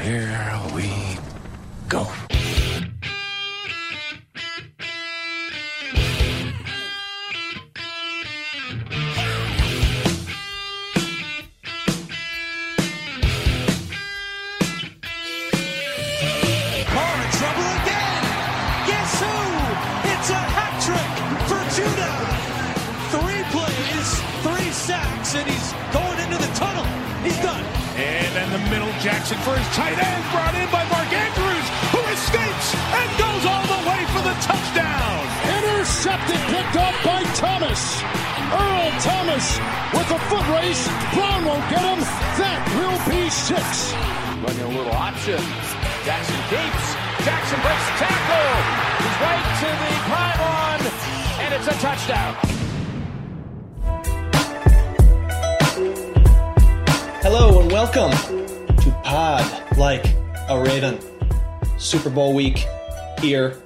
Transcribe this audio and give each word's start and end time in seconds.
Here 0.00 0.60
we 0.74 0.90
go. 1.88 2.06
Jackson 29.02 29.36
for 29.38 29.50
his 29.58 29.66
tight 29.74 29.98
end, 29.98 30.22
brought 30.30 30.54
in 30.54 30.70
by 30.70 30.86
Mark 30.86 31.10
Andrews, 31.10 31.66
who 31.90 31.98
escapes 32.14 32.70
and 32.70 33.10
goes 33.18 33.42
all 33.50 33.66
the 33.66 33.82
way 33.82 33.98
for 34.14 34.22
the 34.22 34.30
touchdown. 34.46 35.18
Intercepted, 35.58 36.38
picked 36.54 36.78
up 36.78 36.94
by 37.02 37.18
Thomas. 37.34 37.98
Earl 38.54 38.94
Thomas 39.02 39.58
with 39.90 40.06
a 40.06 40.20
foot 40.30 40.46
race. 40.54 40.86
Brown 41.18 41.42
won't 41.42 41.66
get 41.66 41.82
him. 41.82 41.98
That 42.38 42.62
will 42.78 42.94
be 43.10 43.26
six. 43.26 43.90
Running 44.38 44.70
a 44.70 44.78
little 44.78 44.94
option. 44.94 45.42
Jackson 46.06 46.38
keeps. 46.46 46.86
Jackson 47.26 47.58
breaks 47.58 47.82
the 47.90 48.06
tackle. 48.06 48.54
He's 49.02 49.18
right 49.18 49.46
to 49.66 49.70
the 49.82 49.98
pylon, 50.14 50.78
and 51.42 51.50
it's 51.58 51.66
a 51.66 51.74
touchdown. 51.82 52.38
Hello 57.26 57.58
and 57.58 57.72
welcome 57.72 58.10
to 58.12 58.51
Pod 59.04 59.76
Like 59.76 60.04
a 60.48 60.60
Raven. 60.60 60.98
Super 61.78 62.10
Bowl 62.10 62.34
week 62.34 62.66
here. 63.20 63.60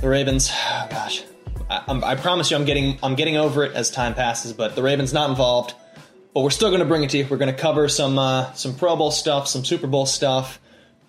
The 0.00 0.08
Ravens, 0.08 0.50
oh 0.52 0.86
gosh, 0.90 1.22
I, 1.70 1.82
I'm- 1.88 2.18
promise 2.18 2.50
you, 2.50 2.56
I'm 2.56 2.64
getting 2.64 2.98
I'm 3.02 3.14
getting 3.14 3.36
over 3.36 3.64
it 3.64 3.72
as 3.74 3.90
time 3.90 4.14
passes. 4.14 4.52
But 4.52 4.74
the 4.74 4.82
Ravens 4.82 5.12
not 5.12 5.30
involved. 5.30 5.74
But 6.34 6.40
we're 6.40 6.50
still 6.50 6.70
going 6.70 6.80
to 6.80 6.86
bring 6.86 7.02
it 7.04 7.10
to 7.10 7.18
you. 7.18 7.26
We're 7.28 7.36
going 7.36 7.54
to 7.54 7.60
cover 7.60 7.88
some 7.88 8.18
uh, 8.18 8.52
some 8.54 8.74
Pro 8.74 8.96
Bowl 8.96 9.10
stuff, 9.10 9.46
some 9.48 9.64
Super 9.64 9.86
Bowl 9.86 10.06
stuff, 10.06 10.60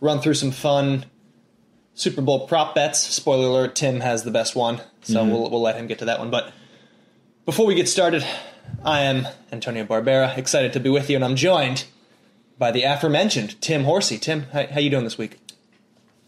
run 0.02 0.20
through 0.20 0.34
some 0.34 0.52
fun 0.52 1.06
Super 1.94 2.22
Bowl 2.22 2.48
prop 2.48 2.76
bets. 2.76 3.00
Spoiler 3.00 3.48
alert: 3.48 3.76
Tim 3.76 4.00
has 4.02 4.24
the 4.24 4.32
best 4.32 4.56
one, 4.56 4.82
so 5.02 5.24
we'll 5.24 5.50
we'll 5.50 5.62
let 5.62 5.76
him 5.78 5.88
get 5.88 6.00
to 6.00 6.06
that 6.06 6.20
one. 6.20 6.30
But 6.30 6.52
before 7.46 7.66
we 7.66 7.74
get 7.76 7.88
started, 7.88 8.26
I 8.84 9.02
am 9.02 9.28
Antonio 9.52 9.86
Barbera, 9.86 10.38
excited 10.38 10.74
to 10.74 10.80
be 10.80 10.90
with 10.90 11.10
you, 11.10 11.16
and 11.16 11.24
I'm 11.26 11.36
joined 11.36 11.86
by 12.64 12.72
the 12.72 12.84
aforementioned 12.84 13.60
Tim 13.60 13.84
Horsey. 13.84 14.18
Tim, 14.18 14.44
how, 14.54 14.66
how 14.66 14.80
you 14.80 14.90
doing 14.90 15.04
this 15.04 15.18
week? 15.18 15.38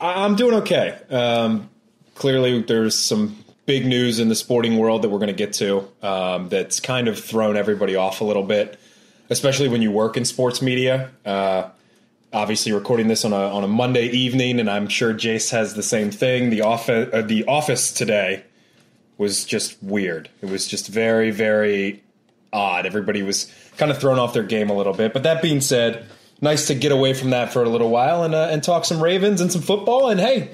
I'm 0.01 0.35
doing 0.35 0.55
okay. 0.55 0.99
Um, 1.09 1.69
clearly, 2.13 2.61
there's 2.61 2.93
some 2.93 3.37
big 3.65 3.85
news 3.85 4.19
in 4.19 4.27
the 4.27 4.35
sporting 4.35 4.77
world 4.77 5.03
that 5.03 5.09
we're 5.09 5.19
going 5.19 5.29
to 5.29 5.33
get 5.33 5.53
to 5.53 5.87
um, 6.01 6.49
that's 6.49 6.81
kind 6.81 7.07
of 7.07 7.17
thrown 7.17 7.55
everybody 7.55 7.95
off 7.95 8.19
a 8.19 8.25
little 8.25 8.43
bit, 8.43 8.77
especially 9.29 9.69
when 9.69 9.81
you 9.81 9.91
work 9.91 10.17
in 10.17 10.25
sports 10.25 10.61
media. 10.61 11.09
Uh, 11.25 11.69
obviously, 12.33 12.73
recording 12.73 13.07
this 13.07 13.23
on 13.23 13.31
a 13.31 13.37
on 13.37 13.63
a 13.63 13.69
Monday 13.69 14.07
evening, 14.07 14.59
and 14.59 14.69
I'm 14.69 14.89
sure 14.89 15.13
Jace 15.13 15.51
has 15.51 15.73
the 15.73 15.83
same 15.83 16.11
thing. 16.11 16.49
The 16.49 16.63
office, 16.63 17.13
uh, 17.13 17.21
the 17.21 17.45
office 17.45 17.93
today 17.93 18.43
was 19.17 19.45
just 19.45 19.81
weird. 19.81 20.27
It 20.41 20.49
was 20.49 20.67
just 20.67 20.89
very, 20.89 21.31
very 21.31 22.03
odd. 22.51 22.85
Everybody 22.85 23.23
was 23.23 23.49
kind 23.77 23.89
of 23.89 23.99
thrown 24.01 24.19
off 24.19 24.33
their 24.33 24.43
game 24.43 24.69
a 24.69 24.73
little 24.73 24.93
bit. 24.93 25.13
But 25.13 25.23
that 25.23 25.41
being 25.41 25.61
said, 25.61 26.05
nice 26.41 26.67
to 26.67 26.75
get 26.75 26.91
away 26.91 27.13
from 27.13 27.31
that 27.31 27.51
for 27.53 27.63
a 27.63 27.69
little 27.69 27.89
while 27.89 28.23
and 28.23 28.35
uh, 28.35 28.49
and 28.51 28.63
talk 28.63 28.85
some 28.85 29.01
Ravens 29.01 29.41
and 29.41 29.51
some 29.51 29.61
football. 29.61 30.09
And 30.09 30.19
hey, 30.19 30.51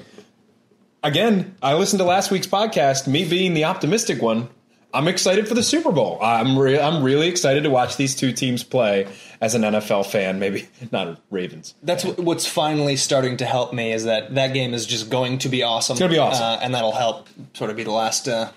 again, 1.02 1.56
I 1.62 1.74
listened 1.74 1.98
to 2.00 2.04
last 2.04 2.30
week's 2.30 2.46
podcast. 2.46 3.06
Me 3.06 3.28
being 3.28 3.54
the 3.54 3.64
optimistic 3.64 4.22
one, 4.22 4.48
I'm 4.94 5.08
excited 5.08 5.48
for 5.48 5.54
the 5.54 5.62
Super 5.62 5.90
Bowl. 5.92 6.18
I'm 6.22 6.58
re- 6.58 6.78
I'm 6.80 7.02
really 7.02 7.28
excited 7.28 7.64
to 7.64 7.70
watch 7.70 7.96
these 7.96 8.14
two 8.14 8.32
teams 8.32 8.62
play 8.62 9.08
as 9.40 9.54
an 9.54 9.62
NFL 9.62 10.06
fan. 10.06 10.38
Maybe 10.38 10.68
not 10.92 11.20
Ravens. 11.30 11.74
That's 11.82 12.04
wh- 12.04 12.18
what's 12.18 12.46
finally 12.46 12.96
starting 12.96 13.38
to 13.38 13.44
help 13.46 13.72
me 13.72 13.92
is 13.92 14.04
that 14.04 14.34
that 14.34 14.52
game 14.54 14.74
is 14.74 14.86
just 14.86 15.10
going 15.10 15.38
to 15.38 15.48
be 15.48 15.62
awesome. 15.62 15.94
It's 15.94 16.00
gonna 16.00 16.12
be 16.12 16.18
awesome. 16.18 16.44
uh, 16.44 16.58
and 16.62 16.74
that'll 16.74 16.92
help 16.92 17.28
sort 17.54 17.70
of 17.70 17.76
be 17.76 17.84
the 17.84 17.90
last 17.92 18.28
uh, 18.28 18.52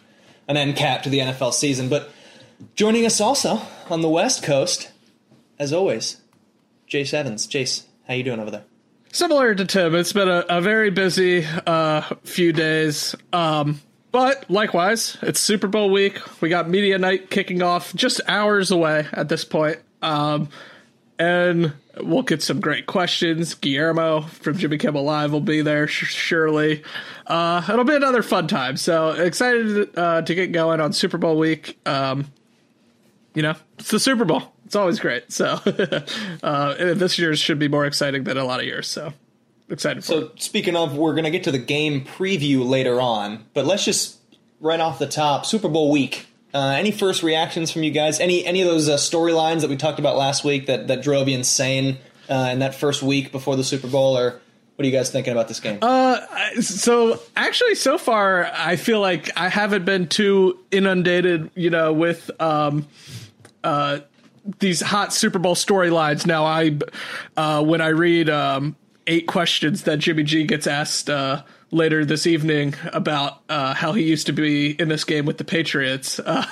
an 0.48 0.58
end 0.58 0.76
cap 0.76 1.04
to 1.04 1.10
the 1.10 1.20
NFL 1.20 1.54
season. 1.54 1.90
But 1.90 2.12
joining 2.76 3.06
us 3.06 3.20
also 3.20 3.62
on 3.90 4.02
the 4.02 4.10
West 4.10 4.44
Coast, 4.44 4.92
as 5.58 5.72
always, 5.74 6.18
Jace 6.90 7.14
Evans. 7.14 7.48
Jace, 7.48 7.84
how 8.08 8.14
you 8.14 8.24
doing 8.24 8.40
over 8.40 8.52
there? 8.52 8.64
Similar 9.12 9.56
to 9.56 9.66
Tim, 9.66 9.96
it's 9.96 10.12
been 10.12 10.28
a, 10.28 10.44
a 10.50 10.62
very 10.62 10.90
busy 10.90 11.46
uh, 11.46 12.02
few 12.24 12.52
days. 12.52 13.16
Um, 13.32 13.80
but 14.12 14.50
likewise, 14.50 15.18
it's 15.22 15.40
Super 15.40 15.68
Bowl 15.68 15.90
week. 15.90 16.20
We 16.42 16.50
got 16.50 16.70
media 16.70 16.98
night 16.98 17.30
kicking 17.30 17.62
off 17.62 17.94
just 17.94 18.22
hours 18.28 18.72
away 18.72 19.08
at 19.12 19.30
this 19.30 19.46
point. 19.46 19.80
Um, 20.02 20.50
and 21.18 21.74
we'll 21.98 22.24
get 22.24 22.44
some 22.44 22.60
great 22.60 22.88
questions. 22.88 23.54
Guillermo 23.56 24.22
from 24.22 24.58
Jimmy 24.58 24.78
Kimmel 24.78 25.04
Live 25.04 25.32
will 25.32 25.42
be 25.42 25.62
there, 25.62 25.88
sh- 25.88 26.14
surely. 26.14 26.84
Uh, 27.26 27.66
it'll 27.70 27.86
be 27.86 27.96
another 27.96 28.22
fun 28.22 28.48
time. 28.48 28.78
So 28.78 29.12
excited 29.12 29.98
uh, 29.98 30.22
to 30.24 30.36
get 30.36 30.52
going 30.52 30.82
on 30.82 30.94
Super 30.94 31.18
Bowl 31.18 31.38
week. 31.38 31.78
Um, 31.86 32.28
you 33.34 33.42
know, 33.42 33.56
it's 33.80 33.92
the 33.92 34.00
Super 34.00 34.26
Bowl. 34.26 34.55
It's 34.66 34.76
always 34.76 35.00
great. 35.00 35.32
So 35.32 35.46
uh, 36.44 36.94
this 36.94 37.20
year's 37.20 37.40
should 37.40 37.60
be 37.60 37.68
more 37.68 37.86
exciting 37.86 38.24
than 38.24 38.38
a 38.38 38.46
lot 38.46 38.60
of 38.60 38.66
years. 38.66 38.88
So 38.88 39.14
excited 39.70 40.04
for 40.04 40.14
it. 40.14 40.16
So 40.16 40.32
speaking 40.38 40.76
of, 40.76 40.98
we're 40.98 41.14
going 41.14 41.26
to 41.26 41.32
get 41.32 41.44
to 41.46 41.52
the 41.52 41.60
game 41.60 42.04
preview 42.04 42.68
later 42.68 43.00
on, 43.00 43.46
but 43.54 43.66
let's 43.66 43.86
just 43.86 44.18
right 44.60 44.80
off 44.80 45.00
the 45.00 45.08
top, 45.08 45.46
Super 45.46 45.70
Bowl 45.70 45.92
week. 45.92 46.28
Uh, 46.54 46.76
any 46.78 46.92
first 46.92 47.22
reactions 47.22 47.70
from 47.70 47.84
you 47.84 47.92
guys? 47.92 48.20
Any 48.20 48.46
any 48.46 48.62
of 48.62 48.68
those 48.68 48.88
uh, 48.88 48.96
storylines 48.96 49.62
that 49.62 49.70
we 49.70 49.76
talked 49.76 50.00
about 50.00 50.16
last 50.16 50.44
week 50.46 50.68
that 50.68 50.88
that 50.88 51.04
drove 51.04 51.28
you 51.28 51.38
insane 51.38 51.98
uh, 52.30 52.50
in 52.52 52.60
that 52.60 52.74
first 52.74 53.04
week 53.04 53.32
before 53.34 53.58
the 53.58 53.64
Super 53.64 53.88
Bowl, 53.90 54.18
or 54.18 54.40
what 54.76 54.84
are 54.84 54.88
you 54.88 54.92
guys 54.92 55.12
thinking 55.12 55.34
about 55.34 55.50
this 55.50 55.60
game? 55.60 55.80
Uh, 55.82 56.22
So 56.62 57.20
actually, 57.36 57.76
so 57.76 57.98
far, 57.98 58.50
I 58.54 58.78
feel 58.78 59.02
like 59.02 59.30
I 59.38 59.50
haven't 59.50 59.84
been 59.84 60.08
too 60.08 60.58
inundated, 60.72 61.52
you 61.56 61.70
know, 61.70 61.92
with 61.92 62.32
um, 62.40 62.88
uh, 63.64 64.00
these 64.60 64.82
hot 64.82 65.14
Super 65.14 65.40
Bowl 65.40 65.56
storylines. 65.56 66.26
Now, 66.26 66.46
I 66.46 66.78
uh, 67.38 67.64
when 67.64 67.82
I 67.82 67.90
read 67.90 68.30
um, 68.30 68.76
eight 69.08 69.28
questions 69.28 69.84
that 69.84 70.00
Jimmy 70.00 70.24
G 70.24 70.46
gets 70.46 70.68
asked 70.68 71.10
uh, 71.10 71.44
later 71.72 72.06
this 72.06 72.28
evening 72.28 72.76
about 72.94 73.42
uh, 73.50 73.74
how 73.74 73.94
he 73.94 74.04
used 74.04 74.28
to 74.28 74.34
be 74.34 74.72
in 74.72 74.88
this 74.88 75.04
game 75.04 75.26
with 75.26 75.38
the 75.38 75.44
Patriots, 75.44 76.20
uh, 76.26 76.46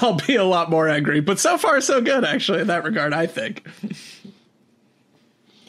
I'll 0.00 0.14
be 0.26 0.36
a 0.36 0.44
lot 0.44 0.70
more 0.70 0.88
angry. 0.88 1.20
But 1.20 1.38
so 1.38 1.58
far, 1.58 1.80
so 1.80 2.00
good, 2.00 2.24
actually, 2.24 2.60
in 2.60 2.66
that 2.68 2.84
regard. 2.84 3.12
I 3.12 3.26
think. 3.26 3.66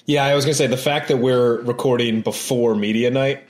Yeah, 0.05 0.25
I 0.25 0.35
was 0.35 0.45
going 0.45 0.53
to 0.53 0.57
say 0.57 0.67
the 0.67 0.77
fact 0.77 1.09
that 1.09 1.17
we're 1.17 1.61
recording 1.63 2.21
before 2.21 2.75
media 2.75 3.11
night, 3.11 3.43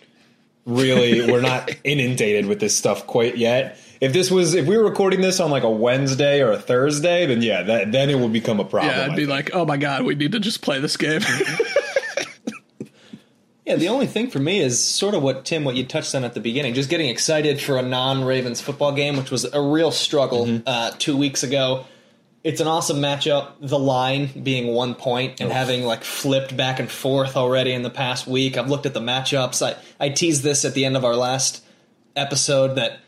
really, 0.66 1.32
we're 1.32 1.42
not 1.42 1.70
inundated 1.84 2.48
with 2.48 2.60
this 2.60 2.76
stuff 2.76 3.06
quite 3.06 3.38
yet. 3.38 3.80
If 4.00 4.14
this 4.14 4.30
was, 4.30 4.54
if 4.54 4.66
we 4.68 4.78
were 4.78 4.84
recording 4.84 5.22
this 5.22 5.40
on 5.40 5.50
like 5.50 5.64
a 5.64 5.70
Wednesday 5.70 6.42
or 6.42 6.52
a 6.52 6.58
Thursday, 6.60 7.26
then 7.26 7.42
yeah, 7.42 7.64
that, 7.64 7.92
then 7.92 8.10
it 8.10 8.20
would 8.20 8.32
become 8.34 8.60
a 8.60 8.66
problem. 8.66 8.94
Yeah, 8.96 9.08
I'd 9.12 9.16
be 9.16 9.26
like, 9.26 9.52
oh 9.54 9.66
my 9.66 9.78
god, 9.78 10.04
we 10.04 10.14
need 10.16 10.34
to 10.34 10.40
just 10.40 10.62
play 10.62 10.80
this 10.80 10.98
game. 10.98 11.22
Yeah, 13.66 13.76
the 13.76 13.90
only 13.90 14.08
thing 14.08 14.30
for 14.30 14.40
me 14.40 14.62
is 14.62 14.82
sort 14.82 15.14
of 15.14 15.22
what 15.22 15.44
Tim, 15.44 15.66
what 15.66 15.76
you 15.76 15.86
touched 15.86 16.16
on 16.16 16.24
at 16.24 16.34
the 16.34 16.40
beginning, 16.40 16.74
just 16.74 16.90
getting 16.90 17.10
excited 17.10 17.60
for 17.60 17.78
a 17.78 17.82
non-Ravens 17.82 18.62
football 18.62 18.94
game, 18.94 19.18
which 19.18 19.30
was 19.30 19.44
a 19.44 19.62
real 19.62 19.92
struggle 19.92 20.46
Mm-hmm. 20.46 20.64
uh, 20.66 20.92
two 20.98 21.18
weeks 21.18 21.44
ago. 21.44 21.84
It's 22.46 22.62
an 22.62 22.68
awesome 22.70 23.00
matchup. 23.00 23.56
The 23.60 23.78
line 23.78 24.28
being 24.42 24.68
one 24.74 24.96
point 24.96 25.42
and 25.42 25.52
having 25.52 25.84
like 25.84 26.06
flipped 26.06 26.56
back 26.56 26.80
and 26.80 26.90
forth 26.90 27.36
already 27.36 27.74
in 27.74 27.82
the 27.82 27.90
past 27.90 28.26
week. 28.26 28.56
I've 28.58 28.70
looked 28.70 28.86
at 28.86 28.94
the 28.94 29.02
matchups. 29.02 29.62
I, 29.62 29.76
I 30.00 30.08
teased 30.10 30.44
this 30.44 30.64
at 30.64 30.74
the 30.74 30.86
end 30.86 30.96
of 30.96 31.04
our 31.04 31.18
last 31.18 31.62
episode 32.16 32.76
that 32.78 33.00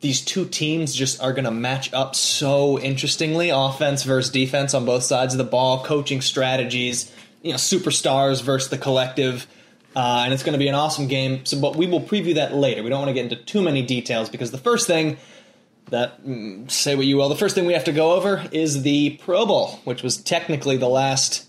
these 0.00 0.20
two 0.20 0.46
teams 0.46 0.94
just 0.94 1.20
are 1.22 1.32
going 1.32 1.44
to 1.44 1.50
match 1.50 1.92
up 1.92 2.14
so 2.14 2.78
interestingly 2.78 3.50
offense 3.50 4.02
versus 4.02 4.30
defense 4.30 4.74
on 4.74 4.84
both 4.84 5.02
sides 5.02 5.34
of 5.34 5.38
the 5.38 5.44
ball, 5.44 5.84
coaching 5.84 6.20
strategies, 6.20 7.12
you 7.42 7.50
know, 7.50 7.56
superstars 7.56 8.42
versus 8.42 8.70
the 8.70 8.78
collective. 8.78 9.46
Uh, 9.94 10.22
and 10.24 10.32
it's 10.32 10.42
going 10.42 10.52
to 10.52 10.58
be 10.58 10.68
an 10.68 10.74
awesome 10.74 11.08
game. 11.08 11.44
So, 11.44 11.60
but 11.60 11.76
we 11.76 11.86
will 11.86 12.00
preview 12.00 12.34
that 12.34 12.54
later. 12.54 12.82
We 12.82 12.90
don't 12.90 13.00
want 13.00 13.10
to 13.10 13.14
get 13.14 13.30
into 13.30 13.36
too 13.36 13.62
many 13.62 13.82
details 13.82 14.28
because 14.28 14.50
the 14.50 14.58
first 14.58 14.86
thing 14.86 15.16
that 15.90 16.24
mm, 16.24 16.70
say 16.70 16.94
what 16.94 17.06
you 17.06 17.16
will, 17.16 17.28
the 17.28 17.36
first 17.36 17.54
thing 17.54 17.66
we 17.66 17.72
have 17.72 17.84
to 17.84 17.92
go 17.92 18.12
over 18.12 18.44
is 18.52 18.82
the 18.82 19.18
Pro 19.22 19.46
Bowl, 19.46 19.80
which 19.84 20.02
was 20.02 20.16
technically 20.16 20.76
the 20.76 20.88
last 20.88 21.48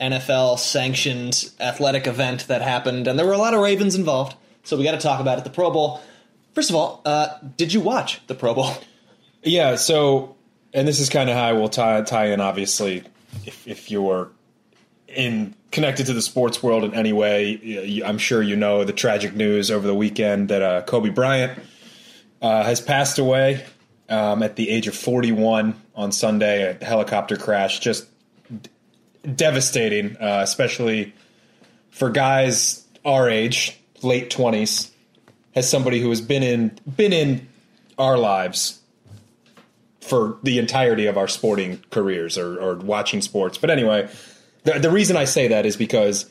NFL 0.00 0.58
sanctioned 0.58 1.50
athletic 1.58 2.06
event 2.06 2.46
that 2.48 2.62
happened, 2.62 3.06
and 3.06 3.18
there 3.18 3.26
were 3.26 3.32
a 3.32 3.38
lot 3.38 3.54
of 3.54 3.60
Ravens 3.60 3.94
involved. 3.94 4.36
So 4.62 4.76
we 4.76 4.84
got 4.84 4.92
to 4.92 4.98
talk 4.98 5.20
about 5.20 5.38
it. 5.38 5.44
The 5.44 5.50
Pro 5.50 5.70
Bowl. 5.70 6.00
First 6.54 6.70
of 6.70 6.76
all, 6.76 7.00
uh, 7.04 7.28
did 7.56 7.72
you 7.72 7.80
watch 7.80 8.20
the 8.26 8.34
Pro 8.34 8.54
Bowl? 8.54 8.72
Yeah, 9.42 9.76
so 9.76 10.36
and 10.72 10.86
this 10.86 11.00
is 11.00 11.08
kind 11.08 11.30
of 11.30 11.36
how 11.36 11.44
I 11.44 11.52
will 11.52 11.68
tie 11.68 12.02
tie 12.02 12.26
in. 12.26 12.40
Obviously, 12.40 13.04
if 13.46 13.66
if 13.66 13.90
you're 13.90 14.30
in 15.08 15.54
connected 15.70 16.06
to 16.06 16.12
the 16.12 16.22
sports 16.22 16.62
world 16.62 16.84
in 16.84 16.94
any 16.94 17.12
way, 17.12 18.02
I'm 18.04 18.18
sure 18.18 18.42
you 18.42 18.56
know 18.56 18.84
the 18.84 18.92
tragic 18.92 19.34
news 19.34 19.70
over 19.70 19.86
the 19.86 19.94
weekend 19.94 20.48
that 20.48 20.62
uh, 20.62 20.82
Kobe 20.82 21.10
Bryant 21.10 21.58
uh, 22.42 22.64
has 22.64 22.80
passed 22.80 23.18
away 23.18 23.64
um, 24.08 24.42
at 24.42 24.56
the 24.56 24.68
age 24.68 24.88
of 24.88 24.94
41 24.94 25.80
on 25.94 26.12
Sunday. 26.12 26.76
A 26.80 26.84
helicopter 26.84 27.36
crash, 27.36 27.80
just 27.80 28.06
d- 28.50 28.70
devastating, 29.34 30.16
uh, 30.16 30.40
especially 30.42 31.14
for 31.90 32.10
guys 32.10 32.86
our 33.04 33.28
age, 33.28 33.78
late 34.02 34.30
20s. 34.30 34.90
As 35.54 35.68
somebody 35.68 36.00
who 36.00 36.08
has 36.10 36.20
been 36.20 36.42
in 36.42 36.78
been 36.96 37.12
in 37.12 37.48
our 37.98 38.16
lives 38.16 38.80
for 40.00 40.38
the 40.42 40.58
entirety 40.58 41.06
of 41.06 41.16
our 41.18 41.28
sporting 41.28 41.82
careers 41.90 42.38
or, 42.38 42.58
or 42.58 42.76
watching 42.76 43.20
sports. 43.20 43.58
But 43.58 43.70
anyway, 43.70 44.08
the, 44.64 44.78
the 44.78 44.90
reason 44.90 45.16
I 45.16 45.24
say 45.24 45.48
that 45.48 45.66
is 45.66 45.76
because 45.76 46.30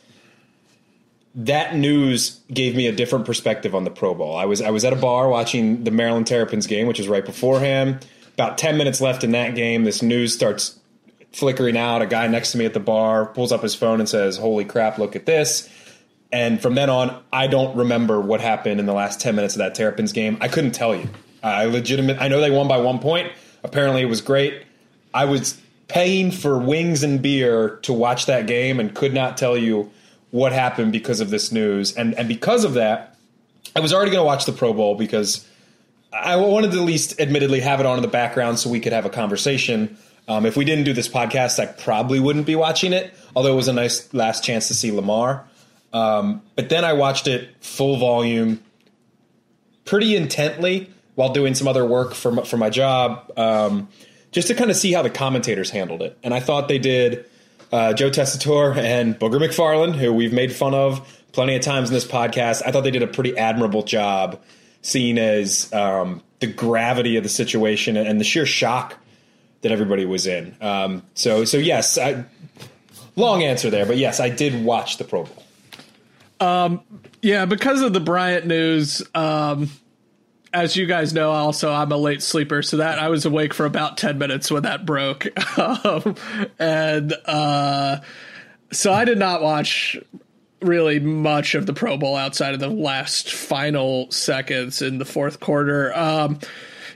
that 1.36 1.76
news 1.76 2.40
gave 2.52 2.76
me 2.76 2.88
a 2.88 2.92
different 2.92 3.26
perspective 3.26 3.76
on 3.76 3.84
the 3.84 3.92
Pro 3.92 4.14
Bowl. 4.14 4.36
I 4.36 4.46
was 4.46 4.62
I 4.62 4.72
was 4.72 4.84
at 4.84 4.94
a 4.94 4.98
bar 4.98 5.30
watching 5.30 5.84
the 5.84 5.92
Maryland 5.92 6.28
Terrapins 6.28 6.68
game, 6.68 6.88
which 6.88 6.98
was 6.98 7.08
right 7.08 7.26
beforehand. 7.26 8.06
About 8.34 8.58
ten 8.58 8.78
minutes 8.78 9.00
left 9.02 9.24
in 9.24 9.32
that 9.32 9.56
game, 9.56 9.84
this 9.84 10.02
news 10.02 10.34
starts 10.34 10.80
flickering 11.32 11.78
out. 11.78 12.02
A 12.02 12.08
guy 12.08 12.28
next 12.28 12.54
to 12.54 12.58
me 12.58 12.66
at 12.66 12.74
the 12.74 12.80
bar 12.80 13.28
pulls 13.28 13.52
up 13.52 13.62
his 13.62 13.76
phone 13.76 14.00
and 14.00 14.10
says, 14.10 14.38
"Holy 14.38 14.66
crap! 14.66 14.98
Look 14.98 15.16
at 15.16 15.26
this!" 15.26 15.70
And 16.32 16.62
from 16.62 16.76
then 16.76 16.90
on, 16.90 17.24
I 17.34 17.48
don't 17.48 17.76
remember 17.76 18.22
what 18.22 18.40
happened 18.40 18.80
in 18.80 18.86
the 18.86 18.94
last 18.94 19.20
ten 19.20 19.36
minutes 19.36 19.56
of 19.56 19.60
that 19.60 19.76
Terrapins 19.76 20.14
game. 20.14 20.38
I 20.42 20.48
couldn't 20.48 20.72
tell 20.72 20.96
you. 20.96 21.10
I 21.42 21.66
legitimate. 21.66 22.22
I 22.22 22.28
know 22.28 22.40
they 22.40 22.52
won 22.52 22.68
by 22.68 22.78
one 22.78 23.00
point. 23.00 23.32
Apparently, 23.64 24.02
it 24.02 24.06
was 24.06 24.22
great. 24.22 24.64
I 25.14 25.26
was 25.26 25.60
paying 25.88 26.30
for 26.30 26.58
wings 26.60 27.02
and 27.02 27.22
beer 27.22 27.78
to 27.82 27.94
watch 27.94 28.28
that 28.28 28.46
game 28.46 28.80
and 28.80 28.94
could 28.94 29.14
not 29.14 29.38
tell 29.38 29.58
you 29.58 29.90
what 30.30 30.52
happened 30.52 30.92
because 30.92 31.20
of 31.20 31.32
this 31.32 31.52
news. 31.52 31.94
And 31.94 32.14
and 32.14 32.28
because 32.28 32.64
of 32.64 32.76
that, 32.76 33.18
I 33.76 33.80
was 33.80 33.92
already 33.92 34.12
going 34.12 34.22
to 34.22 34.26
watch 34.26 34.46
the 34.46 34.52
Pro 34.52 34.74
Bowl 34.74 34.96
because 34.96 35.48
I 36.14 36.36
wanted 36.36 36.72
to 36.72 36.78
at 36.78 36.84
least, 36.84 37.20
admittedly, 37.20 37.60
have 37.62 37.80
it 37.80 37.86
on 37.86 37.98
in 37.98 38.02
the 38.04 38.08
background 38.08 38.60
so 38.60 38.70
we 38.70 38.80
could 38.80 38.94
have 38.94 39.06
a 39.06 39.10
conversation. 39.10 39.98
Um, 40.28 40.46
if 40.46 40.56
we 40.56 40.64
didn't 40.64 40.84
do 40.84 40.94
this 40.94 41.08
podcast, 41.08 41.60
I 41.60 41.66
probably 41.66 42.20
wouldn't 42.20 42.46
be 42.46 42.56
watching 42.56 42.94
it. 42.94 43.14
Although 43.36 43.54
it 43.54 43.56
was 43.56 43.68
a 43.68 43.74
nice 43.74 44.14
last 44.14 44.44
chance 44.44 44.68
to 44.68 44.76
see 44.76 44.92
Lamar. 44.92 45.46
Um, 45.94 46.42
but 46.56 46.70
then 46.70 46.86
I 46.86 46.94
watched 46.94 47.28
it 47.28 47.50
full 47.62 47.98
volume, 47.98 48.64
pretty 49.86 50.16
intently 50.16 50.90
while 51.16 51.34
doing 51.34 51.56
some 51.56 51.68
other 51.68 51.86
work 51.86 52.14
for 52.14 52.32
my, 52.32 52.44
for 52.44 52.58
my 52.58 52.70
job, 52.70 53.32
um, 53.38 53.90
just 54.32 54.48
to 54.48 54.56
kind 54.56 54.70
of 54.70 54.78
see 54.78 54.94
how 54.94 55.02
the 55.02 55.10
commentators 55.10 55.70
handled 55.70 56.02
it. 56.02 56.18
And 56.24 56.34
I 56.34 56.40
thought 56.40 56.68
they 56.68 56.80
did. 56.80 57.26
Uh, 57.72 57.94
Joe 57.94 58.10
Tessitore 58.10 58.76
and 58.78 59.20
Booger 59.20 59.40
McFarland, 59.40 59.96
who 59.96 60.12
we've 60.12 60.34
made 60.34 60.56
fun 60.56 60.74
of 60.74 61.08
plenty 61.34 61.56
of 61.56 61.62
times 61.62 61.90
in 61.90 61.94
this 61.94 62.06
podcast, 62.06 62.64
I 62.66 62.72
thought 62.72 62.82
they 62.82 62.92
did 62.92 63.04
a 63.04 63.08
pretty 63.08 63.38
admirable 63.38 63.84
job, 63.84 64.42
seeing 64.82 65.18
as 65.18 65.72
um, 65.74 66.24
the 66.40 66.48
gravity 66.48 67.18
of 67.18 67.24
the 67.24 67.30
situation 67.30 67.98
and 67.98 68.20
the 68.20 68.24
sheer 68.24 68.46
shock 68.46 68.96
that 69.62 69.72
everybody 69.72 70.06
was 70.06 70.26
in. 70.26 70.56
Um, 70.62 71.04
so, 71.14 71.46
so 71.46 71.58
yes, 71.58 71.98
I, 71.98 72.26
long 73.16 73.44
answer 73.44 73.70
there, 73.70 73.86
but 73.86 73.98
yes, 73.98 74.20
I 74.20 74.30
did 74.30 74.64
watch 74.64 74.98
the 74.98 75.04
Pro 75.04 75.24
Bowl. 75.24 75.44
Yeah, 76.40 77.46
because 77.46 77.82
of 77.82 77.94
the 77.94 78.00
Bryant 78.00 78.46
news, 78.46 79.02
um, 79.14 79.70
as 80.54 80.76
you 80.76 80.86
guys 80.86 81.14
know, 81.14 81.32
also 81.32 81.72
I'm 81.72 81.92
a 81.92 81.98
late 81.98 82.24
sleeper, 82.24 82.62
so 82.62 82.78
that 82.78 82.98
I 83.00 83.10
was 83.10 83.26
awake 83.26 83.54
for 83.54 83.66
about 83.66 83.98
ten 83.98 84.18
minutes 84.18 84.50
when 84.50 84.64
that 84.64 84.86
broke, 84.86 85.28
um, 85.60 86.16
and 86.58 87.14
uh, 87.26 88.00
so 88.72 88.94
I 88.94 89.06
did 89.06 89.18
not 89.18 89.42
watch 89.42 89.98
really 90.62 91.00
much 91.00 91.56
of 91.56 91.66
the 91.66 91.74
Pro 91.74 91.98
Bowl 91.98 92.16
outside 92.16 92.54
of 92.54 92.60
the 92.60 92.70
last 92.70 93.34
final 93.34 94.10
seconds 94.12 94.82
in 94.82 94.98
the 94.98 95.06
fourth 95.06 95.40
quarter. 95.40 95.96
Um, 95.98 96.40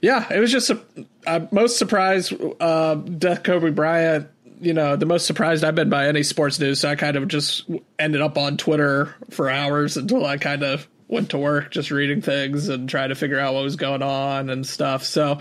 yeah, 0.01 0.28
it 0.34 0.39
was 0.39 0.51
just 0.51 0.69
a, 0.69 0.81
I'm 1.25 1.48
most 1.51 1.78
surprised. 1.78 2.34
Uh, 2.60 2.96
Death 2.96 3.44
Kobe 3.44 3.72
Bryant. 3.72 4.30
You 4.63 4.74
know, 4.74 4.95
the 4.95 5.06
most 5.06 5.25
surprised 5.25 5.63
I've 5.63 5.75
been 5.75 5.89
by 5.89 6.07
any 6.07 6.24
sports 6.24 6.57
news. 6.60 6.80
So 6.80 6.89
I 6.89 6.95
kind 6.95 7.18
of 7.18 7.27
just 7.27 7.69
ended 8.00 8.21
up 8.21 8.38
on 8.38 8.56
Twitter 8.56 9.13
for 9.30 9.50
hours 9.50 9.98
until 9.98 10.25
I 10.25 10.38
kind 10.38 10.63
of 10.63 10.88
went 11.10 11.31
to 11.31 11.38
work, 11.38 11.69
just 11.69 11.92
reading 11.92 12.21
things 12.21 12.69
and 12.69 12.89
trying 12.89 13.10
to 13.10 13.15
figure 13.15 13.39
out 13.39 13.54
what 13.54 13.63
was 13.63 13.75
going 13.75 14.01
on 14.01 14.50
and 14.50 14.65
stuff. 14.65 15.04
So 15.04 15.39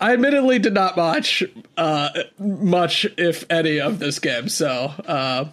I 0.00 0.12
admittedly 0.12 0.58
did 0.58 0.74
not 0.74 0.96
watch 0.96 1.42
uh, 1.76 2.10
much, 2.38 3.06
if 3.16 3.44
any, 3.50 3.80
of 3.80 3.98
this 3.98 4.18
game. 4.18 4.48
So 4.48 4.92
uh, 5.06 5.46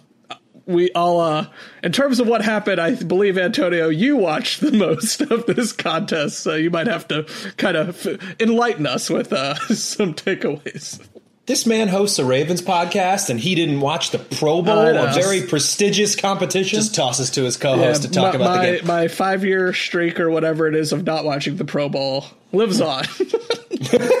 we 0.66 0.92
all, 0.92 1.20
uh, 1.20 1.46
in 1.82 1.92
terms 1.92 2.20
of 2.20 2.26
what 2.26 2.42
happened, 2.42 2.80
I 2.80 2.94
believe 2.94 3.38
Antonio, 3.38 3.88
you 3.88 4.16
watched 4.16 4.60
the 4.60 4.72
most 4.76 5.22
of 5.22 5.46
this 5.46 5.72
contest, 5.72 6.40
so 6.40 6.54
you 6.54 6.70
might 6.70 6.86
have 6.86 7.08
to 7.08 7.26
kind 7.56 7.76
of 7.76 8.06
enlighten 8.38 8.86
us 8.86 9.08
with 9.08 9.32
uh, 9.32 9.54
some 9.74 10.12
takeaways. 10.14 11.00
This 11.46 11.64
man 11.64 11.86
hosts 11.88 12.18
a 12.18 12.24
Ravens 12.24 12.60
podcast, 12.60 13.30
and 13.30 13.38
he 13.38 13.54
didn't 13.54 13.80
watch 13.80 14.10
the 14.10 14.18
Pro 14.18 14.62
Bowl, 14.62 14.78
a 14.78 15.12
very 15.12 15.42
prestigious 15.42 16.16
competition. 16.16 16.78
Just 16.80 16.94
tosses 16.94 17.30
to 17.30 17.44
his 17.44 17.56
co-host 17.56 18.02
to 18.02 18.10
talk 18.10 18.34
my, 18.34 18.36
about 18.36 18.56
my, 18.56 18.66
the 18.66 18.76
game. 18.78 18.86
My 18.86 19.08
five 19.08 19.44
year 19.44 19.72
streak 19.72 20.18
or 20.18 20.28
whatever 20.28 20.66
it 20.66 20.74
is 20.74 20.92
of 20.92 21.04
not 21.04 21.24
watching 21.24 21.56
the 21.56 21.64
Pro 21.64 21.88
Bowl 21.88 22.24
lives 22.52 22.80
on. 22.80 23.04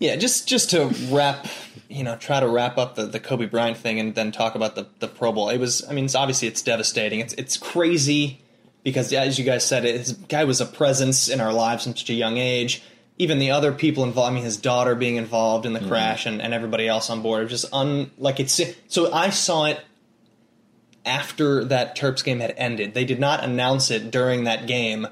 Yeah, 0.00 0.16
just 0.16 0.48
just 0.48 0.70
to 0.70 0.86
wrap, 1.10 1.46
you 1.90 2.02
know, 2.02 2.16
try 2.16 2.40
to 2.40 2.48
wrap 2.48 2.78
up 2.78 2.94
the, 2.94 3.04
the 3.04 3.20
Kobe 3.20 3.44
Bryant 3.44 3.76
thing 3.76 4.00
and 4.00 4.14
then 4.14 4.32
talk 4.32 4.54
about 4.54 4.74
the, 4.74 4.88
the 4.98 5.06
Pro 5.06 5.30
Bowl. 5.30 5.50
It 5.50 5.58
was, 5.58 5.86
I 5.88 5.92
mean, 5.92 6.06
it's 6.06 6.14
obviously 6.14 6.48
it's 6.48 6.62
devastating. 6.62 7.20
It's 7.20 7.34
it's 7.34 7.58
crazy 7.58 8.40
because, 8.82 9.12
as 9.12 9.38
you 9.38 9.44
guys 9.44 9.64
said, 9.64 9.84
his 9.84 10.14
guy 10.14 10.44
was 10.44 10.62
a 10.62 10.66
presence 10.66 11.28
in 11.28 11.38
our 11.38 11.52
lives 11.52 11.84
from 11.84 11.94
such 11.94 12.08
a 12.08 12.14
young 12.14 12.38
age. 12.38 12.82
Even 13.20 13.38
the 13.38 13.50
other 13.50 13.70
people 13.70 14.02
involved, 14.02 14.30
I 14.30 14.34
mean, 14.34 14.44
his 14.44 14.56
daughter 14.56 14.94
being 14.94 15.16
involved 15.16 15.66
in 15.66 15.74
the 15.74 15.80
crash 15.80 16.24
and, 16.24 16.40
and 16.40 16.54
everybody 16.54 16.88
else 16.88 17.10
on 17.10 17.20
board, 17.20 17.42
it 17.42 17.50
was 17.50 17.60
just 17.60 17.74
un 17.74 18.10
like 18.16 18.40
it's. 18.40 18.58
So 18.88 19.12
I 19.12 19.28
saw 19.28 19.66
it 19.66 19.78
after 21.04 21.62
that 21.64 21.96
Terps 21.98 22.24
game 22.24 22.40
had 22.40 22.54
ended. 22.56 22.94
They 22.94 23.04
did 23.04 23.20
not 23.20 23.44
announce 23.44 23.90
it 23.90 24.10
during 24.10 24.44
that 24.44 24.66
game. 24.66 25.06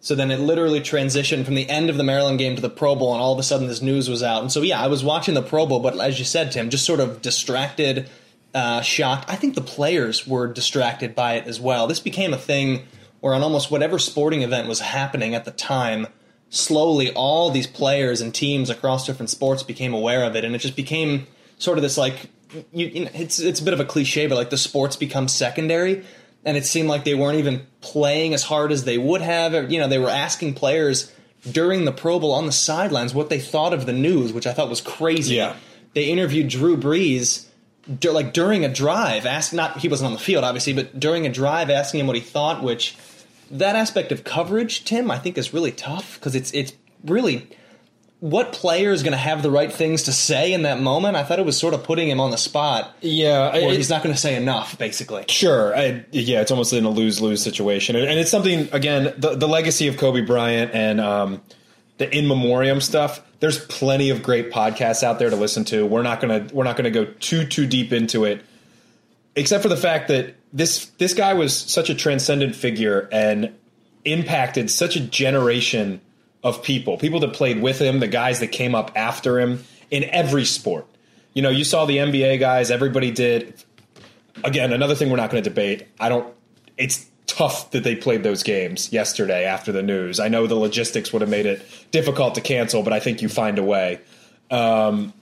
So 0.00 0.14
then 0.14 0.30
it 0.30 0.40
literally 0.40 0.80
transitioned 0.80 1.46
from 1.46 1.54
the 1.54 1.68
end 1.70 1.88
of 1.88 1.96
the 1.96 2.04
Maryland 2.04 2.38
game 2.38 2.54
to 2.54 2.62
the 2.62 2.70
Pro 2.70 2.94
Bowl, 2.94 3.14
and 3.14 3.22
all 3.22 3.32
of 3.32 3.38
a 3.38 3.42
sudden 3.42 3.66
this 3.66 3.82
news 3.82 4.10
was 4.10 4.22
out. 4.22 4.42
And 4.42 4.52
so, 4.52 4.60
yeah, 4.60 4.80
I 4.80 4.86
was 4.86 5.02
watching 5.02 5.34
the 5.34 5.42
Pro 5.42 5.66
Bowl, 5.66 5.80
but 5.80 5.98
as 5.98 6.18
you 6.18 6.26
said, 6.26 6.52
Tim, 6.52 6.68
just 6.68 6.84
sort 6.84 7.00
of 7.00 7.22
distracted, 7.22 8.08
uh, 8.54 8.82
shocked. 8.82 9.24
I 9.28 9.36
think 9.36 9.54
the 9.54 9.60
players 9.60 10.26
were 10.26 10.46
distracted 10.52 11.14
by 11.14 11.34
it 11.34 11.46
as 11.46 11.58
well. 11.58 11.86
This 11.86 12.00
became 12.00 12.34
a 12.34 12.38
thing 12.38 12.86
where, 13.20 13.34
on 13.34 13.42
almost 13.42 13.70
whatever 13.70 13.98
sporting 13.98 14.42
event 14.42 14.68
was 14.68 14.80
happening 14.80 15.34
at 15.34 15.44
the 15.44 15.50
time, 15.50 16.06
slowly 16.50 17.12
all 17.12 17.50
these 17.50 17.66
players 17.66 18.20
and 18.20 18.34
teams 18.34 18.70
across 18.70 19.06
different 19.06 19.30
sports 19.30 19.62
became 19.62 19.94
aware 19.94 20.24
of 20.24 20.36
it, 20.36 20.44
and 20.44 20.54
it 20.54 20.58
just 20.58 20.76
became 20.76 21.26
sort 21.58 21.78
of 21.78 21.82
this 21.82 21.98
like 21.98 22.30
you, 22.72 22.86
you 22.86 23.04
know, 23.04 23.10
it's 23.14 23.38
it's 23.38 23.60
a 23.60 23.64
bit 23.64 23.74
of 23.74 23.80
a 23.80 23.84
cliche, 23.84 24.26
but 24.26 24.36
like 24.36 24.50
the 24.50 24.58
sports 24.58 24.96
become 24.96 25.28
secondary, 25.28 26.04
and 26.44 26.56
it 26.56 26.64
seemed 26.64 26.88
like 26.88 27.04
they 27.04 27.14
weren't 27.14 27.38
even 27.38 27.66
playing 27.80 28.34
as 28.34 28.42
hard 28.42 28.72
as 28.72 28.84
they 28.84 28.98
would 28.98 29.20
have. 29.20 29.70
You 29.70 29.80
know, 29.80 29.88
they 29.88 29.98
were 29.98 30.10
asking 30.10 30.54
players 30.54 31.12
during 31.50 31.84
the 31.84 31.92
Pro 31.92 32.18
Bowl 32.18 32.32
on 32.32 32.46
the 32.46 32.52
sidelines 32.52 33.14
what 33.14 33.30
they 33.30 33.40
thought 33.40 33.72
of 33.72 33.86
the 33.86 33.92
news, 33.92 34.32
which 34.32 34.46
I 34.46 34.52
thought 34.52 34.68
was 34.68 34.80
crazy. 34.80 35.36
Yeah. 35.36 35.56
They 35.94 36.06
interviewed 36.10 36.48
Drew 36.48 36.76
Brees 36.76 37.46
like 38.02 38.32
during 38.32 38.64
a 38.64 38.68
drive, 38.68 39.24
ask 39.24 39.52
not 39.52 39.78
he 39.78 39.88
wasn't 39.88 40.06
on 40.08 40.12
the 40.12 40.18
field 40.18 40.44
obviously, 40.44 40.74
but 40.74 40.98
during 40.98 41.26
a 41.26 41.30
drive, 41.30 41.70
asking 41.70 42.00
him 42.00 42.06
what 42.06 42.16
he 42.16 42.22
thought, 42.22 42.62
which 42.62 42.96
that 43.50 43.76
aspect 43.76 44.12
of 44.12 44.24
coverage, 44.24 44.84
Tim, 44.84 45.10
I 45.10 45.18
think 45.18 45.38
is 45.38 45.52
really 45.54 45.72
tough 45.72 46.14
because 46.14 46.34
it's 46.34 46.52
it's 46.52 46.72
really 47.04 47.48
what 48.20 48.52
player 48.52 48.90
is 48.90 49.02
going 49.04 49.12
to 49.12 49.16
have 49.18 49.42
the 49.44 49.50
right 49.50 49.72
things 49.72 50.02
to 50.04 50.12
say 50.12 50.52
in 50.52 50.62
that 50.62 50.80
moment. 50.80 51.16
I 51.16 51.22
thought 51.22 51.38
it 51.38 51.46
was 51.46 51.56
sort 51.56 51.72
of 51.72 51.84
putting 51.84 52.08
him 52.08 52.18
on 52.18 52.32
the 52.32 52.36
spot. 52.36 52.96
Yeah, 53.00 53.50
Or 53.52 53.70
it- 53.70 53.76
he's 53.76 53.90
not 53.90 54.02
going 54.02 54.12
to 54.14 54.20
say 54.20 54.34
enough, 54.34 54.76
basically. 54.76 55.24
Sure. 55.28 55.72
I, 55.76 56.04
yeah, 56.10 56.40
it's 56.40 56.50
almost 56.50 56.72
in 56.72 56.84
a 56.84 56.90
lose 56.90 57.20
lose 57.20 57.40
situation. 57.42 57.94
And, 57.94 58.08
and 58.08 58.18
it's 58.18 58.30
something, 58.30 58.68
again, 58.72 59.14
the, 59.16 59.36
the 59.36 59.46
legacy 59.46 59.86
of 59.86 59.98
Kobe 59.98 60.22
Bryant 60.22 60.72
and 60.74 61.00
um, 61.00 61.42
the 61.98 62.12
in 62.16 62.26
memoriam 62.26 62.80
stuff. 62.80 63.20
There's 63.38 63.64
plenty 63.66 64.10
of 64.10 64.24
great 64.24 64.50
podcasts 64.50 65.04
out 65.04 65.20
there 65.20 65.30
to 65.30 65.36
listen 65.36 65.64
to. 65.66 65.86
We're 65.86 66.02
not 66.02 66.20
gonna 66.20 66.48
we're 66.52 66.64
not 66.64 66.76
gonna 66.76 66.90
go 66.90 67.04
too 67.04 67.46
too 67.46 67.66
deep 67.68 67.92
into 67.92 68.24
it, 68.24 68.44
except 69.36 69.62
for 69.62 69.68
the 69.68 69.76
fact 69.76 70.08
that 70.08 70.34
this 70.52 70.86
this 70.98 71.14
guy 71.14 71.34
was 71.34 71.56
such 71.56 71.90
a 71.90 71.94
transcendent 71.94 72.54
figure 72.54 73.08
and 73.12 73.54
impacted 74.04 74.70
such 74.70 74.96
a 74.96 75.00
generation 75.00 76.00
of 76.42 76.62
people. 76.62 76.96
People 76.98 77.20
that 77.20 77.32
played 77.32 77.60
with 77.60 77.80
him, 77.80 78.00
the 78.00 78.08
guys 78.08 78.40
that 78.40 78.48
came 78.48 78.74
up 78.74 78.92
after 78.96 79.38
him 79.38 79.64
in 79.90 80.04
every 80.04 80.44
sport. 80.44 80.86
You 81.34 81.42
know, 81.42 81.50
you 81.50 81.64
saw 81.64 81.84
the 81.84 81.98
NBA 81.98 82.40
guys. 82.40 82.70
Everybody 82.70 83.10
did 83.10 83.62
again, 84.44 84.72
another 84.72 84.94
thing 84.94 85.10
we're 85.10 85.16
not 85.16 85.30
going 85.30 85.42
to 85.42 85.48
debate. 85.48 85.86
I 85.98 86.08
don't. 86.08 86.32
It's 86.76 87.06
tough 87.26 87.70
that 87.72 87.84
they 87.84 87.94
played 87.94 88.22
those 88.22 88.42
games 88.42 88.92
yesterday 88.92 89.44
after 89.44 89.72
the 89.72 89.82
news. 89.82 90.20
I 90.20 90.28
know 90.28 90.46
the 90.46 90.54
logistics 90.54 91.12
would 91.12 91.22
have 91.22 91.30
made 91.30 91.46
it 91.46 91.64
difficult 91.90 92.34
to 92.36 92.40
cancel, 92.40 92.82
but 92.82 92.92
I 92.92 93.00
think 93.00 93.22
you 93.22 93.28
find 93.28 93.58
a 93.58 93.62
way. 93.62 94.00
Um, 94.50 95.12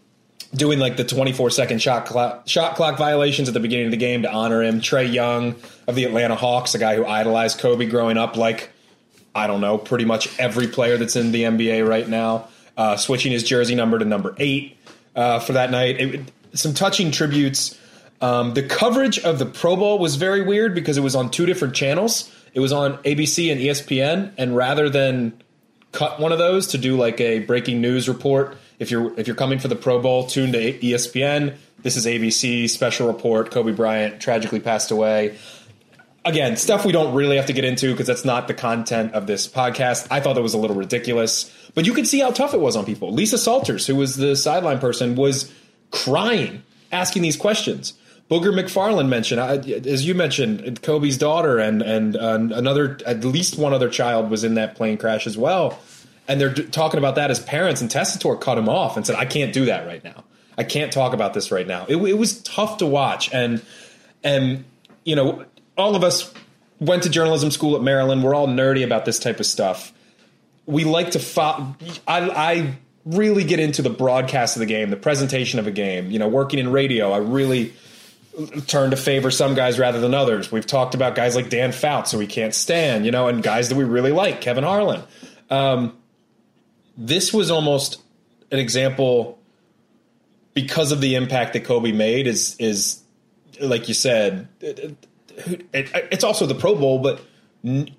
doing 0.54 0.78
like 0.78 0.96
the 0.96 1.04
24 1.04 1.50
second 1.50 1.80
shot 1.80 2.06
clock, 2.06 2.48
shot 2.48 2.76
clock 2.76 2.98
violations 2.98 3.48
at 3.48 3.54
the 3.54 3.60
beginning 3.60 3.86
of 3.86 3.90
the 3.90 3.96
game 3.96 4.22
to 4.22 4.30
honor 4.30 4.62
him. 4.62 4.80
Trae 4.80 5.12
Young 5.12 5.56
of 5.86 5.94
the 5.94 6.04
Atlanta 6.04 6.36
Hawks, 6.36 6.74
a 6.74 6.78
guy 6.78 6.96
who 6.96 7.04
idolized 7.04 7.58
Kobe 7.58 7.86
growing 7.86 8.16
up, 8.16 8.36
like 8.36 8.70
I 9.34 9.46
don't 9.46 9.60
know, 9.60 9.76
pretty 9.76 10.06
much 10.06 10.38
every 10.38 10.66
player 10.66 10.96
that's 10.96 11.14
in 11.14 11.30
the 11.30 11.42
NBA 11.42 11.86
right 11.86 12.08
now, 12.08 12.48
uh, 12.76 12.96
switching 12.96 13.32
his 13.32 13.42
jersey 13.42 13.74
number 13.74 13.98
to 13.98 14.04
number 14.04 14.34
eight 14.38 14.78
uh, 15.14 15.40
for 15.40 15.52
that 15.52 15.70
night. 15.70 16.00
It, 16.00 16.32
some 16.54 16.72
touching 16.72 17.10
tributes. 17.10 17.78
Um, 18.22 18.54
the 18.54 18.62
coverage 18.62 19.18
of 19.18 19.38
the 19.38 19.44
Pro 19.44 19.76
Bowl 19.76 19.98
was 19.98 20.16
very 20.16 20.40
weird 20.40 20.74
because 20.74 20.96
it 20.96 21.02
was 21.02 21.14
on 21.14 21.30
two 21.30 21.44
different 21.44 21.74
channels. 21.74 22.32
It 22.54 22.60
was 22.60 22.72
on 22.72 22.96
ABC 22.98 23.52
and 23.52 23.60
ESPN, 23.60 24.32
and 24.38 24.56
rather 24.56 24.88
than 24.88 25.42
cut 25.92 26.18
one 26.18 26.32
of 26.32 26.38
those 26.38 26.68
to 26.68 26.78
do 26.78 26.96
like 26.96 27.20
a 27.20 27.40
breaking 27.40 27.82
news 27.82 28.08
report, 28.08 28.56
if 28.78 28.90
you're 28.90 29.18
if 29.18 29.26
you're 29.26 29.36
coming 29.36 29.58
for 29.58 29.68
the 29.68 29.76
Pro 29.76 30.00
Bowl, 30.00 30.26
tune 30.26 30.52
to 30.52 30.78
ESPN. 30.78 31.56
This 31.82 31.96
is 31.96 32.06
ABC 32.06 32.68
special 32.68 33.06
report. 33.06 33.50
Kobe 33.50 33.72
Bryant 33.72 34.20
tragically 34.20 34.60
passed 34.60 34.90
away 34.90 35.36
again, 36.26 36.56
stuff 36.56 36.84
we 36.84 36.92
don't 36.92 37.14
really 37.14 37.36
have 37.36 37.46
to 37.46 37.52
get 37.52 37.64
into 37.64 37.92
because 37.92 38.06
that's 38.06 38.24
not 38.24 38.48
the 38.48 38.54
content 38.54 39.14
of 39.14 39.26
this 39.26 39.48
podcast. 39.48 40.06
I 40.10 40.20
thought 40.20 40.34
that 40.34 40.42
was 40.42 40.54
a 40.54 40.58
little 40.58 40.76
ridiculous, 40.76 41.50
but 41.74 41.86
you 41.86 41.94
could 41.94 42.06
see 42.06 42.20
how 42.20 42.30
tough 42.30 42.52
it 42.52 42.60
was 42.60 42.76
on 42.76 42.84
people. 42.84 43.12
Lisa 43.12 43.38
Salters, 43.38 43.86
who 43.86 43.96
was 43.96 44.16
the 44.16 44.36
sideline 44.36 44.78
person, 44.78 45.14
was 45.14 45.52
crying 45.90 46.62
asking 46.92 47.22
these 47.22 47.36
questions. 47.36 47.94
Booger 48.28 48.52
McFarland 48.52 49.08
mentioned, 49.08 49.40
as 49.86 50.04
you 50.04 50.12
mentioned, 50.14 50.82
Kobe's 50.82 51.16
daughter 51.16 51.58
and 51.58 51.80
and 51.80 52.16
uh, 52.16 52.38
another, 52.56 52.98
at 53.06 53.24
least 53.24 53.56
one 53.56 53.72
other 53.72 53.88
child 53.88 54.30
was 54.30 54.42
in 54.42 54.54
that 54.54 54.74
plane 54.74 54.98
crash 54.98 55.28
as 55.28 55.38
well, 55.38 55.78
and 56.28 56.40
they're 56.40 56.52
d- 56.52 56.64
talking 56.64 56.98
about 56.98 57.14
that 57.16 57.30
as 57.30 57.40
parents. 57.40 57.80
And 57.80 57.90
Tessitore 57.90 58.40
cut 58.40 58.58
him 58.58 58.68
off 58.68 58.96
and 58.96 59.06
said, 59.06 59.16
"I 59.16 59.24
can't 59.24 59.52
do 59.52 59.66
that 59.66 59.86
right 59.86 60.02
now. 60.02 60.24
I 60.58 60.64
can't 60.64 60.92
talk 60.92 61.12
about 61.12 61.34
this 61.34 61.50
right 61.50 61.66
now." 61.66 61.86
It, 61.88 61.96
it 61.96 62.18
was 62.18 62.40
tough 62.42 62.78
to 62.78 62.86
watch, 62.86 63.32
and 63.32 63.62
and 64.24 64.64
you 65.04 65.16
know, 65.16 65.44
all 65.76 65.94
of 65.96 66.04
us 66.04 66.32
went 66.80 67.02
to 67.04 67.10
journalism 67.10 67.50
school 67.50 67.76
at 67.76 67.82
Maryland. 67.82 68.22
We're 68.22 68.34
all 68.34 68.48
nerdy 68.48 68.84
about 68.84 69.04
this 69.04 69.18
type 69.18 69.40
of 69.40 69.46
stuff. 69.46 69.92
We 70.66 70.84
like 70.84 71.12
to 71.12 71.18
fo- 71.18 71.76
I, 72.06 72.30
I 72.30 72.74
really 73.04 73.44
get 73.44 73.60
into 73.60 73.82
the 73.82 73.90
broadcast 73.90 74.56
of 74.56 74.60
the 74.60 74.66
game, 74.66 74.90
the 74.90 74.96
presentation 74.96 75.58
of 75.60 75.66
a 75.66 75.70
game. 75.70 76.10
You 76.10 76.18
know, 76.18 76.28
working 76.28 76.58
in 76.58 76.72
radio, 76.72 77.12
I 77.12 77.18
really 77.18 77.72
turn 78.66 78.90
to 78.90 78.96
favor 78.96 79.30
some 79.30 79.54
guys 79.54 79.78
rather 79.78 80.00
than 80.00 80.12
others. 80.12 80.52
We've 80.52 80.66
talked 80.66 80.94
about 80.94 81.14
guys 81.14 81.34
like 81.34 81.48
Dan 81.48 81.72
Fouts, 81.72 82.12
who 82.12 82.18
we 82.18 82.26
can't 82.26 82.54
stand, 82.54 83.06
you 83.06 83.10
know, 83.10 83.28
and 83.28 83.42
guys 83.42 83.68
that 83.70 83.76
we 83.76 83.84
really 83.84 84.12
like, 84.12 84.40
Kevin 84.40 84.64
Harlan. 84.64 85.02
Um, 85.48 85.95
this 86.96 87.32
was 87.32 87.50
almost 87.50 88.00
an 88.50 88.58
example 88.58 89.38
because 90.54 90.92
of 90.92 91.00
the 91.00 91.14
impact 91.14 91.52
that 91.52 91.64
Kobe 91.64 91.92
made. 91.92 92.26
Is 92.26 92.56
is 92.58 93.02
like 93.60 93.88
you 93.88 93.94
said, 93.94 94.48
it, 94.60 94.96
it, 95.72 95.90
it's 96.10 96.24
also 96.24 96.46
the 96.46 96.54
Pro 96.54 96.74
Bowl, 96.74 96.98
but 96.98 97.20
n- 97.64 97.90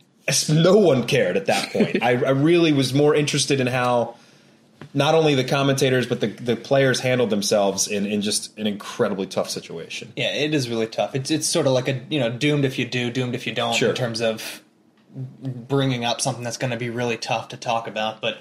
no 0.49 0.77
one 0.77 1.07
cared 1.07 1.37
at 1.37 1.45
that 1.47 1.71
point. 1.71 2.01
I, 2.03 2.11
I 2.11 2.31
really 2.31 2.73
was 2.73 2.93
more 2.93 3.15
interested 3.15 3.59
in 3.59 3.67
how 3.67 4.15
not 4.93 5.15
only 5.15 5.35
the 5.35 5.43
commentators 5.43 6.05
but 6.05 6.19
the, 6.21 6.27
the 6.27 6.55
players 6.55 6.99
handled 6.99 7.29
themselves 7.29 7.87
in, 7.87 8.05
in 8.05 8.21
just 8.21 8.57
an 8.57 8.67
incredibly 8.67 9.25
tough 9.25 9.49
situation. 9.49 10.13
Yeah, 10.15 10.33
it 10.33 10.53
is 10.53 10.69
really 10.69 10.87
tough. 10.87 11.15
It's 11.15 11.31
it's 11.31 11.47
sort 11.47 11.67
of 11.67 11.73
like 11.73 11.87
a 11.87 12.01
you 12.09 12.19
know 12.19 12.29
doomed 12.29 12.65
if 12.65 12.77
you 12.79 12.85
do, 12.85 13.09
doomed 13.11 13.35
if 13.35 13.45
you 13.47 13.53
don't 13.53 13.75
Sure. 13.75 13.89
in 13.89 13.95
terms 13.95 14.21
of 14.21 14.61
bringing 15.15 16.05
up 16.05 16.21
something 16.21 16.43
that's 16.43 16.57
going 16.57 16.71
to 16.71 16.77
be 16.77 16.89
really 16.89 17.17
tough 17.17 17.49
to 17.49 17.57
talk 17.57 17.87
about. 17.87 18.21
But 18.21 18.37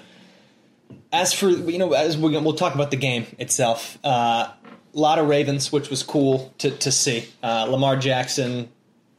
as 1.11 1.33
for 1.33 1.49
you 1.49 1.77
know, 1.77 1.93
as 1.93 2.17
we 2.17 2.37
we'll 2.37 2.53
talk 2.53 2.75
about 2.75 2.91
the 2.91 2.97
game 2.97 3.25
itself, 3.37 3.97
uh, 4.03 4.49
a 4.49 4.53
lot 4.93 5.19
of 5.19 5.27
Ravens, 5.27 5.71
which 5.71 5.89
was 5.89 6.03
cool 6.03 6.53
to 6.59 6.71
to 6.71 6.91
see. 6.91 7.27
Uh, 7.43 7.65
Lamar 7.69 7.95
Jackson 7.97 8.69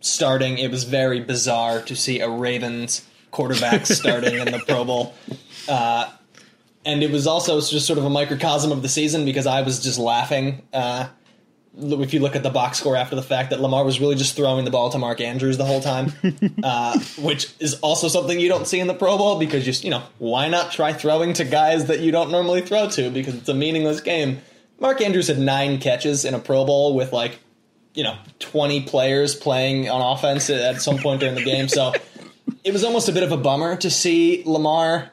starting. 0.00 0.58
It 0.58 0.70
was 0.70 0.84
very 0.84 1.20
bizarre 1.20 1.82
to 1.82 1.96
see 1.96 2.20
a 2.20 2.28
Ravens 2.28 3.06
quarterback 3.30 3.86
starting 3.86 4.38
in 4.38 4.50
the 4.50 4.58
Pro 4.58 4.84
Bowl. 4.84 5.14
Uh, 5.68 6.10
and 6.84 7.02
it 7.02 7.10
was 7.10 7.26
also 7.26 7.60
just 7.60 7.86
sort 7.86 7.98
of 7.98 8.04
a 8.04 8.10
microcosm 8.10 8.72
of 8.72 8.82
the 8.82 8.88
season 8.88 9.24
because 9.24 9.46
I 9.46 9.62
was 9.62 9.82
just 9.82 9.98
laughing. 9.98 10.62
Uh, 10.72 11.08
if 11.80 12.12
you 12.12 12.20
look 12.20 12.34
at 12.34 12.42
the 12.42 12.50
box 12.50 12.78
score 12.78 12.96
after 12.96 13.14
the 13.14 13.22
fact, 13.22 13.50
that 13.50 13.60
Lamar 13.60 13.84
was 13.84 14.00
really 14.00 14.16
just 14.16 14.36
throwing 14.36 14.64
the 14.64 14.70
ball 14.70 14.90
to 14.90 14.98
Mark 14.98 15.20
Andrews 15.20 15.56
the 15.56 15.64
whole 15.64 15.80
time, 15.80 16.12
uh, 16.62 16.98
which 17.18 17.52
is 17.60 17.78
also 17.80 18.08
something 18.08 18.38
you 18.38 18.48
don't 18.48 18.66
see 18.66 18.80
in 18.80 18.86
the 18.86 18.94
Pro 18.94 19.16
Bowl 19.16 19.38
because 19.38 19.64
just 19.64 19.84
you 19.84 19.90
know 19.90 20.02
why 20.18 20.48
not 20.48 20.72
try 20.72 20.92
throwing 20.92 21.32
to 21.34 21.44
guys 21.44 21.86
that 21.86 22.00
you 22.00 22.10
don't 22.10 22.30
normally 22.30 22.62
throw 22.62 22.88
to 22.90 23.10
because 23.10 23.34
it's 23.34 23.48
a 23.48 23.54
meaningless 23.54 24.00
game. 24.00 24.38
Mark 24.80 25.00
Andrews 25.00 25.28
had 25.28 25.38
nine 25.38 25.78
catches 25.78 26.24
in 26.24 26.34
a 26.34 26.38
Pro 26.38 26.64
Bowl 26.64 26.94
with 26.94 27.12
like 27.12 27.38
you 27.94 28.02
know 28.02 28.16
20 28.40 28.82
players 28.82 29.34
playing 29.34 29.88
on 29.88 30.00
offense 30.00 30.50
at 30.50 30.82
some 30.82 30.98
point 30.98 31.20
during 31.20 31.34
the 31.34 31.44
game, 31.44 31.68
so 31.68 31.92
it 32.64 32.72
was 32.72 32.84
almost 32.84 33.08
a 33.08 33.12
bit 33.12 33.22
of 33.22 33.32
a 33.32 33.36
bummer 33.36 33.76
to 33.76 33.90
see 33.90 34.42
Lamar 34.46 35.10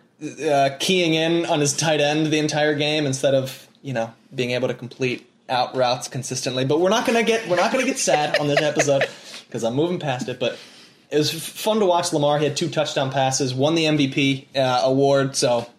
uh, 0.49 0.69
keying 0.79 1.13
in 1.13 1.45
on 1.45 1.59
his 1.59 1.73
tight 1.73 2.01
end 2.01 2.27
the 2.27 2.39
entire 2.39 2.73
game 2.73 3.05
instead 3.05 3.35
of 3.35 3.67
you 3.81 3.93
know 3.93 4.13
being 4.33 4.51
able 4.51 4.67
to 4.67 4.73
complete 4.73 5.29
out 5.49 5.75
routes 5.75 6.07
consistently. 6.07 6.65
But 6.65 6.79
we're 6.79 6.89
not 6.89 7.05
gonna 7.05 7.23
get 7.23 7.47
we're 7.47 7.55
not 7.55 7.71
gonna 7.71 7.85
get 7.85 7.97
sad 7.97 8.37
on 8.39 8.47
this 8.47 8.61
episode 8.61 9.07
because 9.47 9.63
I'm 9.63 9.75
moving 9.75 9.99
past 9.99 10.29
it. 10.29 10.39
But 10.39 10.57
it 11.09 11.17
was 11.17 11.31
fun 11.31 11.79
to 11.79 11.85
watch 11.85 12.11
Lamar. 12.13 12.39
He 12.39 12.45
had 12.45 12.57
two 12.57 12.69
touchdown 12.69 13.11
passes, 13.11 13.53
won 13.53 13.75
the 13.75 13.85
MVP 13.85 14.55
uh, 14.55 14.81
award. 14.83 15.35
So 15.35 15.69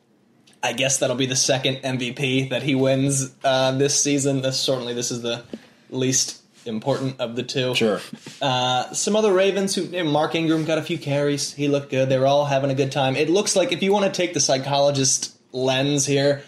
I 0.63 0.73
guess 0.73 0.99
that'll 0.99 1.17
be 1.17 1.27
the 1.27 1.37
second 1.37 1.77
MVP 1.77 2.51
that 2.51 2.63
he 2.63 2.75
wins 2.75 3.35
uh, 3.45 3.73
this 3.73 4.01
season. 4.01 4.43
This 4.43 4.59
certainly 4.59 4.95
this 4.95 5.11
is 5.11 5.23
the 5.23 5.45
least 5.91 6.43
important 6.67 7.21
of 7.21 7.37
the 7.37 7.43
two. 7.43 7.75
Sure. 7.75 8.01
Uh, 8.43 8.93
some 8.93 9.17
other 9.17 9.33
Ravens 9.33 9.75
who 9.75 9.83
you 9.83 10.05
know, 10.05 10.11
Mark 10.11 10.35
Ingram 10.35 10.65
got 10.65 10.79
a 10.79 10.83
few 10.83 10.99
carries. 10.99 11.53
He 11.53 11.69
looked 11.69 11.91
good. 11.91 12.09
They 12.09 12.19
were 12.19 12.27
all 12.27 12.45
having 12.45 12.71
a 12.71 12.75
good 12.75 12.93
time. 12.93 13.17
It 13.17 13.31
looks 13.31 13.57
like 13.57 13.73
if 13.73 13.83
you 13.83 13.93
want 13.93 14.07
to 14.07 14.11
take 14.11 14.35
the 14.35 14.41
psychologist 14.41 15.37
lens 15.53 16.07
here, 16.07 16.43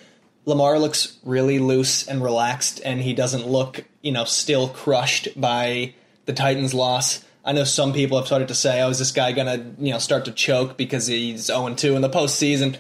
Lamar 0.49 0.79
looks 0.79 1.19
really 1.25 1.59
loose 1.59 2.09
and 2.09 2.25
relaxed, 2.25 2.81
and 2.83 3.03
he 3.03 3.13
doesn't 3.13 3.47
look, 3.47 3.85
you 4.01 4.11
know, 4.11 4.25
still 4.25 4.69
crushed 4.69 5.39
by 5.39 5.93
the 6.25 6.33
Titans' 6.33 6.73
loss. 6.73 7.23
I 7.45 7.53
know 7.53 7.65
some 7.65 7.93
people 7.93 8.17
have 8.17 8.27
started 8.27 8.49
to 8.49 8.55
say, 8.55 8.81
"Oh, 8.81 8.89
is 8.89 8.99
this 8.99 9.13
guy 9.13 9.33
gonna, 9.33 9.73
you 9.79 9.93
know, 9.93 9.99
start 9.99 10.25
to 10.25 10.33
choke 10.33 10.79
because 10.79 11.07
he's 11.07 11.45
0 11.45 11.75
2 11.75 11.97
in 11.97 12.01
the 12.01 12.09
postseason?" 12.09 12.77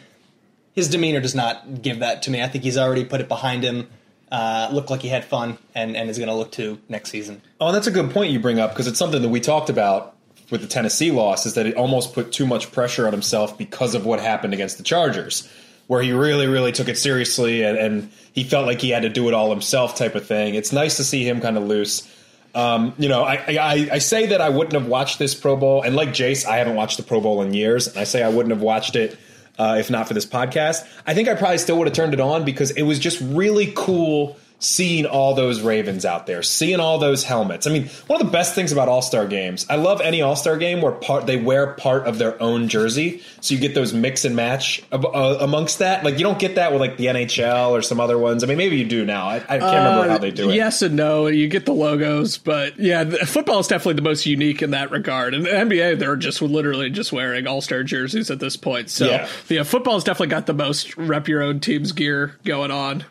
His 0.72 0.88
demeanor 0.88 1.20
does 1.20 1.34
not 1.34 1.82
give 1.82 1.98
that 1.98 2.22
to 2.22 2.30
me. 2.30 2.42
I 2.42 2.48
think 2.48 2.64
he's 2.64 2.78
already 2.78 3.04
put 3.04 3.20
it 3.20 3.28
behind 3.28 3.64
him. 3.64 3.88
Uh, 4.32 4.70
looked 4.72 4.90
like 4.90 5.02
he 5.02 5.08
had 5.08 5.26
fun, 5.26 5.58
and, 5.74 5.94
and 5.94 6.08
is 6.08 6.16
going 6.16 6.28
to 6.28 6.34
look 6.34 6.52
to 6.52 6.78
next 6.88 7.10
season. 7.10 7.42
Oh, 7.60 7.72
that's 7.72 7.86
a 7.86 7.90
good 7.90 8.10
point 8.10 8.30
you 8.32 8.40
bring 8.40 8.60
up 8.60 8.70
because 8.70 8.86
it's 8.86 8.98
something 8.98 9.20
that 9.20 9.28
we 9.28 9.40
talked 9.40 9.68
about 9.68 10.16
with 10.50 10.62
the 10.62 10.66
Tennessee 10.66 11.10
loss 11.10 11.44
is 11.44 11.54
that 11.54 11.66
it 11.66 11.76
almost 11.76 12.14
put 12.14 12.32
too 12.32 12.46
much 12.46 12.72
pressure 12.72 13.06
on 13.06 13.12
himself 13.12 13.58
because 13.58 13.94
of 13.94 14.06
what 14.06 14.20
happened 14.20 14.54
against 14.54 14.78
the 14.78 14.84
Chargers, 14.84 15.48
where 15.88 16.00
he 16.00 16.12
really, 16.12 16.46
really 16.46 16.70
took 16.70 16.88
it 16.88 16.96
seriously 16.96 17.64
and, 17.64 17.76
and 17.76 18.10
he 18.32 18.44
felt 18.44 18.66
like 18.66 18.80
he 18.80 18.90
had 18.90 19.02
to 19.02 19.08
do 19.08 19.26
it 19.26 19.34
all 19.34 19.50
himself 19.50 19.96
type 19.96 20.14
of 20.14 20.24
thing. 20.24 20.54
It's 20.54 20.72
nice 20.72 20.98
to 20.98 21.04
see 21.04 21.28
him 21.28 21.40
kind 21.40 21.56
of 21.56 21.64
loose. 21.64 22.08
Um, 22.54 22.94
you 22.98 23.08
know, 23.08 23.24
I, 23.24 23.34
I, 23.48 23.88
I 23.92 23.98
say 23.98 24.26
that 24.26 24.40
I 24.40 24.50
wouldn't 24.50 24.74
have 24.74 24.86
watched 24.86 25.18
this 25.18 25.34
Pro 25.34 25.56
Bowl, 25.56 25.82
and 25.82 25.94
like 25.94 26.10
Jace, 26.10 26.46
I 26.46 26.56
haven't 26.56 26.76
watched 26.76 26.96
the 26.96 27.02
Pro 27.02 27.20
Bowl 27.20 27.42
in 27.42 27.52
years, 27.52 27.88
and 27.88 27.98
I 27.98 28.04
say 28.04 28.22
I 28.22 28.28
wouldn't 28.30 28.52
have 28.52 28.62
watched 28.62 28.96
it 28.96 29.18
uh, 29.58 29.76
if 29.78 29.90
not 29.90 30.08
for 30.08 30.14
this 30.14 30.26
podcast. 30.26 30.86
I 31.06 31.14
think 31.14 31.28
I 31.28 31.34
probably 31.34 31.58
still 31.58 31.78
would 31.78 31.88
have 31.88 31.96
turned 31.96 32.14
it 32.14 32.20
on 32.20 32.44
because 32.44 32.70
it 32.70 32.82
was 32.82 32.98
just 32.98 33.20
really 33.20 33.72
cool 33.74 34.36
seeing 34.60 35.06
all 35.06 35.34
those 35.34 35.60
Ravens 35.60 36.04
out 36.04 36.26
there, 36.26 36.42
seeing 36.42 36.80
all 36.80 36.98
those 36.98 37.24
helmets. 37.24 37.66
I 37.66 37.70
mean, 37.70 37.88
one 38.06 38.20
of 38.20 38.26
the 38.26 38.32
best 38.32 38.54
things 38.54 38.72
about 38.72 38.88
All 38.88 39.02
Star 39.02 39.26
games, 39.26 39.66
I 39.70 39.76
love 39.76 40.00
any 40.00 40.22
All 40.22 40.36
Star 40.36 40.56
game 40.56 40.80
where 40.80 40.92
part 40.92 41.26
they 41.26 41.36
wear 41.36 41.74
part 41.74 42.06
of 42.06 42.18
their 42.18 42.40
own 42.42 42.68
jersey, 42.68 43.22
so 43.40 43.54
you 43.54 43.60
get 43.60 43.74
those 43.74 43.92
mix 43.92 44.24
and 44.24 44.34
match 44.34 44.82
uh, 44.92 45.36
amongst 45.40 45.78
that. 45.78 46.04
Like 46.04 46.18
you 46.18 46.24
don't 46.24 46.38
get 46.38 46.56
that 46.56 46.72
with 46.72 46.80
like 46.80 46.96
the 46.96 47.06
NHL 47.06 47.70
or 47.70 47.82
some 47.82 48.00
other 48.00 48.18
ones. 48.18 48.42
I 48.42 48.46
mean, 48.46 48.58
maybe 48.58 48.76
you 48.76 48.84
do 48.84 49.04
now. 49.04 49.28
I, 49.28 49.36
I 49.36 49.58
can't 49.58 49.62
uh, 49.62 49.90
remember 49.90 50.08
how 50.08 50.18
they 50.18 50.30
do 50.30 50.50
it. 50.50 50.54
Yes 50.54 50.82
and 50.82 50.96
no. 50.96 51.28
You 51.28 51.48
get 51.48 51.66
the 51.66 51.74
logos, 51.74 52.38
but 52.38 52.78
yeah, 52.78 53.04
football 53.24 53.60
is 53.60 53.68
definitely 53.68 53.94
the 53.94 54.02
most 54.02 54.26
unique 54.26 54.62
in 54.62 54.72
that 54.72 54.90
regard. 54.90 55.34
And 55.34 55.44
the 55.44 55.50
NBA, 55.50 55.98
they're 55.98 56.16
just 56.16 56.42
literally 56.42 56.90
just 56.90 57.12
wearing 57.12 57.46
All 57.46 57.60
Star 57.60 57.84
jerseys 57.84 58.30
at 58.30 58.40
this 58.40 58.56
point. 58.56 58.90
So 58.90 59.06
yeah, 59.06 59.28
yeah 59.48 59.62
football's 59.62 60.04
definitely 60.04 60.28
got 60.28 60.46
the 60.46 60.54
most 60.54 60.96
rep 60.96 61.28
your 61.28 61.42
own 61.42 61.60
team's 61.60 61.92
gear 61.92 62.36
going 62.44 62.70
on. 62.70 63.04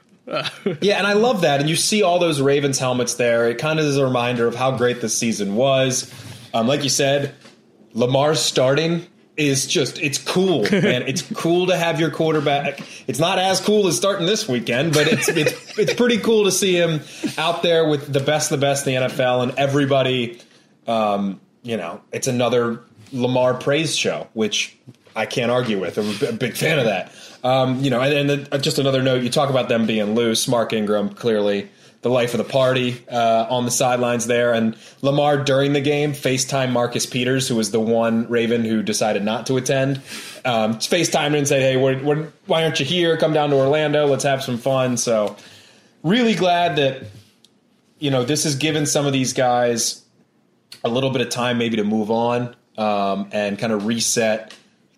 Yeah, 0.82 0.98
and 0.98 1.08
I 1.08 1.14
love 1.14 1.42
that. 1.42 1.60
And 1.60 1.70
you 1.70 1.76
see 1.76 2.04
all 2.04 2.20
those 2.20 2.42
Ravens 2.42 2.80
helmets 2.80 3.16
there. 3.16 3.50
It 3.50 3.58
kind 3.58 3.80
of 3.80 3.86
is 3.86 3.98
a 3.98 4.04
reminder 4.04 4.48
of 4.48 4.56
how 4.56 4.78
great 4.78 5.02
this 5.02 5.18
season 5.18 5.56
was. 5.56 6.12
Um, 6.54 6.68
like 6.68 6.84
you 6.84 6.90
said, 6.90 7.34
Lamar's 7.94 8.40
starting 8.40 9.06
is 9.38 9.68
just 9.68 10.00
it's 10.00 10.18
cool, 10.18 10.64
man. 10.72 11.04
it's 11.04 11.22
cool 11.34 11.68
to 11.68 11.78
have 11.78 12.00
your 12.00 12.12
quarterback. 12.12 12.82
It's 13.08 13.20
not 13.20 13.40
as 13.40 13.62
cool 13.62 13.88
as 13.88 13.96
starting 13.96 14.26
this 14.26 14.48
weekend, 14.48 14.94
but 14.94 15.08
it's 15.08 15.30
it's 15.30 15.78
it's 15.78 15.94
pretty 15.94 16.18
cool 16.18 16.44
to 16.46 16.52
see 16.52 16.76
him 16.76 17.02
out 17.38 17.64
there 17.64 17.88
with 17.88 18.12
the 18.12 18.20
best 18.20 18.52
of 18.52 18.60
the 18.60 18.66
best 18.66 18.86
in 18.88 18.96
the 18.96 19.08
NFL 19.08 19.44
and 19.44 19.58
everybody. 19.58 20.40
Um, 20.88 21.40
you 21.64 21.78
know, 21.78 22.02
it's 22.12 22.28
another 22.28 22.82
Lamar 23.14 23.54
praise 23.54 23.96
show, 23.96 24.28
which 24.34 24.78
I 25.18 25.26
can't 25.26 25.52
argue 25.52 25.80
with. 25.80 25.98
I'm 25.98 26.30
a 26.30 26.32
big 26.34 26.56
fan 26.56 26.78
of 26.78 26.86
that. 26.86 27.12
Um, 27.44 27.80
you 27.84 27.90
know, 27.90 28.00
and, 28.02 28.30
and 28.30 28.48
uh, 28.52 28.58
just 28.60 28.78
another 28.78 29.02
note: 29.02 29.24
you 29.24 29.30
talk 29.30 29.50
about 29.50 29.68
them 29.68 29.88
being 29.88 30.14
loose. 30.16 30.48
Mark 30.48 30.74
Ingram 30.74 31.10
clearly 31.10 31.70
the 32.04 32.10
life 32.10 32.36
of 32.36 32.38
the 32.38 32.44
party 32.44 33.04
uh, 33.12 33.48
on 33.50 33.66
the 33.66 33.72
sidelines 33.72 34.28
there, 34.28 34.54
and 34.54 34.78
Lamar 35.02 35.44
during 35.44 35.74
the 35.74 35.82
game 35.82 36.14
FaceTime 36.14 36.72
Marcus 36.72 37.08
Peters, 37.08 37.48
who 37.48 37.56
was 37.56 37.72
the 37.72 37.80
one 37.80 38.30
Raven 38.30 38.64
who 38.64 38.84
decided 38.84 39.24
not 39.24 39.48
to 39.48 39.58
attend. 39.58 39.98
Um, 40.46 40.76
FaceTime 40.76 41.36
and 41.36 41.48
said, 41.48 41.62
"Hey, 41.62 41.78
we're, 41.78 42.02
we're, 42.04 42.28
why 42.46 42.64
aren't 42.64 42.80
you 42.80 42.86
here? 42.86 43.18
Come 43.18 43.34
down 43.34 43.50
to 43.50 43.56
Orlando. 43.56 44.06
Let's 44.06 44.24
have 44.24 44.44
some 44.44 44.60
fun." 44.60 44.98
So, 44.98 45.36
really 46.04 46.36
glad 46.36 46.76
that 46.76 47.04
you 47.98 48.12
know 48.12 48.24
this 48.24 48.44
has 48.44 48.56
given 48.56 48.86
some 48.86 49.08
of 49.08 49.14
these 49.14 49.34
guys 49.34 50.04
a 50.84 50.90
little 50.90 51.10
bit 51.10 51.22
of 51.22 51.30
time, 51.30 51.58
maybe 51.58 51.78
to 51.78 51.84
move 51.84 52.12
on 52.12 52.56
um, 52.78 53.30
and 53.32 53.58
kind 53.58 53.74
of 53.74 53.88
reset 53.88 54.54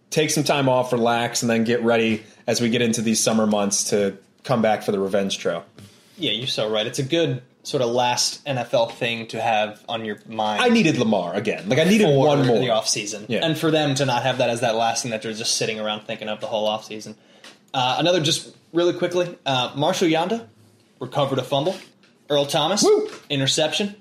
take 0.10 0.30
some 0.30 0.44
time 0.44 0.70
off, 0.70 0.92
relax, 0.92 1.42
and 1.42 1.50
then 1.50 1.64
get 1.64 1.84
ready 1.84 2.24
as 2.48 2.62
we 2.62 2.70
get 2.70 2.82
into 2.82 3.02
these 3.02 3.22
summer 3.22 3.46
months 3.46 3.86
to 3.92 4.18
come 4.44 4.62
back 4.62 4.84
for 4.84 4.92
the 4.92 5.00
revenge 5.00 5.38
trail. 5.38 5.66
Yeah, 6.18 6.32
you're 6.32 6.48
so 6.48 6.70
right. 6.70 6.86
It's 6.86 7.00
a 7.00 7.04
good 7.04 7.42
sort 7.64 7.84
of 7.84 7.90
last 7.90 8.44
NFL 8.46 8.94
thing 8.94 9.28
to 9.28 9.42
have 9.42 9.84
on 9.88 10.06
your 10.06 10.18
mind. 10.28 10.62
I 10.62 10.70
needed 10.70 10.98
Lamar 10.98 11.34
again. 11.36 11.70
Like 11.70 11.80
I 11.80 11.84
needed 11.84 12.16
one 12.16 12.46
more 12.46 12.60
the 12.60 12.72
off 12.72 12.88
season, 12.88 13.26
yeah. 13.30 13.46
and 13.46 13.58
for 13.58 13.72
them 13.72 13.96
to 13.96 14.06
not 14.06 14.24
have 14.24 14.40
that 14.40 14.50
as 14.50 14.62
that 14.62 14.76
last 14.76 15.04
thing 15.04 15.12
that 15.12 15.22
they're 15.22 15.34
just 15.34 15.56
sitting 15.56 15.80
around 15.80 16.02
thinking 16.02 16.28
of 16.28 16.42
the 16.42 16.48
whole 16.48 16.68
off 16.68 16.86
season. 16.86 17.16
Uh, 17.74 17.98
another, 18.00 18.20
just 18.20 18.56
really 18.74 18.94
quickly, 18.94 19.38
uh, 19.46 19.72
Marshall 19.76 20.08
Yanda 20.08 20.48
recovered 21.00 21.38
a 21.38 21.44
fumble. 21.44 21.76
Earl 22.30 22.46
Thomas 22.46 22.84
Woo! 22.84 23.10
interception. 23.30 23.96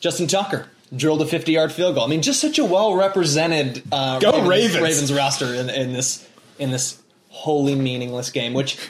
Justin 0.00 0.26
Tucker 0.26 0.68
drilled 0.96 1.22
a 1.22 1.26
50 1.26 1.52
yard 1.52 1.72
field 1.72 1.94
goal. 1.94 2.04
I 2.04 2.08
mean, 2.08 2.22
just 2.22 2.40
such 2.40 2.58
a 2.58 2.64
well 2.64 2.94
represented 2.94 3.82
uh, 3.92 4.18
Go 4.18 4.46
Ravens, 4.46 4.48
Ravens. 4.48 4.82
Ravens 4.82 5.12
roster 5.12 5.54
in, 5.54 5.70
in, 5.70 5.92
this 5.92 6.26
in 6.58 6.70
this 6.70 7.00
wholly 7.28 7.74
meaningless 7.74 8.30
game, 8.30 8.54
which. 8.54 8.78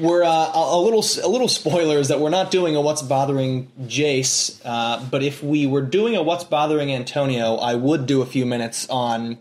we're 0.00 0.22
uh, 0.22 0.28
a, 0.30 0.76
a, 0.76 0.80
little 0.80 1.04
a 1.22 1.28
little 1.28 1.48
spoilers 1.48 2.08
that 2.08 2.20
we're 2.20 2.30
not 2.30 2.50
doing 2.50 2.74
a 2.74 2.80
what's 2.80 3.02
bothering 3.02 3.70
Jace, 3.82 4.58
uh, 4.64 5.04
but 5.10 5.22
if 5.22 5.42
we 5.42 5.66
were 5.66 5.82
doing 5.82 6.16
a 6.16 6.22
what's 6.22 6.44
bothering 6.44 6.90
Antonio, 6.90 7.56
I 7.56 7.74
would 7.74 8.06
do 8.06 8.22
a 8.22 8.26
few 8.26 8.46
minutes 8.46 8.88
on 8.88 9.36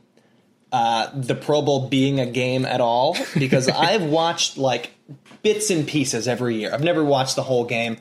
uh, 0.72 1.10
the 1.14 1.36
Pro 1.36 1.62
Bowl 1.62 1.88
being 1.88 2.20
a 2.20 2.26
game 2.26 2.66
at 2.66 2.82
all 2.82 3.16
because 3.38 3.68
I've 3.70 4.04
watched 4.04 4.58
like 4.58 4.92
bits 5.44 5.70
and 5.70 5.88
pieces 5.88 6.28
every 6.28 6.58
year. 6.58 6.74
I've 6.74 6.84
never 6.84 7.04
watched 7.04 7.36
the 7.36 7.44
whole 7.44 7.66
game 7.66 7.98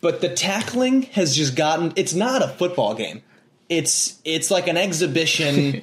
but 0.00 0.20
the 0.20 0.28
tackling 0.28 1.02
has 1.02 1.36
just 1.36 1.56
gotten 1.56 1.92
it's 1.96 2.14
not 2.14 2.42
a 2.42 2.48
football 2.48 2.94
game. 2.94 3.22
It's 3.68 4.20
it's 4.24 4.50
like 4.50 4.66
an 4.66 4.76
exhibition 4.76 5.82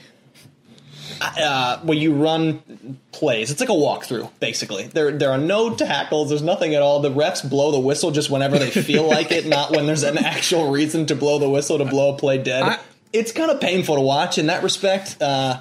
uh, 1.21 1.79
where 1.79 1.97
you 1.97 2.13
run 2.13 2.99
plays. 3.11 3.51
It's 3.51 3.59
like 3.59 3.69
a 3.69 3.73
walkthrough 3.73 4.29
basically. 4.39 4.87
There 4.87 5.11
there 5.11 5.31
are 5.31 5.37
no 5.37 5.75
tackles. 5.75 6.29
There's 6.29 6.41
nothing 6.41 6.75
at 6.75 6.81
all. 6.81 6.99
The 6.99 7.11
refs 7.11 7.47
blow 7.47 7.71
the 7.71 7.79
whistle 7.79 8.11
just 8.11 8.29
whenever 8.29 8.57
they 8.57 8.71
feel 8.71 9.03
like 9.07 9.31
it 9.31 9.45
not 9.45 9.71
when 9.71 9.85
there's 9.85 10.03
an 10.03 10.17
actual 10.17 10.71
reason 10.71 11.05
to 11.07 11.15
blow 11.15 11.39
the 11.39 11.49
whistle 11.49 11.77
to 11.77 11.85
blow 11.85 12.15
a 12.15 12.17
play 12.17 12.37
dead. 12.37 12.63
I, 12.63 12.79
it's 13.13 13.31
kind 13.31 13.51
of 13.51 13.61
painful 13.61 13.95
to 13.95 14.01
watch 14.01 14.37
in 14.37 14.47
that 14.47 14.63
respect 14.63 15.21
uh, 15.21 15.59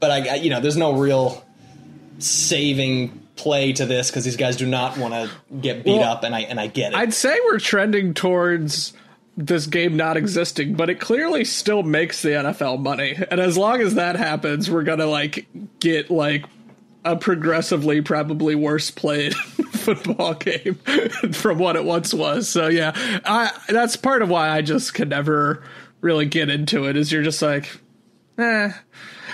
but 0.00 0.10
I, 0.10 0.34
you 0.36 0.50
know 0.50 0.60
there's 0.60 0.76
no 0.76 0.94
real 0.94 1.44
saving 2.18 3.23
play 3.36 3.72
to 3.72 3.86
this 3.86 4.10
because 4.10 4.24
these 4.24 4.36
guys 4.36 4.56
do 4.56 4.66
not 4.66 4.96
want 4.96 5.14
to 5.14 5.30
get 5.60 5.84
beat 5.84 5.98
well, 5.98 6.12
up, 6.12 6.24
and 6.24 6.34
I 6.34 6.40
and 6.40 6.60
I 6.60 6.66
get 6.66 6.92
it. 6.92 6.96
I'd 6.96 7.14
say 7.14 7.38
we're 7.44 7.58
trending 7.58 8.14
towards 8.14 8.92
this 9.36 9.66
game 9.66 9.96
not 9.96 10.16
existing, 10.16 10.74
but 10.74 10.88
it 10.88 11.00
clearly 11.00 11.44
still 11.44 11.82
makes 11.82 12.22
the 12.22 12.30
NFL 12.30 12.80
money, 12.80 13.18
and 13.30 13.40
as 13.40 13.58
long 13.58 13.80
as 13.80 13.94
that 13.94 14.16
happens, 14.16 14.70
we're 14.70 14.84
gonna 14.84 15.06
like 15.06 15.46
get 15.80 16.10
like 16.10 16.44
a 17.04 17.16
progressively 17.16 18.00
probably 18.00 18.54
worse 18.54 18.90
played 18.90 19.34
football 19.72 20.34
game 20.34 20.74
from 21.32 21.58
what 21.58 21.76
it 21.76 21.84
once 21.84 22.14
was. 22.14 22.48
So 22.48 22.68
yeah, 22.68 22.92
I 23.24 23.50
that's 23.68 23.96
part 23.96 24.22
of 24.22 24.30
why 24.30 24.48
I 24.48 24.62
just 24.62 24.94
can 24.94 25.10
never 25.10 25.62
really 26.00 26.26
get 26.26 26.48
into 26.48 26.84
it. 26.88 26.96
Is 26.96 27.12
you're 27.12 27.22
just 27.22 27.42
like, 27.42 27.80
eh 28.38 28.72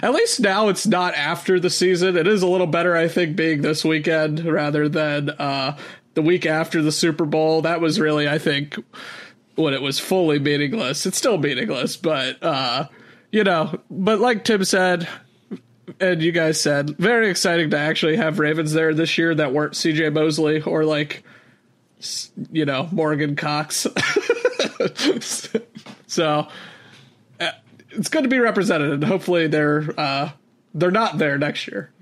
at 0.02 0.14
least 0.14 0.40
now 0.40 0.68
it's 0.68 0.86
not 0.86 1.14
after 1.14 1.60
the 1.60 1.70
season. 1.70 2.16
It 2.16 2.26
is 2.26 2.42
a 2.42 2.46
little 2.46 2.66
better, 2.66 2.96
I 2.96 3.08
think, 3.08 3.36
being 3.36 3.62
this 3.62 3.84
weekend 3.84 4.44
rather 4.44 4.88
than 4.88 5.30
uh, 5.30 5.76
the 6.14 6.22
week 6.22 6.46
after 6.46 6.82
the 6.82 6.92
Super 6.92 7.26
Bowl. 7.26 7.62
That 7.62 7.80
was 7.80 8.00
really, 8.00 8.28
I 8.28 8.38
think, 8.38 8.76
when 9.56 9.74
it 9.74 9.82
was 9.82 9.98
fully 9.98 10.38
meaningless. 10.38 11.06
It's 11.06 11.18
still 11.18 11.38
meaningless, 11.38 11.96
but 11.96 12.42
uh, 12.42 12.86
you 13.30 13.44
know, 13.44 13.78
but 13.90 14.20
like 14.20 14.44
Tim 14.44 14.64
said, 14.64 15.06
and 15.98 16.22
you 16.22 16.32
guys 16.32 16.60
said, 16.60 16.96
very 16.96 17.28
exciting 17.28 17.70
to 17.70 17.78
actually 17.78 18.16
have 18.16 18.38
Ravens 18.38 18.72
there 18.72 18.94
this 18.94 19.18
year 19.18 19.34
that 19.34 19.52
weren't 19.52 19.74
CJ 19.74 20.12
Mosley 20.12 20.62
or 20.62 20.84
like, 20.84 21.24
you 22.50 22.64
know, 22.64 22.88
Morgan 22.90 23.36
Cox. 23.36 23.86
so 26.06 26.48
it's 27.90 28.08
good 28.08 28.22
to 28.22 28.28
be 28.28 28.38
represented, 28.38 28.92
and 28.92 29.04
hopefully 29.04 29.46
they're 29.46 29.92
uh, 29.98 30.30
they're 30.74 30.90
not 30.90 31.18
there 31.18 31.38
next 31.38 31.66
year. 31.66 31.92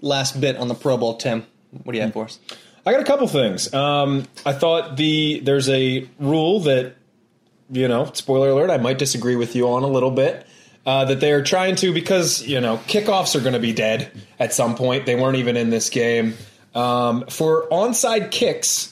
Last 0.00 0.40
bit 0.40 0.56
on 0.56 0.68
the 0.68 0.74
Pro 0.74 0.96
Bowl, 0.96 1.16
Tim. 1.16 1.46
What 1.70 1.92
do 1.92 1.98
you 1.98 2.02
have 2.02 2.12
for 2.12 2.24
us? 2.24 2.38
I 2.84 2.92
got 2.92 3.00
a 3.00 3.04
couple 3.04 3.26
things. 3.28 3.72
Um, 3.72 4.26
I 4.44 4.52
thought 4.52 4.96
the 4.96 5.40
there's 5.40 5.68
a 5.68 6.08
rule 6.18 6.60
that 6.60 6.96
you 7.72 7.88
know, 7.88 8.10
spoiler 8.12 8.50
alert, 8.50 8.70
I 8.70 8.76
might 8.76 8.98
disagree 8.98 9.34
with 9.34 9.56
you 9.56 9.68
on 9.68 9.82
a 9.82 9.88
little 9.88 10.10
bit. 10.10 10.46
Uh, 10.84 11.04
that 11.04 11.20
they 11.20 11.30
are 11.30 11.44
trying 11.44 11.76
to 11.76 11.92
because 11.92 12.42
you 12.42 12.60
know 12.60 12.76
kickoffs 12.88 13.36
are 13.36 13.40
going 13.40 13.52
to 13.52 13.60
be 13.60 13.72
dead 13.72 14.10
at 14.40 14.52
some 14.52 14.74
point. 14.74 15.06
They 15.06 15.14
weren't 15.14 15.36
even 15.36 15.56
in 15.56 15.70
this 15.70 15.88
game. 15.90 16.34
Um, 16.74 17.24
for 17.28 17.68
onside 17.70 18.32
kicks, 18.32 18.91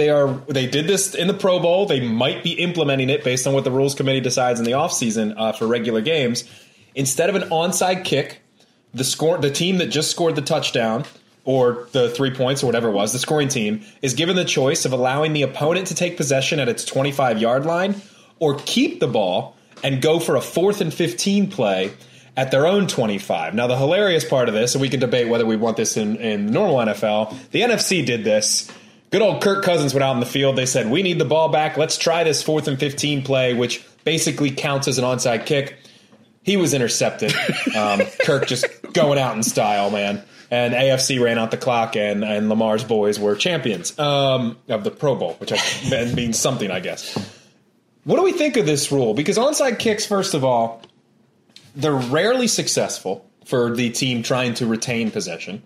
they 0.00 0.08
are 0.08 0.32
they 0.48 0.66
did 0.66 0.86
this 0.86 1.14
in 1.14 1.28
the 1.28 1.34
Pro 1.34 1.60
Bowl. 1.60 1.84
They 1.84 2.00
might 2.00 2.42
be 2.42 2.52
implementing 2.52 3.10
it 3.10 3.22
based 3.22 3.46
on 3.46 3.52
what 3.52 3.64
the 3.64 3.70
rules 3.70 3.94
committee 3.94 4.20
decides 4.20 4.58
in 4.58 4.64
the 4.64 4.72
offseason 4.72 5.34
uh, 5.36 5.52
for 5.52 5.66
regular 5.66 6.00
games. 6.00 6.44
Instead 6.94 7.28
of 7.28 7.36
an 7.36 7.50
onside 7.50 8.04
kick, 8.04 8.40
the 8.94 9.04
score 9.04 9.36
the 9.36 9.50
team 9.50 9.76
that 9.76 9.88
just 9.88 10.10
scored 10.10 10.36
the 10.36 10.42
touchdown 10.42 11.04
or 11.44 11.86
the 11.92 12.08
three 12.08 12.34
points 12.34 12.62
or 12.62 12.66
whatever 12.66 12.88
it 12.88 12.92
was, 12.92 13.12
the 13.12 13.18
scoring 13.18 13.48
team 13.48 13.82
is 14.00 14.14
given 14.14 14.36
the 14.36 14.44
choice 14.44 14.86
of 14.86 14.92
allowing 14.94 15.34
the 15.34 15.42
opponent 15.42 15.88
to 15.88 15.94
take 15.94 16.16
possession 16.16 16.58
at 16.60 16.68
its 16.68 16.82
25 16.86 17.38
yard 17.38 17.66
line 17.66 18.00
or 18.38 18.58
keep 18.64 19.00
the 19.00 19.06
ball 19.06 19.54
and 19.84 20.00
go 20.00 20.18
for 20.18 20.34
a 20.34 20.40
fourth 20.40 20.80
and 20.80 20.94
15 20.94 21.50
play 21.50 21.92
at 22.38 22.50
their 22.50 22.66
own 22.66 22.86
25. 22.86 23.54
Now, 23.54 23.66
the 23.66 23.76
hilarious 23.76 24.24
part 24.24 24.48
of 24.48 24.54
this, 24.54 24.74
and 24.74 24.80
we 24.80 24.88
can 24.88 24.98
debate 25.00 25.28
whether 25.28 25.44
we 25.44 25.56
want 25.56 25.76
this 25.76 25.98
in, 25.98 26.16
in 26.16 26.46
normal 26.46 26.76
NFL, 26.76 27.50
the 27.50 27.60
NFC 27.60 28.04
did 28.06 28.24
this 28.24 28.70
Good 29.10 29.22
old 29.22 29.42
Kirk 29.42 29.64
Cousins 29.64 29.92
went 29.92 30.04
out 30.04 30.14
in 30.14 30.20
the 30.20 30.26
field. 30.26 30.56
They 30.56 30.66
said, 30.66 30.88
We 30.88 31.02
need 31.02 31.18
the 31.18 31.24
ball 31.24 31.48
back. 31.48 31.76
Let's 31.76 31.98
try 31.98 32.22
this 32.22 32.42
fourth 32.42 32.68
and 32.68 32.78
15 32.78 33.22
play, 33.22 33.54
which 33.54 33.84
basically 34.04 34.52
counts 34.52 34.86
as 34.86 34.98
an 34.98 35.04
onside 35.04 35.46
kick. 35.46 35.76
He 36.42 36.56
was 36.56 36.74
intercepted. 36.74 37.34
Um, 37.76 38.00
Kirk 38.24 38.46
just 38.46 38.66
going 38.92 39.18
out 39.18 39.36
in 39.36 39.44
style, 39.44 39.90
man. 39.90 40.22
And 40.50 40.74
AFC 40.74 41.22
ran 41.22 41.38
out 41.38 41.52
the 41.52 41.56
clock, 41.56 41.94
and, 41.94 42.24
and 42.24 42.48
Lamar's 42.48 42.82
boys 42.82 43.18
were 43.20 43.36
champions 43.36 43.96
um, 43.96 44.58
of 44.68 44.82
the 44.82 44.90
Pro 44.90 45.14
Bowl, 45.14 45.34
which 45.34 45.52
I, 45.52 46.04
means 46.14 46.36
something, 46.36 46.68
I 46.68 46.80
guess. 46.80 47.14
What 48.02 48.16
do 48.16 48.22
we 48.22 48.32
think 48.32 48.56
of 48.56 48.66
this 48.66 48.90
rule? 48.90 49.14
Because 49.14 49.38
onside 49.38 49.78
kicks, 49.78 50.04
first 50.04 50.34
of 50.34 50.44
all, 50.44 50.82
they're 51.76 51.92
rarely 51.92 52.48
successful 52.48 53.30
for 53.44 53.74
the 53.76 53.90
team 53.90 54.24
trying 54.24 54.54
to 54.54 54.66
retain 54.66 55.12
possession 55.12 55.62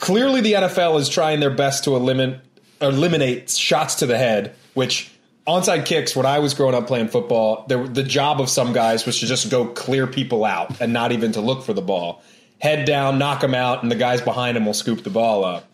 clearly 0.00 0.40
the 0.40 0.54
NFL 0.54 0.98
is 0.98 1.08
trying 1.08 1.38
their 1.38 1.50
best 1.50 1.84
to 1.84 1.94
eliminate 1.94 2.40
eliminate 2.80 3.50
shots 3.50 3.96
to 3.96 4.06
the 4.06 4.16
head, 4.16 4.56
which 4.74 5.12
onside 5.46 5.84
kicks 5.84 6.16
when 6.16 6.26
I 6.26 6.38
was 6.38 6.54
growing 6.54 6.74
up 6.74 6.86
playing 6.86 7.08
football, 7.08 7.64
there, 7.68 7.86
the 7.86 8.02
job 8.02 8.40
of 8.40 8.48
some 8.48 8.72
guys 8.72 9.04
was 9.04 9.20
to 9.20 9.26
just 9.26 9.50
go 9.50 9.66
clear 9.66 10.06
people 10.06 10.44
out 10.44 10.80
and 10.80 10.92
not 10.92 11.12
even 11.12 11.32
to 11.32 11.40
look 11.40 11.62
for 11.62 11.74
the 11.74 11.82
ball. 11.82 12.22
Head 12.58 12.86
down, 12.86 13.18
knock 13.18 13.40
them 13.40 13.54
out, 13.54 13.82
and 13.82 13.90
the 13.90 13.96
guys 13.96 14.20
behind 14.20 14.56
him 14.56 14.66
will 14.66 14.74
scoop 14.74 15.02
the 15.02 15.10
ball 15.10 15.44
up. 15.44 15.66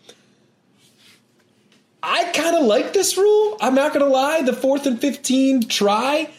I 2.03 2.25
kind 2.33 2.55
of 2.55 2.65
like 2.65 2.93
this 2.93 3.17
rule. 3.17 3.57
I'm 3.59 3.75
not 3.75 3.93
going 3.93 4.05
to 4.05 4.11
lie. 4.11 4.41
The 4.41 4.53
fourth 4.53 4.85
and 4.85 4.99
15 4.99 5.67
try, 5.67 6.29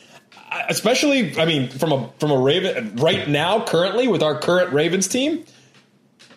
especially, 0.68 1.38
I 1.38 1.44
mean, 1.44 1.68
from 1.68 1.92
a 1.92 2.10
from 2.18 2.30
a 2.30 2.38
Raven 2.38 2.96
right 2.96 3.28
now, 3.28 3.64
currently 3.64 4.08
with 4.08 4.22
our 4.22 4.38
current 4.38 4.72
Ravens 4.72 5.08
team, 5.08 5.44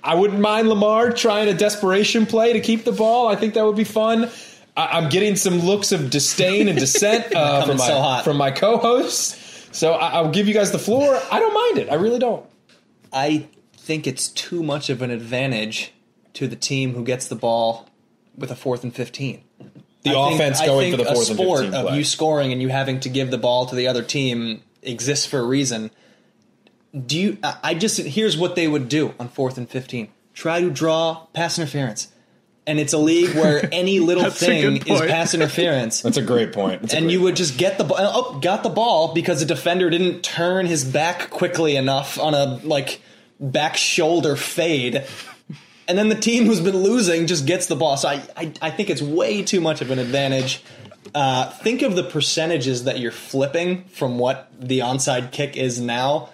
I 0.04 0.16
wouldn't 0.16 0.40
mind 0.40 0.68
Lamar 0.68 1.12
trying 1.12 1.48
a 1.48 1.54
desperation 1.54 2.26
play 2.26 2.54
to 2.54 2.60
keep 2.60 2.84
the 2.84 2.92
ball. 2.92 3.28
I 3.28 3.36
think 3.36 3.54
that 3.54 3.66
would 3.66 3.76
be 3.76 3.84
fun. 3.84 4.30
I, 4.76 4.98
am 4.98 5.10
getting 5.10 5.36
some 5.36 5.60
looks 5.60 5.92
of 5.92 6.10
disdain 6.10 6.68
and 6.68 6.80
dissent 6.80 7.36
uh, 7.36 7.66
from 7.66 7.78
my 7.78 7.88
so 7.88 8.24
from 8.24 8.38
my 8.38 8.52
co-hosts. 8.52 9.68
So 9.72 9.94
I, 9.94 10.14
I'll 10.14 10.32
give 10.32 10.48
you 10.48 10.54
guys 10.54 10.72
the 10.72 10.80
floor. 10.80 11.20
I 11.32 11.40
don't 11.40 11.54
mind 11.54 11.78
it. 11.78 11.92
I 11.92 11.96
really 11.96 12.20
don't. 12.20 12.46
I 13.14 13.48
think 13.74 14.08
it's 14.08 14.30
too 14.30 14.64
much 14.64 14.90
of 14.90 15.02
an 15.02 15.12
advantage 15.12 15.92
to 16.34 16.48
the 16.48 16.56
team 16.56 16.94
who 16.94 17.04
gets 17.04 17.28
the 17.28 17.36
ball 17.36 17.90
with 18.36 18.52
a 18.52 18.56
fourth 18.56 18.84
and 18.84 18.96
fifteen. 18.96 19.44
The 20.04 20.12
I 20.12 20.34
offense 20.34 20.60
think, 20.60 20.68
going 20.68 20.92
for 20.92 20.98
the 20.98 21.06
fourth 21.06 21.28
a 21.28 21.32
and 21.32 21.40
sport 21.40 21.60
fifteen 21.62 21.80
of 21.80 21.86
play. 21.88 21.98
you 21.98 22.04
scoring 22.04 22.52
and 22.52 22.62
you 22.62 22.70
having 22.70 23.00
to 23.02 23.10
give 23.10 23.30
the 23.30 23.38
ball 23.38 23.66
to 23.68 23.76
the 23.76 23.88
other 23.88 24.04
team 24.04 24.64
exists 24.82 25.26
for 25.26 25.40
a 25.40 25.44
reason. 25.44 25.92
Do 27.08 27.18
you? 27.18 27.38
I 27.44 27.58
I 27.64 27.74
just 27.74 27.98
here's 27.98 28.38
what 28.38 28.56
they 28.56 28.68
would 28.68 28.90
do 28.90 29.14
on 29.20 29.30
fourth 29.30 29.58
and 29.58 29.70
fifteen: 29.70 30.10
try 30.34 30.62
to 30.62 30.70
draw 30.70 31.26
pass 31.34 31.58
interference, 31.58 32.10
and 32.68 32.80
it's 32.80 32.94
a 32.94 32.98
league 32.98 33.36
where 33.36 33.68
any 33.72 34.00
little 34.00 34.30
thing 34.30 34.78
is 34.78 34.84
point. 34.84 35.10
pass 35.10 35.34
interference. 35.34 36.02
That's 36.02 36.18
a 36.18 36.22
great 36.22 36.54
point. 36.54 36.82
That's 36.82 36.94
and 36.94 37.06
great 37.06 37.14
you 37.14 37.22
would 37.22 37.36
just 37.36 37.58
get 37.58 37.78
the 37.78 37.84
ball. 37.84 37.98
Oh, 38.00 38.40
got 38.40 38.64
the 38.64 38.70
ball 38.70 39.14
because 39.14 39.40
the 39.40 39.46
defender 39.46 39.90
didn't 39.90 40.22
turn 40.22 40.66
his 40.66 40.84
back 40.84 41.30
quickly 41.30 41.76
enough 41.76 42.20
on 42.20 42.34
a 42.34 42.60
like 42.64 43.02
back 43.40 43.76
shoulder 43.76 44.36
fade. 44.36 45.04
And 45.88 45.98
then 45.98 46.10
the 46.10 46.16
team 46.16 46.46
who's 46.46 46.62
been 46.62 46.78
losing 46.78 47.28
just 47.28 47.46
gets 47.46 47.66
the 47.66 47.76
ball. 47.76 47.98
So 47.98 48.08
I, 48.08 48.24
I, 48.38 48.54
I 48.62 48.70
think 48.70 48.90
it's 48.90 49.02
way 49.02 49.44
too 49.44 49.60
much 49.60 49.82
of 49.82 49.92
an 49.92 50.00
advantage. 50.00 50.64
Uh, 51.14 51.50
think 51.50 51.82
of 51.82 51.96
the 51.96 52.04
percentages 52.04 52.86
that 52.86 53.00
you're 53.00 53.12
flipping 53.12 53.84
from 53.86 54.18
what 54.18 54.50
the 54.58 54.80
onside 54.80 55.32
kick 55.32 55.58
is 55.58 55.82
now. 55.82 56.30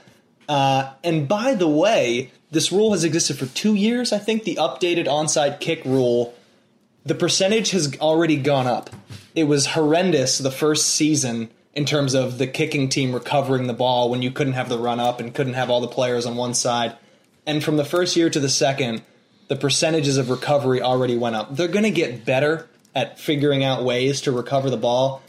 Uh, 0.48 0.94
and 1.04 1.28
by 1.28 1.54
the 1.54 1.68
way, 1.68 2.32
this 2.52 2.72
rule 2.72 2.94
has 2.94 3.04
existed 3.04 3.38
for 3.38 3.46
two 3.48 3.76
years. 3.76 4.14
I 4.14 4.20
think 4.20 4.44
the 4.44 4.56
updated 4.56 5.06
onside 5.06 5.60
kick 5.60 5.84
rule 5.86 6.34
the 7.08 7.16
percentage 7.16 7.72
has 7.72 7.98
already 8.00 8.36
gone 8.36 8.68
up. 8.68 8.90
It 9.34 9.46
was 9.46 9.68
horrendous 9.68 10.40
the 10.40 10.52
first 10.52 10.90
season 10.90 11.50
in 11.74 11.86
terms 11.86 12.14
of 12.14 12.38
the 12.38 12.48
kicking 12.48 12.90
team 12.90 13.14
recovering 13.14 13.68
the 13.68 13.74
ball 13.74 14.10
when 14.10 14.22
you 14.22 14.30
couldn't 14.30 14.54
have 14.54 14.68
the 14.68 14.78
run 14.78 15.00
up 15.00 15.22
and 15.22 15.34
couldn't 15.34 15.54
have 15.54 15.70
all 15.70 15.80
the 15.80 15.88
players 15.88 16.26
on 16.26 16.36
one 16.36 16.54
side. 16.54 16.98
And 17.46 17.64
from 17.64 17.78
the 17.78 17.86
first 17.86 18.18
year 18.18 18.30
to 18.30 18.40
the 18.42 18.50
second, 18.50 19.04
the 19.48 19.56
percentages 19.56 20.18
of 20.18 20.30
recovery 20.30 20.82
already 20.82 21.16
went 21.16 21.38
up. 21.38 21.56
They're 21.56 21.70
going 21.70 21.86
to 21.86 21.92
get 21.92 22.26
better 22.26 22.68
at 22.94 23.20
figuring 23.20 23.64
out 23.64 23.86
ways 23.86 24.22
to 24.22 24.32
recover 24.34 24.70
the 24.70 24.78
ball, 24.78 25.22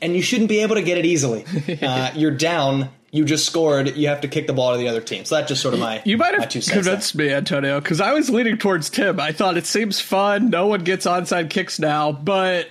and 0.00 0.16
you 0.16 0.22
shouldn't 0.22 0.48
be 0.48 0.60
able 0.60 0.76
to 0.76 0.82
get 0.82 0.96
it 0.96 1.04
easily. 1.04 1.44
uh, 1.82 2.12
you're 2.14 2.30
down. 2.30 2.88
You 3.16 3.24
just 3.24 3.46
scored. 3.46 3.96
You 3.96 4.08
have 4.08 4.20
to 4.20 4.28
kick 4.28 4.46
the 4.46 4.52
ball 4.52 4.72
to 4.72 4.78
the 4.78 4.88
other 4.88 5.00
team. 5.00 5.24
So 5.24 5.36
that's 5.36 5.48
just 5.48 5.62
sort 5.62 5.74
of 5.74 5.80
my 5.80 6.02
You 6.04 6.16
might 6.18 6.34
have 6.34 6.48
two 6.48 6.60
cents 6.60 6.66
there. 6.66 6.82
convinced 6.82 7.14
me, 7.16 7.32
Antonio, 7.32 7.80
because 7.80 8.00
I 8.00 8.12
was 8.12 8.30
leaning 8.30 8.58
towards 8.58 8.90
Tim. 8.90 9.18
I 9.18 9.32
thought 9.32 9.56
it 9.56 9.66
seems 9.66 10.00
fun. 10.00 10.50
No 10.50 10.66
one 10.66 10.84
gets 10.84 11.06
onside 11.06 11.50
kicks 11.50 11.78
now, 11.78 12.12
but 12.12 12.68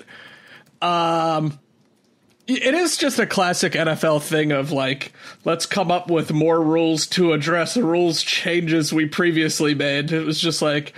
um, 0.81 1.59
it 2.47 2.73
is 2.75 2.97
just 2.97 3.17
a 3.17 3.25
classic 3.25 3.73
NFL 3.73 4.21
thing 4.21 4.51
of 4.51 4.71
like, 4.71 5.13
let's 5.45 5.65
come 5.65 5.89
up 5.89 6.09
with 6.11 6.31
more 6.31 6.61
rules 6.61 7.07
to 7.07 7.33
address 7.33 7.73
the 7.73 7.83
rules 7.83 8.21
changes 8.21 8.93
we 8.93 9.07
previously 9.07 9.73
made. 9.73 10.11
It 10.11 10.25
was 10.25 10.39
just 10.39 10.61
like, 10.61 10.93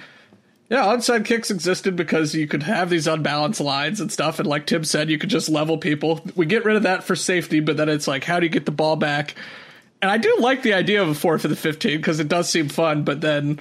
yeah, 0.69 0.84
onside 0.84 1.25
kicks 1.25 1.49
existed 1.49 1.95
because 1.95 2.36
you 2.36 2.47
could 2.47 2.63
have 2.63 2.89
these 2.89 3.08
unbalanced 3.08 3.62
lines 3.62 4.01
and 4.01 4.12
stuff, 4.12 4.39
and 4.39 4.47
like 4.47 4.65
Tim 4.65 4.84
said, 4.84 5.10
you 5.10 5.17
could 5.17 5.30
just 5.30 5.47
level 5.49 5.77
people. 5.77 6.21
We 6.36 6.45
get 6.45 6.65
rid 6.65 6.75
of 6.75 6.84
that 6.84 7.03
for 7.03 7.15
safety, 7.15 7.60
but 7.60 7.77
then 7.77 7.88
it's 7.88 8.08
like, 8.08 8.23
how 8.23 8.39
do 8.39 8.45
you 8.45 8.51
get 8.51 8.65
the 8.65 8.71
ball 8.71 8.97
back? 8.97 9.36
And 10.01 10.12
I 10.12 10.17
do 10.17 10.36
like 10.39 10.63
the 10.63 10.73
idea 10.73 11.01
of 11.01 11.08
a 11.08 11.15
four 11.15 11.39
for 11.39 11.47
the 11.47 11.56
15 11.56 11.97
because 11.97 12.19
it 12.19 12.27
does 12.27 12.49
seem 12.49 12.69
fun, 12.69 13.03
but 13.03 13.21
then 13.21 13.60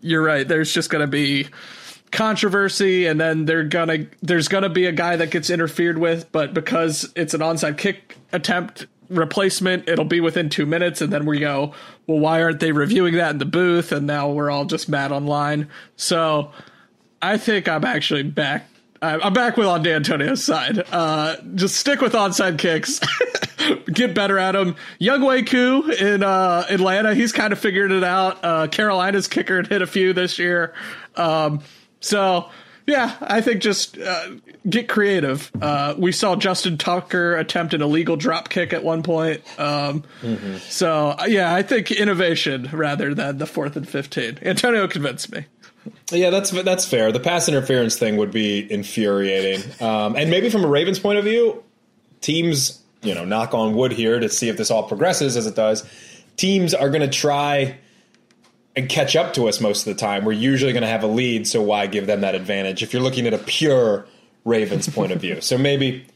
you're 0.00 0.22
right. 0.22 0.46
There's 0.46 0.72
just 0.72 0.90
going 0.90 1.00
to 1.00 1.06
be 1.06 1.48
controversy, 2.12 3.06
and 3.06 3.18
then 3.18 3.46
they're 3.46 3.64
gonna 3.64 4.06
there's 4.22 4.46
gonna 4.46 4.68
be 4.68 4.84
a 4.84 4.92
guy 4.92 5.16
that 5.16 5.30
gets 5.30 5.50
interfered 5.50 5.98
with, 5.98 6.30
but 6.30 6.54
because 6.54 7.10
it's 7.16 7.34
an 7.34 7.40
onside 7.40 7.78
kick 7.78 8.18
attempt 8.32 8.86
replacement, 9.08 9.88
it'll 9.88 10.04
be 10.04 10.20
within 10.20 10.48
two 10.48 10.66
minutes, 10.66 11.00
and 11.00 11.12
then 11.12 11.26
we 11.26 11.40
go, 11.40 11.74
well, 12.06 12.18
why 12.18 12.42
aren't 12.42 12.60
they 12.60 12.72
reviewing 12.72 13.14
that 13.14 13.30
in 13.30 13.38
the 13.38 13.44
booth? 13.44 13.92
And 13.92 14.06
now 14.06 14.30
we're 14.30 14.50
all 14.50 14.64
just 14.64 14.88
mad 14.88 15.12
online. 15.12 15.68
So 15.96 16.52
I 17.20 17.38
think 17.38 17.68
I'm 17.68 17.84
actually 17.84 18.24
back. 18.24 18.68
I'm 19.00 19.32
back 19.32 19.56
with 19.56 19.66
on 19.66 19.82
D'Antonio's 19.82 20.44
side. 20.44 20.78
Uh, 20.92 21.36
just 21.56 21.76
stick 21.76 22.00
with 22.00 22.12
onside 22.12 22.58
kicks. 22.58 23.00
Get 23.92 24.14
better 24.14 24.38
at 24.38 24.52
them. 24.52 24.76
Young 25.00 25.22
Wei 25.22 25.40
in 25.40 26.22
uh, 26.22 26.66
Atlanta, 26.70 27.12
he's 27.12 27.32
kind 27.32 27.52
of 27.52 27.58
figured 27.58 27.90
it 27.90 28.04
out. 28.04 28.38
Uh, 28.44 28.68
Carolina's 28.68 29.26
kicker 29.26 29.62
hit 29.62 29.82
a 29.82 29.88
few 29.88 30.12
this 30.12 30.38
year. 30.38 30.72
Um, 31.16 31.62
so, 31.98 32.48
yeah, 32.86 33.16
I 33.20 33.40
think 33.40 33.62
just 33.62 33.98
uh, 33.98 34.30
get 34.68 34.88
creative. 34.88 35.50
Uh, 35.60 35.94
we 35.96 36.12
saw 36.12 36.36
Justin 36.36 36.78
Tucker 36.78 37.36
attempt 37.36 37.74
an 37.74 37.82
illegal 37.82 38.16
drop 38.16 38.48
kick 38.48 38.72
at 38.72 38.82
one 38.82 39.02
point. 39.02 39.42
Um, 39.58 40.04
So, 40.68 41.10
uh, 41.18 41.24
yeah, 41.28 41.54
I 41.54 41.62
think 41.62 41.90
innovation 41.90 42.68
rather 42.72 43.14
than 43.14 43.38
the 43.38 43.46
fourth 43.46 43.76
and 43.76 43.88
15. 43.88 44.38
Antonio 44.42 44.88
convinced 44.88 45.32
me. 45.32 45.46
Yeah, 46.10 46.30
that's 46.30 46.50
that's 46.50 46.86
fair. 46.86 47.10
The 47.10 47.18
pass 47.20 47.48
interference 47.48 47.96
thing 47.96 48.16
would 48.16 48.30
be 48.30 48.70
infuriating, 48.70 49.62
um, 49.80 50.14
and 50.14 50.30
maybe 50.30 50.48
from 50.48 50.64
a 50.64 50.68
Ravens 50.68 51.00
point 51.00 51.18
of 51.18 51.24
view, 51.24 51.62
teams, 52.20 52.80
you 53.02 53.14
know, 53.14 53.24
knock 53.24 53.52
on 53.52 53.74
wood 53.74 53.90
here 53.92 54.20
to 54.20 54.28
see 54.28 54.48
if 54.48 54.56
this 54.56 54.70
all 54.70 54.84
progresses 54.84 55.36
as 55.36 55.46
it 55.46 55.56
does. 55.56 55.84
Teams 56.36 56.72
are 56.72 56.88
going 56.88 57.00
to 57.02 57.08
try 57.08 57.78
and 58.74 58.88
catch 58.88 59.16
up 59.16 59.34
to 59.34 59.48
us 59.48 59.60
most 59.60 59.86
of 59.86 59.94
the 59.94 60.00
time. 60.00 60.24
We're 60.24 60.32
usually 60.32 60.72
going 60.72 60.82
to 60.82 60.88
have 60.88 61.02
a 61.02 61.08
lead, 61.08 61.46
so 61.46 61.62
why 61.62 61.86
give 61.86 62.06
them 62.06 62.22
that 62.22 62.34
advantage? 62.34 62.82
If 62.82 62.92
you're 62.92 63.02
looking 63.02 63.26
at 63.26 63.34
a 63.34 63.38
pure 63.38 64.06
Ravens 64.44 64.88
point 64.88 65.12
of 65.12 65.20
view, 65.20 65.40
so 65.40 65.58
maybe 65.58 66.06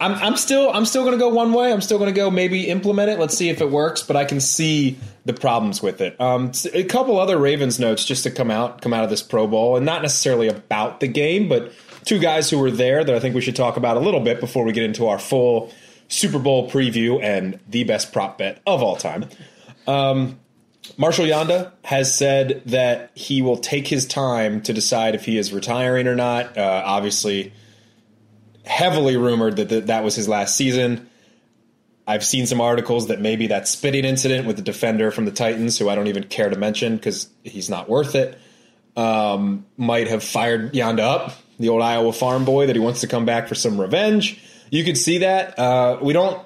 I'm, 0.00 0.14
I'm 0.14 0.36
still 0.36 0.70
I'm 0.70 0.86
still 0.86 1.02
going 1.02 1.12
to 1.12 1.18
go 1.18 1.28
one 1.28 1.52
way. 1.52 1.72
I'm 1.72 1.80
still 1.80 1.98
going 1.98 2.12
to 2.12 2.16
go 2.16 2.30
maybe 2.30 2.68
implement 2.68 3.10
it. 3.10 3.18
Let's 3.18 3.36
see 3.36 3.48
if 3.48 3.60
it 3.60 3.70
works. 3.70 4.02
But 4.02 4.16
I 4.16 4.24
can 4.24 4.40
see 4.40 4.96
the 5.24 5.34
problems 5.34 5.82
with 5.82 6.00
it. 6.00 6.20
Um, 6.20 6.52
a 6.72 6.84
couple 6.84 7.18
other 7.18 7.36
Ravens 7.36 7.78
notes 7.78 8.04
just 8.04 8.22
to 8.24 8.30
come 8.30 8.50
out 8.50 8.80
come 8.80 8.94
out 8.94 9.04
of 9.04 9.10
this 9.10 9.22
Pro 9.22 9.46
Bowl, 9.46 9.76
and 9.76 9.84
not 9.84 10.02
necessarily 10.02 10.48
about 10.48 11.00
the 11.00 11.08
game, 11.08 11.48
but 11.48 11.72
two 12.04 12.18
guys 12.18 12.48
who 12.48 12.58
were 12.58 12.70
there 12.70 13.04
that 13.04 13.14
I 13.14 13.18
think 13.20 13.34
we 13.34 13.40
should 13.40 13.56
talk 13.56 13.76
about 13.76 13.96
a 13.96 14.00
little 14.00 14.20
bit 14.20 14.40
before 14.40 14.64
we 14.64 14.72
get 14.72 14.84
into 14.84 15.08
our 15.08 15.18
full 15.18 15.72
Super 16.08 16.38
Bowl 16.38 16.70
preview 16.70 17.22
and 17.22 17.58
the 17.68 17.84
best 17.84 18.12
prop 18.12 18.38
bet 18.38 18.62
of 18.66 18.82
all 18.82 18.96
time. 18.96 19.28
Um, 19.86 20.38
Marshall 20.96 21.26
Yanda 21.26 21.72
has 21.84 22.14
said 22.14 22.62
that 22.66 23.10
he 23.14 23.42
will 23.42 23.56
take 23.56 23.86
his 23.86 24.06
time 24.06 24.62
to 24.62 24.72
decide 24.72 25.14
if 25.14 25.24
he 25.24 25.38
is 25.38 25.52
retiring 25.52 26.06
or 26.06 26.14
not. 26.14 26.56
Uh, 26.56 26.82
obviously, 26.84 27.52
heavily 28.64 29.16
rumored 29.16 29.56
that 29.56 29.68
th- 29.68 29.84
that 29.84 30.04
was 30.04 30.14
his 30.14 30.28
last 30.28 30.56
season. 30.56 31.08
I've 32.06 32.24
seen 32.24 32.46
some 32.46 32.60
articles 32.60 33.08
that 33.08 33.20
maybe 33.20 33.48
that 33.48 33.68
spitting 33.68 34.04
incident 34.04 34.46
with 34.46 34.56
the 34.56 34.62
defender 34.62 35.10
from 35.10 35.26
the 35.26 35.30
Titans, 35.30 35.78
who 35.78 35.88
I 35.90 35.94
don't 35.94 36.06
even 36.06 36.24
care 36.24 36.48
to 36.48 36.56
mention 36.56 36.96
because 36.96 37.28
he's 37.44 37.68
not 37.68 37.88
worth 37.88 38.14
it, 38.14 38.38
um, 38.96 39.66
might 39.76 40.08
have 40.08 40.24
fired 40.24 40.72
Yanda 40.72 41.00
up, 41.00 41.32
the 41.58 41.68
old 41.68 41.82
Iowa 41.82 42.12
farm 42.12 42.44
boy, 42.44 42.66
that 42.66 42.74
he 42.74 42.80
wants 42.80 43.02
to 43.02 43.06
come 43.06 43.26
back 43.26 43.46
for 43.46 43.54
some 43.54 43.78
revenge. 43.78 44.42
You 44.70 44.84
could 44.84 44.96
see 44.96 45.18
that. 45.18 45.58
Uh, 45.58 45.98
we 46.00 46.12
don't. 46.12 46.40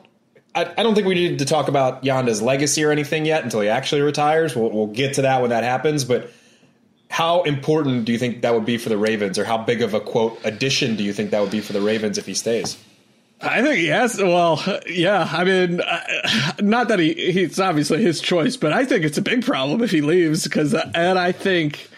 I, 0.55 0.73
I 0.77 0.83
don't 0.83 0.95
think 0.95 1.07
we 1.07 1.15
need 1.15 1.39
to 1.39 1.45
talk 1.45 1.69
about 1.69 2.05
Yanda's 2.05 2.43
legacy 2.43 2.85
or 2.85 2.91
anything 2.91 3.25
yet 3.25 3.45
until 3.45 3.61
he 3.61 3.69
actually 3.69 4.03
retires. 4.03 4.55
We'll, 4.55 4.71
we'll 4.71 4.87
get 4.89 5.15
to 5.15 5.23
that 5.23 5.41
when 5.41 5.51
that 5.51 5.65
happens. 5.65 6.05
But 6.05 6.31
how 7.09 7.43
important 7.43 8.05
do 8.05 8.13
you 8.13 8.19
think 8.19 8.43
that 8.43 8.55
would 8.55 8.65
be 8.65 8.79
for 8.79 8.89
the 8.89 8.97
Ravens, 8.97 9.39
or 9.39 9.45
how 9.45 9.59
big 9.59 9.83
of 9.83 9.95
a 9.95 10.01
quote 10.01 10.39
addition 10.45 10.97
do 10.97 11.05
you 11.05 11.13
think 11.13 11.31
that 11.31 11.41
would 11.41 11.51
be 11.51 11.61
for 11.61 11.73
the 11.73 11.81
Ravens 11.81 12.19
if 12.19 12.27
he 12.27 12.35
stays? 12.35 12.79
I 13.41 13.61
think 13.61 13.83
yes. 13.83 14.19
Well, 14.19 14.63
yeah. 14.87 15.29
I 15.31 15.45
mean, 15.45 15.83
not 16.61 16.89
that 16.89 16.99
he 16.99 17.33
he's 17.33 17.59
obviously 17.59 18.03
his 18.03 18.21
choice, 18.21 18.57
but 18.57 18.73
I 18.73 18.85
think 18.85 19.05
it's 19.05 19.19
a 19.19 19.23
big 19.23 19.45
problem 19.45 19.83
if 19.83 19.91
he 19.91 20.01
leaves 20.01 20.45
because, 20.45 20.75
and 20.75 21.19
I 21.19 21.33
think 21.33 21.89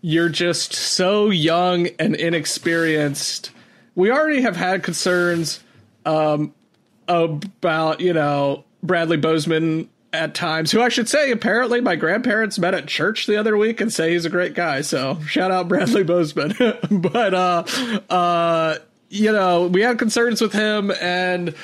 you're 0.00 0.28
just 0.28 0.72
so 0.72 1.30
young 1.30 1.86
and 1.98 2.16
inexperienced. 2.16 3.52
We 3.94 4.10
already 4.10 4.42
have 4.42 4.56
had 4.56 4.82
concerns 4.82 5.60
um, 6.04 6.52
about 7.08 8.00
you 8.00 8.12
know 8.12 8.64
Bradley 8.82 9.16
Bozeman 9.16 9.88
at 10.12 10.34
times, 10.34 10.70
who 10.70 10.82
I 10.82 10.88
should 10.88 11.08
say 11.08 11.30
apparently 11.30 11.80
my 11.80 11.96
grandparents 11.96 12.58
met 12.58 12.74
at 12.74 12.86
church 12.86 13.26
the 13.26 13.36
other 13.36 13.56
week 13.56 13.80
and 13.80 13.92
say 13.92 14.12
he's 14.12 14.26
a 14.26 14.30
great 14.30 14.54
guy. 14.54 14.82
So 14.82 15.18
shout 15.26 15.50
out 15.50 15.68
Bradley 15.68 16.04
Bozeman. 16.04 16.54
but 16.90 17.34
uh 17.34 17.64
uh 18.10 18.76
you 19.08 19.32
know, 19.32 19.66
we 19.66 19.82
had 19.82 19.98
concerns 19.98 20.40
with 20.40 20.52
him 20.52 20.90
and 21.00 21.54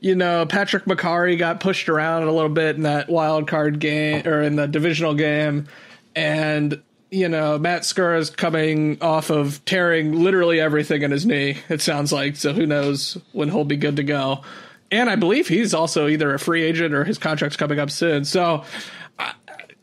you 0.00 0.14
know, 0.14 0.46
Patrick 0.46 0.84
Mekari 0.84 1.36
got 1.38 1.60
pushed 1.60 1.88
around 1.88 2.24
a 2.24 2.32
little 2.32 2.48
bit 2.48 2.76
in 2.76 2.82
that 2.82 3.08
wild 3.08 3.48
card 3.48 3.80
game 3.80 4.26
or 4.26 4.42
in 4.42 4.56
the 4.56 4.68
divisional 4.68 5.14
game. 5.14 5.66
And, 6.14 6.80
you 7.10 7.28
know, 7.28 7.58
Matt 7.58 7.82
Skura 7.82 8.18
is 8.18 8.30
coming 8.30 9.02
off 9.02 9.30
of 9.30 9.64
tearing 9.64 10.12
literally 10.12 10.60
everything 10.60 11.02
in 11.02 11.10
his 11.10 11.26
knee, 11.26 11.58
it 11.68 11.80
sounds 11.80 12.12
like. 12.12 12.36
So 12.36 12.52
who 12.52 12.64
knows 12.64 13.18
when 13.32 13.48
he'll 13.50 13.64
be 13.64 13.76
good 13.76 13.96
to 13.96 14.04
go. 14.04 14.42
And 14.90 15.10
I 15.10 15.16
believe 15.16 15.48
he's 15.48 15.74
also 15.74 16.08
either 16.08 16.32
a 16.32 16.38
free 16.38 16.62
agent 16.62 16.94
or 16.94 17.04
his 17.04 17.18
contract's 17.18 17.56
coming 17.56 17.78
up 17.78 17.90
soon. 17.90 18.24
So 18.24 18.64
I, 19.18 19.32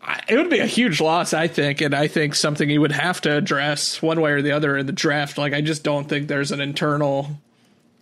I, 0.02 0.24
it 0.28 0.38
would 0.38 0.50
be 0.50 0.60
a 0.60 0.65
huge 0.65 1.00
loss, 1.00 1.34
I 1.34 1.48
think. 1.48 1.82
And 1.82 1.94
I 1.94 2.08
think 2.08 2.36
something 2.36 2.68
he 2.68 2.78
would 2.78 2.91
have 2.91 3.22
to 3.22 3.38
address 3.38 4.02
one 4.02 4.20
way 4.20 4.32
or 4.32 4.41
the 4.41 4.52
other 4.52 4.78
in 4.78 4.88
the 4.88 4.91
draft. 4.91 5.38
Like, 5.38 5.54
I 5.54 5.62
just 5.62 5.84
don't 5.84 6.10
think 6.10 6.28
there's 6.28 6.52
an 6.52 6.60
internal 6.60 7.30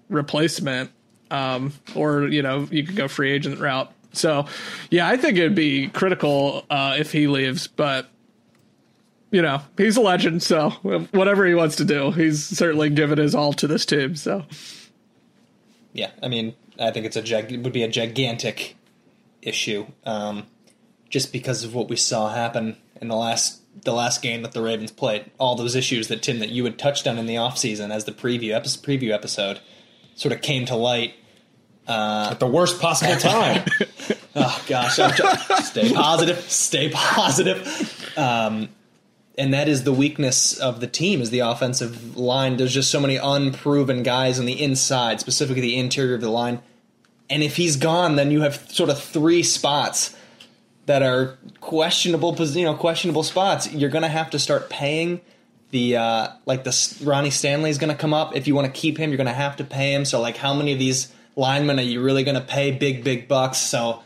replacement 0.10 0.92
um, 1.34 1.74
or 1.96 2.28
you 2.28 2.42
know 2.42 2.68
you 2.72 2.86
could 2.86 2.96
go 2.96 3.08
free 3.10 3.32
agent 3.32 3.60
route. 3.60 3.92
So 4.14 4.46
yeah, 4.90 5.08
I 5.08 5.18
think 5.18 5.38
it'd 5.38 5.56
be 5.56 5.90
critical 5.90 6.66
uh, 6.70 6.96
if 7.00 7.12
he 7.12 7.28
leaves, 7.28 7.68
but 7.68 8.08
you 9.32 9.42
know 9.42 9.62
he's 9.78 9.98
a 9.98 10.02
legend, 10.02 10.44
so 10.44 10.70
whatever 10.70 11.46
he 11.46 11.56
wants 11.56 11.78
to 11.78 11.86
do, 11.86 12.12
he's 12.12 12.46
certainly 12.46 12.90
given 12.92 13.18
his 13.18 13.34
all 13.36 13.52
to 13.54 13.68
this 13.68 13.86
team. 13.86 14.16
So 14.16 14.46
yeah, 15.92 16.12
I 16.22 16.28
mean, 16.28 16.54
I 16.84 16.92
think 16.92 17.06
it's 17.06 17.16
a 17.16 17.22
gig- 17.22 17.52
it 17.52 17.62
would 17.62 17.74
be 17.74 17.84
a 17.84 17.88
gigantic 17.88 18.76
issue, 19.42 19.88
um, 20.06 20.46
just 21.10 21.32
because 21.34 21.64
of 21.64 21.74
what 21.74 21.90
we 21.90 21.96
saw 21.96 22.30
happen 22.30 22.78
in 23.02 23.08
the 23.08 23.16
last 23.16 23.60
the 23.84 23.94
last 23.94 24.22
game 24.22 24.44
that 24.44 24.52
the 24.52 24.62
Ravens 24.62 24.92
played. 24.92 25.32
All 25.40 25.56
those 25.56 25.76
issues 25.76 26.08
that 26.08 26.22
Tim 26.22 26.40
that 26.40 26.50
you 26.50 26.64
had 26.64 26.78
touched 26.78 27.08
on 27.08 27.18
in 27.18 27.26
the 27.26 27.36
offseason 27.36 27.92
as 27.92 28.06
the 28.06 28.12
preview 28.12 28.54
episode, 28.54 28.84
preview 28.84 29.12
episode 29.12 29.60
sort 30.16 30.32
of 30.32 30.42
came 30.42 30.66
to 30.66 30.76
light 30.76 31.16
uh, 31.88 32.30
At 32.32 32.40
the 32.40 32.48
worst 32.48 32.80
possible 32.80 33.16
time. 33.20 33.66
oh 34.36 34.64
gosh, 34.68 34.94
stay 35.66 35.92
positive, 35.94 36.40
stay 36.50 36.90
positive. 36.90 38.14
Um, 38.18 38.70
and 39.38 39.54
that 39.54 39.68
is 39.68 39.84
the 39.84 39.92
weakness 39.92 40.58
of 40.58 40.80
the 40.80 40.88
team 40.88 41.22
is 41.22 41.30
the 41.32 41.40
offensive 41.40 42.16
line. 42.16 42.58
There's 42.58 42.74
just 42.74 42.92
so 42.92 43.00
many 43.00 43.18
unproven 43.18 44.04
guys 44.04 44.40
on 44.40 44.46
the 44.46 44.62
inside, 44.62 45.20
specifically 45.20 45.62
the 45.62 45.78
interior 45.78 46.16
of 46.16 46.22
the 46.22 46.30
line. 46.30 46.62
And 47.30 47.42
if 47.42 47.56
he's 47.56 47.78
gone, 47.78 48.16
then 48.16 48.32
you 48.32 48.42
have 48.42 48.56
sort 48.72 48.90
of 48.90 49.02
three 49.02 49.44
spots 49.44 50.16
that 50.86 51.02
are 51.02 51.38
questionable, 51.62 52.36
you 52.36 52.66
know, 52.66 52.76
questionable 52.76 53.24
spots. 53.24 53.72
You're 53.72 53.90
going 53.90 54.04
to 54.04 54.10
have 54.10 54.30
to 54.32 54.40
start 54.40 54.70
paying 54.70 55.22
the 55.72 55.98
uh, 55.98 56.28
like 56.46 56.64
the 56.64 56.98
Ronnie 57.04 57.32
Stanley 57.32 57.70
is 57.70 57.78
going 57.78 57.90
to 57.90 57.98
come 58.00 58.14
up. 58.14 58.36
If 58.36 58.48
you 58.48 58.56
want 58.56 58.74
to 58.74 58.80
keep 58.80 58.98
him, 58.98 59.10
you're 59.10 59.18
going 59.18 59.28
to 59.28 59.34
have 59.34 59.56
to 59.58 59.64
pay 59.64 59.94
him. 59.94 60.06
So 60.06 60.22
like, 60.22 60.38
how 60.38 60.54
many 60.54 60.74
of 60.74 60.80
these 60.80 61.12
linemen 61.36 61.80
are 61.80 61.84
you 61.84 62.02
really 62.02 62.24
going 62.24 62.36
to 62.36 62.42
pay 62.42 62.72
big, 62.72 63.04
big 63.04 63.28
bucks? 63.28 63.58
So 63.58 64.04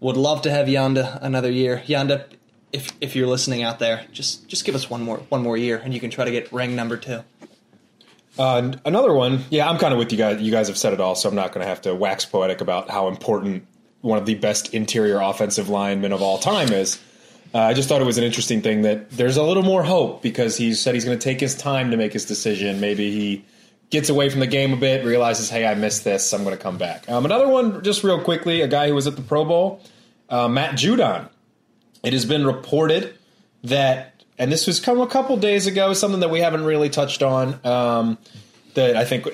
would 0.00 0.16
love 0.16 0.42
to 0.42 0.50
have 0.50 0.66
Yanda 0.66 1.18
another 1.22 1.50
year. 1.50 1.82
Yanda, 1.86 2.24
if 2.72 2.92
if 3.00 3.14
you're 3.14 3.28
listening 3.28 3.62
out 3.62 3.78
there, 3.78 4.06
just 4.12 4.48
just 4.48 4.64
give 4.64 4.74
us 4.74 4.90
one 4.90 5.02
more 5.02 5.18
one 5.28 5.42
more 5.42 5.56
year, 5.56 5.78
and 5.78 5.94
you 5.94 6.00
can 6.00 6.10
try 6.10 6.24
to 6.24 6.30
get 6.30 6.52
ring 6.52 6.74
number 6.74 6.96
two. 6.96 7.22
Uh, 8.38 8.72
another 8.84 9.12
one, 9.12 9.44
yeah, 9.50 9.68
I'm 9.68 9.78
kind 9.78 9.92
of 9.92 9.98
with 9.98 10.12
you 10.12 10.18
guys. 10.18 10.40
You 10.40 10.52
guys 10.52 10.68
have 10.68 10.78
said 10.78 10.92
it 10.92 11.00
all, 11.00 11.14
so 11.14 11.28
I'm 11.28 11.34
not 11.34 11.52
going 11.52 11.62
to 11.62 11.68
have 11.68 11.82
to 11.82 11.94
wax 11.94 12.24
poetic 12.24 12.60
about 12.60 12.88
how 12.88 13.08
important 13.08 13.66
one 14.00 14.18
of 14.18 14.26
the 14.26 14.36
best 14.36 14.72
interior 14.74 15.20
offensive 15.20 15.68
linemen 15.68 16.12
of 16.12 16.22
all 16.22 16.38
time 16.38 16.72
is. 16.72 17.00
Uh, 17.52 17.58
I 17.58 17.74
just 17.74 17.88
thought 17.88 18.00
it 18.00 18.04
was 18.04 18.18
an 18.18 18.24
interesting 18.24 18.60
thing 18.60 18.82
that 18.82 19.10
there's 19.10 19.36
a 19.36 19.42
little 19.42 19.62
more 19.62 19.82
hope 19.82 20.22
because 20.22 20.56
he 20.56 20.74
said 20.74 20.94
he's 20.94 21.04
going 21.04 21.18
to 21.18 21.22
take 21.22 21.40
his 21.40 21.56
time 21.56 21.90
to 21.90 21.96
make 21.96 22.12
his 22.12 22.26
decision. 22.26 22.78
Maybe 22.78 23.10
he 23.10 23.44
gets 23.90 24.10
away 24.10 24.28
from 24.28 24.40
the 24.40 24.46
game 24.46 24.72
a 24.72 24.76
bit, 24.76 25.04
realizes, 25.04 25.48
hey, 25.48 25.66
I 25.66 25.74
missed 25.74 26.04
this, 26.04 26.32
I'm 26.32 26.44
going 26.44 26.56
to 26.56 26.62
come 26.62 26.76
back. 26.76 27.08
Um, 27.08 27.24
another 27.24 27.48
one, 27.48 27.82
just 27.82 28.04
real 28.04 28.20
quickly, 28.22 28.60
a 28.60 28.68
guy 28.68 28.88
who 28.88 28.94
was 28.94 29.06
at 29.06 29.16
the 29.16 29.22
Pro 29.22 29.44
Bowl, 29.44 29.80
uh, 30.28 30.46
Matt 30.46 30.74
Judon. 30.74 31.28
It 32.02 32.12
has 32.12 32.26
been 32.26 32.46
reported 32.46 33.18
that, 33.64 34.17
and 34.38 34.52
this 34.52 34.66
was 34.66 34.80
come 34.80 35.00
a 35.00 35.06
couple 35.06 35.36
days 35.36 35.66
ago, 35.66 35.92
something 35.92 36.20
that 36.20 36.30
we 36.30 36.40
haven't 36.40 36.64
really 36.64 36.88
touched 36.88 37.22
on, 37.22 37.58
um, 37.66 38.18
that 38.74 38.96
I 38.96 39.04
think 39.04 39.26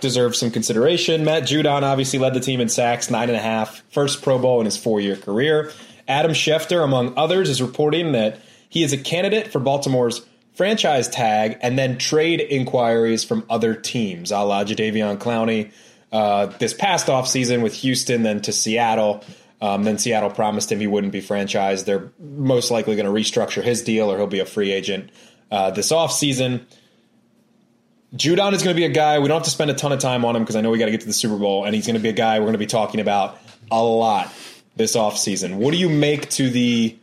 deserves 0.00 0.38
some 0.38 0.50
consideration. 0.50 1.24
Matt 1.24 1.44
Judon 1.44 1.82
obviously 1.82 2.18
led 2.18 2.34
the 2.34 2.40
team 2.40 2.60
in 2.60 2.68
sacks, 2.68 3.10
nine 3.10 3.28
and 3.28 3.36
a 3.36 3.40
half, 3.40 3.82
first 3.90 4.22
Pro 4.22 4.38
Bowl 4.38 4.60
in 4.60 4.64
his 4.66 4.76
four 4.76 5.00
year 5.00 5.16
career. 5.16 5.72
Adam 6.08 6.32
Schefter, 6.32 6.82
among 6.84 7.16
others, 7.16 7.48
is 7.48 7.62
reporting 7.62 8.12
that 8.12 8.40
he 8.68 8.82
is 8.82 8.92
a 8.92 8.98
candidate 8.98 9.48
for 9.48 9.60
Baltimore's 9.60 10.24
franchise 10.54 11.08
tag 11.08 11.58
and 11.62 11.78
then 11.78 11.98
trade 11.98 12.40
inquiries 12.40 13.24
from 13.24 13.44
other 13.48 13.74
teams, 13.74 14.30
a 14.30 14.40
la 14.40 14.64
Jadeveon 14.64 15.18
Clowney 15.18 15.72
uh, 16.12 16.46
this 16.58 16.74
past 16.74 17.06
offseason 17.06 17.62
with 17.62 17.74
Houston, 17.74 18.22
then 18.22 18.40
to 18.42 18.52
Seattle. 18.52 19.24
Um, 19.62 19.84
then 19.84 19.96
Seattle 19.96 20.28
promised 20.28 20.72
him 20.72 20.80
he 20.80 20.88
wouldn't 20.88 21.12
be 21.12 21.22
franchised. 21.22 21.84
They're 21.84 22.10
most 22.18 22.72
likely 22.72 22.96
going 22.96 23.06
to 23.06 23.12
restructure 23.12 23.62
his 23.62 23.80
deal 23.82 24.10
or 24.10 24.18
he'll 24.18 24.26
be 24.26 24.40
a 24.40 24.44
free 24.44 24.72
agent 24.72 25.10
uh, 25.52 25.70
this 25.70 25.92
offseason. 25.92 26.64
Judon 28.16 28.52
is 28.54 28.62
going 28.64 28.74
to 28.74 28.78
be 28.78 28.84
a 28.84 28.90
guy, 28.90 29.20
we 29.20 29.28
don't 29.28 29.36
have 29.36 29.44
to 29.44 29.50
spend 29.50 29.70
a 29.70 29.74
ton 29.74 29.92
of 29.92 30.00
time 30.00 30.24
on 30.24 30.34
him 30.34 30.42
because 30.42 30.56
I 30.56 30.62
know 30.62 30.70
we 30.70 30.78
got 30.78 30.86
to 30.86 30.90
get 30.90 31.00
to 31.02 31.06
the 31.06 31.12
Super 31.12 31.36
Bowl, 31.36 31.64
and 31.64 31.74
he's 31.74 31.86
going 31.86 31.94
to 31.94 32.02
be 32.02 32.08
a 32.08 32.12
guy 32.12 32.40
we're 32.40 32.46
going 32.46 32.54
to 32.54 32.58
be 32.58 32.66
talking 32.66 33.00
about 33.00 33.38
a 33.70 33.82
lot 33.82 34.30
this 34.76 34.96
offseason. 34.96 35.54
What 35.54 35.70
do 35.70 35.78
you 35.78 35.88
make 35.88 36.28
to 36.30 36.50
the 36.50 36.98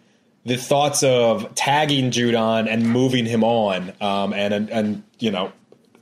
the 0.45 0.57
thoughts 0.57 1.01
of 1.01 1.55
tagging 1.55 2.11
Judon 2.11 2.67
and 2.67 2.87
moving 2.87 3.25
him 3.25 3.43
on, 3.43 3.93
um, 4.01 4.33
and, 4.33 4.53
and 4.53 4.69
and 4.69 5.03
you 5.17 5.31
know 5.31 5.51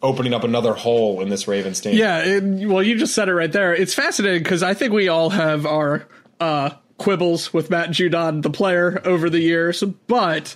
opening 0.02 0.34
up 0.34 0.44
another 0.44 0.74
hole 0.74 1.22
in 1.22 1.30
this 1.30 1.48
Ravens 1.48 1.80
team. 1.80 1.96
Yeah, 1.96 2.20
it, 2.20 2.68
well, 2.68 2.84
you 2.84 2.98
just 2.98 3.16
said 3.16 3.30
it 3.30 3.34
right 3.34 3.52
there. 3.52 3.74
It's 3.74 3.94
fascinating 3.94 4.44
because 4.44 4.64
I 4.64 4.74
think 4.74 4.94
we 4.94 5.08
all 5.08 5.30
have 5.30 5.66
our 5.66 6.08
uh, 6.40 6.72
quibbles 6.98 7.54
with 7.54 7.70
Matt 7.70 7.90
Judon, 7.90 8.42
the 8.42 8.50
player, 8.50 9.02
over 9.06 9.30
the 9.30 9.40
years, 9.40 9.84
but 10.08 10.56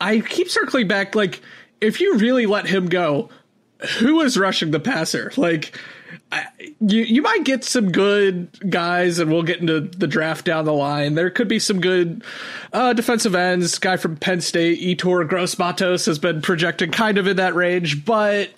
I 0.00 0.20
keep 0.20 0.48
circling 0.50 0.88
back. 0.88 1.14
Like, 1.14 1.40
if 1.80 2.00
you 2.00 2.16
really 2.16 2.46
let 2.46 2.66
him 2.66 2.88
go, 2.88 3.30
who 3.98 4.20
is 4.22 4.38
rushing 4.38 4.70
the 4.70 4.80
passer? 4.80 5.32
Like, 5.36 5.78
you 6.80 7.02
you 7.02 7.22
might 7.22 7.44
get 7.44 7.64
some 7.64 7.92
good 7.92 8.48
guys, 8.70 9.18
and 9.18 9.30
we'll 9.30 9.42
get 9.42 9.60
into 9.60 9.80
the 9.80 10.06
draft 10.06 10.44
down 10.44 10.64
the 10.64 10.72
line. 10.72 11.14
There 11.14 11.30
could 11.30 11.48
be 11.48 11.58
some 11.58 11.80
good 11.80 12.24
uh, 12.72 12.92
defensive 12.92 13.34
ends. 13.34 13.78
Guy 13.78 13.96
from 13.96 14.16
Penn 14.16 14.40
State, 14.40 14.80
Yetur 14.80 15.28
Gross-Matos, 15.28 16.06
has 16.06 16.18
been 16.18 16.42
projected 16.42 16.92
kind 16.92 17.18
of 17.18 17.26
in 17.26 17.36
that 17.36 17.54
range, 17.54 18.04
but 18.04 18.50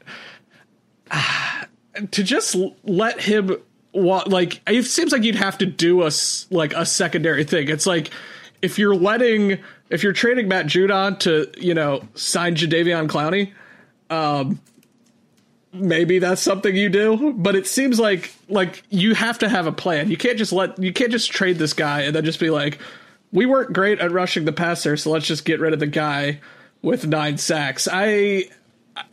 uh, 1.11 1.65
to 2.11 2.23
just 2.23 2.57
let 2.85 3.21
him 3.21 3.57
like 3.99 4.61
it 4.69 4.85
seems 4.85 5.13
like 5.13 5.23
you'd 5.23 5.35
have 5.35 5.59
to 5.59 5.67
do 5.67 6.03
a 6.07 6.11
like 6.51 6.73
a 6.75 6.87
secondary 6.87 7.45
thing. 7.45 7.69
It's 7.69 7.87
like 7.87 8.11
if 8.63 8.79
you're 8.79 8.97
letting 8.97 9.59
if 9.91 10.03
you're 10.03 10.13
trading 10.13 10.49
Matt 10.49 10.67
Judon 10.67 11.19
to 11.21 11.51
you 11.59 11.75
know 11.75 12.03
sign 12.15 12.55
Jadeveon 12.55 13.09
Clowney. 13.09 13.53
Um, 14.11 14.61
maybe 15.73 16.19
that's 16.19 16.41
something 16.41 16.75
you 16.75 16.89
do 16.89 17.33
but 17.35 17.55
it 17.55 17.67
seems 17.67 18.01
like 18.01 18.33
like 18.49 18.83
you 18.89 19.15
have 19.15 19.39
to 19.39 19.49
have 19.49 19.67
a 19.67 19.73
plan 19.73 20.11
you 20.11 20.17
can't 20.17 20.39
just 20.39 20.53
let 20.53 20.79
you 20.79 20.93
can't 20.93 21.13
just 21.13 21.31
trade 21.31 21.59
this 21.59 21.75
guy 21.75 22.01
and 22.03 22.17
then 22.17 22.25
just 22.25 22.41
be 22.41 22.49
like 22.49 22.79
we 23.33 23.45
weren't 23.45 23.73
great 23.73 24.01
at 24.01 24.11
rushing 24.11 24.47
the 24.47 24.53
passer 24.53 24.97
so 24.97 25.11
let's 25.11 25.27
just 25.27 25.45
get 25.45 25.61
rid 25.61 25.75
of 25.75 25.79
the 25.79 25.87
guy 25.87 26.41
with 26.81 27.07
nine 27.07 27.37
sacks 27.37 27.87
i, 27.93 28.45
I, 28.97 29.05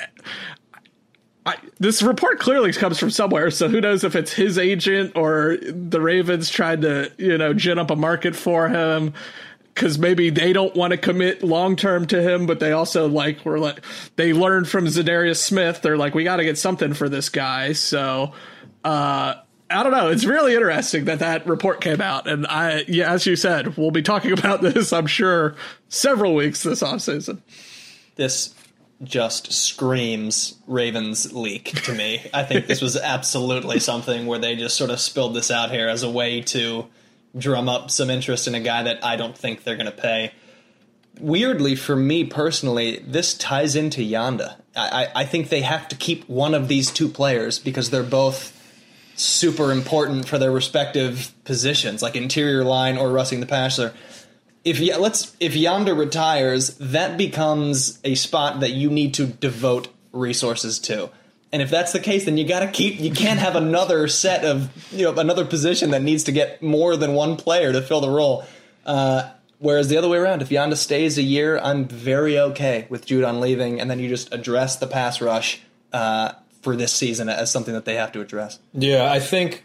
I 1.46 1.58
this 1.80 2.02
report 2.02 2.40
clearly 2.40 2.74
comes 2.74 3.00
from 3.00 3.12
somewhere, 3.12 3.52
so 3.52 3.68
who 3.68 3.80
knows 3.80 4.04
if 4.04 4.16
it's 4.16 4.34
his 4.34 4.58
agent 4.58 5.14
or 5.16 5.58
the 5.62 6.02
Ravens 6.02 6.50
tried 6.50 6.82
to, 6.82 7.12
you 7.18 7.38
know, 7.38 7.54
gin 7.54 7.78
up 7.78 7.92
a 7.92 7.96
market 7.96 8.36
for 8.36 8.68
him 8.68 9.14
because 9.74 10.00
maybe 10.00 10.30
they 10.30 10.54
don't 10.54 10.74
want 10.74 10.92
to 10.92 10.98
commit 10.98 11.44
long 11.44 11.76
term 11.76 12.08
to 12.08 12.22
him, 12.22 12.48
but 12.48 12.60
they 12.60 12.72
also 12.72 13.08
like 13.08 13.46
were 13.46 13.60
like 13.60 13.82
they 14.16 14.34
learned 14.34 14.68
from 14.68 14.86
Za'Darius 14.86 15.38
Smith. 15.38 15.82
They're 15.82 15.98
like, 15.98 16.16
we 16.16 16.24
got 16.24 16.38
to 16.38 16.46
get 16.46 16.58
something 16.58 16.94
for 16.94 17.10
this 17.10 17.30
guy. 17.30 17.74
So 17.74 18.34
uh, 18.84 19.36
I 19.70 19.84
don't 19.84 19.92
know. 19.92 20.10
It's 20.10 20.26
really 20.26 20.56
interesting 20.56 21.06
that 21.06 21.20
that 21.20 21.46
report 21.46 21.82
came 21.82 22.02
out, 22.02 22.28
and 22.28 22.48
I, 22.48 22.86
yeah, 22.88 23.12
as 23.12 23.26
you 23.26 23.36
said, 23.36 23.78
we'll 23.78 23.92
be 23.92 24.02
talking 24.02 24.32
about 24.38 24.62
this. 24.62 24.94
I'm 24.94 25.08
sure 25.08 25.56
several 25.90 26.34
weeks 26.34 26.64
this 26.64 26.82
offseason. 26.82 27.42
This 28.16 28.56
just 29.04 29.52
screams 29.52 30.56
Ravens 30.68 31.34
leak 31.34 31.66
to 31.84 31.94
me. 31.94 32.30
I 32.34 32.44
think 32.44 32.68
this 32.68 32.82
was 32.82 32.96
absolutely 32.96 33.80
something 33.80 34.26
where 34.26 34.40
they 34.40 34.56
just 34.56 34.78
sort 34.78 34.90
of 34.90 35.00
spilled 35.00 35.36
this 35.36 35.52
out 35.52 35.72
here 35.72 35.88
as 35.88 36.04
a 36.04 36.10
way 36.10 36.42
to 36.42 36.88
drum 37.38 37.68
up 37.68 37.92
some 37.92 38.10
interest 38.10 38.48
in 38.48 38.56
a 38.56 38.60
guy 38.60 38.84
that 38.84 39.04
I 39.04 39.16
don't 39.16 39.38
think 39.38 39.64
they're 39.64 39.76
going 39.76 39.86
to 39.88 39.92
pay. 39.92 40.32
Weirdly, 41.20 41.76
for 41.76 41.96
me 41.96 42.26
personally, 42.26 43.04
this 43.06 43.34
ties 43.34 43.76
into 43.76 44.02
Yanda. 44.02 44.56
I, 44.76 45.10
I 45.16 45.26
think 45.26 45.50
they 45.50 45.62
have 45.62 45.88
to 45.90 45.96
keep 45.96 46.28
one 46.28 46.54
of 46.54 46.68
these 46.68 46.92
two 46.92 47.08
players 47.08 47.60
because 47.60 47.90
they're 47.90 48.04
both 48.04 48.52
super 49.16 49.72
important 49.72 50.28
for 50.28 50.38
their 50.38 50.52
respective 50.52 51.34
positions, 51.46 52.02
like 52.02 52.16
interior 52.16 52.64
line 52.64 52.98
or 52.98 53.10
rushing 53.10 53.40
the 53.40 53.46
passer. 53.46 53.94
If 54.66 54.80
let's 55.00 55.36
if 55.40 55.54
Yanda 55.54 55.98
retires, 55.98 56.76
that 56.80 57.18
becomes 57.18 58.00
a 58.04 58.16
spot 58.16 58.60
that 58.60 58.72
you 58.72 58.90
need 58.90 59.14
to 59.14 59.28
devote 59.28 59.88
resources 60.12 60.80
to. 60.80 61.12
And 61.54 61.62
if 61.62 61.70
that's 61.70 61.94
the 61.94 62.00
case, 62.00 62.26
then 62.26 62.36
you 62.36 62.46
got 62.46 62.62
to 62.62 62.68
keep. 62.68 63.00
You 63.00 63.12
can't 63.12 63.40
have 63.40 63.56
another 63.56 64.08
set 64.08 64.44
of 64.44 64.70
you 64.92 65.06
know 65.06 65.14
another 65.14 65.46
position 65.46 65.92
that 65.92 66.02
needs 66.02 66.24
to 66.24 66.32
get 66.32 66.62
more 66.62 66.98
than 66.98 67.14
one 67.14 67.38
player 67.38 67.72
to 67.72 67.82
fill 67.82 68.02
the 68.02 68.10
role. 68.10 68.46
Uh, 68.86 69.30
whereas 69.60 69.88
the 69.88 69.98
other 69.98 70.10
way 70.10 70.18
around, 70.18 70.42
if 70.42 70.50
Yanda 70.50 70.76
stays 70.76 71.18
a 71.18 71.22
year, 71.22 71.58
I'm 71.60 71.88
very 71.88 72.38
okay 72.38 72.88
with 72.90 73.06
Judon 73.06 73.40
leaving, 73.40 73.80
and 73.80 73.90
then 73.90 74.00
you 74.00 74.10
just 74.10 74.34
address 74.34 74.76
the 74.78 74.88
pass 74.88 75.22
rush 75.22 75.62
uh, 75.94 76.34
for 76.62 76.76
this 76.76 76.92
season 76.92 77.30
as 77.30 77.52
something 77.52 77.74
that 77.74 77.86
they 77.86 77.96
have 77.96 78.12
to 78.14 78.22
address. 78.22 78.60
Yeah, 78.74 79.10
I 79.10 79.20
think 79.20 79.64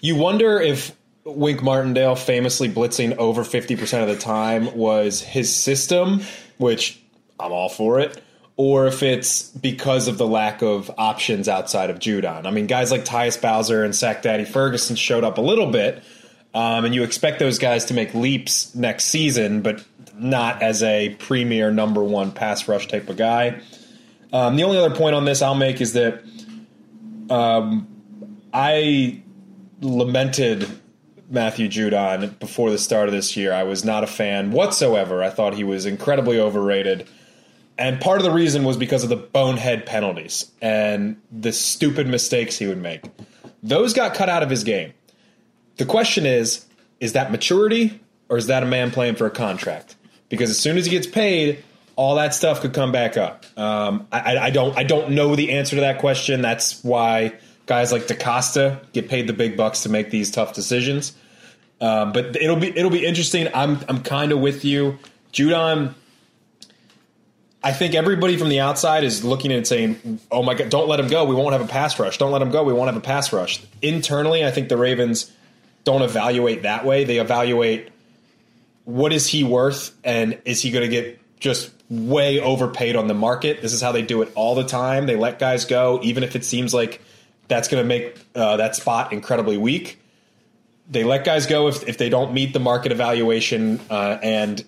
you 0.00 0.16
wonder 0.16 0.60
if 0.60 0.94
Wink 1.26 1.60
Martindale 1.60 2.14
famously 2.14 2.68
blitzing 2.68 3.16
over 3.16 3.42
50% 3.42 4.02
of 4.02 4.08
the 4.08 4.16
time 4.16 4.76
was 4.76 5.20
his 5.20 5.54
system, 5.54 6.22
which 6.58 7.02
I'm 7.40 7.50
all 7.50 7.68
for 7.68 7.98
it, 7.98 8.22
or 8.56 8.86
if 8.86 9.02
it's 9.02 9.50
because 9.50 10.06
of 10.06 10.18
the 10.18 10.26
lack 10.26 10.62
of 10.62 10.90
options 10.96 11.48
outside 11.48 11.90
of 11.90 11.98
Judon. 11.98 12.46
I 12.46 12.52
mean, 12.52 12.68
guys 12.68 12.92
like 12.92 13.04
Tyus 13.04 13.40
Bowser 13.40 13.82
and 13.82 13.94
Sack 13.94 14.22
Daddy 14.22 14.44
Ferguson 14.44 14.94
showed 14.94 15.24
up 15.24 15.36
a 15.36 15.40
little 15.40 15.70
bit, 15.70 16.02
um, 16.54 16.84
and 16.84 16.94
you 16.94 17.02
expect 17.02 17.40
those 17.40 17.58
guys 17.58 17.86
to 17.86 17.94
make 17.94 18.14
leaps 18.14 18.72
next 18.74 19.06
season, 19.06 19.62
but 19.62 19.84
not 20.14 20.62
as 20.62 20.82
a 20.84 21.14
premier 21.18 21.72
number 21.72 22.02
one 22.04 22.30
pass 22.30 22.68
rush 22.68 22.86
type 22.86 23.08
of 23.08 23.16
guy. 23.16 23.60
Um, 24.32 24.56
the 24.56 24.62
only 24.62 24.78
other 24.78 24.94
point 24.94 25.16
on 25.16 25.24
this 25.24 25.42
I'll 25.42 25.54
make 25.54 25.80
is 25.80 25.92
that 25.94 26.22
um, 27.28 27.88
I 28.54 29.22
lamented 29.80 30.66
Matthew 31.28 31.68
Judon 31.68 32.38
before 32.38 32.70
the 32.70 32.78
start 32.78 33.08
of 33.08 33.14
this 33.14 33.36
year. 33.36 33.52
I 33.52 33.64
was 33.64 33.84
not 33.84 34.04
a 34.04 34.06
fan 34.06 34.52
whatsoever. 34.52 35.22
I 35.22 35.30
thought 35.30 35.54
he 35.54 35.64
was 35.64 35.86
incredibly 35.86 36.38
overrated. 36.38 37.08
And 37.78 38.00
part 38.00 38.18
of 38.18 38.24
the 38.24 38.30
reason 38.30 38.64
was 38.64 38.76
because 38.76 39.02
of 39.02 39.10
the 39.10 39.16
bonehead 39.16 39.84
penalties 39.86 40.50
and 40.62 41.20
the 41.30 41.52
stupid 41.52 42.06
mistakes 42.06 42.56
he 42.56 42.66
would 42.66 42.80
make. 42.80 43.04
Those 43.62 43.92
got 43.92 44.14
cut 44.14 44.28
out 44.28 44.42
of 44.42 44.50
his 44.50 44.64
game. 44.64 44.94
The 45.76 45.84
question 45.84 46.24
is 46.26 46.64
is 47.00 47.12
that 47.12 47.30
maturity 47.30 48.00
or 48.28 48.38
is 48.38 48.46
that 48.46 48.62
a 48.62 48.66
man 48.66 48.90
playing 48.90 49.16
for 49.16 49.26
a 49.26 49.30
contract? 49.30 49.96
Because 50.28 50.50
as 50.50 50.58
soon 50.58 50.78
as 50.78 50.86
he 50.86 50.90
gets 50.90 51.06
paid, 51.06 51.62
all 51.94 52.16
that 52.16 52.34
stuff 52.34 52.60
could 52.60 52.72
come 52.72 52.92
back 52.92 53.16
up. 53.16 53.44
Um, 53.58 54.06
I, 54.10 54.36
I, 54.36 54.50
don't 54.50 54.76
I 54.76 54.84
don't 54.84 55.10
know 55.10 55.36
the 55.36 55.52
answer 55.52 55.76
to 55.76 55.80
that 55.82 55.98
question. 55.98 56.42
That's 56.42 56.82
why 56.82 57.34
guys 57.66 57.92
like 57.92 58.06
DeCosta 58.06 58.80
get 58.92 59.08
paid 59.08 59.26
the 59.26 59.32
big 59.32 59.56
bucks 59.56 59.82
to 59.82 59.88
make 59.88 60.10
these 60.10 60.30
tough 60.30 60.54
decisions. 60.54 61.12
Um, 61.80 62.12
but 62.12 62.36
it'll 62.36 62.56
be 62.56 62.68
it'll 62.68 62.90
be 62.90 63.04
interesting. 63.04 63.48
I'm 63.52 63.78
I'm 63.88 64.02
kind 64.02 64.32
of 64.32 64.40
with 64.40 64.64
you, 64.64 64.98
Judon. 65.32 65.94
I 67.62 67.72
think 67.72 67.94
everybody 67.94 68.36
from 68.36 68.48
the 68.48 68.60
outside 68.60 69.04
is 69.04 69.24
looking 69.24 69.52
and 69.52 69.66
saying, 69.66 70.20
"Oh 70.30 70.42
my 70.42 70.54
god, 70.54 70.70
don't 70.70 70.88
let 70.88 71.00
him 71.00 71.08
go. 71.08 71.24
We 71.24 71.34
won't 71.34 71.52
have 71.52 71.60
a 71.60 71.68
pass 71.68 71.98
rush. 71.98 72.16
Don't 72.16 72.32
let 72.32 72.40
him 72.40 72.50
go. 72.50 72.62
We 72.62 72.72
won't 72.72 72.86
have 72.86 72.96
a 72.96 73.04
pass 73.04 73.32
rush." 73.32 73.60
Internally, 73.82 74.44
I 74.44 74.50
think 74.50 74.70
the 74.70 74.78
Ravens 74.78 75.30
don't 75.84 76.02
evaluate 76.02 76.62
that 76.62 76.84
way. 76.86 77.04
They 77.04 77.18
evaluate 77.18 77.90
what 78.84 79.12
is 79.12 79.26
he 79.26 79.44
worth 79.44 79.94
and 80.04 80.38
is 80.44 80.62
he 80.62 80.70
going 80.70 80.84
to 80.84 80.88
get 80.88 81.20
just 81.40 81.70
way 81.90 82.40
overpaid 82.40 82.96
on 82.96 83.06
the 83.06 83.14
market. 83.14 83.60
This 83.60 83.72
is 83.72 83.82
how 83.82 83.92
they 83.92 84.02
do 84.02 84.22
it 84.22 84.32
all 84.34 84.54
the 84.54 84.64
time. 84.64 85.06
They 85.06 85.16
let 85.16 85.38
guys 85.38 85.64
go, 85.64 86.00
even 86.02 86.24
if 86.24 86.34
it 86.36 86.44
seems 86.44 86.72
like 86.72 87.02
that's 87.48 87.68
going 87.68 87.82
to 87.82 87.86
make 87.86 88.18
uh, 88.34 88.56
that 88.56 88.76
spot 88.76 89.12
incredibly 89.12 89.56
weak. 89.56 90.00
They 90.88 91.04
let 91.04 91.24
guys 91.24 91.46
go 91.46 91.68
if, 91.68 91.88
if 91.88 91.98
they 91.98 92.08
don't 92.08 92.32
meet 92.32 92.52
the 92.52 92.60
market 92.60 92.92
evaluation, 92.92 93.80
uh, 93.90 94.18
and 94.22 94.64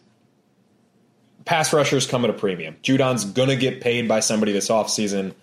pass 1.45 1.73
rushers 1.73 2.07
come 2.07 2.25
at 2.25 2.31
a 2.31 2.35
premium. 2.35 2.77
Judon's 2.83 3.25
going 3.25 3.49
to 3.49 3.57
get 3.57 3.81
paid 3.81 4.07
by 4.09 4.21
somebody 4.21 4.53
this 4.53 4.69
offseason. 4.69 5.35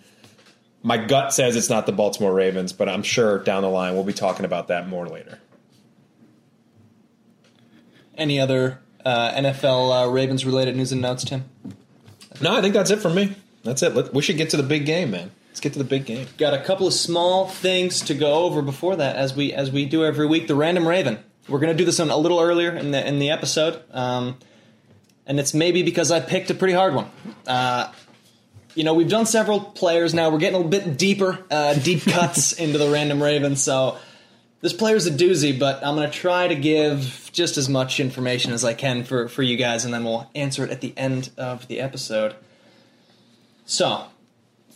My 0.82 0.98
gut 0.98 1.32
says 1.32 1.56
it's 1.56 1.70
not 1.70 1.86
the 1.86 1.92
Baltimore 1.92 2.32
Ravens, 2.32 2.72
but 2.72 2.88
I'm 2.88 3.02
sure 3.02 3.38
down 3.38 3.62
the 3.62 3.68
line 3.68 3.94
we'll 3.94 4.04
be 4.04 4.12
talking 4.12 4.44
about 4.44 4.68
that 4.68 4.88
more 4.88 5.06
later. 5.08 5.40
Any 8.16 8.38
other 8.38 8.80
uh, 9.04 9.32
NFL 9.32 10.06
uh, 10.06 10.10
Ravens 10.10 10.44
related 10.46 10.76
news 10.76 10.92
and 10.92 11.02
notes, 11.02 11.24
Tim? 11.24 11.44
No, 12.40 12.54
I 12.54 12.60
think 12.60 12.74
that's 12.74 12.90
it 12.90 13.00
from 13.00 13.14
me. 13.14 13.34
That's 13.64 13.82
it. 13.82 13.94
Let, 13.94 14.14
we 14.14 14.22
should 14.22 14.36
get 14.36 14.50
to 14.50 14.56
the 14.56 14.62
big 14.62 14.86
game, 14.86 15.10
man. 15.10 15.32
Let's 15.56 15.62
get 15.62 15.72
to 15.72 15.78
the 15.78 15.86
big 15.86 16.04
game. 16.04 16.26
Got 16.36 16.52
a 16.52 16.62
couple 16.62 16.86
of 16.86 16.92
small 16.92 17.46
things 17.46 18.02
to 18.02 18.14
go 18.14 18.44
over 18.44 18.60
before 18.60 18.96
that, 18.96 19.16
as 19.16 19.34
we 19.34 19.54
as 19.54 19.70
we 19.70 19.86
do 19.86 20.04
every 20.04 20.26
week. 20.26 20.48
The 20.48 20.54
random 20.54 20.86
Raven. 20.86 21.18
We're 21.48 21.60
going 21.60 21.72
to 21.72 21.78
do 21.78 21.86
this 21.86 21.98
one 21.98 22.10
a 22.10 22.16
little 22.18 22.38
earlier 22.38 22.76
in 22.76 22.90
the 22.90 23.08
in 23.08 23.20
the 23.20 23.30
episode, 23.30 23.82
um, 23.90 24.36
and 25.26 25.40
it's 25.40 25.54
maybe 25.54 25.82
because 25.82 26.10
I 26.10 26.20
picked 26.20 26.50
a 26.50 26.54
pretty 26.54 26.74
hard 26.74 26.94
one. 26.94 27.10
Uh, 27.46 27.90
you 28.74 28.84
know, 28.84 28.92
we've 28.92 29.08
done 29.08 29.24
several 29.24 29.60
players 29.60 30.12
now. 30.12 30.28
We're 30.28 30.40
getting 30.40 30.60
a 30.60 30.68
bit 30.68 30.98
deeper, 30.98 31.42
uh, 31.50 31.72
deep 31.72 32.02
cuts 32.06 32.52
into 32.52 32.76
the 32.76 32.90
random 32.90 33.22
Raven. 33.22 33.56
So 33.56 33.96
this 34.60 34.74
player's 34.74 35.06
a 35.06 35.10
doozy, 35.10 35.58
but 35.58 35.82
I'm 35.82 35.96
going 35.96 36.10
to 36.10 36.14
try 36.14 36.48
to 36.48 36.54
give 36.54 37.30
just 37.32 37.56
as 37.56 37.66
much 37.66 37.98
information 37.98 38.52
as 38.52 38.62
I 38.62 38.74
can 38.74 39.04
for, 39.04 39.26
for 39.26 39.42
you 39.42 39.56
guys, 39.56 39.86
and 39.86 39.94
then 39.94 40.04
we'll 40.04 40.30
answer 40.34 40.64
it 40.66 40.70
at 40.70 40.82
the 40.82 40.92
end 40.98 41.30
of 41.38 41.66
the 41.66 41.80
episode. 41.80 42.34
So, 43.64 44.08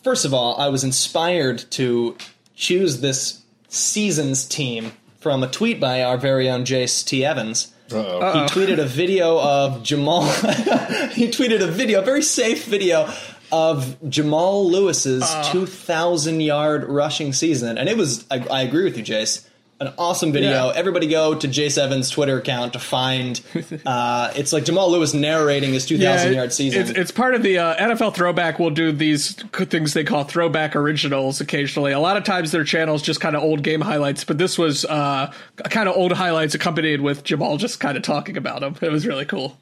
first 0.02 0.24
of 0.24 0.34
all, 0.34 0.60
I 0.60 0.68
was 0.68 0.84
inspired 0.84 1.64
to 1.72 2.16
choose 2.54 3.00
this 3.00 3.42
season's 3.68 4.44
team 4.44 4.92
from 5.18 5.42
a 5.42 5.48
tweet 5.48 5.80
by 5.80 6.02
our 6.02 6.16
very 6.16 6.48
own 6.48 6.64
Jace 6.64 7.04
T. 7.04 7.24
Evans. 7.24 7.72
Uh-oh. 7.92 8.32
He 8.32 8.38
tweeted 8.46 8.78
a 8.78 8.86
video 8.86 9.40
of 9.40 9.82
Jamal. 9.82 10.22
he 11.12 11.28
tweeted 11.28 11.60
a 11.60 11.66
video, 11.66 12.00
a 12.00 12.04
very 12.04 12.22
safe 12.22 12.64
video 12.64 13.12
of 13.50 13.96
Jamal 14.08 14.70
Lewis's 14.70 15.24
uh. 15.24 15.50
2,000 15.50 16.40
yard 16.40 16.84
rushing 16.84 17.32
season, 17.32 17.78
and 17.78 17.88
it 17.88 17.96
was. 17.96 18.24
I, 18.30 18.46
I 18.48 18.62
agree 18.62 18.84
with 18.84 18.96
you, 18.96 19.02
Jace 19.02 19.44
an 19.80 19.94
awesome 19.96 20.30
video. 20.30 20.68
Yeah. 20.68 20.72
Everybody 20.76 21.06
go 21.06 21.34
to 21.34 21.48
Jace 21.48 21.78
Evans' 21.78 22.10
Twitter 22.10 22.38
account 22.38 22.74
to 22.74 22.78
find. 22.78 23.40
Uh, 23.86 24.32
it's 24.36 24.52
like 24.52 24.64
Jamal 24.64 24.90
Lewis 24.90 25.14
narrating 25.14 25.72
his 25.72 25.86
2,000 25.86 26.34
yard 26.34 26.52
season. 26.52 26.82
It's, 26.82 26.90
it's 26.90 27.10
part 27.10 27.34
of 27.34 27.42
the 27.42 27.58
uh, 27.58 27.76
NFL 27.76 28.14
Throwback. 28.14 28.58
We'll 28.58 28.70
do 28.70 28.92
these 28.92 29.32
things 29.32 29.94
they 29.94 30.04
call 30.04 30.24
throwback 30.24 30.76
originals 30.76 31.40
occasionally. 31.40 31.92
A 31.92 31.98
lot 31.98 32.16
of 32.16 32.24
times 32.24 32.52
their 32.52 32.64
channels 32.64 33.02
just 33.02 33.20
kind 33.20 33.36
of 33.36 33.42
old 33.42 33.62
game 33.62 33.80
highlights, 33.80 34.24
but 34.24 34.38
this 34.38 34.58
was 34.58 34.84
uh, 34.84 35.32
kind 35.70 35.88
of 35.88 35.96
old 35.96 36.12
highlights 36.12 36.54
accompanied 36.54 37.00
with 37.00 37.24
Jamal 37.24 37.56
just 37.56 37.80
kind 37.80 37.96
of 37.96 38.02
talking 38.02 38.36
about 38.36 38.60
them. 38.60 38.76
It 38.80 38.90
was 38.90 39.06
really 39.06 39.24
cool. 39.24 39.56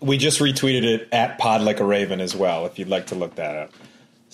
We 0.00 0.16
just 0.16 0.40
retweeted 0.40 0.84
it 0.84 1.08
at 1.12 1.38
Pod 1.38 1.62
Like 1.62 1.80
a 1.80 1.84
Raven 1.84 2.20
as 2.20 2.34
well, 2.34 2.66
if 2.66 2.78
you'd 2.78 2.88
like 2.88 3.08
to 3.08 3.14
look 3.14 3.34
that 3.36 3.56
up. 3.56 3.72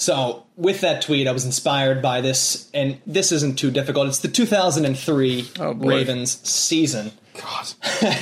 So, 0.03 0.43
with 0.57 0.81
that 0.81 1.01
tweet, 1.03 1.29
I 1.29 1.33
was 1.33 1.45
inspired 1.45 2.03
by 2.03 2.21
this, 2.23 2.69
and 2.75 2.99
this 3.07 3.31
isn't 3.31 3.57
too 3.57 3.71
difficult. 3.71 4.09
It's 4.09 4.19
the 4.19 4.27
2003 4.27 5.49
Oh. 5.61 5.75
Ravens 5.75 6.41
season. 6.49 7.13
God. 7.41 7.69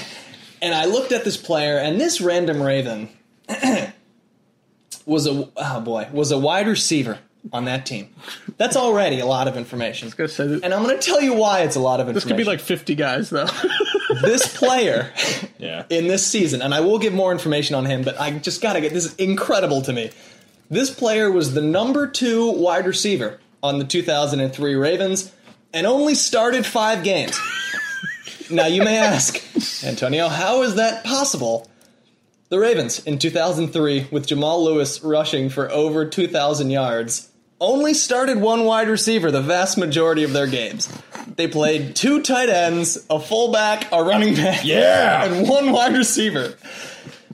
And 0.62 0.74
I 0.74 0.84
looked 0.84 1.10
at 1.12 1.24
this 1.24 1.38
player, 1.38 1.78
and 1.78 1.98
this 1.98 2.20
random 2.20 2.60
Raven 2.62 3.08
was 5.06 5.26
a 5.26 5.48
oh 5.56 5.80
boy 5.80 6.06
was 6.12 6.30
a 6.32 6.38
wide 6.38 6.68
receiver 6.68 7.18
on 7.50 7.64
that 7.64 7.86
team. 7.86 8.10
That's 8.58 8.76
already 8.76 9.20
a 9.20 9.24
lot 9.24 9.48
of 9.48 9.56
information. 9.56 10.12
Gonna 10.14 10.28
say 10.28 10.46
that- 10.48 10.62
And 10.62 10.74
I'm 10.74 10.82
going 10.82 10.98
to 10.98 11.02
tell 11.02 11.22
you 11.22 11.32
why 11.32 11.60
it's 11.60 11.76
a 11.76 11.80
lot 11.80 11.98
of 12.00 12.08
information. 12.08 12.14
This 12.28 12.30
could 12.30 12.36
be 12.36 12.44
like 12.44 12.60
50 12.60 12.94
guys, 12.94 13.30
though. 13.30 13.46
this 14.20 14.54
player 14.58 15.10
Yeah. 15.58 15.84
in 15.88 16.08
this 16.08 16.26
season, 16.26 16.60
and 16.60 16.74
I 16.74 16.80
will 16.80 16.98
give 16.98 17.14
more 17.14 17.32
information 17.32 17.74
on 17.74 17.86
him, 17.86 18.02
but 18.02 18.20
I 18.20 18.30
just 18.32 18.60
got 18.60 18.74
to 18.74 18.82
get 18.82 18.92
this 18.92 19.06
is 19.06 19.14
incredible 19.14 19.80
to 19.82 19.94
me. 19.94 20.10
This 20.70 20.90
player 20.90 21.30
was 21.32 21.52
the 21.54 21.60
number 21.60 22.06
two 22.06 22.48
wide 22.52 22.86
receiver 22.86 23.40
on 23.60 23.78
the 23.80 23.84
2003 23.84 24.74
Ravens 24.76 25.32
and 25.74 25.84
only 25.84 26.14
started 26.14 26.64
five 26.64 27.02
games. 27.02 27.36
now, 28.50 28.66
you 28.66 28.84
may 28.84 28.98
ask, 28.98 29.42
Antonio, 29.84 30.28
how 30.28 30.62
is 30.62 30.76
that 30.76 31.02
possible? 31.02 31.68
The 32.50 32.60
Ravens 32.60 33.04
in 33.04 33.18
2003, 33.18 34.08
with 34.12 34.28
Jamal 34.28 34.64
Lewis 34.64 35.02
rushing 35.02 35.48
for 35.48 35.68
over 35.72 36.04
2,000 36.06 36.70
yards, 36.70 37.28
only 37.60 37.92
started 37.92 38.40
one 38.40 38.64
wide 38.64 38.88
receiver 38.88 39.32
the 39.32 39.42
vast 39.42 39.76
majority 39.76 40.22
of 40.22 40.32
their 40.32 40.46
games. 40.46 40.88
They 41.36 41.48
played 41.48 41.96
two 41.96 42.22
tight 42.22 42.48
ends, 42.48 43.06
a 43.10 43.18
fullback, 43.18 43.90
a 43.92 44.02
running 44.04 44.34
back, 44.36 44.64
Yeah! 44.64 45.24
and 45.24 45.48
one 45.48 45.72
wide 45.72 45.96
receiver. 45.96 46.54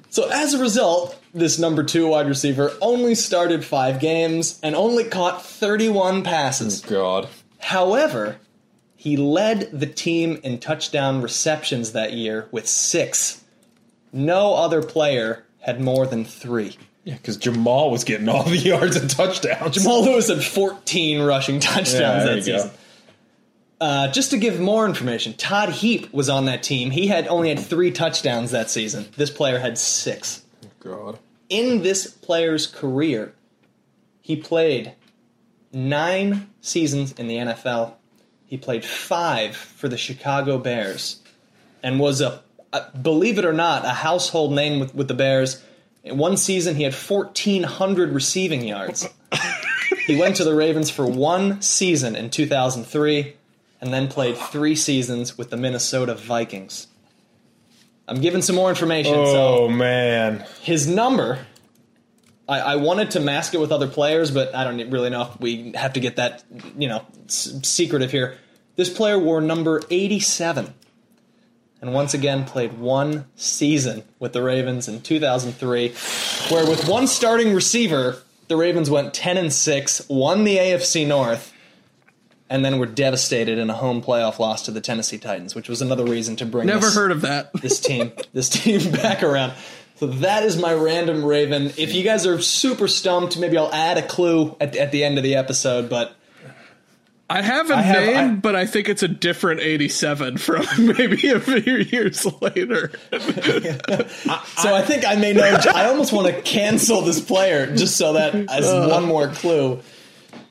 So 0.08 0.28
as 0.30 0.54
a 0.54 0.58
result, 0.58 1.18
this 1.36 1.58
number 1.58 1.84
two 1.84 2.08
wide 2.08 2.26
receiver 2.26 2.72
only 2.80 3.14
started 3.14 3.64
five 3.64 4.00
games 4.00 4.58
and 4.62 4.74
only 4.74 5.04
caught 5.04 5.44
31 5.44 6.22
passes. 6.22 6.80
God. 6.80 7.28
However, 7.58 8.38
he 8.96 9.16
led 9.16 9.70
the 9.78 9.86
team 9.86 10.40
in 10.42 10.58
touchdown 10.58 11.20
receptions 11.22 11.92
that 11.92 12.12
year 12.14 12.48
with 12.50 12.66
six. 12.66 13.44
No 14.12 14.54
other 14.54 14.82
player 14.82 15.44
had 15.60 15.80
more 15.80 16.06
than 16.06 16.24
three. 16.24 16.76
Yeah, 17.04 17.14
because 17.14 17.36
Jamal 17.36 17.90
was 17.90 18.02
getting 18.02 18.28
all 18.28 18.42
the 18.42 18.56
yards 18.56 18.96
and 18.96 19.08
touchdowns. 19.08 19.76
Jamal 19.76 20.04
Lewis 20.04 20.28
had 20.28 20.42
14 20.42 21.22
rushing 21.22 21.60
touchdowns 21.60 21.92
Yeah, 22.24 22.24
that 22.24 22.42
season. 22.42 22.70
Uh, 23.78 24.08
just 24.08 24.30
to 24.30 24.38
give 24.38 24.58
more 24.58 24.86
information, 24.86 25.34
Todd 25.34 25.68
Heap 25.68 26.12
was 26.12 26.30
on 26.30 26.46
that 26.46 26.62
team. 26.62 26.90
He 26.90 27.08
had 27.08 27.28
only 27.28 27.50
had 27.50 27.60
three 27.60 27.90
touchdowns 27.90 28.52
that 28.52 28.70
season. 28.70 29.06
This 29.16 29.30
player 29.30 29.58
had 29.58 29.76
six. 29.76 30.42
God. 30.80 31.18
In 31.48 31.82
this 31.82 32.06
player's 32.06 32.66
career, 32.66 33.34
he 34.20 34.34
played 34.34 34.94
nine 35.72 36.50
seasons 36.60 37.12
in 37.12 37.28
the 37.28 37.36
NFL. 37.36 37.94
He 38.46 38.56
played 38.56 38.84
five 38.84 39.54
for 39.54 39.88
the 39.88 39.96
Chicago 39.96 40.58
Bears, 40.58 41.20
and 41.82 42.00
was 42.00 42.20
a, 42.20 42.42
a 42.72 42.86
believe 42.98 43.38
it 43.38 43.44
or 43.44 43.52
not, 43.52 43.84
a 43.84 43.90
household 43.90 44.52
name 44.52 44.80
with, 44.80 44.94
with 44.94 45.08
the 45.08 45.14
Bears. 45.14 45.62
In 46.02 46.18
one 46.18 46.36
season, 46.36 46.76
he 46.76 46.82
had 46.82 46.94
1,400 46.94 48.12
receiving 48.12 48.66
yards. 48.66 49.08
he 50.06 50.16
went 50.16 50.36
to 50.36 50.44
the 50.44 50.54
Ravens 50.54 50.90
for 50.90 51.06
one 51.06 51.62
season 51.62 52.16
in 52.16 52.30
2003, 52.30 53.36
and 53.80 53.92
then 53.92 54.08
played 54.08 54.36
three 54.36 54.74
seasons 54.74 55.36
with 55.36 55.50
the 55.50 55.56
Minnesota 55.56 56.14
Vikings. 56.14 56.88
I'm 58.08 58.20
giving 58.20 58.42
some 58.42 58.54
more 58.56 58.68
information. 58.68 59.14
so 59.14 59.58
Oh 59.64 59.68
man. 59.68 60.44
his 60.62 60.86
number 60.86 61.46
I, 62.48 62.60
I 62.60 62.76
wanted 62.76 63.10
to 63.12 63.20
mask 63.20 63.54
it 63.54 63.58
with 63.58 63.72
other 63.72 63.88
players 63.88 64.30
but 64.30 64.54
i 64.54 64.62
don't 64.62 64.90
really 64.90 65.10
know 65.10 65.22
if 65.22 65.40
we 65.40 65.72
have 65.72 65.94
to 65.94 66.00
get 66.00 66.14
that 66.16 66.44
you 66.78 66.86
know 66.88 67.04
s- 67.26 67.58
secretive 67.64 68.12
here 68.12 68.38
this 68.76 68.88
player 68.88 69.18
wore 69.18 69.40
number 69.40 69.82
87 69.90 70.72
and 71.82 71.92
once 71.92 72.14
again 72.14 72.44
played 72.44 72.74
one 72.78 73.26
season 73.34 74.04
with 74.20 74.32
the 74.32 74.42
ravens 74.44 74.86
in 74.86 75.00
2003 75.02 75.88
where 76.54 76.64
with 76.70 76.88
one 76.88 77.08
starting 77.08 77.52
receiver 77.52 78.22
the 78.46 78.56
ravens 78.56 78.88
went 78.88 79.12
10 79.12 79.36
and 79.38 79.52
6 79.52 80.08
won 80.08 80.44
the 80.44 80.56
afc 80.58 81.04
north 81.04 81.52
and 82.48 82.64
then 82.64 82.78
were 82.78 82.86
devastated 82.86 83.58
in 83.58 83.68
a 83.70 83.74
home 83.74 84.00
playoff 84.02 84.38
loss 84.38 84.62
to 84.62 84.70
the 84.70 84.80
tennessee 84.80 85.18
titans 85.18 85.54
which 85.54 85.68
was 85.68 85.82
another 85.82 86.04
reason 86.04 86.36
to 86.36 86.46
bring 86.46 86.66
Never 86.66 86.80
this- 86.86 86.94
heard 86.94 87.10
of 87.10 87.22
that. 87.22 87.52
this 87.60 87.80
team 87.80 88.12
this 88.32 88.48
team 88.48 88.90
back 88.92 89.22
around. 89.22 89.52
So 89.96 90.06
that 90.08 90.42
is 90.42 90.58
my 90.60 90.74
random 90.74 91.24
Raven. 91.24 91.72
If 91.78 91.94
you 91.94 92.04
guys 92.04 92.26
are 92.26 92.38
super 92.42 92.86
stumped, 92.86 93.38
maybe 93.38 93.56
I'll 93.56 93.72
add 93.72 93.96
a 93.96 94.02
clue 94.06 94.54
at, 94.60 94.76
at 94.76 94.92
the 94.92 95.02
end 95.04 95.16
of 95.16 95.24
the 95.24 95.36
episode. 95.36 95.88
But 95.88 96.14
I 97.30 97.40
have 97.40 97.70
a 97.70 97.74
I 97.76 97.80
have- 97.80 98.04
name, 98.06 98.16
I- 98.16 98.34
but 98.34 98.54
I 98.54 98.66
think 98.66 98.90
it's 98.90 99.02
a 99.02 99.08
different 99.08 99.60
87 99.60 100.36
from 100.36 100.66
maybe 100.98 101.30
a 101.30 101.40
few 101.40 101.78
years 101.78 102.26
later. 102.42 102.92
so 103.10 104.74
I 104.74 104.82
think 104.86 105.06
I 105.06 105.16
may 105.16 105.32
know. 105.32 105.58
I 105.74 105.86
almost 105.86 106.12
want 106.12 106.26
to 106.34 106.42
cancel 106.42 107.00
this 107.00 107.18
player 107.20 107.74
just 107.74 107.96
so 107.96 108.12
that 108.12 108.34
as 108.34 108.66
uh. 108.66 108.88
one 108.90 109.04
more 109.06 109.28
clue. 109.28 109.80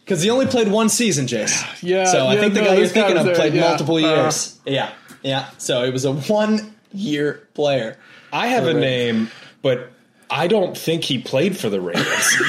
Because 0.06 0.22
he 0.22 0.30
only 0.30 0.46
played 0.46 0.68
one 0.70 0.88
season, 0.90 1.26
Jace. 1.26 1.62
Yeah, 1.84 2.06
So 2.06 2.28
I 2.28 2.36
yeah, 2.36 2.40
think 2.42 2.54
the 2.54 2.62
no, 2.62 2.68
guy 2.68 2.76
you're 2.76 2.88
thinking 2.88 3.18
of 3.18 3.26
there, 3.26 3.36
played 3.36 3.54
yeah. 3.56 3.62
multiple 3.70 3.96
Uh, 3.96 4.00
years. 4.00 4.58
yeah, 4.66 4.92
yeah. 5.24 5.50
So 5.58 5.84
it 5.84 5.92
was 5.92 6.06
a 6.06 6.14
one 6.14 6.76
year 6.94 7.48
player. 7.56 7.98
I 8.32 8.48
have 8.48 8.64
a 8.68 8.74
Right. 8.74 8.76
name, 8.82 9.32
but 9.62 9.92
I 10.30 10.48
don't 10.48 10.78
think 10.78 11.04
he 11.04 11.18
played 11.20 11.58
for 11.58 11.70
the 11.70 11.82
Ravens. 11.82 12.38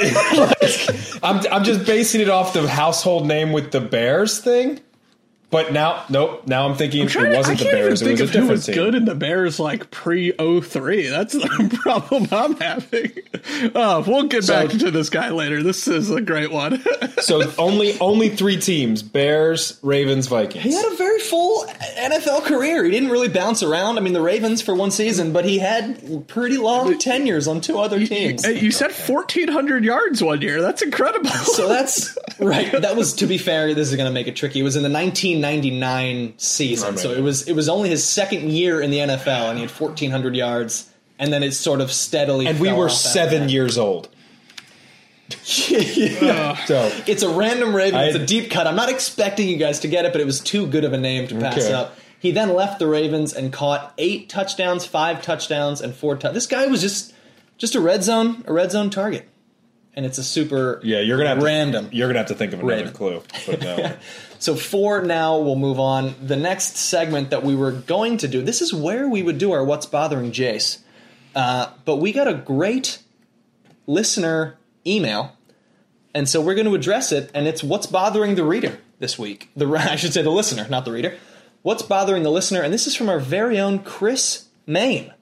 Like, 0.34 1.22
I'm 1.22 1.40
I'm 1.52 1.64
just 1.64 1.84
basing 1.84 2.22
it 2.22 2.30
off 2.30 2.54
the 2.54 2.66
household 2.66 3.26
name 3.26 3.52
with 3.52 3.70
the 3.70 3.80
Bears 3.82 4.38
thing. 4.38 4.80
But 5.50 5.72
now, 5.72 6.04
nope. 6.08 6.46
Now 6.46 6.68
I'm 6.68 6.76
thinking 6.76 7.08
Trying 7.08 7.26
it 7.26 7.30
to- 7.30 7.36
wasn't 7.38 7.60
I 7.60 7.64
the 7.64 7.70
can't 7.70 7.76
Bears. 7.76 8.02
It 8.02 8.04
even 8.04 8.12
was 8.12 8.18
think 8.18 8.20
a 8.20 8.22
of 8.22 8.28
who 8.28 8.32
different 8.34 8.50
was 8.50 8.66
team. 8.66 8.74
good 8.76 8.94
in 8.94 9.04
the 9.04 9.14
Bears 9.16 9.58
like 9.58 9.90
pre 9.90 10.30
03. 10.32 11.08
That's 11.08 11.32
the 11.32 11.78
problem 11.82 12.28
I'm 12.30 12.56
having. 12.56 13.10
Oh, 13.74 14.04
we'll 14.06 14.28
get 14.28 14.44
So- 14.44 14.52
back 14.66 14.78
to 14.78 14.90
this 14.92 15.10
guy 15.10 15.30
later. 15.30 15.62
This 15.62 15.88
is 15.88 16.08
a 16.10 16.20
great 16.20 16.52
one. 16.52 16.82
So 17.20 17.52
only 17.58 17.98
only 18.00 18.30
three 18.30 18.56
teams: 18.58 19.02
Bears, 19.02 19.78
Ravens, 19.82 20.26
Vikings. 20.26 20.64
He 20.64 20.72
had 20.72 20.90
a 20.90 20.96
very 20.96 21.09
full 21.20 21.64
NFL 21.98 22.44
career. 22.44 22.84
He 22.84 22.90
didn't 22.90 23.10
really 23.10 23.28
bounce 23.28 23.62
around. 23.62 23.96
I 23.98 24.00
mean, 24.00 24.12
the 24.12 24.20
Ravens 24.20 24.60
for 24.62 24.74
one 24.74 24.90
season, 24.90 25.32
but 25.32 25.44
he 25.44 25.58
had 25.58 26.26
pretty 26.28 26.56
long 26.56 26.98
tenures 26.98 27.46
on 27.46 27.60
two 27.60 27.78
other 27.78 28.04
teams. 28.04 28.44
Hey, 28.44 28.58
you 28.58 28.70
said 28.70 28.90
1,400 28.92 29.84
yards 29.84 30.22
one 30.22 30.40
year. 30.42 30.60
That's 30.60 30.82
incredible. 30.82 31.30
So 31.30 31.68
that's 31.68 32.16
right. 32.40 32.72
That 32.72 32.96
was 32.96 33.12
to 33.14 33.26
be 33.26 33.38
fair. 33.38 33.72
This 33.74 33.88
is 33.90 33.96
going 33.96 34.08
to 34.08 34.12
make 34.12 34.26
it 34.26 34.34
tricky. 34.36 34.60
It 34.60 34.64
was 34.64 34.76
in 34.76 34.82
the 34.82 34.90
1999 34.90 36.34
season, 36.38 36.96
so 36.96 37.10
it 37.12 37.20
was 37.22 37.46
it 37.48 37.54
was 37.54 37.68
only 37.68 37.88
his 37.90 38.04
second 38.04 38.50
year 38.50 38.80
in 38.80 38.90
the 38.90 38.98
NFL, 38.98 39.50
and 39.50 39.58
he 39.58 39.62
had 39.64 39.70
1,400 39.70 40.34
yards, 40.36 40.90
and 41.18 41.32
then 41.32 41.42
it 41.42 41.52
sort 41.52 41.80
of 41.80 41.90
steadily. 41.92 42.46
and 42.46 42.60
we 42.60 42.72
were 42.72 42.86
off 42.86 42.92
seven 42.92 43.48
years 43.48 43.78
old. 43.78 44.08
Yeah. 45.46 46.56
So 46.66 46.90
It's 47.06 47.22
a 47.22 47.28
random 47.28 47.74
Raven. 47.74 48.00
It's 48.00 48.16
a 48.16 48.24
deep 48.26 48.50
cut. 48.50 48.66
I'm 48.66 48.76
not 48.76 48.88
expecting 48.90 49.48
you 49.48 49.56
guys 49.56 49.80
to 49.80 49.88
get 49.88 50.04
it, 50.04 50.12
but 50.12 50.20
it 50.20 50.26
was 50.26 50.40
too 50.40 50.66
good 50.66 50.84
of 50.84 50.92
a 50.92 50.98
name 50.98 51.26
to 51.28 51.34
pass 51.38 51.58
Okay. 51.58 51.72
up. 51.72 51.96
He 52.18 52.32
then 52.32 52.54
left 52.54 52.78
the 52.78 52.86
Ravens 52.86 53.32
and 53.32 53.52
caught 53.52 53.94
eight 53.96 54.28
touchdowns, 54.28 54.84
five 54.84 55.22
touchdowns, 55.22 55.80
and 55.80 55.94
four. 55.94 56.16
this 56.16 56.46
guy 56.46 56.66
was 56.66 56.80
just 56.82 57.14
just 57.56 57.74
a 57.74 57.80
red 57.80 58.02
zone, 58.02 58.44
a 58.46 58.52
red 58.52 58.70
zone 58.70 58.90
target, 58.90 59.26
and 59.94 60.04
it's 60.04 60.18
a 60.18 60.22
super 60.24 60.80
yeah, 60.82 61.00
you're 61.00 61.16
gonna 61.16 61.30
have 61.30 61.42
random. 61.42 61.88
To, 61.90 61.96
you're 61.96 62.08
gonna 62.08 62.18
have 62.18 62.28
to 62.28 62.34
think 62.34 62.52
of 62.52 62.60
another 62.60 62.90
clue. 62.90 63.22
But 63.46 63.60
no. 63.62 63.96
So 64.38 64.56
for 64.56 65.02
now, 65.02 65.38
we'll 65.38 65.54
move 65.56 65.78
on. 65.78 66.14
The 66.26 66.34
next 66.36 66.78
segment 66.78 67.28
that 67.28 67.42
we 67.42 67.54
were 67.54 67.72
going 67.72 68.16
to 68.18 68.26
do, 68.28 68.40
this 68.40 68.62
is 68.62 68.72
where 68.72 69.06
we 69.06 69.22
would 69.22 69.36
do 69.36 69.52
our 69.52 69.62
"What's 69.62 69.84
Bothering 69.84 70.32
Jace," 70.32 70.78
uh, 71.34 71.70
but 71.84 71.96
we 71.96 72.10
got 72.12 72.26
a 72.26 72.32
great 72.32 73.00
listener 73.86 74.56
email, 74.86 75.36
and 76.14 76.28
so 76.28 76.40
we're 76.40 76.54
going 76.54 76.66
to 76.66 76.74
address 76.74 77.12
it. 77.12 77.30
And 77.34 77.46
it's 77.46 77.62
what's 77.62 77.86
bothering 77.86 78.34
the 78.34 78.44
reader 78.44 78.78
this 78.98 79.18
week. 79.18 79.50
The 79.56 79.66
I 79.90 79.96
should 79.96 80.12
say 80.12 80.22
the 80.22 80.30
listener, 80.30 80.66
not 80.68 80.84
the 80.84 80.92
reader. 80.92 81.16
What's 81.62 81.82
bothering 81.82 82.22
the 82.22 82.30
listener? 82.30 82.62
And 82.62 82.72
this 82.72 82.86
is 82.86 82.94
from 82.96 83.08
our 83.08 83.18
very 83.20 83.58
own 83.60 83.80
Chris 83.80 84.46
Main. 84.66 85.12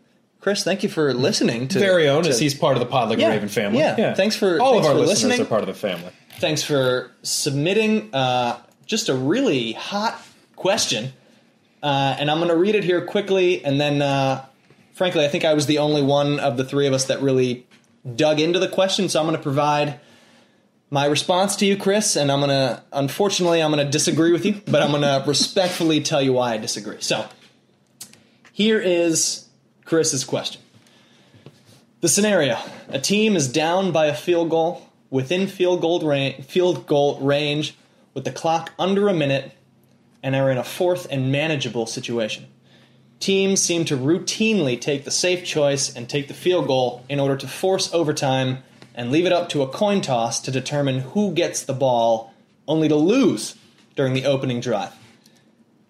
Chris, 0.40 0.62
thank 0.62 0.84
you 0.84 0.88
for 0.88 1.12
listening 1.12 1.66
to 1.68 1.80
Very 1.80 2.08
own, 2.08 2.22
to- 2.22 2.28
as 2.30 2.38
he's 2.38 2.54
part 2.54 2.76
of 2.76 2.80
the 2.80 2.86
Pod 2.86 3.08
Like 3.08 3.18
Yeah, 3.18 3.30
Raven 3.30 3.48
family. 3.48 3.80
yeah. 3.80 4.14
Thanks 4.14 4.36
for- 4.36 4.60
all 4.60 4.74
thanks 4.74 4.86
of 4.86 4.92
our 4.94 4.98
listeners 5.00 5.24
listening. 5.30 5.40
are 5.46 5.48
part 5.48 5.62
of 5.62 5.66
the 5.66 5.74
family. 5.74 6.10
thanks 6.38 6.62
for 6.62 7.10
submitting 7.22 8.14
uh, 8.14 8.56
just 8.86 9.08
a 9.08 9.14
really 9.14 9.72
hot 9.72 10.14
question. 10.54 11.12
Uh, 11.82 12.14
and 12.18 12.30
I'm 12.30 12.38
going 12.38 12.50
to 12.50 12.56
read 12.56 12.76
it 12.76 12.84
here 12.84 13.04
quickly. 13.04 13.64
And 13.64 13.80
then, 13.80 14.00
uh, 14.00 14.44
frankly, 14.94 15.24
I 15.24 15.28
think 15.28 15.44
I 15.44 15.54
was 15.54 15.66
the 15.66 15.78
only 15.78 16.02
one 16.02 16.38
of 16.38 16.56
the 16.56 16.64
three 16.64 16.86
of 16.86 16.92
us 16.92 17.06
that 17.06 17.20
really 17.20 17.66
dug 18.16 18.40
into 18.40 18.58
the 18.58 18.68
question. 18.68 19.08
So 19.08 19.20
I'm 19.20 19.26
going 19.26 19.36
to 19.36 19.42
provide 19.42 20.00
my 20.90 21.06
response 21.06 21.56
to 21.56 21.66
you, 21.66 21.76
Chris. 21.76 22.16
And 22.16 22.30
I'm 22.30 22.40
going 22.40 22.50
to, 22.50 22.82
unfortunately, 22.92 23.62
I'm 23.62 23.70
going 23.72 23.84
to 23.84 23.90
disagree 23.90 24.32
with 24.32 24.44
you, 24.44 24.60
but 24.66 24.82
I'm 24.82 24.90
going 24.90 25.02
to 25.02 25.24
respectfully 25.26 26.02
tell 26.02 26.22
you 26.22 26.32
why 26.32 26.54
I 26.54 26.58
disagree. 26.58 27.00
So 27.00 27.26
here 28.52 28.80
is 28.80 29.48
Chris's 29.84 30.24
question. 30.24 30.60
The 32.00 32.08
scenario: 32.08 32.58
A 32.88 33.00
team 33.00 33.34
is 33.34 33.50
down 33.50 33.90
by 33.90 34.06
a 34.06 34.14
field 34.14 34.50
goal 34.50 34.88
within 35.10 35.46
field 35.46 35.80
goal 35.80 36.00
range, 36.00 36.44
field 36.44 36.86
goal 36.86 37.18
range, 37.20 37.74
with 38.14 38.24
the 38.24 38.32
clock 38.32 38.72
under 38.78 39.08
a 39.08 39.14
minute, 39.14 39.52
and 40.22 40.36
are 40.36 40.50
in 40.50 40.58
a 40.58 40.64
fourth 40.64 41.06
and 41.10 41.32
manageable 41.32 41.86
situation. 41.86 42.46
Teams 43.20 43.60
seem 43.60 43.84
to 43.86 43.96
routinely 43.96 44.80
take 44.80 45.04
the 45.04 45.10
safe 45.10 45.44
choice 45.44 45.94
and 45.94 46.08
take 46.08 46.28
the 46.28 46.34
field 46.34 46.68
goal 46.68 47.04
in 47.08 47.18
order 47.18 47.36
to 47.36 47.48
force 47.48 47.92
overtime 47.92 48.62
and 48.94 49.10
leave 49.10 49.26
it 49.26 49.32
up 49.32 49.48
to 49.48 49.62
a 49.62 49.68
coin 49.68 50.00
toss 50.00 50.40
to 50.40 50.50
determine 50.50 51.00
who 51.00 51.32
gets 51.32 51.62
the 51.62 51.72
ball, 51.72 52.32
only 52.66 52.88
to 52.88 52.94
lose 52.94 53.56
during 53.96 54.12
the 54.14 54.24
opening 54.24 54.60
drive. 54.60 54.92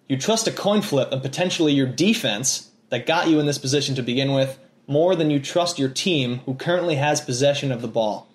You 0.07 0.17
trust 0.17 0.47
a 0.47 0.51
coin 0.51 0.81
flip 0.81 1.11
and 1.11 1.21
potentially 1.21 1.73
your 1.73 1.85
defense 1.85 2.71
that 2.89 3.05
got 3.05 3.27
you 3.27 3.39
in 3.39 3.45
this 3.45 3.59
position 3.59 3.93
to 3.95 4.01
begin 4.01 4.33
with 4.33 4.57
more 4.87 5.15
than 5.15 5.29
you 5.29 5.39
trust 5.39 5.77
your 5.77 5.89
team 5.89 6.39
who 6.45 6.55
currently 6.55 6.95
has 6.95 7.21
possession 7.21 7.71
of 7.71 7.83
the 7.83 7.87
ball. 7.87 8.27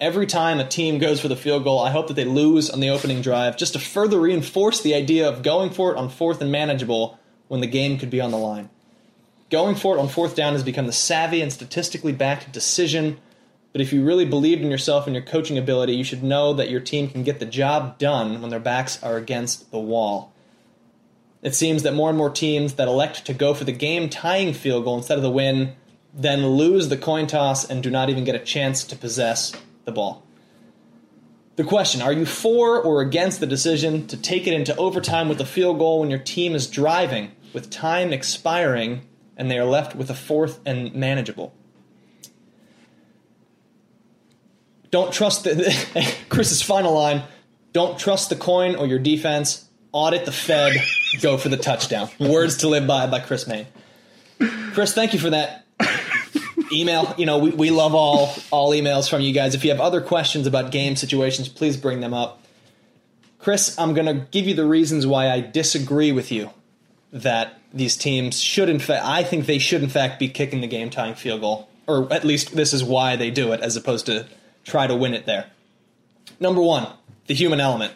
Every 0.00 0.26
time 0.26 0.58
a 0.58 0.66
team 0.66 0.98
goes 0.98 1.20
for 1.20 1.28
the 1.28 1.36
field 1.36 1.64
goal, 1.64 1.78
I 1.80 1.90
hope 1.90 2.08
that 2.08 2.14
they 2.14 2.24
lose 2.24 2.70
on 2.70 2.80
the 2.80 2.88
opening 2.88 3.20
drive 3.20 3.58
just 3.58 3.74
to 3.74 3.78
further 3.78 4.18
reinforce 4.18 4.80
the 4.80 4.94
idea 4.94 5.28
of 5.28 5.42
going 5.42 5.68
for 5.70 5.92
it 5.92 5.98
on 5.98 6.08
fourth 6.08 6.40
and 6.40 6.50
manageable 6.50 7.18
when 7.52 7.60
the 7.60 7.66
game 7.66 7.98
could 7.98 8.08
be 8.08 8.18
on 8.18 8.30
the 8.30 8.38
line. 8.38 8.70
Going 9.50 9.74
for 9.74 9.94
it 9.94 10.00
on 10.00 10.08
fourth 10.08 10.34
down 10.34 10.54
has 10.54 10.62
become 10.62 10.86
the 10.86 10.92
savvy 10.92 11.42
and 11.42 11.52
statistically 11.52 12.12
backed 12.12 12.50
decision, 12.50 13.18
but 13.72 13.82
if 13.82 13.92
you 13.92 14.02
really 14.02 14.24
believed 14.24 14.62
in 14.62 14.70
yourself 14.70 15.06
and 15.06 15.14
your 15.14 15.22
coaching 15.22 15.58
ability, 15.58 15.92
you 15.92 16.02
should 16.02 16.22
know 16.22 16.54
that 16.54 16.70
your 16.70 16.80
team 16.80 17.10
can 17.10 17.22
get 17.22 17.40
the 17.40 17.44
job 17.44 17.98
done 17.98 18.40
when 18.40 18.48
their 18.48 18.58
backs 18.58 19.02
are 19.02 19.18
against 19.18 19.70
the 19.70 19.78
wall. 19.78 20.32
It 21.42 21.54
seems 21.54 21.82
that 21.82 21.92
more 21.92 22.08
and 22.08 22.16
more 22.16 22.30
teams 22.30 22.72
that 22.76 22.88
elect 22.88 23.26
to 23.26 23.34
go 23.34 23.52
for 23.52 23.64
the 23.64 23.72
game 23.72 24.08
tying 24.08 24.54
field 24.54 24.84
goal 24.84 24.96
instead 24.96 25.18
of 25.18 25.22
the 25.22 25.30
win 25.30 25.76
then 26.14 26.46
lose 26.46 26.88
the 26.88 26.96
coin 26.96 27.26
toss 27.26 27.68
and 27.68 27.82
do 27.82 27.90
not 27.90 28.08
even 28.08 28.24
get 28.24 28.34
a 28.34 28.38
chance 28.38 28.82
to 28.84 28.96
possess 28.96 29.52
the 29.84 29.92
ball. 29.92 30.24
The 31.56 31.64
question 31.64 32.00
Are 32.00 32.12
you 32.14 32.24
for 32.24 32.80
or 32.80 33.02
against 33.02 33.40
the 33.40 33.46
decision 33.46 34.06
to 34.06 34.16
take 34.16 34.46
it 34.46 34.54
into 34.54 34.74
overtime 34.76 35.28
with 35.28 35.40
a 35.40 35.44
field 35.44 35.78
goal 35.78 36.00
when 36.00 36.08
your 36.08 36.18
team 36.18 36.54
is 36.54 36.66
driving 36.66 37.30
with 37.52 37.70
time 37.70 38.12
expiring 38.12 39.02
and 39.36 39.50
they 39.50 39.58
are 39.58 39.64
left 39.64 39.94
with 39.94 40.10
a 40.10 40.14
fourth 40.14 40.60
and 40.66 40.94
manageable? 40.94 41.54
Don't 44.90 45.12
trust 45.12 45.44
the 45.44 46.14
Chris's 46.28 46.62
final 46.62 46.92
line. 46.92 47.22
Don't 47.72 47.98
trust 47.98 48.28
the 48.28 48.36
coin 48.36 48.76
or 48.76 48.86
your 48.86 48.98
defense. 48.98 49.68
Audit 49.92 50.24
the 50.24 50.32
Fed. 50.32 50.76
go 51.20 51.36
for 51.36 51.48
the 51.48 51.56
touchdown. 51.56 52.08
Words 52.18 52.58
to 52.58 52.68
live 52.68 52.86
by 52.86 53.06
by 53.06 53.20
Chris 53.20 53.46
Main. 53.46 53.66
Chris, 54.72 54.94
thank 54.94 55.12
you 55.12 55.18
for 55.18 55.30
that 55.30 55.66
email. 56.72 57.14
You 57.16 57.26
know, 57.26 57.38
we, 57.38 57.50
we 57.50 57.70
love 57.70 57.94
all 57.94 58.34
all 58.50 58.70
emails 58.72 59.08
from 59.08 59.20
you 59.20 59.32
guys. 59.32 59.54
If 59.54 59.64
you 59.64 59.70
have 59.70 59.80
other 59.80 60.00
questions 60.00 60.46
about 60.46 60.70
game 60.70 60.96
situations, 60.96 61.48
please 61.48 61.76
bring 61.76 62.00
them 62.00 62.14
up. 62.14 62.42
Chris, 63.38 63.78
I'm 63.78 63.92
going 63.92 64.06
to 64.06 64.26
give 64.30 64.46
you 64.46 64.54
the 64.54 64.66
reasons 64.66 65.06
why 65.06 65.30
I 65.30 65.40
disagree 65.40 66.12
with 66.12 66.30
you 66.30 66.50
that 67.12 67.58
these 67.72 67.96
teams 67.96 68.40
should, 68.40 68.68
in 68.68 68.78
fact, 68.78 69.04
I 69.04 69.22
think 69.22 69.46
they 69.46 69.58
should, 69.58 69.82
in 69.82 69.88
fact, 69.88 70.18
be 70.18 70.28
kicking 70.28 70.60
the 70.60 70.66
game 70.66 70.90
tying 70.90 71.14
field 71.14 71.42
goal. 71.42 71.68
Or 71.86 72.12
at 72.12 72.24
least 72.24 72.54
this 72.54 72.72
is 72.72 72.82
why 72.82 73.16
they 73.16 73.30
do 73.30 73.52
it, 73.52 73.60
as 73.60 73.76
opposed 73.76 74.06
to 74.06 74.26
try 74.64 74.86
to 74.86 74.94
win 74.94 75.14
it 75.14 75.26
there. 75.26 75.46
Number 76.40 76.62
one, 76.62 76.88
the 77.26 77.34
human 77.34 77.60
element. 77.60 77.92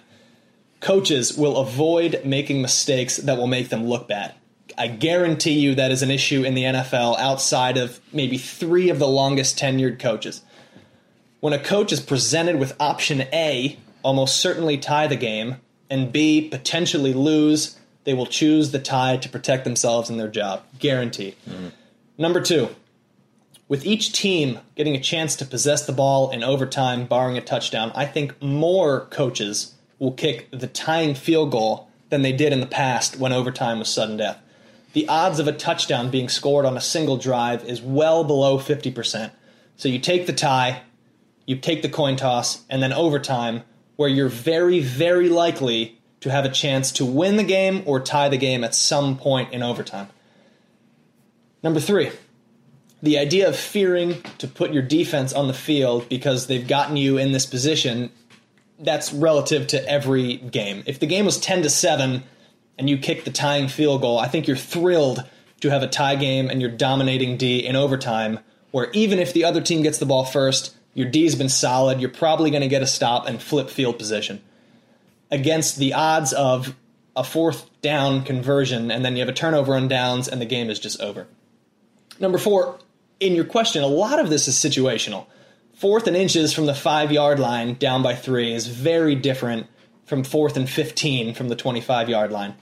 Coaches 0.81 1.37
will 1.37 1.57
avoid 1.57 2.21
making 2.25 2.61
mistakes 2.61 3.17
that 3.17 3.39
will 3.39 3.47
make 3.47 3.71
them 3.71 3.87
look 3.87 4.07
bad. 4.07 4.35
I 4.79 4.89
guarantee 4.89 5.59
you 5.59 5.75
that 5.75 5.91
is 5.91 6.03
an 6.03 6.11
issue 6.11 6.45
in 6.45 6.55
the 6.55 6.65
NFL 6.65 7.19
outside 7.19 7.79
of 7.79 8.01
maybe 8.13 8.37
three 8.37 8.91
of 8.91 8.99
the 8.99 9.09
longest 9.09 9.59
tenured 9.59 9.99
coaches. 9.99 10.43
When 11.41 11.55
a 11.55 11.59
coach 11.59 11.93
is 11.93 12.01
presented 12.01 12.57
with 12.57 12.77
option 12.79 13.23
A, 13.33 13.79
almost 14.03 14.37
certainly 14.37 14.77
tie 14.77 15.07
the 15.07 15.17
game, 15.17 15.57
and 15.89 16.13
B, 16.13 16.49
potentially 16.49 17.15
lose, 17.15 17.76
they 18.07 18.15
will 18.15 18.27
choose 18.27 18.71
the 18.71 18.79
tie 18.79 19.17
to 19.19 19.29
protect 19.29 19.65
themselves 19.65 20.09
and 20.09 20.19
their 20.19 20.29
job. 20.29 20.63
Guarantee. 20.79 21.35
Mm-hmm. 21.47 21.69
Number 22.17 22.41
two, 22.41 22.71
with 23.69 23.85
each 23.85 24.13
team 24.13 24.61
getting 24.77 24.95
a 24.95 25.01
chance 25.01 25.35
to 25.37 25.45
possess 25.45 25.85
the 25.85 25.93
ball 25.93 26.31
in 26.31 26.45
overtime, 26.45 27.07
barring 27.07 27.37
a 27.37 27.41
touchdown, 27.41 27.91
I 27.97 28.07
think 28.07 28.41
more 28.41 29.07
coaches 29.07 29.75
will 29.99 30.13
kick 30.13 30.49
the 30.53 30.69
tying 30.69 31.17
field 31.17 31.51
goal 31.51 31.91
than 32.09 32.23
they 32.23 32.33
did 32.33 32.53
in 32.53 32.61
the 32.61 32.67
past 32.67 33.19
when 33.19 33.33
overtime 33.33 33.81
was 33.81 33.89
sudden 33.89 34.17
death. 34.17 34.39
The 34.93 35.09
odds 35.09 35.41
of 35.41 35.49
a 35.49 35.53
touchdown 35.53 36.11
being 36.11 36.29
scored 36.29 36.65
on 36.65 36.77
a 36.77 36.81
single 36.81 37.17
drive 37.17 37.65
is 37.65 37.83
well 37.83 38.23
below 38.23 38.59
50%. 38.59 39.33
So 39.77 39.89
you 39.89 39.99
take 39.99 40.27
the 40.27 40.33
tie, 40.33 40.83
you 41.45 41.57
take 41.57 41.83
the 41.83 41.89
coin 41.89 42.15
toss, 42.15 42.65
and 42.71 42.81
then 42.81 42.93
overtime, 42.93 43.65
where 43.97 44.09
you're 44.09 44.29
very, 44.29 44.79
very 44.79 45.29
likely 45.29 45.96
to 46.27 46.33
have 46.33 46.45
a 46.45 46.51
chance 46.51 46.91
to 46.91 47.05
win 47.05 47.37
the 47.37 47.45
game 47.45 47.85
or 47.87 48.01
tie 48.01 48.29
the 48.29 48.37
game 48.37 48.65
at 48.65 48.75
some 48.75 49.17
point 49.17 49.53
in 49.53 49.63
overtime. 49.63 50.09
Number 51.63 51.79
three, 51.79 52.11
the 53.01 53.17
idea 53.17 53.49
of 53.49 53.55
fearing 53.55 54.21
to 54.39 54.49
put 54.49 54.73
your 54.73 54.83
defense 54.83 55.33
on 55.33 55.47
the 55.47 55.55
field 55.55 56.09
because 56.09 56.49
they've 56.49 56.67
gotten 56.67 56.97
you 56.97 57.17
in 57.17 57.31
this 57.31 57.47
position, 57.47 58.11
that's 58.81 59.13
relative 59.13 59.69
to 59.69 59.89
every 59.89 60.39
game. 60.39 60.83
If 60.85 60.99
the 60.99 61.07
game 61.07 61.27
was 61.27 61.39
10 61.39 61.63
to 61.63 61.71
7 61.71 62.25
and 62.77 62.91
you 62.91 62.99
kick 62.99 63.23
the 63.23 63.31
tying 63.31 63.69
field 63.69 64.01
goal, 64.01 64.19
I 64.19 64.27
think 64.27 64.49
you're 64.49 64.57
thrilled 64.57 65.25
to 65.61 65.71
have 65.71 65.85
a 65.85 65.89
tie 65.89 66.17
game 66.17 66.51
and 66.51 66.61
you're 66.61 66.73
dominating 66.73 67.37
D 67.37 67.65
in 67.65 67.77
overtime, 67.77 68.41
where 68.73 68.91
even 68.91 69.21
if 69.21 69.33
the 69.33 69.45
other 69.45 69.61
team 69.61 69.83
gets 69.83 69.99
the 69.99 70.07
ball 70.07 70.25
first, 70.25 70.75
your 70.93 71.09
D's 71.09 71.37
been 71.37 71.49
solid. 71.49 72.01
You're 72.01 72.11
probably 72.11 72.51
going 72.51 72.63
to 72.63 72.69
get 72.69 72.83
a 72.83 72.87
stop 72.87 73.29
and 73.29 73.41
flip 73.41 73.71
field 73.71 73.97
position. 73.97 74.43
Against 75.31 75.79
the 75.79 75.95
odds 75.95 76.33
of 76.33 76.75
a 77.17 77.25
fourth 77.25 77.69
down 77.81 78.23
conversion, 78.23 78.91
and 78.91 79.05
then 79.05 79.17
you 79.17 79.21
have 79.21 79.29
a 79.29 79.33
turnover 79.33 79.75
on 79.75 79.89
downs, 79.89 80.29
and 80.29 80.41
the 80.41 80.47
game 80.47 80.71
is 80.71 80.79
just 80.79 81.01
over. 81.01 81.27
Number 82.21 82.39
four, 82.39 82.79
in 83.21 83.35
your 83.35 83.45
question, 83.45 83.83
a 83.83 83.89
lot 83.89 84.19
of 84.19 84.31
this 84.31 84.49
is 84.49 84.55
situational. 84.55 85.27
Fourth 85.75 86.07
and 86.07 86.17
inches 86.17 86.53
from 86.53 86.67
the 86.67 86.75
five 86.75 87.13
yard 87.13 87.39
line 87.39 87.75
down 87.75 88.03
by 88.03 88.15
three 88.15 88.53
is 88.53 88.67
very 88.67 89.15
different 89.15 89.67
from 90.05 90.25
fourth 90.25 90.57
and 90.57 90.69
15 90.69 91.35
from 91.35 91.49
the 91.49 91.57
25 91.57 92.09
yard 92.09 92.31
line. 92.31 92.55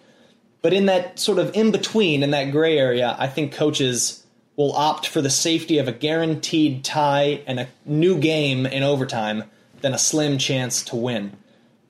But 0.63 0.73
in 0.73 0.87
that 0.87 1.19
sort 1.19 1.39
of 1.39 1.55
in 1.55 1.71
between, 1.71 2.23
in 2.23 2.31
that 2.31 2.51
gray 2.51 2.79
area, 2.79 3.15
I 3.19 3.27
think 3.27 3.53
coaches 3.53 4.25
will 4.57 4.73
opt 4.73 5.07
for 5.07 5.21
the 5.21 5.31
safety 5.31 5.79
of 5.79 5.89
a 5.89 5.93
guaranteed 5.93 6.85
tie 6.85 7.43
and 7.47 7.61
a 7.61 7.69
new 7.85 8.19
game 8.19 8.67
in 8.67 8.83
overtime 8.83 9.45
than 9.81 9.93
a 9.93 9.99
slim 9.99 10.39
chance 10.39 10.83
to 10.85 10.97
win. 10.97 11.37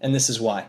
And 0.04 0.14
this 0.14 0.28
is 0.28 0.40
why. 0.40 0.66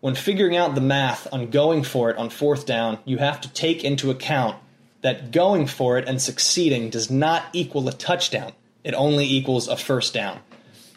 When 0.00 0.14
figuring 0.14 0.56
out 0.56 0.76
the 0.76 0.80
math 0.82 1.26
on 1.32 1.50
going 1.50 1.82
for 1.82 2.10
it 2.10 2.18
on 2.18 2.28
fourth 2.28 2.66
down, 2.66 2.98
you 3.06 3.16
have 3.16 3.40
to 3.40 3.52
take 3.52 3.82
into 3.82 4.10
account 4.10 4.56
that 5.00 5.30
going 5.32 5.66
for 5.66 5.96
it 5.96 6.06
and 6.06 6.20
succeeding 6.20 6.90
does 6.90 7.10
not 7.10 7.46
equal 7.52 7.88
a 7.88 7.92
touchdown. 7.92 8.52
It 8.84 8.94
only 8.94 9.24
equals 9.24 9.68
a 9.68 9.76
first 9.76 10.12
down. 10.12 10.40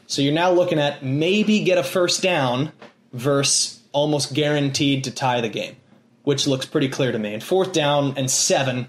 So 0.06 0.22
you're 0.22 0.34
now 0.34 0.52
looking 0.52 0.80
at 0.80 1.04
maybe 1.04 1.64
get 1.64 1.78
a 1.78 1.84
first 1.84 2.22
down 2.22 2.74
versus 3.14 3.80
almost 3.94 4.34
guaranteed 4.34 5.06
to 5.06 5.12
tie 5.12 5.40
the 5.40 5.50
game, 5.50 5.78
which 6.24 6.48
looks 6.48 6.66
pretty 6.66 6.90
clear 6.90 7.14
to 7.14 7.20
me. 7.20 7.34
And 7.34 7.42
fourth 7.42 7.72
down 7.72 8.18
and 8.18 8.30
seven 8.30 8.88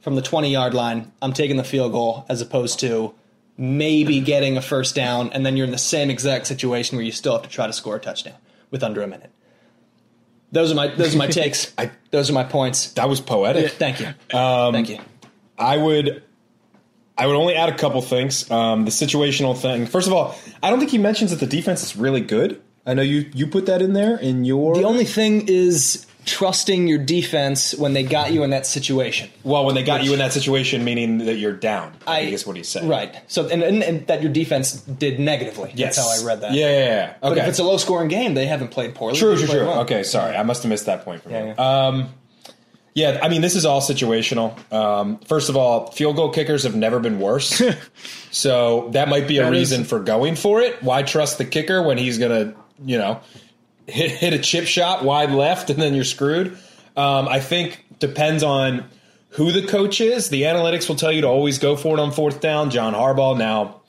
from 0.00 0.16
the 0.16 0.22
20 0.22 0.50
yard 0.50 0.72
line, 0.72 1.12
I'm 1.20 1.34
taking 1.34 1.58
the 1.58 1.64
field 1.64 1.92
goal 1.92 2.24
as 2.30 2.40
opposed 2.40 2.80
to 2.80 3.14
maybe 3.56 4.20
getting 4.20 4.56
a 4.56 4.62
first 4.62 4.94
down, 4.94 5.30
and 5.32 5.44
then 5.44 5.56
you're 5.56 5.66
in 5.66 5.72
the 5.72 5.78
same 5.78 6.10
exact 6.10 6.46
situation 6.46 6.96
where 6.96 7.04
you 7.04 7.12
still 7.12 7.34
have 7.34 7.42
to 7.42 7.48
try 7.48 7.66
to 7.66 7.72
score 7.72 7.96
a 7.96 8.00
touchdown 8.00 8.36
with 8.70 8.82
under 8.82 9.02
a 9.02 9.06
minute. 9.06 9.30
Those 10.50 10.70
are 10.70 10.74
my 10.74 10.88
those 10.88 11.14
are 11.14 11.18
my 11.18 11.26
takes. 11.28 11.72
I, 11.78 11.90
those 12.10 12.30
are 12.30 12.34
my 12.34 12.44
points. 12.44 12.92
That 12.92 13.08
was 13.08 13.20
poetic. 13.20 13.64
Yeah, 13.64 13.68
thank 13.68 14.00
you. 14.00 14.38
Um, 14.38 14.72
thank 14.72 14.88
you. 14.88 14.98
I 15.58 15.76
would 15.76 16.22
I 17.16 17.26
would 17.26 17.36
only 17.36 17.54
add 17.54 17.68
a 17.68 17.76
couple 17.76 18.02
things. 18.02 18.50
Um, 18.50 18.84
the 18.84 18.90
situational 18.90 19.56
thing. 19.56 19.86
First 19.86 20.06
of 20.06 20.12
all, 20.12 20.34
I 20.62 20.70
don't 20.70 20.78
think 20.78 20.90
he 20.90 20.98
mentions 20.98 21.30
that 21.30 21.40
the 21.40 21.46
defense 21.46 21.82
is 21.82 21.96
really 21.96 22.20
good. 22.20 22.60
I 22.84 22.94
know 22.94 23.02
you 23.02 23.30
you 23.32 23.46
put 23.46 23.66
that 23.66 23.80
in 23.80 23.92
there 23.92 24.16
in 24.16 24.44
your. 24.44 24.74
The 24.74 24.84
only 24.84 25.04
thing 25.04 25.46
is 25.48 26.06
trusting 26.24 26.86
your 26.86 26.98
defense 26.98 27.74
when 27.74 27.92
they 27.92 28.02
got 28.02 28.32
you 28.32 28.42
in 28.42 28.50
that 28.50 28.66
situation. 28.66 29.30
Well, 29.42 29.64
when 29.64 29.74
they 29.74 29.82
got 29.82 30.00
Which, 30.00 30.08
you 30.08 30.12
in 30.12 30.18
that 30.20 30.32
situation, 30.32 30.84
meaning 30.84 31.18
that 31.18 31.36
you're 31.36 31.52
down. 31.52 31.94
I, 32.06 32.20
I 32.20 32.30
guess 32.30 32.46
what 32.46 32.56
he 32.56 32.62
said. 32.62 32.88
Right. 32.88 33.14
So, 33.26 33.48
and, 33.48 33.62
and, 33.62 33.82
and, 33.82 34.06
that 34.06 34.22
your 34.22 34.32
defense 34.32 34.74
did 34.74 35.18
negatively. 35.18 35.72
Yes. 35.74 35.96
That's 35.96 36.20
how 36.20 36.22
I 36.22 36.26
read 36.26 36.40
that. 36.42 36.52
Yeah, 36.52 36.66
yeah, 36.66 36.84
yeah. 36.84 37.10
Okay. 37.10 37.16
But 37.28 37.38
if 37.38 37.48
it's 37.48 37.58
a 37.58 37.64
low 37.64 37.76
scoring 37.76 38.08
game, 38.08 38.34
they 38.34 38.46
haven't 38.46 38.68
played 38.68 38.94
poorly. 38.94 39.18
True, 39.18 39.36
true, 39.36 39.46
true. 39.46 39.66
Well. 39.66 39.80
Okay, 39.80 40.02
sorry. 40.02 40.36
I 40.36 40.42
must 40.42 40.62
have 40.62 40.70
missed 40.70 40.86
that 40.86 41.04
point 41.04 41.22
from 41.22 41.32
yeah, 41.32 41.42
you. 41.42 41.54
Yeah. 41.58 41.86
Um, 41.86 42.08
yeah, 42.94 43.20
I 43.22 43.28
mean, 43.28 43.40
this 43.40 43.56
is 43.56 43.64
all 43.64 43.80
situational. 43.80 44.72
Um, 44.72 45.18
first 45.20 45.48
of 45.48 45.56
all, 45.56 45.90
field 45.92 46.16
goal 46.16 46.30
kickers 46.30 46.64
have 46.64 46.76
never 46.76 47.00
been 47.00 47.20
worse. 47.20 47.62
so 48.30 48.90
that 48.90 49.08
might 49.08 49.26
be 49.26 49.38
a 49.38 49.44
that 49.44 49.50
reason 49.50 49.82
is. 49.82 49.88
for 49.88 49.98
going 49.98 50.36
for 50.36 50.60
it. 50.60 50.82
Why 50.82 51.02
trust 51.02 51.38
the 51.38 51.46
kicker 51.46 51.82
when 51.82 51.96
he's 51.96 52.18
going 52.18 52.52
to, 52.52 52.56
you 52.84 52.98
know, 52.98 53.20
hit, 53.86 54.10
hit 54.10 54.32
a 54.32 54.38
chip 54.38 54.66
shot 54.66 55.04
wide 55.04 55.30
left 55.30 55.70
and 55.70 55.80
then 55.80 55.94
you're 55.94 56.04
screwed? 56.04 56.56
Um, 56.96 57.28
I 57.28 57.40
think 57.40 57.84
depends 57.98 58.42
on 58.42 58.84
who 59.30 59.52
the 59.52 59.66
coach 59.66 60.00
is. 60.00 60.28
The 60.28 60.42
analytics 60.42 60.88
will 60.88 60.96
tell 60.96 61.12
you 61.12 61.22
to 61.22 61.28
always 61.28 61.58
go 61.58 61.76
for 61.76 61.96
it 61.96 62.00
on 62.00 62.12
fourth 62.12 62.40
down. 62.40 62.70
John 62.70 62.94
Harbaugh 62.94 63.36
now 63.36 63.82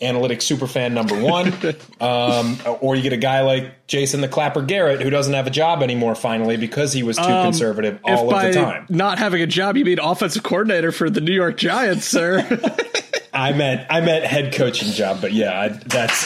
analytics 0.00 0.42
super 0.42 0.66
fan 0.66 0.94
number 0.94 1.20
one, 1.20 1.52
um, 2.00 2.58
or 2.80 2.96
you 2.96 3.02
get 3.02 3.12
a 3.12 3.18
guy 3.18 3.42
like 3.42 3.86
Jason 3.86 4.20
the 4.20 4.28
Clapper 4.28 4.62
Garrett 4.62 5.00
who 5.00 5.10
doesn't 5.10 5.32
have 5.32 5.46
a 5.46 5.50
job 5.50 5.82
anymore 5.82 6.14
finally 6.14 6.56
because 6.56 6.92
he 6.92 7.02
was 7.02 7.16
too 7.16 7.22
um, 7.22 7.46
conservative 7.46 8.00
all 8.04 8.32
of 8.32 8.42
the 8.42 8.52
time. 8.52 8.86
Not 8.88 9.18
having 9.18 9.40
a 9.42 9.46
job, 9.46 9.76
you 9.76 9.84
mean 9.84 9.98
offensive 9.98 10.42
coordinator 10.42 10.92
for 10.92 11.08
the 11.10 11.20
New 11.20 11.34
York 11.34 11.56
Giants, 11.56 12.06
sir? 12.06 12.40
I 13.32 13.52
meant 13.52 13.86
I 13.90 14.00
meant 14.00 14.24
head 14.24 14.54
coaching 14.54 14.92
job, 14.92 15.20
but 15.20 15.32
yeah, 15.32 15.60
I, 15.60 15.68
that's 15.68 16.24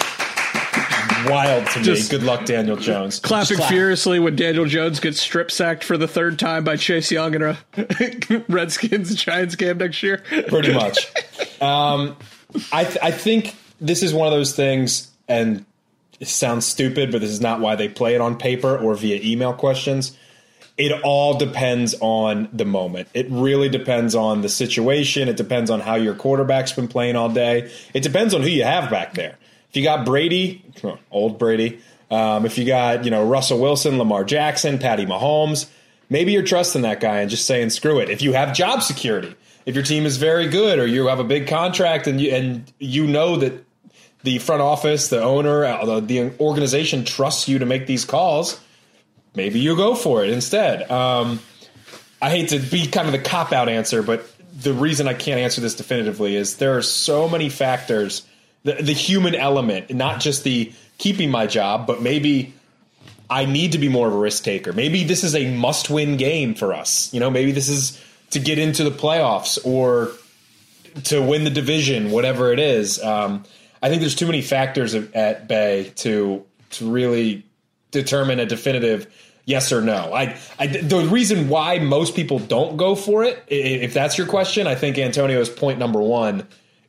wild 1.27 1.66
to 1.69 1.83
Just 1.83 2.12
me. 2.12 2.19
Good 2.19 2.27
luck, 2.27 2.45
Daniel 2.45 2.77
Jones. 2.77 3.21
Clapping 3.21 3.57
clap. 3.57 3.71
furiously 3.71 4.19
when 4.19 4.37
Daniel 4.37 4.64
Jones 4.66 5.01
gets 5.01 5.21
strip 5.21 5.51
sacked 5.51 5.85
for 5.85 5.97
the 5.97 6.09
third 6.09 6.39
time 6.39 6.64
by 6.64 6.77
Chase 6.77 7.11
Young 7.11 7.35
in 7.35 7.43
a 7.43 7.59
Redskins 8.49 9.14
Giants 9.14 9.57
game 9.57 9.79
next 9.79 10.03
year. 10.03 10.23
Pretty 10.49 10.73
much. 10.73 11.12
Um, 11.61 12.16
I 12.73 12.85
th- 12.85 12.99
I 13.03 13.11
think 13.11 13.55
this 13.81 14.03
is 14.03 14.12
one 14.14 14.27
of 14.27 14.33
those 14.33 14.55
things, 14.55 15.11
and 15.29 15.64
it 16.21 16.29
sounds 16.29 16.66
stupid, 16.66 17.12
but 17.12 17.21
this 17.21 17.31
is 17.31 17.41
not 17.41 17.61
why 17.61 17.77
they 17.77 17.89
play 17.89 18.14
it 18.14 18.21
on 18.21 18.37
paper 18.37 18.77
or 18.77 18.95
via 18.95 19.21
email 19.23 19.53
questions. 19.53 20.16
It 20.77 20.93
all 21.03 21.37
depends 21.37 21.97
on 22.01 22.49
the 22.53 22.64
moment. 22.64 23.09
It 23.12 23.27
really 23.31 23.69
depends 23.69 24.14
on 24.14 24.43
the 24.43 24.49
situation. 24.49 25.29
It 25.29 25.37
depends 25.37 25.71
on 25.71 25.81
how 25.81 25.97
your 25.97 26.14
quarterback's 26.14 26.73
been 26.73 26.87
playing 26.87 27.16
all 27.16 27.29
day. 27.29 27.71
It 27.95 28.05
depends 28.05 28.33
on 28.33 28.43
who 28.43 28.49
you 28.49 28.62
have 28.62 28.89
back 28.89 29.14
there. 29.14 29.37
If 29.71 29.77
you 29.77 29.83
got 29.83 30.07
Brady, 30.07 30.64
old 31.11 31.39
Brady, 31.39 31.81
um, 32.11 32.47
if 32.47 32.57
you 32.59 32.64
got 32.64 33.05
you 33.05 33.11
know 33.11 33.25
Russell 33.25 33.59
Wilson, 33.59 33.99
Lamar 33.99 34.25
Jackson, 34.25 34.79
Patty 34.79 35.07
Mahomes, 35.07 35.69
maybe 36.09 36.33
you're 36.33 36.43
trusting 36.43 36.83
that 36.83 37.01
guy 37.01 37.21
and 37.21 37.31
just 37.31 37.47
saying 37.47 37.71
screw 37.71 37.99
it. 38.01 38.09
If 38.09 38.23
you 38.23 38.33
have 38.33 38.55
job 38.55 38.83
security, 38.83 39.35
if 39.66 39.75
your 39.75 39.85
team 39.85 40.07
is 40.07 40.16
very 40.16 40.49
good 40.49 40.79
or 40.79 40.87
you 40.87 41.07
have 41.09 41.21
a 41.21 41.25
big 41.25 41.47
contract 41.47 42.07
and 42.07 42.21
you 42.21 42.31
and 42.31 42.73
you 42.79 43.07
know 43.07 43.37
that 43.37 43.64
the 44.23 44.39
front 44.39 44.62
office, 44.62 45.09
the 45.09 45.23
owner, 45.23 45.64
uh, 45.64 45.85
the, 45.85 46.01
the 46.01 46.41
organization 46.41 47.05
trusts 47.05 47.49
you 47.49 47.59
to 47.59 47.66
make 47.66 47.87
these 47.87 48.05
calls, 48.05 48.61
maybe 49.35 49.61
you 49.61 49.77
go 49.77 49.95
for 49.95 50.25
it 50.25 50.31
instead. 50.31 50.91
Um, 50.91 51.41
I 52.21 52.31
hate 52.31 52.49
to 52.49 52.59
be 52.59 52.87
kind 52.87 53.07
of 53.07 53.12
the 53.12 53.21
cop 53.21 53.53
out 53.53 53.69
answer, 53.69 54.03
but 54.03 54.29
the 54.61 54.73
reason 54.73 55.07
I 55.07 55.14
can't 55.14 55.39
answer 55.39 55.61
this 55.61 55.77
definitively 55.77 56.35
is 56.35 56.57
there 56.57 56.77
are 56.77 56.83
so 56.83 57.29
many 57.29 57.49
factors 57.49 58.27
the, 58.69 58.83
the 58.83 58.93
human 58.93 59.35
element, 59.35 59.93
not 59.95 60.21
just 60.21 60.45
the 60.45 60.73
keeping 60.99 61.31
my 61.31 61.47
job, 61.47 61.87
but 61.87 62.03
maybe 62.03 62.53
I 63.31 63.45
need 63.45 63.73
to 63.73 63.79
be 63.79 63.89
more 63.89 64.09
of 64.09 64.14
a 64.14 64.19
risk 64.19 64.45
taker. 64.45 64.73
Maybe 64.73 65.05
this 65.05 65.25
is 65.25 65.35
a 65.35 65.55
must 65.55 65.91
win 65.91 66.16
game 66.16 66.55
for 66.55 66.73
us. 66.75 67.12
You 67.12 67.21
know, 67.21 67.31
maybe 67.31 67.53
this 67.53 67.69
is 67.69 68.03
to 68.31 68.39
get 68.39 68.59
into 68.59 68.85
the 68.85 68.91
playoffs 68.91 69.59
or 69.64 70.12
to 71.05 71.23
win 71.23 71.45
the 71.45 71.51
division, 71.51 72.11
whatever 72.11 72.53
it 72.53 72.59
is. 72.59 73.03
Um, 73.03 73.45
I 73.83 73.89
think 73.89 74.01
there's 74.01 74.16
too 74.16 74.27
many 74.27 74.43
factors 74.43 74.95
at 74.95 75.49
bay 75.49 75.93
to 75.97 76.45
to 76.71 76.91
really 76.91 77.45
determine 77.91 78.39
a 78.41 78.47
definitive 78.47 79.07
yes 79.45 79.73
or 79.73 79.81
no. 79.81 80.12
I, 80.12 80.37
I 80.59 80.66
the 80.66 81.07
reason 81.07 81.49
why 81.49 81.79
most 81.79 82.14
people 82.14 82.39
don't 82.39 82.77
go 82.77 82.95
for 82.95 83.25
it, 83.25 83.43
if 83.49 83.95
that's 83.95 84.19
your 84.19 84.27
question, 84.27 84.66
I 84.66 84.75
think 84.75 84.99
Antonio's 84.99 85.49
point 85.49 85.79
number 85.79 86.01
one 86.01 86.47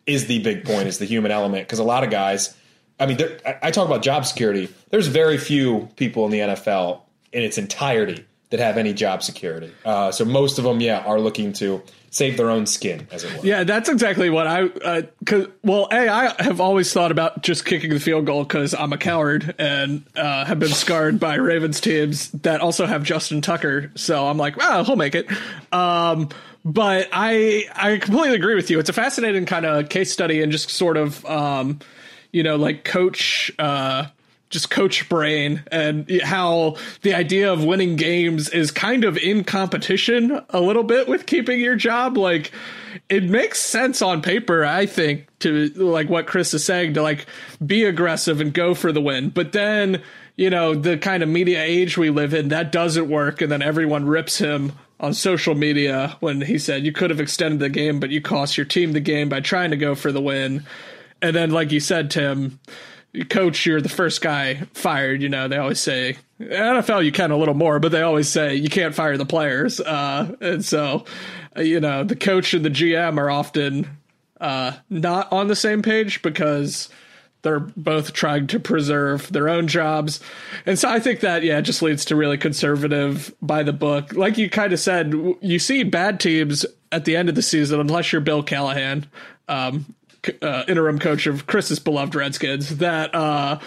is 0.10 0.26
the 0.26 0.40
big 0.40 0.66
point 0.66 0.88
is 0.88 0.98
the 0.98 1.06
human 1.06 1.32
element 1.32 1.68
because 1.68 1.80
a 1.80 1.84
lot 1.84 2.04
of 2.04 2.10
guys. 2.10 2.56
I 3.00 3.06
mean, 3.06 3.18
I 3.64 3.72
talk 3.72 3.88
about 3.88 4.02
job 4.02 4.26
security. 4.26 4.68
There's 4.90 5.08
very 5.08 5.38
few 5.38 5.88
people 5.96 6.26
in 6.26 6.32
the 6.32 6.40
NFL 6.40 7.00
in 7.32 7.44
its 7.44 7.58
entirety 7.58 8.26
that 8.50 8.60
have 8.60 8.78
any 8.78 8.94
job 8.94 9.24
security. 9.24 9.72
Uh, 9.86 10.12
so 10.12 10.26
most 10.26 10.58
of 10.58 10.66
them, 10.66 10.82
yeah, 10.82 11.00
are 11.06 11.20
looking 11.20 11.54
to 11.54 11.82
save 12.12 12.38
their 12.38 12.50
own 12.50 12.66
skin, 12.66 13.08
as 13.12 13.24
it 13.24 13.38
were. 13.38 13.46
Yeah, 13.46 13.64
that's 13.64 13.88
exactly 13.90 14.30
what 14.30 14.48
I. 14.48 14.64
Uh, 14.64 15.02
cause, 15.26 15.48
well, 15.64 15.88
a 15.92 16.10
I 16.10 16.44
have 16.44 16.60
always 16.60 16.92
thought 16.92 17.12
about 17.12 17.44
just 17.44 17.66
kicking 17.66 17.92
the 17.92 18.00
field 18.00 18.26
goal 18.26 18.44
because 18.44 18.74
I'm 18.74 18.92
a 18.92 18.98
coward 18.98 19.54
and 19.60 20.04
uh, 20.16 20.46
have 20.46 20.60
been 20.60 20.70
scarred 20.70 21.20
by 21.20 21.36
Ravens 21.36 21.80
teams 21.80 22.32
that 22.32 22.62
also 22.62 22.86
have 22.86 23.04
Justin 23.04 23.42
Tucker. 23.42 23.92
So 23.96 24.28
I'm 24.28 24.38
like, 24.38 24.58
well, 24.58 24.84
he'll 24.84 24.96
make 24.96 25.16
it. 25.16 25.28
Um, 25.72 26.30
but 26.66 27.08
I 27.12 27.66
I 27.76 27.98
completely 27.98 28.36
agree 28.36 28.56
with 28.56 28.70
you. 28.70 28.80
It's 28.80 28.90
a 28.90 28.94
fascinating 28.94 29.46
kind 29.46 29.66
of 29.66 29.90
case 29.90 30.12
study 30.12 30.42
and 30.42 30.52
just 30.52 30.70
sort 30.70 30.98
of 30.98 31.26
um, 31.26 31.80
you 32.32 32.44
know 32.44 32.56
like 32.56 32.84
coach. 32.84 33.52
Uh, 33.60 34.08
just 34.50 34.72
coach 34.72 35.08
brain 35.10 35.64
and 35.72 36.10
how 36.24 36.76
the 37.04 37.14
idea 37.14 37.52
of 37.54 37.64
winning 37.64 37.96
games 37.96 38.50
is 38.50 38.72
kind 38.72 39.04
of 39.04 39.16
in 39.18 39.44
competition 39.44 40.42
a 40.50 40.60
little 40.60 40.84
bit 40.84 41.08
with 41.08 41.28
keeping 41.28 41.60
your 41.60 41.76
job 41.76 42.18
like 42.18 42.52
it 43.10 43.24
makes 43.24 43.60
sense 43.60 44.02
on 44.02 44.22
paper 44.22 44.66
i 44.66 44.88
think 44.88 45.28
to 45.38 45.68
like 45.76 46.10
what 46.10 46.26
chris 46.26 46.54
is 46.54 46.66
saying 46.66 46.96
to 46.96 47.02
like 47.04 47.28
be 47.64 47.84
aggressive 47.84 48.42
and 48.42 48.54
go 48.54 48.74
for 48.74 48.92
the 48.92 49.02
win 49.02 49.30
but 49.30 49.52
then 49.52 50.02
you 50.36 50.50
know 50.50 50.74
the 50.74 50.98
kind 50.98 51.22
of 51.22 51.30
media 51.30 51.62
age 51.62 51.96
we 51.96 52.10
live 52.10 52.34
in 52.34 52.48
that 52.48 52.72
doesn't 52.72 53.08
work 53.08 53.42
and 53.42 53.52
then 53.52 53.62
everyone 53.62 54.08
rips 54.08 54.40
him 54.40 54.72
on 55.00 55.14
social 55.14 55.56
media 55.56 56.18
when 56.20 56.42
he 56.42 56.58
said 56.58 56.86
you 56.86 56.92
could 56.92 57.10
have 57.10 57.22
extended 57.22 57.60
the 57.60 57.70
game 57.70 58.00
but 58.00 58.10
you 58.10 58.22
cost 58.22 58.58
your 58.58 58.66
team 58.66 58.94
the 58.94 59.00
game 59.00 59.30
by 59.30 59.40
trying 59.40 59.72
to 59.72 59.78
go 59.78 59.96
for 59.96 60.12
the 60.12 60.22
win 60.22 60.66
and 61.22 61.36
then 61.36 61.52
like 61.52 61.72
you 61.72 61.80
said 61.80 62.12
tim 62.12 62.60
coach, 63.30 63.66
you're 63.66 63.82
the 63.82 63.90
first 63.90 64.22
guy 64.22 64.56
fired. 64.74 65.22
You 65.22 65.30
know, 65.30 65.48
they 65.48 65.58
always 65.58 65.80
say 65.80 66.18
NFL 66.40 67.04
you 67.04 67.12
can 67.12 67.32
a 67.32 67.38
little 67.38 67.54
more, 67.54 67.80
but 67.80 67.92
they 67.92 68.02
always 68.02 68.30
say 68.30 68.56
you 68.56 68.70
can't 68.70 68.96
fire 68.96 69.18
the 69.18 69.26
players. 69.26 69.80
Uh, 69.80 70.36
and 70.42 70.64
so, 70.64 71.06
uh, 71.58 71.62
you 71.62 71.80
know, 71.80 72.04
the 72.04 72.16
coach 72.16 72.54
and 72.54 72.64
the 72.64 72.70
GM 72.70 73.18
are 73.18 73.30
often 73.30 73.88
uh, 74.40 74.74
not 74.90 75.32
on 75.32 75.48
the 75.48 75.56
same 75.56 75.82
page 75.82 76.22
because 76.22 76.90
they're 77.42 77.60
both 77.60 78.14
trying 78.14 78.48
to 78.48 78.60
preserve 78.60 79.32
their 79.32 79.50
own 79.50 79.68
jobs. 79.68 80.20
And 80.66 80.78
so 80.78 80.90
I 80.90 81.00
think 81.00 81.22
that, 81.22 81.44
yeah, 81.44 81.62
just 81.62 81.82
leads 81.82 82.06
to 82.06 82.16
really 82.16 82.38
conservative 82.38 83.34
by 83.42 83.64
the 83.64 83.74
book. 83.74 84.14
Like 84.14 84.38
you 84.38 84.50
kind 84.50 84.74
of 84.74 84.80
said, 84.80 85.14
you 85.42 85.60
see 85.60 85.84
bad 85.84 86.20
teams 86.20 86.66
at 86.92 87.06
the 87.06 87.16
end 87.16 87.30
of 87.30 87.36
the 87.36 87.42
season, 87.42 87.80
unless 87.80 88.12
you're 88.12 88.22
Bill 88.22 88.44
Callahan. 88.44 89.06
Um, 89.48 89.96
uh, 90.42 90.64
interim 90.68 91.00
coach 91.00 91.28
of 91.28 91.48
Chris's 91.48 91.80
beloved 91.80 92.14
Redskins 92.14 92.78
that 92.78 93.16
uh, 93.16 93.60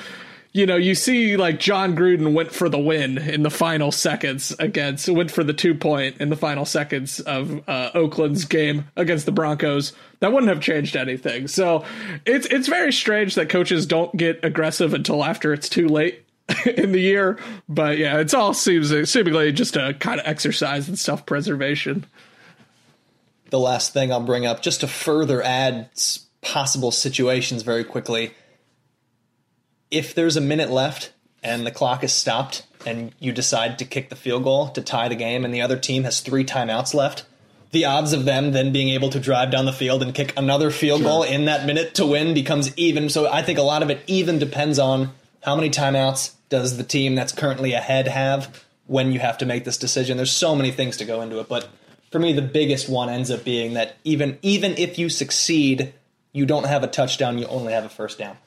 you 0.53 0.67
know 0.67 0.77
you 0.77 0.95
see 0.95 1.37
like 1.37 1.59
Jon 1.59 1.97
Gruden 1.97 2.35
went 2.35 2.53
for 2.53 2.69
the 2.69 2.79
win 2.79 3.19
in 3.19 3.43
the 3.43 3.51
final 3.51 3.91
seconds 3.91 4.55
against 4.59 5.09
went 5.09 5.31
for 5.31 5.43
the 5.43 5.53
two 5.55 5.75
point 5.75 6.21
in 6.21 6.29
the 6.29 6.37
final 6.37 6.65
seconds 6.65 7.21
of 7.21 7.67
uh, 7.69 7.91
Oakland's 7.95 8.45
game 8.45 8.87
against 8.97 9.27
the 9.27 9.33
Broncos. 9.33 9.93
That 10.21 10.33
wouldn't 10.33 10.51
have 10.51 10.61
changed 10.61 10.97
anything. 10.97 11.49
So 11.49 11.85
it's 12.27 12.47
it's 12.47 12.69
very 12.69 12.93
strange 12.93 13.35
that 13.37 13.49
coaches 13.49 13.87
don't 13.87 14.15
get 14.17 14.45
aggressive 14.45 14.95
until 14.95 15.25
after 15.25 15.53
it's 15.53 15.69
too 15.69 15.89
late 15.89 16.25
in 16.77 16.93
the 16.93 17.01
year. 17.01 17.39
But 17.69 17.99
yeah, 17.99 18.19
it's 18.19 18.35
all 18.35 18.55
seems 18.55 18.91
seemingly 19.11 19.53
just 19.53 19.77
a 19.77 19.95
kind 19.95 20.21
of 20.21 20.27
exercise 20.27 20.89
in 20.89 20.97
self 20.97 21.25
preservation. 21.27 22.07
The 23.51 23.59
last 23.59 23.93
thing 23.93 24.13
I'll 24.13 24.21
bring 24.21 24.47
up, 24.47 24.63
just 24.63 24.81
to 24.81 24.89
further 24.89 25.43
add 25.43 25.91
possible 26.41 26.91
situations 26.91 27.63
very 27.63 27.85
quickly. 27.85 28.33
If 29.93 30.15
there's 30.15 30.37
a 30.37 30.41
minute 30.41 30.71
left 30.71 31.13
and 31.43 31.65
the 31.67 31.71
clock 31.71 32.03
is 32.03 32.13
stopped 32.13 32.67
and 32.87 33.13
you 33.21 33.31
decide 33.31 33.79
to 33.79 33.85
kick 33.85 34.09
the 34.09 34.17
field 34.17 34.43
goal 34.43 34.69
to 34.71 34.81
tie 34.81 35.09
the 35.09 35.15
game 35.15 35.45
and 35.45 35.53
the 35.53 35.61
other 35.61 35.77
team 35.77 36.03
has 36.05 36.21
three 36.21 36.45
timeouts 36.45 36.95
left, 36.95 37.27
the 37.73 37.85
odds 37.85 38.15
of 38.15 38.25
them 38.25 38.53
then 38.53 38.73
being 38.73 38.89
able 38.89 39.11
to 39.11 39.21
drive 39.21 39.51
down 39.51 39.67
the 39.67 39.73
field 39.73 40.03
and 40.03 40.15
kick 40.15 40.33
another 40.37 40.71
field 40.71 41.01
sure. 41.01 41.09
goal 41.09 41.23
in 41.23 41.45
that 41.45 41.67
minute 41.67 41.95
to 41.97 42.07
win 42.07 42.33
becomes 42.33 42.77
even. 42.77 43.11
So 43.11 43.31
I 43.31 43.43
think 43.43 43.59
a 43.59 43.63
lot 43.63 43.83
of 43.83 43.91
it 43.91 44.03
even 44.07 44.39
depends 44.39 44.79
on 44.79 45.13
how 45.43 45.55
many 45.55 45.69
timeouts 45.69 46.33
does 46.49 46.79
the 46.79 46.85
team 46.85 47.15
that's 47.15 47.33
currently 47.33 47.75
ahead 47.75 48.09
have 48.09 48.65
when 48.87 49.13
you 49.13 49.21
have 49.21 49.39
to 49.39 49.47
make 49.47 49.65
this 49.65 49.77
decision. 49.77 50.17
There's 50.17 50.33
so 50.33 50.57
many 50.57 50.71
things 50.71 50.97
to 50.97 51.05
go 51.05 51.21
into 51.21 51.39
it, 51.39 51.49
but 51.49 51.69
for 52.11 52.19
me 52.19 52.33
the 52.33 52.43
biggest 52.43 52.89
one 52.89 53.11
ends 53.11 53.31
up 53.31 53.45
being 53.45 53.75
that 53.75 53.97
even 54.05 54.39
even 54.43 54.73
if 54.79 54.99
you 54.99 55.09
succeed 55.09 55.93
you 56.33 56.47
don't 56.47 56.65
have 56.65 56.83
a 56.83 56.87
touchdown, 56.87 57.39
you 57.39 57.47
only 57.47 57.75
have 57.75 57.85
a 57.85 57.91
first 57.91 58.19
down. 58.19 58.39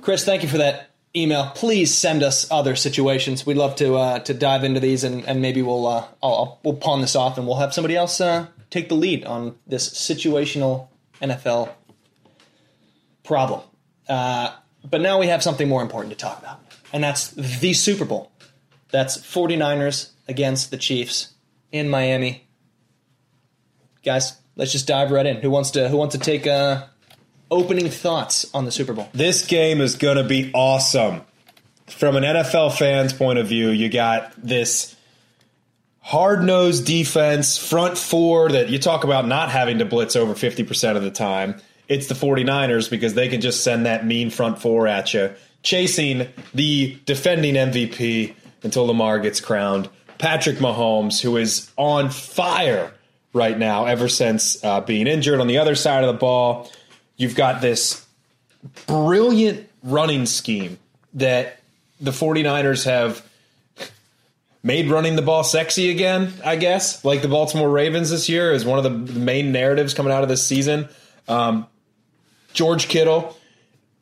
Chris, 0.00 0.24
thank 0.24 0.42
you 0.42 0.48
for 0.48 0.58
that 0.58 0.90
email. 1.14 1.50
Please 1.54 1.94
send 1.94 2.22
us 2.22 2.50
other 2.50 2.76
situations. 2.76 3.46
We'd 3.46 3.56
love 3.56 3.76
to 3.76 3.96
uh, 3.96 4.18
to 4.20 4.34
dive 4.34 4.64
into 4.64 4.80
these, 4.80 5.04
and, 5.04 5.24
and 5.26 5.40
maybe 5.40 5.62
we'll 5.62 5.86
uh, 5.86 6.06
I'll, 6.22 6.34
I'll, 6.34 6.60
we'll 6.62 6.76
pawn 6.76 7.00
this 7.00 7.16
off, 7.16 7.38
and 7.38 7.46
we'll 7.46 7.56
have 7.56 7.72
somebody 7.72 7.96
else 7.96 8.20
uh, 8.20 8.46
take 8.70 8.88
the 8.88 8.94
lead 8.94 9.24
on 9.24 9.56
this 9.66 9.88
situational 9.88 10.88
NFL 11.20 11.70
problem. 13.24 13.62
Uh, 14.08 14.54
but 14.88 15.00
now 15.00 15.18
we 15.18 15.26
have 15.28 15.42
something 15.42 15.68
more 15.68 15.82
important 15.82 16.12
to 16.12 16.18
talk 16.18 16.38
about, 16.38 16.60
and 16.92 17.02
that's 17.02 17.30
the 17.30 17.72
Super 17.72 18.04
Bowl. 18.04 18.30
That's 18.90 19.16
49ers 19.18 20.10
against 20.28 20.70
the 20.70 20.76
Chiefs 20.76 21.34
in 21.72 21.88
Miami. 21.88 22.46
Guys, 24.04 24.34
let's 24.54 24.70
just 24.70 24.86
dive 24.86 25.10
right 25.10 25.26
in. 25.26 25.38
Who 25.38 25.50
wants 25.50 25.72
to 25.72 25.88
Who 25.88 25.96
wants 25.96 26.14
to 26.14 26.20
take 26.20 26.46
uh, 26.46 26.84
opening 27.50 27.90
thoughts 27.90 28.46
on 28.54 28.64
the 28.64 28.70
Super 28.70 28.92
Bowl? 28.92 29.08
This 29.12 29.46
game 29.46 29.80
is 29.80 29.96
going 29.96 30.16
to 30.16 30.24
be 30.24 30.50
awesome. 30.54 31.22
From 31.86 32.16
an 32.16 32.24
NFL 32.24 32.76
fan's 32.76 33.12
point 33.12 33.38
of 33.38 33.46
view, 33.46 33.70
you 33.70 33.88
got 33.88 34.32
this 34.36 34.96
hard 36.00 36.44
nosed 36.44 36.86
defense, 36.86 37.58
front 37.58 37.98
four 37.98 38.48
that 38.50 38.68
you 38.68 38.78
talk 38.78 39.04
about 39.04 39.26
not 39.26 39.50
having 39.50 39.78
to 39.78 39.84
blitz 39.84 40.16
over 40.16 40.34
50% 40.34 40.96
of 40.96 41.02
the 41.02 41.10
time. 41.10 41.60
It's 41.88 42.08
the 42.08 42.14
49ers 42.14 42.90
because 42.90 43.14
they 43.14 43.28
can 43.28 43.40
just 43.40 43.62
send 43.62 43.86
that 43.86 44.04
mean 44.06 44.30
front 44.30 44.60
four 44.60 44.86
at 44.88 45.14
you, 45.14 45.32
chasing 45.62 46.28
the 46.54 46.98
defending 47.06 47.54
MVP 47.54 48.34
until 48.62 48.86
Lamar 48.86 49.20
gets 49.20 49.40
crowned. 49.40 49.88
Patrick 50.18 50.56
Mahomes, 50.56 51.20
who 51.20 51.36
is 51.36 51.70
on 51.76 52.10
fire 52.10 52.92
right 53.32 53.58
now 53.58 53.84
ever 53.84 54.08
since 54.08 54.62
uh, 54.64 54.80
being 54.80 55.06
injured. 55.06 55.40
On 55.40 55.46
the 55.46 55.58
other 55.58 55.74
side 55.74 56.02
of 56.02 56.12
the 56.12 56.18
ball, 56.18 56.70
you've 57.16 57.34
got 57.34 57.60
this 57.60 58.06
brilliant 58.86 59.68
running 59.82 60.26
scheme 60.26 60.78
that 61.14 61.60
the 62.00 62.10
49ers 62.10 62.84
have 62.84 63.26
made 64.62 64.90
running 64.90 65.14
the 65.14 65.22
ball 65.22 65.44
sexy 65.44 65.90
again, 65.90 66.32
I 66.44 66.56
guess, 66.56 67.04
like 67.04 67.22
the 67.22 67.28
Baltimore 67.28 67.70
Ravens 67.70 68.10
this 68.10 68.28
year 68.28 68.52
is 68.52 68.64
one 68.64 68.78
of 68.78 68.84
the 68.84 69.18
main 69.18 69.52
narratives 69.52 69.94
coming 69.94 70.12
out 70.12 70.22
of 70.22 70.28
this 70.28 70.44
season. 70.44 70.88
Um, 71.28 71.66
George 72.52 72.88
Kittle, 72.88 73.36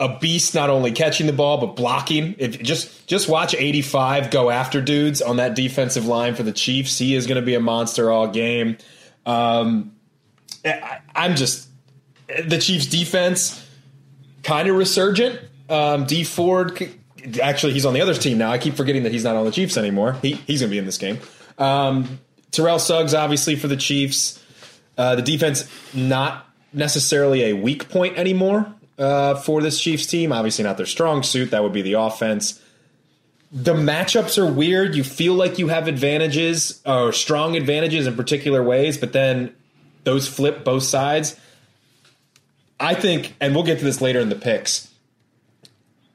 a 0.00 0.18
beast, 0.18 0.54
not 0.54 0.70
only 0.70 0.90
catching 0.92 1.26
the 1.26 1.32
ball 1.32 1.58
but 1.58 1.76
blocking. 1.76 2.34
If 2.38 2.62
just 2.62 3.06
just 3.06 3.28
watch 3.28 3.54
85 3.54 4.30
go 4.30 4.50
after 4.50 4.80
dudes 4.80 5.20
on 5.20 5.36
that 5.36 5.54
defensive 5.54 6.06
line 6.06 6.34
for 6.34 6.42
the 6.42 6.52
Chiefs. 6.52 6.98
He 6.98 7.14
is 7.14 7.26
going 7.26 7.40
to 7.40 7.46
be 7.46 7.54
a 7.54 7.60
monster 7.60 8.10
all 8.10 8.28
game. 8.28 8.78
Um, 9.26 9.94
I, 10.64 11.00
am 11.14 11.36
just 11.36 11.68
the 12.26 12.58
Chiefs' 12.58 12.86
defense 12.86 13.66
kind 14.42 14.68
of 14.68 14.76
resurgent. 14.76 15.40
Um, 15.68 16.04
Dee 16.04 16.24
Ford, 16.24 16.90
actually, 17.42 17.72
he's 17.72 17.86
on 17.86 17.94
the 17.94 18.00
other 18.00 18.14
team 18.14 18.38
now. 18.38 18.50
I 18.50 18.58
keep 18.58 18.74
forgetting 18.74 19.04
that 19.04 19.12
he's 19.12 19.24
not 19.24 19.36
on 19.36 19.44
the 19.44 19.50
Chiefs 19.50 19.76
anymore. 19.76 20.14
He, 20.22 20.32
he's 20.32 20.60
going 20.60 20.70
to 20.70 20.74
be 20.74 20.78
in 20.78 20.86
this 20.86 20.98
game. 20.98 21.18
Um, 21.58 22.20
Terrell 22.50 22.78
Suggs, 22.78 23.14
obviously, 23.14 23.56
for 23.56 23.68
the 23.68 23.76
Chiefs. 23.76 24.42
Uh, 24.96 25.16
the 25.16 25.22
defense, 25.22 25.68
not 25.92 26.46
necessarily 26.72 27.44
a 27.44 27.52
weak 27.52 27.88
point 27.88 28.16
anymore 28.16 28.72
uh, 28.98 29.34
for 29.34 29.60
this 29.60 29.80
Chiefs 29.80 30.06
team. 30.06 30.32
Obviously, 30.32 30.64
not 30.64 30.76
their 30.76 30.86
strong 30.86 31.22
suit. 31.22 31.50
That 31.50 31.62
would 31.62 31.72
be 31.72 31.82
the 31.82 31.94
offense 31.94 32.60
the 33.54 33.74
matchups 33.74 34.36
are 34.36 34.52
weird. 34.52 34.96
You 34.96 35.04
feel 35.04 35.34
like 35.34 35.60
you 35.60 35.68
have 35.68 35.86
advantages 35.86 36.82
or 36.84 37.12
strong 37.12 37.56
advantages 37.56 38.08
in 38.08 38.16
particular 38.16 38.62
ways, 38.64 38.98
but 38.98 39.12
then 39.12 39.54
those 40.02 40.26
flip 40.26 40.64
both 40.64 40.82
sides. 40.82 41.38
I 42.80 42.94
think, 42.94 43.34
and 43.40 43.54
we'll 43.54 43.64
get 43.64 43.78
to 43.78 43.84
this 43.84 44.00
later 44.00 44.20
in 44.20 44.28
the 44.28 44.34
picks. 44.36 44.90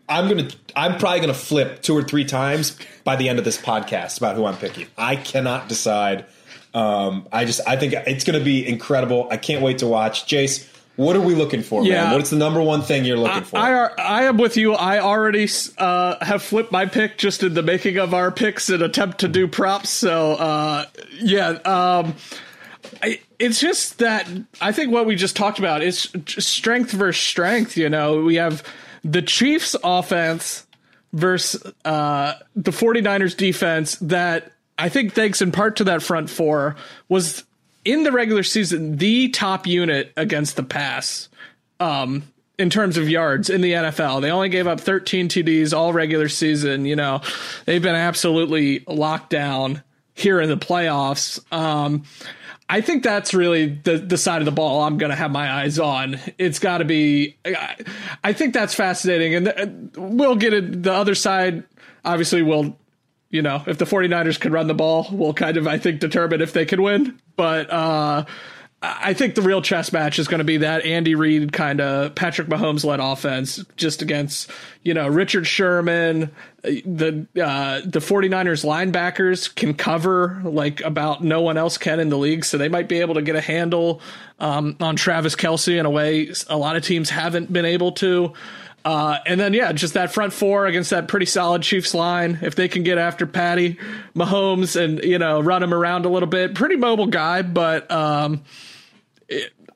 I'm 0.07 0.28
gonna, 0.28 0.49
I'm 0.76 0.97
probably 0.97 1.20
gonna 1.22 1.34
flip 1.36 1.82
two 1.82 1.95
or 1.95 2.03
three 2.03 2.26
times 2.26 2.78
by 3.03 3.16
the 3.16 3.30
end 3.30 3.38
of 3.39 3.45
this 3.45 3.57
podcast 3.62 4.18
about 4.18 4.36
who 4.36 4.45
I'm 4.45 4.57
picking. 4.57 4.88
I 4.97 5.16
cannot 5.16 5.70
decide. 5.70 6.26
Um, 6.74 7.28
I 7.32 7.45
just, 7.45 7.62
I 7.68 7.76
think 7.78 7.93
it's 7.93 8.24
gonna 8.24 8.43
be 8.43 8.68
incredible. 8.68 9.28
I 9.30 9.38
can't 9.38 9.62
wait 9.62 9.80
to 9.80 9.88
watch. 9.88 10.26
Jace, 10.26 10.68
what 10.95 11.16
are 11.16 11.22
we 11.22 11.36
looking 11.36 11.62
for, 11.62 11.84
Yeah. 11.86 12.05
man? 12.05 12.16
What's 12.16 12.32
the 12.32 12.36
number 12.38 12.62
one 12.62 12.82
thing 12.82 13.05
you're 13.05 13.18
looking 13.18 13.43
for? 13.43 13.57
I, 13.57 13.86
I, 13.86 13.89
I 13.97 14.24
am 14.24 14.38
with 14.38 14.57
you. 14.57 14.74
I 14.74 14.99
already 14.99 15.47
uh, 15.78 16.26
have 16.26 16.41
flipped 16.43 16.72
my 16.72 16.88
pick 16.88 17.18
just 17.18 17.43
in 17.43 17.53
the 17.53 17.64
making 17.64 17.97
of 17.97 18.14
our 18.14 18.32
picks 18.32 18.70
and 18.70 18.82
attempt 18.82 19.20
to 19.20 19.28
do 19.28 19.47
props. 19.47 19.89
So 19.89 20.34
uh, 20.34 20.86
yeah, 21.20 21.49
um, 21.64 22.16
I, 23.02 23.20
it's 23.38 23.60
just 23.60 24.00
that 24.00 24.30
I 24.62 24.72
think 24.72 24.92
what 24.92 25.06
we 25.06 25.16
just 25.16 25.36
talked 25.36 25.60
about 25.60 25.82
is 25.82 26.10
strength 26.28 26.92
versus 26.92 27.22
strength. 27.22 27.78
You 27.78 27.90
know, 27.90 28.24
we 28.24 28.36
have 28.36 28.64
the 29.04 29.22
Chiefs 29.22 29.76
offense 29.84 30.68
versus 31.14 31.62
uh, 31.86 32.34
the 32.56 32.72
49ers 32.72 33.36
defense 33.36 33.96
that 33.98 34.52
I 34.78 34.90
think 34.90 35.14
thanks 35.14 35.42
in 35.42 35.52
part 35.52 35.78
to 35.78 35.84
that 35.86 36.02
front 36.02 36.30
four 36.30 36.76
was 37.08 37.44
in 37.86 38.04
the 38.04 38.12
regular 38.12 38.44
season 38.44 38.98
the 38.98 39.30
top 39.30 39.66
unit 39.66 40.12
against 40.16 40.56
the 40.56 40.64
pass 40.64 41.30
um, 41.80 42.24
in 42.58 42.70
terms 42.70 42.98
of 42.98 43.10
yards 43.10 43.50
in 43.50 43.62
the 43.62 43.72
NFL. 43.72 44.22
They 44.22 44.32
only 44.32 44.50
gave 44.50 44.68
up 44.68 44.80
13 44.80 45.30
TDs 45.30 45.76
all 45.76 45.94
regular 45.94 46.30
season. 46.30 46.86
You 46.86 46.96
know, 46.96 47.22
they've 47.66 47.82
been 47.82 47.96
absolutely 47.96 48.84
locked 48.88 49.30
down 49.30 49.84
here 50.14 50.42
in 50.42 50.50
the 50.50 50.58
playoffs. 50.58 51.42
Um, 51.54 52.04
I 52.72 52.82
think 52.82 53.01
that's 53.03 53.34
really 53.34 53.67
the 53.84 53.97
the 53.97 54.17
side 54.17 54.41
of 54.41 54.45
the 54.45 54.51
ball 54.51 54.84
I'm 54.84 54.99
going 54.99 55.09
to 55.09 55.15
have 55.15 55.32
my 55.32 55.51
eyes 55.51 55.80
on. 55.80 56.20
It's 56.38 56.59
got 56.59 56.78
to 56.78 56.86
be. 56.86 57.36
I, 57.43 57.76
I 58.24 58.34
think 58.34 58.53
that's 58.53 58.76
fascinating, 58.76 59.34
and 59.34 59.47
the, 59.47 59.99
we'll 59.99 60.36
get 60.36 60.53
it. 60.53 60.84
The 60.84 60.93
other 60.93 61.15
side, 61.15 61.63
obviously, 62.05 62.41
will. 62.43 62.78
You 63.32 63.43
know, 63.43 63.63
if 63.67 63.78
the 63.78 63.86
49ers 63.86 64.39
can 64.39 64.51
run 64.51 64.65
the 64.65 64.74
ball, 64.74 65.07
we'll 65.11 65.36
kind 65.36 65.55
of, 65.55 65.67
I 65.67 65.78
think, 65.78 65.99
determine 65.99 66.41
if 66.41 66.53
they 66.53 66.65
can 66.65 66.82
win. 66.82 67.20
But 67.36 67.70
uh, 67.70 68.26
I 68.82 69.13
think 69.13 69.36
the 69.36 69.41
real 69.41 69.61
chess 69.61 69.91
match 69.91 70.19
is 70.19 70.30
going 70.30 70.38
to 70.38 70.45
be 70.45 70.57
that 70.57 70.86
Andy 70.86 71.13
Reid 71.13 71.51
kind 71.51 71.82
of 71.82 72.15
Patrick 72.15 72.47
Mahomes 72.47 72.86
led 72.86 73.01
offense 73.01 73.63
just 73.75 74.01
against, 74.01 74.49
you 74.84 74.93
know, 74.93 75.07
Richard 75.09 75.45
Sherman. 75.45 76.32
The 76.63 77.27
uh, 77.36 77.82
the 77.84 77.99
49ers 77.99 78.63
linebackers 78.63 79.53
can 79.53 79.73
cover 79.73 80.41
like 80.45 80.80
about 80.80 81.21
no 81.21 81.41
one 81.41 81.57
else 81.57 81.77
can 81.77 81.99
in 81.99 82.07
the 82.07 82.17
league. 82.17 82.45
So 82.45 82.57
they 82.57 82.69
might 82.69 82.88
be 82.88 83.01
able 83.01 83.15
to 83.15 83.21
get 83.21 83.36
a 83.36 83.41
handle 83.41 84.01
um, 84.39 84.77
on 84.80 84.95
Travis 84.95 85.36
Kelce 85.36 85.77
in 85.77 85.86
a 85.86 85.89
way 85.89 86.32
a 86.47 86.57
lot 86.57 86.77
of 86.77 86.84
teams 86.84 87.09
haven't 87.09 87.51
been 87.51 87.65
able 87.65 87.91
to. 87.93 88.34
Uh, 88.86 89.17
and 89.25 89.38
then, 89.38 89.53
yeah, 89.53 89.73
just 89.73 89.95
that 89.95 90.13
front 90.13 90.32
four 90.32 90.65
against 90.65 90.91
that 90.91 91.09
pretty 91.09 91.25
solid 91.25 91.61
Chiefs 91.61 91.93
line. 91.93 92.39
If 92.41 92.55
they 92.55 92.69
can 92.69 92.84
get 92.84 92.97
after 92.97 93.27
Patty 93.27 93.77
Mahomes 94.15 94.82
and, 94.82 95.03
you 95.03 95.19
know, 95.19 95.41
run 95.41 95.61
him 95.61 95.73
around 95.73 96.05
a 96.05 96.09
little 96.09 96.30
bit, 96.30 96.55
pretty 96.55 96.77
mobile 96.77 97.07
guy, 97.07 97.41
but 97.41 97.91
um, 97.91 98.41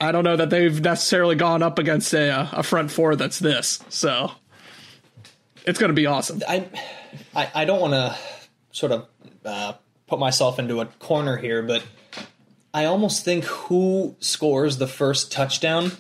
I 0.02 0.12
don't 0.12 0.24
know 0.24 0.36
that 0.36 0.50
they've 0.50 0.82
necessarily 0.82 1.36
gone 1.36 1.64
up 1.64 1.80
against 1.80 2.14
a, 2.14 2.50
a 2.52 2.64
front 2.64 2.92
four 2.92 3.16
that's 3.16 3.40
this. 3.40 3.84
So 3.90 4.32
it's 5.66 5.80
going 5.80 5.90
to 5.90 5.96
be 5.96 6.06
awesome. 6.06 6.42
I, 6.48 6.68
I, 7.36 7.52
I 7.54 7.66
don't 7.66 7.80
want 7.80 7.94
to 7.94 8.18
sort 8.72 8.92
of 8.92 9.08
uh, 9.46 9.74
put 10.08 10.20
myself 10.20 10.60
into 10.60 10.82
a 10.82 10.86
corner 10.86 11.38
here, 11.38 11.62
but 11.62 11.84
I 12.74 12.86
almost 12.86 13.24
think 13.24 13.46
who 13.46 14.16
scores 14.20 14.78
the 14.78 14.88
first 14.88 15.32
touchdown 15.32 15.92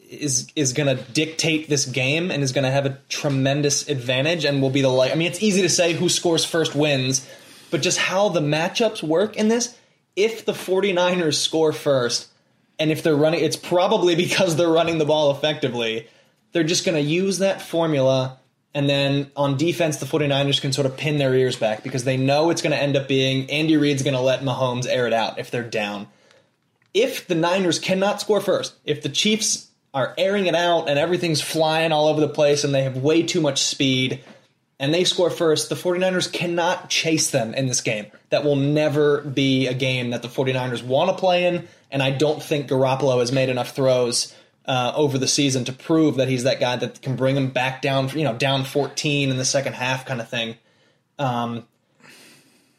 is 0.00 0.48
is 0.54 0.72
going 0.72 0.96
to 0.96 1.02
dictate 1.12 1.68
this 1.68 1.86
game 1.86 2.30
and 2.30 2.42
is 2.42 2.52
going 2.52 2.64
to 2.64 2.70
have 2.70 2.86
a 2.86 2.98
tremendous 3.08 3.88
advantage 3.88 4.44
and 4.44 4.62
will 4.62 4.70
be 4.70 4.82
the 4.82 4.88
like. 4.88 5.12
I 5.12 5.14
mean, 5.16 5.26
it's 5.26 5.42
easy 5.42 5.62
to 5.62 5.68
say 5.68 5.92
who 5.92 6.08
scores 6.08 6.44
first 6.44 6.74
wins, 6.74 7.28
but 7.70 7.82
just 7.82 7.98
how 7.98 8.28
the 8.28 8.40
matchups 8.40 9.02
work 9.02 9.36
in 9.36 9.48
this. 9.48 9.76
If 10.16 10.44
the 10.44 10.52
49ers 10.52 11.34
score 11.34 11.72
first, 11.72 12.28
and 12.78 12.90
if 12.90 13.02
they're 13.02 13.16
running, 13.16 13.44
it's 13.44 13.56
probably 13.56 14.14
because 14.24 14.56
they're 14.56 14.68
running 14.68 14.98
the 14.98 15.04
ball 15.04 15.30
effectively. 15.30 16.08
They're 16.52 16.64
just 16.64 16.84
going 16.84 16.96
to 16.96 17.10
use 17.10 17.38
that 17.38 17.60
formula. 17.60 18.38
And 18.74 18.88
then 18.88 19.30
on 19.36 19.56
defense, 19.56 19.98
the 19.98 20.06
49ers 20.06 20.60
can 20.60 20.72
sort 20.72 20.86
of 20.86 20.96
pin 20.96 21.18
their 21.18 21.34
ears 21.34 21.56
back 21.56 21.82
because 21.82 22.04
they 22.04 22.16
know 22.16 22.50
it's 22.50 22.62
going 22.62 22.72
to 22.72 22.80
end 22.80 22.96
up 22.96 23.06
being 23.06 23.48
Andy 23.50 23.76
Reid's 23.76 24.02
going 24.02 24.14
to 24.14 24.20
let 24.20 24.40
Mahomes 24.40 24.86
air 24.88 25.06
it 25.06 25.12
out 25.12 25.38
if 25.38 25.50
they're 25.50 25.62
down. 25.62 26.08
If 26.92 27.26
the 27.26 27.34
Niners 27.34 27.78
cannot 27.78 28.20
score 28.20 28.40
first, 28.40 28.74
if 28.84 29.02
the 29.02 29.08
Chiefs 29.08 29.68
are 29.92 30.12
airing 30.18 30.46
it 30.46 30.56
out 30.56 30.88
and 30.88 30.98
everything's 30.98 31.40
flying 31.40 31.92
all 31.92 32.08
over 32.08 32.20
the 32.20 32.28
place 32.28 32.64
and 32.64 32.74
they 32.74 32.82
have 32.82 32.96
way 32.96 33.22
too 33.22 33.40
much 33.40 33.60
speed 33.60 34.20
and 34.80 34.92
they 34.92 35.04
score 35.04 35.30
first, 35.30 35.68
the 35.68 35.74
49ers 35.76 36.32
cannot 36.32 36.90
chase 36.90 37.30
them 37.30 37.54
in 37.54 37.66
this 37.66 37.80
game. 37.80 38.06
That 38.30 38.44
will 38.44 38.56
never 38.56 39.20
be 39.22 39.66
a 39.68 39.74
game 39.74 40.10
that 40.10 40.22
the 40.22 40.28
49ers 40.28 40.82
want 40.82 41.10
to 41.10 41.16
play 41.16 41.46
in, 41.46 41.68
and 41.90 42.02
I 42.02 42.10
don't 42.10 42.42
think 42.42 42.68
Garoppolo 42.68 43.20
has 43.20 43.30
made 43.32 43.48
enough 43.48 43.74
throws 43.74 44.34
uh, 44.66 44.92
over 44.96 45.18
the 45.18 45.28
season 45.28 45.64
to 45.66 45.72
prove 45.72 46.16
that 46.16 46.28
he's 46.28 46.44
that 46.44 46.58
guy 46.58 46.76
that 46.76 47.02
can 47.02 47.16
bring 47.16 47.34
them 47.34 47.50
back 47.50 47.82
down, 47.82 48.08
you 48.10 48.24
know, 48.24 48.34
down 48.34 48.64
14 48.64 49.30
in 49.30 49.36
the 49.36 49.44
second 49.44 49.74
half 49.74 50.06
kind 50.06 50.20
of 50.20 50.28
thing. 50.28 50.56
Um, 51.18 51.66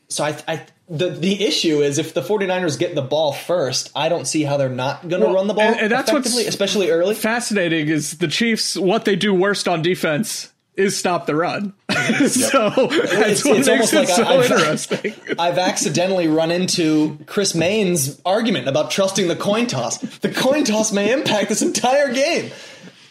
so 0.10 0.24
I, 0.24 0.38
I 0.48 0.66
the 0.90 1.10
the 1.10 1.44
issue 1.44 1.82
is 1.82 1.98
if 1.98 2.14
the 2.14 2.22
49ers 2.22 2.78
get 2.78 2.94
the 2.96 3.02
ball 3.02 3.34
first, 3.34 3.92
I 3.96 4.10
don't 4.10 4.26
see 4.26 4.44
how 4.44 4.58
they're 4.58 4.70
not 4.70 5.08
going 5.08 5.22
to 5.22 5.28
Well, 5.28 5.36
run 5.36 5.48
the 5.48 5.54
ball 5.56 5.64
and- 5.64 5.80
and 5.80 5.92
that's 5.92 6.12
what's- 6.12 6.36
especially 6.38 6.90
early. 6.92 7.16
Fascinating 7.16 7.88
is 7.88 8.18
the 8.18 8.28
Chiefs, 8.28 8.76
what 8.78 9.06
they 9.06 9.16
do 9.16 9.34
worst 9.34 9.68
on 9.68 9.82
defense 9.82 10.52
is 10.78 10.98
stop 10.98 11.26
the 11.26 11.36
run. 11.36 11.74
so 11.90 12.70
that's 12.70 13.44
It's, 13.44 13.46
what 13.46 13.58
it's 13.58 13.68
makes 13.68 13.70
almost 13.70 13.94
it 13.94 13.98
like 13.98 14.08
so 14.10 14.24
I, 14.24 14.28
I've, 14.38 14.52
interesting. 14.52 15.14
I've 15.40 15.58
accidentally 15.58 16.28
run 16.28 16.52
into 16.52 17.18
Chris 17.26 17.56
Main's 17.56 18.22
argument 18.26 18.68
about 18.68 18.92
trusting 18.92 19.28
the 19.28 19.36
coin 19.36 19.68
toss. 19.68 19.98
The 20.00 20.30
coin 20.30 20.64
toss 20.64 20.92
may 20.92 21.12
impact 21.12 21.50
this 21.50 21.62
entire 21.62 22.14
game. 22.14 22.52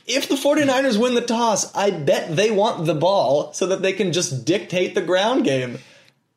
If 0.07 0.29
the 0.29 0.35
49ers 0.35 1.01
win 1.01 1.15
the 1.15 1.23
toss, 1.23 1.75
I 1.75 1.91
bet 1.91 2.37
they 2.37 2.51
want 2.51 2.85
the 2.85 2.95
ball 2.95 3.53
so 3.55 3.67
that 3.69 3.81
they 3.81 3.95
can 3.95 4.13
just 4.13 4.45
dictate 4.45 4.95
the 4.95 5.01
ground 5.01 5.45
game. 5.45 5.79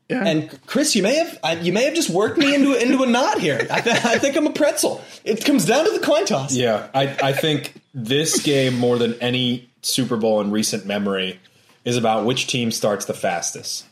Yeah. 0.07 0.23
And 0.25 0.65
Chris, 0.65 0.95
you 0.95 1.03
may 1.03 1.15
have 1.15 1.37
I, 1.43 1.53
you 1.55 1.73
may 1.73 1.83
have 1.83 1.93
just 1.93 2.09
worked 2.09 2.37
me 2.37 2.55
into 2.55 2.73
into 2.81 3.03
a 3.03 3.07
knot 3.07 3.39
here. 3.39 3.67
I, 3.69 3.81
th- 3.81 4.05
I 4.05 4.17
think 4.19 4.37
I'm 4.37 4.47
a 4.47 4.53
pretzel. 4.53 5.03
It 5.25 5.43
comes 5.43 5.65
down 5.65 5.83
to 5.83 5.91
the 5.91 5.99
coin 5.99 6.25
toss. 6.25 6.55
Yeah, 6.55 6.87
I, 6.93 7.17
I 7.21 7.33
think 7.33 7.73
this 7.93 8.41
game 8.41 8.77
more 8.77 8.97
than 8.97 9.15
any 9.15 9.66
Super 9.81 10.17
Bowl 10.17 10.41
in 10.41 10.51
recent 10.51 10.85
memory 10.85 11.39
is 11.85 11.97
about 11.97 12.25
which 12.25 12.47
team 12.47 12.71
starts 12.71 13.05
the 13.05 13.13
fastest. 13.13 13.85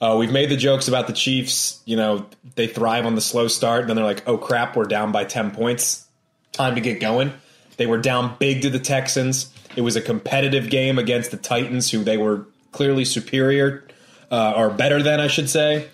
Uh, 0.00 0.16
we've 0.18 0.32
made 0.32 0.50
the 0.50 0.56
jokes 0.56 0.88
about 0.88 1.06
the 1.06 1.12
Chiefs. 1.12 1.80
You 1.84 1.96
know, 1.96 2.26
they 2.56 2.66
thrive 2.66 3.06
on 3.06 3.14
the 3.14 3.20
slow 3.20 3.48
start. 3.48 3.86
Then 3.86 3.96
they're 3.96 4.04
like, 4.04 4.26
"Oh 4.28 4.38
crap, 4.38 4.76
we're 4.76 4.84
down 4.84 5.12
by 5.12 5.24
ten 5.24 5.50
points. 5.50 6.06
Time 6.52 6.74
to 6.74 6.80
get 6.80 7.00
going." 7.00 7.32
They 7.76 7.86
were 7.86 7.98
down 7.98 8.36
big 8.38 8.62
to 8.62 8.70
the 8.70 8.78
Texans. 8.78 9.52
It 9.76 9.80
was 9.80 9.96
a 9.96 10.00
competitive 10.00 10.70
game 10.70 10.98
against 10.98 11.30
the 11.30 11.36
Titans, 11.36 11.90
who 11.90 12.04
they 12.04 12.16
were 12.16 12.46
clearly 12.72 13.04
superior 13.04 13.84
uh, 14.30 14.52
or 14.56 14.70
better 14.70 15.02
than, 15.02 15.20
I 15.20 15.28
should 15.28 15.48
say. 15.48 15.88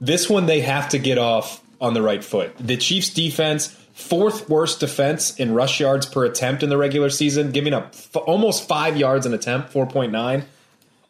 This 0.00 0.30
one 0.30 0.46
they 0.46 0.60
have 0.60 0.88
to 0.90 0.98
get 0.98 1.18
off 1.18 1.62
on 1.80 1.94
the 1.94 2.02
right 2.02 2.22
foot. 2.22 2.54
The 2.58 2.76
Chiefs 2.76 3.10
defense, 3.10 3.76
fourth 4.00 4.48
worst 4.48 4.80
defense 4.80 5.34
in 5.36 5.54
rush 5.54 5.80
yards 5.80 6.06
per 6.06 6.24
attempt 6.24 6.62
in 6.62 6.68
the 6.68 6.76
regular 6.76 7.10
season, 7.10 7.52
giving 7.52 7.72
up 7.72 7.88
f- 7.92 8.16
almost 8.16 8.66
5 8.66 8.96
yards 8.96 9.26
an 9.26 9.34
attempt, 9.34 9.72
4.9. 9.72 10.44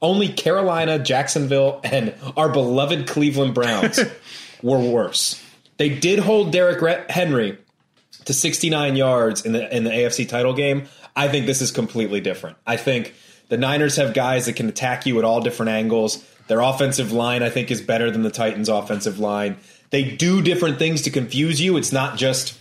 Only 0.02 0.28
Carolina, 0.28 0.98
Jacksonville, 0.98 1.80
and 1.84 2.14
our 2.36 2.48
beloved 2.48 3.06
Cleveland 3.06 3.54
Browns 3.54 4.00
were 4.62 4.78
worse. 4.78 5.42
They 5.76 5.88
did 5.90 6.18
hold 6.18 6.52
Derrick 6.52 6.80
Re- 6.80 7.04
Henry 7.08 7.58
to 8.24 8.34
69 8.34 8.96
yards 8.96 9.44
in 9.44 9.52
the 9.52 9.74
in 9.74 9.84
the 9.84 9.90
AFC 9.90 10.28
title 10.28 10.54
game. 10.54 10.88
I 11.16 11.28
think 11.28 11.46
this 11.46 11.60
is 11.60 11.70
completely 11.70 12.20
different. 12.20 12.56
I 12.66 12.76
think 12.76 13.14
the 13.48 13.56
Niners 13.56 13.96
have 13.96 14.14
guys 14.14 14.46
that 14.46 14.54
can 14.56 14.68
attack 14.68 15.06
you 15.06 15.18
at 15.18 15.24
all 15.24 15.40
different 15.40 15.70
angles. 15.70 16.24
Their 16.48 16.60
offensive 16.60 17.12
line, 17.12 17.42
I 17.42 17.50
think, 17.50 17.70
is 17.70 17.80
better 17.80 18.10
than 18.10 18.22
the 18.22 18.30
Titans' 18.30 18.68
offensive 18.68 19.18
line. 19.18 19.56
They 19.90 20.04
do 20.04 20.40
different 20.42 20.78
things 20.78 21.02
to 21.02 21.10
confuse 21.10 21.60
you. 21.60 21.76
It's 21.76 21.92
not 21.92 22.16
just 22.16 22.58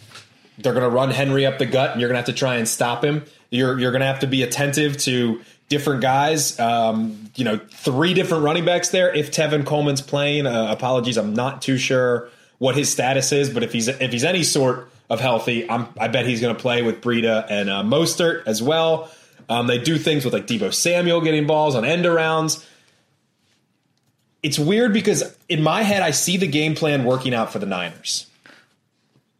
they're 0.62 0.74
going 0.74 0.84
to 0.84 0.89
run 0.89 1.10
Henry 1.12 1.45
up 1.45 1.57
the 1.57 1.66
gut 1.66 1.91
and 1.91 2.01
you're 2.01 2.10
going 2.10 2.16
to 2.16 2.20
have 2.20 2.36
to 2.36 2.39
try 2.39 2.55
and 2.55 2.68
stop 2.68 3.03
him. 3.03 3.24
You're 3.49 3.80
you're 3.80 3.91
going 3.91 4.01
to 4.01 4.07
have 4.07 4.20
to 4.20 4.28
be 4.28 4.43
attentive 4.43 4.97
to 4.99 5.41
different 5.70 6.01
guys. 6.01 6.60
Um, 6.60 7.32
you 7.36 7.45
know, 7.45 7.60
three 7.72 8.14
different 8.14 8.43
running 8.43 8.66
backs 8.66 8.89
there. 8.89 9.14
If 9.14 9.32
Tevin 9.32 9.66
Coleman's 9.66 10.01
playing, 10.01 10.45
uh, 10.45 10.68
apologies, 10.70 11.18
I'm 11.18 11.34
not 11.34 11.62
too 11.62 11.78
sure 11.78 12.30
what 12.57 12.76
his 12.76 12.91
status 12.91 13.32
is, 13.32 13.49
but 13.49 13.64
if 13.64 13.72
he's 13.72 13.88
if 13.88 14.12
he's 14.12 14.24
any 14.24 14.43
sort 14.43 14.89
of 15.10 15.20
healthy, 15.20 15.70
I'm, 15.70 15.88
I 15.99 16.07
bet 16.07 16.26
he's 16.26 16.41
going 16.41 16.55
to 16.55 16.62
play 16.62 16.82
with 16.82 17.01
Breida 17.01 17.45
and 17.49 17.70
uh, 17.70 17.84
Mostert 17.84 18.43
as 18.45 18.62
well. 18.62 19.10
Um, 19.47 19.66
they 19.66 19.80
do 19.80 19.97
things 19.97 20.26
with 20.26 20.34
like 20.34 20.45
Deebo 20.45 20.72
Samuel 20.74 21.22
getting 21.22 21.47
balls 21.47 21.74
on 21.74 21.84
end 21.86 22.05
arounds. 22.05 22.66
It's 24.43 24.60
weird 24.60 24.93
because 24.93 25.36
in 25.49 25.64
my 25.64 25.82
head, 25.84 26.03
I 26.03 26.12
see 26.12 26.38
the 26.38 26.47
game 26.47 26.76
plan 26.76 27.03
working 27.03 27.34
out 27.34 27.51
for 27.51 27.60
the 27.60 27.66
Niners. 27.66 28.29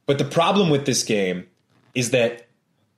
But 0.10 0.18
the 0.18 0.26
problem 0.26 0.72
with 0.72 0.88
this 0.88 1.04
game 1.04 1.46
is 1.94 2.10
that 2.10 2.48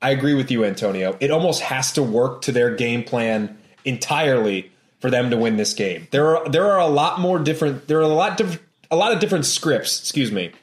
I 0.01 0.11
agree 0.11 0.33
with 0.33 0.49
you, 0.49 0.63
Antonio. 0.63 1.17
It 1.19 1.29
almost 1.29 1.59
has 1.59 1.91
to 1.91 2.01
work 2.01 2.43
to 2.43 2.53
their 2.53 2.73
game 2.73 3.03
plan 3.03 3.57
entirely 3.83 4.71
for 5.01 5.09
them 5.11 5.29
to 5.29 5.35
win 5.35 5.57
this 5.57 5.73
game. 5.73 6.07
There 6.11 6.37
are 6.37 6.47
there 6.47 6.71
are 6.71 6.79
a 6.79 6.87
lot 6.87 7.19
more 7.19 7.37
different. 7.37 7.89
There 7.89 7.97
are 7.97 8.03
a 8.03 8.07
lot 8.07 8.37
diff, 8.37 8.63
a 8.89 8.95
lot 8.95 9.11
of 9.11 9.19
different 9.19 9.45
scripts. 9.45 9.99
Excuse 9.99 10.31
me. 10.31 10.53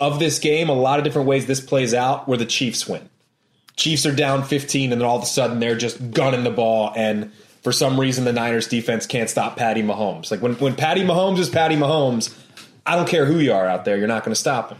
Of 0.00 0.20
this 0.20 0.38
game, 0.38 0.68
a 0.68 0.74
lot 0.74 1.00
of 1.00 1.04
different 1.04 1.26
ways 1.26 1.46
this 1.46 1.60
plays 1.60 1.92
out 1.92 2.28
where 2.28 2.38
the 2.38 2.46
Chiefs 2.46 2.86
win. 2.86 3.08
Chiefs 3.74 4.06
are 4.06 4.14
down 4.14 4.44
15, 4.44 4.92
and 4.92 5.00
then 5.00 5.08
all 5.08 5.16
of 5.16 5.24
a 5.24 5.26
sudden 5.26 5.58
they're 5.58 5.74
just 5.74 6.12
gunning 6.12 6.44
the 6.44 6.50
ball, 6.52 6.92
and 6.94 7.32
for 7.62 7.72
some 7.72 7.98
reason 7.98 8.24
the 8.24 8.32
Niners 8.32 8.68
defense 8.68 9.06
can't 9.06 9.28
stop 9.28 9.56
Patty 9.56 9.82
Mahomes. 9.82 10.30
Like 10.30 10.40
when 10.40 10.54
when 10.60 10.76
Patty 10.76 11.02
Mahomes 11.02 11.40
is 11.40 11.50
Patty 11.50 11.74
Mahomes, 11.74 12.32
I 12.86 12.94
don't 12.94 13.08
care 13.08 13.26
who 13.26 13.40
you 13.40 13.52
are 13.52 13.66
out 13.66 13.84
there, 13.84 13.98
you're 13.98 14.06
not 14.06 14.22
going 14.22 14.34
to 14.34 14.40
stop 14.40 14.70
him. 14.70 14.78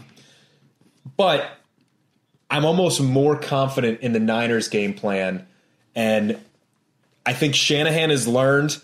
But 1.17 1.49
I'm 2.49 2.65
almost 2.65 3.01
more 3.01 3.37
confident 3.37 4.01
in 4.01 4.13
the 4.13 4.19
Niners 4.19 4.67
game 4.67 4.93
plan. 4.93 5.47
And 5.95 6.39
I 7.25 7.33
think 7.33 7.55
Shanahan 7.55 8.09
has 8.09 8.27
learned 8.27 8.77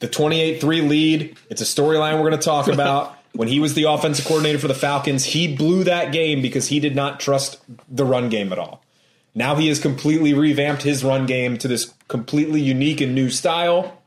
the 0.00 0.08
28 0.08 0.60
3 0.60 0.80
lead. 0.82 1.36
It's 1.50 1.60
a 1.60 1.64
storyline 1.64 2.14
we're 2.14 2.30
going 2.30 2.32
to 2.32 2.38
talk 2.38 2.68
about. 2.68 3.16
when 3.32 3.48
he 3.48 3.60
was 3.60 3.74
the 3.74 3.84
offensive 3.84 4.24
coordinator 4.24 4.58
for 4.58 4.68
the 4.68 4.74
Falcons, 4.74 5.24
he 5.24 5.54
blew 5.54 5.84
that 5.84 6.12
game 6.12 6.42
because 6.42 6.66
he 6.66 6.80
did 6.80 6.96
not 6.96 7.20
trust 7.20 7.60
the 7.88 8.04
run 8.04 8.28
game 8.28 8.52
at 8.52 8.58
all. 8.58 8.82
Now 9.34 9.54
he 9.54 9.68
has 9.68 9.78
completely 9.78 10.34
revamped 10.34 10.82
his 10.82 11.04
run 11.04 11.26
game 11.26 11.56
to 11.58 11.68
this 11.68 11.94
completely 12.08 12.60
unique 12.60 13.00
and 13.00 13.14
new 13.14 13.30
style. 13.30 14.02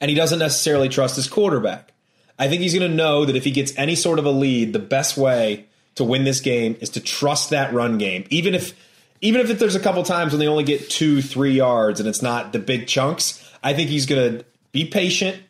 And 0.00 0.08
he 0.08 0.14
doesn't 0.14 0.38
necessarily 0.38 0.88
trust 0.88 1.16
his 1.16 1.28
quarterback. 1.28 1.92
I 2.38 2.48
think 2.48 2.62
he's 2.62 2.74
going 2.74 2.90
to 2.90 2.96
know 2.96 3.24
that 3.24 3.36
if 3.36 3.44
he 3.44 3.50
gets 3.50 3.76
any 3.76 3.94
sort 3.94 4.18
of 4.18 4.24
a 4.24 4.30
lead, 4.30 4.72
the 4.72 4.78
best 4.78 5.16
way 5.16 5.66
to 5.96 6.04
win 6.04 6.24
this 6.24 6.40
game 6.40 6.76
is 6.80 6.90
to 6.90 7.00
trust 7.00 7.50
that 7.50 7.74
run 7.74 7.98
game. 7.98 8.24
Even 8.30 8.54
if 8.54 8.74
even 9.20 9.40
if 9.40 9.58
there's 9.58 9.74
a 9.74 9.80
couple 9.80 10.02
times 10.02 10.32
when 10.32 10.40
they 10.40 10.46
only 10.46 10.64
get 10.64 10.88
two, 10.90 11.22
three 11.22 11.52
yards 11.52 12.00
and 12.00 12.08
it's 12.08 12.22
not 12.22 12.52
the 12.52 12.58
big 12.58 12.86
chunks, 12.86 13.42
I 13.62 13.74
think 13.74 13.88
he's 13.90 14.06
going 14.06 14.38
to 14.38 14.44
be 14.72 14.84
patient 14.84 15.42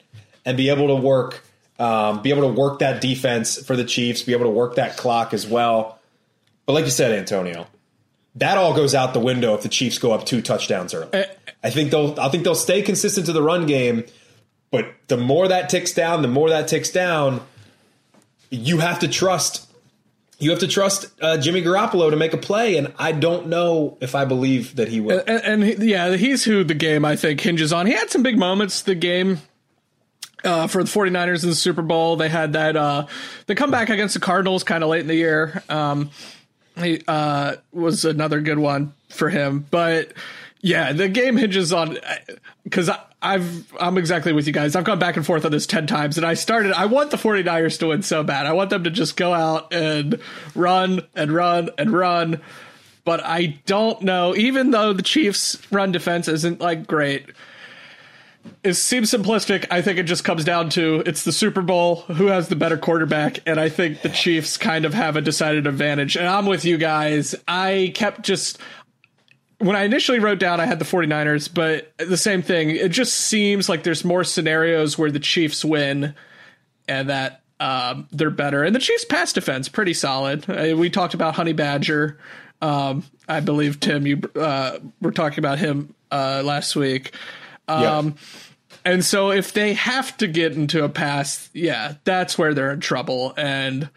and 0.45 0.57
be 0.57 0.71
able 0.71 0.87
to 0.87 0.95
work, 0.95 1.43
um, 1.79 2.23
be 2.23 2.31
able 2.31 2.43
to 2.43 2.61
work 2.61 2.79
that 2.79 3.01
defense 3.01 3.61
for 3.61 3.75
the 3.75 3.85
Chiefs, 3.85 4.23
be 4.23 4.33
able 4.33 4.45
to 4.45 4.51
work 4.51 4.77
that 4.77 4.97
clock 4.97 5.35
as 5.35 5.47
well. 5.47 5.99
But 6.65 6.75
like 6.75 6.85
you 6.85 6.91
said, 6.91 7.13
Antonio, 7.13 7.67
that 8.37 8.57
all 8.57 8.75
goes 8.75 8.95
out 8.95 9.15
the 9.15 9.21
window 9.21 9.55
if 9.55 9.63
the 9.63 9.69
Chiefs 9.69 9.99
go 9.99 10.13
up 10.13 10.25
two 10.27 10.43
touchdowns 10.43 10.95
early. 10.95 11.25
I 11.65 11.71
think 11.71 11.91
they'll, 11.91 12.19
I 12.21 12.29
think 12.29 12.45
they'll 12.45 12.55
stay 12.55 12.83
consistent 12.83 13.27
to 13.27 13.33
the 13.33 13.43
run 13.43 13.67
game, 13.67 14.05
but 14.71 14.87
the 15.09 15.17
more 15.17 15.49
that 15.49 15.69
ticks 15.69 15.93
down, 15.93 16.23
the 16.23 16.29
more 16.29 16.51
that 16.51 16.69
ticks 16.69 16.91
down. 16.91 17.41
You 18.49 18.79
have 18.79 19.01
to 19.01 19.09
trust 19.09 19.66
you 20.39 20.51
have 20.51 20.59
to 20.61 20.69
trust 20.69 21.07
uh, 21.21 21.39
Jimmy 21.39 21.63
Garoppolo 21.63 22.11
to 22.11 22.17
make 22.17 22.35
a 22.35 22.39
play, 22.39 22.77
and 22.77 22.93
I 22.99 23.13
don't 23.13 23.49
know 23.49 23.97
if 24.01 24.15
I 24.15 24.25
believe 24.25 24.77
that 24.77 24.89
he 24.89 25.01
will. 25.01 25.23
And, 25.27 25.63
and 25.65 25.83
yeah, 25.83 26.15
he's 26.17 26.45
who 26.45 26.63
the 26.63 26.75
game 26.75 27.05
I 27.05 27.17
think 27.17 27.41
hinges 27.41 27.73
on. 27.73 27.87
He 27.87 27.93
had 27.93 28.11
some 28.11 28.23
big 28.23 28.39
moments. 28.39 28.83
The 28.83 28.95
game 28.95 29.41
uh, 30.45 30.67
for 30.67 30.85
the 30.85 30.91
49ers 30.91 31.43
in 31.43 31.49
the 31.49 31.57
Super 31.57 31.83
Bowl, 31.83 32.17
they 32.17 32.29
had 32.29 32.53
that 32.53 32.77
uh, 32.77 33.07
the 33.47 33.55
comeback 33.55 33.89
against 33.89 34.15
the 34.15 34.21
Cardinals 34.21 34.63
kind 34.63 34.85
of 34.85 34.91
late 34.91 35.01
in 35.01 35.07
the 35.07 35.15
year. 35.15 35.63
Um, 35.69 36.11
he 36.77 37.03
uh, 37.09 37.57
was 37.73 38.05
another 38.05 38.43
good 38.43 38.59
one 38.59 38.93
for 39.09 39.31
him, 39.31 39.67
but 39.71 40.13
yeah, 40.61 40.93
the 40.93 41.09
game 41.09 41.37
hinges 41.39 41.73
on 41.73 41.97
because 42.65 42.91
I've 43.27 43.73
I'm 43.81 43.99
exactly 43.99 44.33
with 44.33 44.47
you 44.47 44.53
guys. 44.53 44.77
I've 44.77 44.85
gone 44.85 45.01
back 45.01 45.17
and 45.17 45.27
forth 45.27 45.45
on 45.45 45.51
this 45.51 45.67
10 45.67 45.89
times 45.89 46.17
and 46.17 46.25
I 46.25 46.35
started 46.35 46.73
I 46.73 46.87
want 46.87 47.11
the 47.11 47.17
49ers 47.17 47.79
to 47.81 47.89
win 47.89 48.03
so 48.03 48.23
bad. 48.23 48.47
I 48.47 48.53
want 48.53 48.71
them 48.71 48.85
to 48.85 48.91
just 48.91 49.17
go 49.17 49.35
out 49.35 49.75
and 49.75 50.21
run 50.55 51.01
and 51.17 51.33
run 51.33 51.71
and 51.77 51.93
run. 51.93 52.41
But 53.05 53.25
I 53.25 53.59
don't 53.67 54.01
know 54.03 54.37
even 54.37 54.71
though 54.71 54.93
the 54.93 55.03
Chiefs 55.03 55.61
run 55.73 55.91
defense 55.91 56.29
isn't 56.29 56.61
like 56.61 56.87
great. 56.87 57.27
It 58.63 58.75
seems 58.75 59.11
simplistic. 59.11 59.67
I 59.73 59.83
think 59.83 59.99
it 59.99 60.05
just 60.05 60.23
comes 60.23 60.45
down 60.45 60.71
to 60.71 61.03
it's 61.05 61.25
the 61.25 61.33
Super 61.33 61.63
Bowl, 61.63 62.03
who 62.03 62.27
has 62.27 62.47
the 62.49 62.55
better 62.55 62.79
quarterback, 62.79 63.41
and 63.45 63.59
I 63.59 63.69
think 63.69 64.03
the 64.03 64.09
Chiefs 64.09 64.57
kind 64.57 64.85
of 64.85 64.95
have 64.95 65.17
a 65.17 65.21
decided 65.21 65.67
advantage. 65.67 66.17
And 66.17 66.29
I'm 66.29 66.47
with 66.47 66.65
you 66.65 66.79
guys. 66.79 67.35
I 67.49 67.91
kept 67.97 68.23
just 68.23 68.61
when 69.59 69.77
I 69.77 69.85
initially 69.85 70.19
wrote 70.19 70.39
down, 70.39 70.61
I 70.61 70.67
had 70.67 70.79
the 70.79 70.85
49ers, 70.85 71.53
but 71.53 71.93
the 71.99 72.17
same 72.17 72.43
thing. 72.43 72.71
It 72.71 72.91
just 72.91 73.15
seems 73.15 73.69
like 73.69 73.83
there's 73.83 74.05
more 74.05 74.25
scenarios 74.25 74.99
where 74.99 75.11
the 75.11 75.21
Chiefs 75.21 75.65
win 75.65 76.15
and 76.87 77.09
that 77.09 77.43
um, 77.59 78.07
they're 78.13 78.31
better. 78.31 78.63
And 78.63 78.75
the 78.75 78.81
Chiefs' 78.81 79.05
pass 79.05 79.33
defense 79.33 79.69
pretty 79.69 79.95
solid. 79.95 80.49
Uh, 80.49 80.77
we 80.77 80.91
talked 80.91 81.15
about 81.15 81.35
Honey 81.35 81.55
Badger. 81.55 82.19
Um, 82.61 83.05
I 83.29 83.41
believe 83.41 83.81
Tim, 83.81 84.07
you 84.07 84.21
uh, 84.35 84.79
were 85.01 85.13
talking 85.13 85.39
about 85.39 85.59
him 85.59 85.95
uh, 86.11 86.43
last 86.45 86.77
week. 86.77 87.15
Um, 87.67 87.81
And 88.85 89.05
so 89.05 89.33
if 89.33 89.53
they 89.53 89.75
have 89.75 90.17
to 90.19 90.29
get 90.29 90.53
into 90.53 90.85
a 90.85 90.89
pass, 90.89 91.51
yeah, 91.53 91.95
that's 92.05 92.39
where 92.39 92.55
they're 92.55 92.71
in 92.71 92.79
trouble. 92.79 93.35
And 93.37 93.91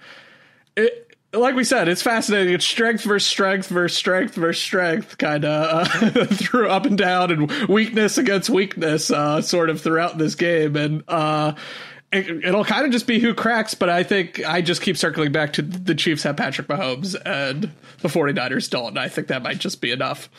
it 0.75 1.08
like 1.33 1.55
we 1.55 1.63
said, 1.63 1.87
it's 1.87 2.01
fascinating. 2.01 2.53
It's 2.53 2.65
strength 2.65 3.03
versus 3.03 3.29
strength 3.29 3.67
versus 3.67 3.97
strength 3.97 4.35
versus 4.35 4.61
strength, 4.61 5.17
kind 5.17 5.45
of 5.45 5.87
uh, 5.87 6.25
through 6.25 6.69
up 6.69 6.85
and 6.85 6.97
down, 6.97 7.31
and 7.31 7.69
weakness 7.69 8.17
against 8.17 8.49
weakness, 8.49 9.11
uh, 9.11 9.41
sort 9.41 9.69
of 9.69 9.81
throughout 9.81 10.17
this 10.17 10.35
game. 10.35 10.75
And 10.75 11.03
uh, 11.07 11.53
it, 12.11 12.45
it'll 12.45 12.65
kind 12.65 12.85
of 12.85 12.91
just 12.91 13.05
be 13.05 13.19
who 13.19 13.33
cracks. 13.33 13.75
But 13.75 13.89
I 13.89 14.03
think 14.03 14.43
I 14.43 14.61
just 14.61 14.81
keep 14.81 14.97
circling 14.97 15.31
back 15.31 15.53
to 15.53 15.61
the 15.61 15.93
Chiefs 15.93 16.23
have 16.23 16.37
Patrick 16.37 16.67
Mahomes 16.67 17.15
and 17.25 17.71
the 17.99 18.07
49ers 18.07 18.69
don't. 18.69 18.89
And 18.89 18.99
I 18.99 19.07
think 19.07 19.27
that 19.27 19.43
might 19.43 19.59
just 19.59 19.81
be 19.81 19.91
enough. 19.91 20.29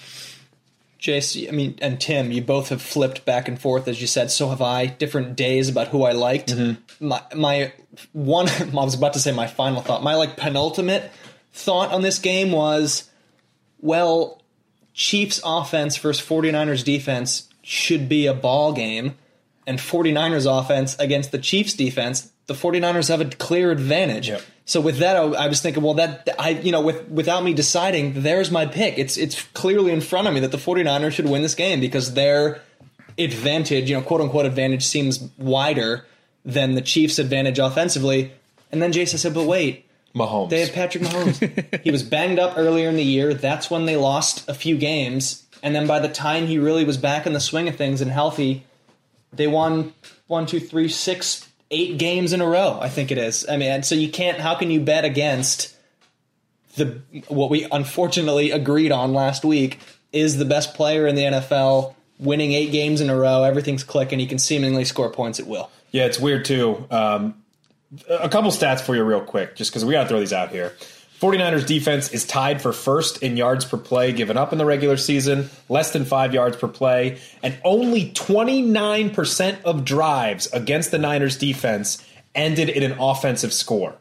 Jace, 1.01 1.49
I 1.49 1.53
mean, 1.53 1.79
and 1.81 1.99
Tim, 1.99 2.31
you 2.31 2.43
both 2.43 2.69
have 2.69 2.83
flipped 2.83 3.25
back 3.25 3.49
and 3.49 3.59
forth, 3.59 3.89
as 3.89 4.01
you 4.01 4.07
said. 4.07 4.31
So 4.31 4.51
have 4.51 4.61
I. 4.61 4.87
Different 4.87 5.35
days 5.35 5.69
about 5.71 5.89
who 5.89 6.03
I 6.03 6.13
liked. 6.13 6.51
Mm-hmm. 6.51 7.07
My 7.07 7.23
my 7.35 7.73
one, 8.13 8.49
I 8.61 8.65
was 8.73 8.95
about 8.95 9.15
to 9.15 9.19
say 9.19 9.33
my 9.33 9.47
final 9.47 9.81
thought. 9.81 10.03
My 10.03 10.15
like 10.15 10.37
penultimate 10.37 11.11
thought 11.53 11.91
on 11.91 12.03
this 12.03 12.19
game 12.19 12.53
was, 12.53 13.11
well, 13.81 14.43
Chiefs 14.93 15.41
offense 15.43 15.97
versus 15.97 16.25
49ers 16.25 16.85
defense 16.85 17.49
should 17.63 18.09
be 18.09 18.27
a 18.27 18.35
ball 18.35 18.73
game, 18.75 19.17
and 19.67 19.79
49ers 19.79 20.47
offense 20.47 20.99
against 20.99 21.33
the 21.33 21.39
Chiefs 21.39 21.73
defense, 21.73 22.31
the 22.47 22.55
49ers 22.55 23.09
have 23.09 23.23
a 23.23 23.25
clear 23.25 23.71
advantage. 23.71 24.29
Yep. 24.29 24.43
So 24.71 24.81
with 24.81 24.99
that, 24.99 25.17
I, 25.17 25.23
I 25.23 25.49
was 25.49 25.61
thinking, 25.61 25.83
well, 25.83 25.95
that 25.95 26.29
I, 26.39 26.51
you 26.51 26.71
know, 26.71 26.81
with 26.81 27.09
without 27.09 27.43
me 27.43 27.53
deciding, 27.53 28.23
there's 28.23 28.53
my 28.53 28.67
pick. 28.67 28.99
It's 28.99 29.17
it's 29.17 29.43
clearly 29.49 29.91
in 29.91 30.01
front 30.01 30.29
of 30.29 30.35
me 30.35 30.39
that 30.39 30.53
the 30.53 30.59
49ers 30.59 31.11
should 31.11 31.29
win 31.29 31.43
this 31.43 31.57
game 31.57 31.81
because 31.81 32.15
their 32.15 32.63
advantage, 33.19 33.91
you 33.91 33.97
know, 33.97 34.03
quote 34.03 34.21
unquote 34.21 34.47
advantage, 34.47 34.85
seems 34.85 35.29
wider 35.39 36.07
than 36.45 36.77
the 36.77 36.81
Chiefs' 36.83 37.19
advantage 37.19 37.59
offensively. 37.59 38.31
And 38.71 38.81
then 38.81 38.93
Jason 38.93 39.19
said, 39.19 39.35
but 39.35 39.45
wait, 39.45 39.87
Mahomes. 40.15 40.51
they 40.51 40.61
have 40.61 40.73
Patrick 40.73 41.03
Mahomes. 41.03 41.81
he 41.83 41.91
was 41.91 42.05
banged 42.05 42.39
up 42.39 42.57
earlier 42.57 42.89
in 42.89 42.95
the 42.95 43.03
year. 43.03 43.35
That's 43.35 43.73
when 43.73 43.87
they 43.87 43.97
lost 43.97 44.49
a 44.49 44.55
few 44.55 44.79
games. 44.79 45.47
And 45.65 45.75
then 45.75 45.89
by 45.89 45.99
the 45.99 46.09
time 46.09 46.47
he 46.47 46.61
really 46.61 46.85
was 46.85 46.97
back 46.97 47.27
in 47.27 47.33
the 47.33 47.41
swing 47.41 47.67
of 47.67 47.75
things 47.75 48.01
and 48.01 48.13
healthy, 48.13 48.65
they 49.33 49.49
won 49.49 49.95
one, 50.29 50.47
two, 50.47 50.61
three, 50.61 50.89
six, 50.89 51.50
eight 51.71 51.99
games 51.99 52.33
in 52.33 52.41
a 52.41 52.47
row. 52.47 52.79
I 52.81 52.89
think 52.89 53.11
it 53.11 53.19
is. 53.19 53.47
I 53.49 53.57
mean, 53.57 53.83
so 53.83 53.95
you 53.95 54.11
can't. 54.11 54.39
How 54.39 54.55
can 54.55 54.71
you 54.71 54.81
bet 54.81 55.05
against 55.05 55.75
the 56.77 57.01
what 57.29 57.51
we 57.51 57.67
unfortunately 57.71 58.51
agreed 58.51 58.93
on 58.93 59.13
last 59.13 59.45
week 59.45 59.81
is 60.13 60.39
the 60.39 60.45
best 60.45 60.75
player 60.75 61.07
in 61.07 61.15
the 61.15 61.23
NFL, 61.23 61.95
winning 62.19 62.53
eight 62.53 62.73
games 62.73 63.01
in 63.01 63.11
a 63.11 63.17
row. 63.17 63.45
Everything's 63.45 63.85
clicking. 63.85 64.19
He 64.19 64.27
can 64.27 64.39
seemingly 64.39 64.85
score 64.85 65.11
points 65.11 65.39
at 65.41 65.47
will. 65.47 65.71
Yeah, 65.93 66.07
it's 66.07 66.19
weird 66.19 66.45
too. 66.45 66.87
Um, 66.91 67.43
a 68.09 68.29
couple 68.29 68.51
stats 68.51 68.81
for 68.81 68.95
you, 68.95 69.03
real 69.03 69.21
quick, 69.21 69.57
just 69.57 69.71
because 69.71 69.85
we 69.85 69.93
got 69.93 70.05
to 70.05 70.09
throw 70.09 70.21
these 70.21 70.33
out 70.33 70.51
here. 70.51 70.75
49ers 71.21 71.67
defense 71.67 72.11
is 72.13 72.25
tied 72.25 72.63
for 72.63 72.73
first 72.73 73.23
in 73.23 73.37
yards 73.37 73.67
per 73.67 73.77
play 73.77 74.13
given 74.13 74.39
up 74.39 74.53
in 74.53 74.59
the 74.59 74.65
regular 74.65 74.97
season, 74.97 75.51
less 75.69 75.93
than 75.93 76.07
five 76.07 76.33
yards 76.33 76.57
per 76.57 76.67
play, 76.67 77.19
and 77.43 77.59
only 77.63 78.11
29% 78.13 79.63
of 79.63 79.85
drives 79.85 80.47
against 80.47 80.91
the 80.91 80.99
Niners 80.99 81.37
defense 81.37 82.03
ended 82.35 82.71
in 82.71 82.83
an 82.83 82.99
offensive 82.99 83.53
score. 83.53 83.97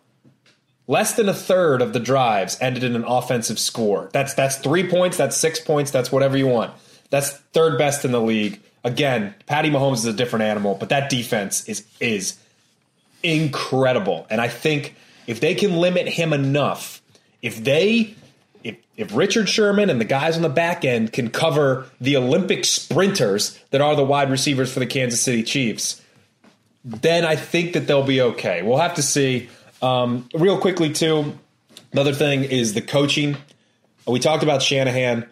Less 0.88 1.14
than 1.16 1.28
a 1.28 1.34
third 1.34 1.82
of 1.82 1.92
the 1.92 2.00
drives 2.00 2.58
ended 2.62 2.86
in 2.86 2.96
an 2.96 3.04
offensive 3.04 3.60
score. 3.60 4.10
That's 4.14 4.34
that's 4.34 4.58
three 4.58 4.90
points, 4.90 5.18
that's 5.18 5.36
six 5.36 5.60
points, 5.60 5.92
that's 5.92 6.12
whatever 6.12 6.38
you 6.38 6.48
want. 6.48 6.74
That's 7.10 7.32
third 7.32 7.78
best 7.78 8.06
in 8.06 8.12
the 8.12 8.22
league. 8.22 8.62
Again, 8.84 9.36
Patty 9.46 9.70
Mahomes 9.70 9.98
is 9.98 10.06
a 10.06 10.14
different 10.14 10.46
animal, 10.46 10.76
but 10.76 10.90
that 10.90 11.10
defense 11.10 11.68
is 11.68 11.86
is 12.00 12.38
incredible. 13.24 14.26
And 14.30 14.40
I 14.40 14.48
think 14.48 14.96
if 15.28 15.42
they 15.42 15.54
can 15.54 15.78
limit 15.78 16.08
him 16.08 16.34
enough, 16.34 16.99
if 17.42 17.64
they 17.64 18.16
if 18.64 18.78
if 18.98 19.16
Richard 19.16 19.48
Sherman 19.48 19.90
and 19.90 20.00
the 20.00 20.06
guys 20.06 20.36
on 20.36 20.42
the 20.42 20.50
back 20.50 20.84
end 20.84 21.14
can 21.14 21.30
cover 21.30 21.86
the 22.02 22.18
Olympic 22.18 22.66
sprinters 22.66 23.60
that 23.72 23.82
are 23.82 23.96
the 23.96 24.04
wide 24.04 24.30
receivers 24.30 24.72
for 24.72 24.80
the 24.80 24.86
Kansas 24.86 25.22
City 25.22 25.44
Chiefs, 25.44 26.02
then 26.84 27.26
I 27.26 27.36
think 27.36 27.74
that 27.74 27.88
they'll 27.88 28.04
be 28.04 28.22
okay. 28.22 28.62
We'll 28.62 28.78
have 28.78 28.96
to 28.96 29.04
see. 29.04 29.50
Um, 29.82 30.28
real 30.34 30.60
quickly, 30.60 30.92
too, 30.92 31.38
another 31.94 32.14
thing 32.14 32.44
is 32.44 32.74
the 32.74 32.82
coaching. 32.82 33.38
We 34.06 34.20
talked 34.20 34.44
about 34.44 34.62
Shanahan. 34.62 35.28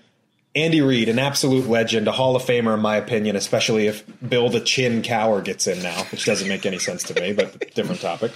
Andy 0.56 0.82
Reid, 0.82 1.08
an 1.08 1.20
absolute 1.20 1.68
legend, 1.70 2.08
a 2.08 2.12
Hall 2.12 2.36
of 2.36 2.42
Famer 2.42 2.74
in 2.74 2.80
my 2.80 2.96
opinion, 2.96 3.36
especially 3.36 3.86
if 3.86 4.04
Bill 4.28 4.50
the 4.50 4.60
Chin 4.60 5.04
Cowher 5.04 5.44
gets 5.44 5.68
in 5.68 5.84
now, 5.84 6.04
which 6.06 6.26
doesn't 6.26 6.48
make 6.48 6.66
any 6.66 6.80
sense 6.80 7.04
to 7.04 7.14
me, 7.14 7.32
but 7.32 7.76
different 7.76 8.02
topic. 8.02 8.32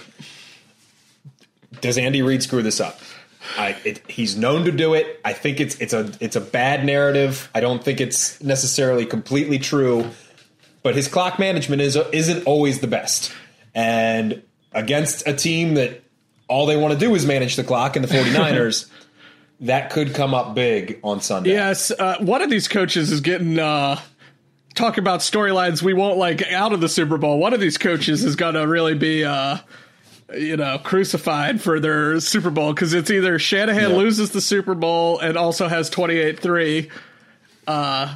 Does 1.80 1.98
Andy 1.98 2.22
Reid 2.22 2.44
screw 2.44 2.62
this 2.62 2.80
up? 2.80 3.00
I, 3.56 3.76
it, 3.84 4.10
he's 4.10 4.36
known 4.36 4.64
to 4.64 4.72
do 4.72 4.94
it. 4.94 5.20
I 5.24 5.32
think 5.32 5.60
it's 5.60 5.76
it's 5.76 5.92
a 5.92 6.10
it's 6.20 6.36
a 6.36 6.40
bad 6.40 6.84
narrative. 6.84 7.50
I 7.54 7.60
don't 7.60 7.82
think 7.82 8.00
it's 8.00 8.42
necessarily 8.42 9.06
completely 9.06 9.58
true, 9.58 10.10
but 10.82 10.94
his 10.94 11.08
clock 11.08 11.38
management 11.38 11.82
is 11.82 11.96
isn't 12.12 12.46
always 12.46 12.80
the 12.80 12.86
best. 12.86 13.32
And 13.74 14.42
against 14.72 15.26
a 15.26 15.34
team 15.34 15.74
that 15.74 16.02
all 16.48 16.66
they 16.66 16.76
want 16.76 16.92
to 16.94 16.98
do 16.98 17.14
is 17.14 17.26
manage 17.26 17.56
the 17.56 17.64
clock 17.64 17.96
in 17.96 18.02
the 18.02 18.08
49ers, 18.08 18.88
that 19.60 19.90
could 19.90 20.14
come 20.14 20.34
up 20.34 20.54
big 20.54 20.98
on 21.02 21.20
Sunday. 21.20 21.50
Yes, 21.50 21.90
uh, 21.90 22.16
one 22.20 22.42
of 22.42 22.50
these 22.50 22.68
coaches 22.68 23.10
is 23.10 23.20
getting 23.20 23.58
uh, 23.58 24.00
talk 24.74 24.98
about 24.98 25.20
storylines 25.20 25.82
we 25.82 25.94
won't 25.94 26.18
like 26.18 26.42
out 26.52 26.72
of 26.72 26.80
the 26.80 26.88
Super 26.88 27.18
Bowl. 27.18 27.38
One 27.38 27.54
of 27.54 27.60
these 27.60 27.78
coaches 27.78 28.24
is 28.24 28.36
going 28.36 28.54
to 28.54 28.66
really 28.66 28.94
be. 28.94 29.24
Uh, 29.24 29.58
you 30.36 30.56
know, 30.56 30.78
crucified 30.78 31.60
for 31.60 31.78
their 31.80 32.18
Super 32.20 32.50
Bowl 32.50 32.72
because 32.72 32.94
it's 32.94 33.10
either 33.10 33.38
Shanahan 33.38 33.90
Yeah. 33.90 33.96
loses 33.96 34.30
the 34.30 34.40
Super 34.40 34.74
Bowl 34.74 35.18
and 35.18 35.36
also 35.36 35.68
has 35.68 35.90
28 35.90 36.38
3. 36.40 36.90
Uh, 37.66 38.14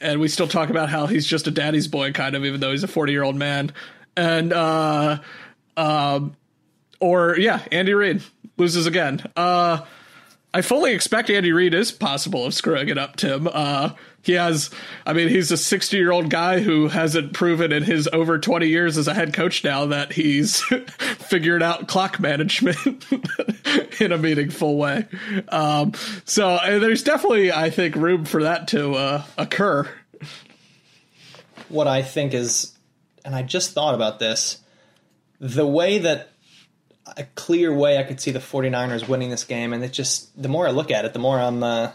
and 0.00 0.20
we 0.20 0.28
still 0.28 0.48
talk 0.48 0.70
about 0.70 0.88
how 0.90 1.06
he's 1.06 1.26
just 1.26 1.46
a 1.46 1.50
daddy's 1.50 1.88
boy, 1.88 2.12
kind 2.12 2.34
of, 2.36 2.44
even 2.44 2.60
though 2.60 2.70
he's 2.72 2.84
a 2.84 2.88
40 2.88 3.12
year 3.12 3.22
old 3.22 3.36
man. 3.36 3.72
And, 4.16 4.52
uh, 4.52 5.18
um, 5.76 6.36
or 7.00 7.36
yeah, 7.38 7.60
Andy 7.72 7.94
Reid 7.94 8.22
loses 8.56 8.86
again. 8.86 9.22
Uh, 9.36 9.80
I 10.54 10.62
fully 10.62 10.92
expect 10.92 11.30
Andy 11.30 11.50
Reid 11.50 11.74
is 11.74 11.90
possible 11.90 12.46
of 12.46 12.54
screwing 12.54 12.88
it 12.88 12.96
up, 12.96 13.16
Tim. 13.16 13.48
Uh, 13.52 13.90
he 14.22 14.34
has, 14.34 14.70
I 15.04 15.12
mean, 15.12 15.28
he's 15.28 15.50
a 15.50 15.56
60 15.56 15.96
year 15.96 16.12
old 16.12 16.30
guy 16.30 16.60
who 16.60 16.86
hasn't 16.86 17.32
proven 17.32 17.72
in 17.72 17.82
his 17.82 18.08
over 18.12 18.38
20 18.38 18.68
years 18.68 18.96
as 18.96 19.08
a 19.08 19.14
head 19.14 19.34
coach 19.34 19.64
now 19.64 19.86
that 19.86 20.12
he's 20.12 20.60
figured 21.00 21.60
out 21.60 21.88
clock 21.88 22.20
management 22.20 23.04
in 24.00 24.12
a 24.12 24.16
meaningful 24.16 24.76
way. 24.78 25.06
Um, 25.48 25.92
so 26.24 26.60
there's 26.64 27.02
definitely, 27.02 27.50
I 27.50 27.70
think, 27.70 27.96
room 27.96 28.24
for 28.24 28.44
that 28.44 28.68
to 28.68 28.94
uh, 28.94 29.24
occur. 29.36 29.90
what 31.68 31.88
I 31.88 32.02
think 32.02 32.32
is, 32.32 32.72
and 33.24 33.34
I 33.34 33.42
just 33.42 33.72
thought 33.72 33.96
about 33.96 34.20
this, 34.20 34.58
the 35.40 35.66
way 35.66 35.98
that 35.98 36.30
a 37.06 37.24
clear 37.34 37.74
way 37.74 37.98
I 37.98 38.02
could 38.02 38.20
see 38.20 38.30
the 38.30 38.38
49ers 38.38 39.08
winning 39.08 39.30
this 39.30 39.44
game, 39.44 39.72
and 39.72 39.84
it 39.84 39.92
just, 39.92 40.40
the 40.40 40.48
more 40.48 40.66
I 40.66 40.70
look 40.70 40.90
at 40.90 41.04
it, 41.04 41.12
the 41.12 41.18
more 41.18 41.38
I'm 41.38 41.62
uh, 41.62 41.92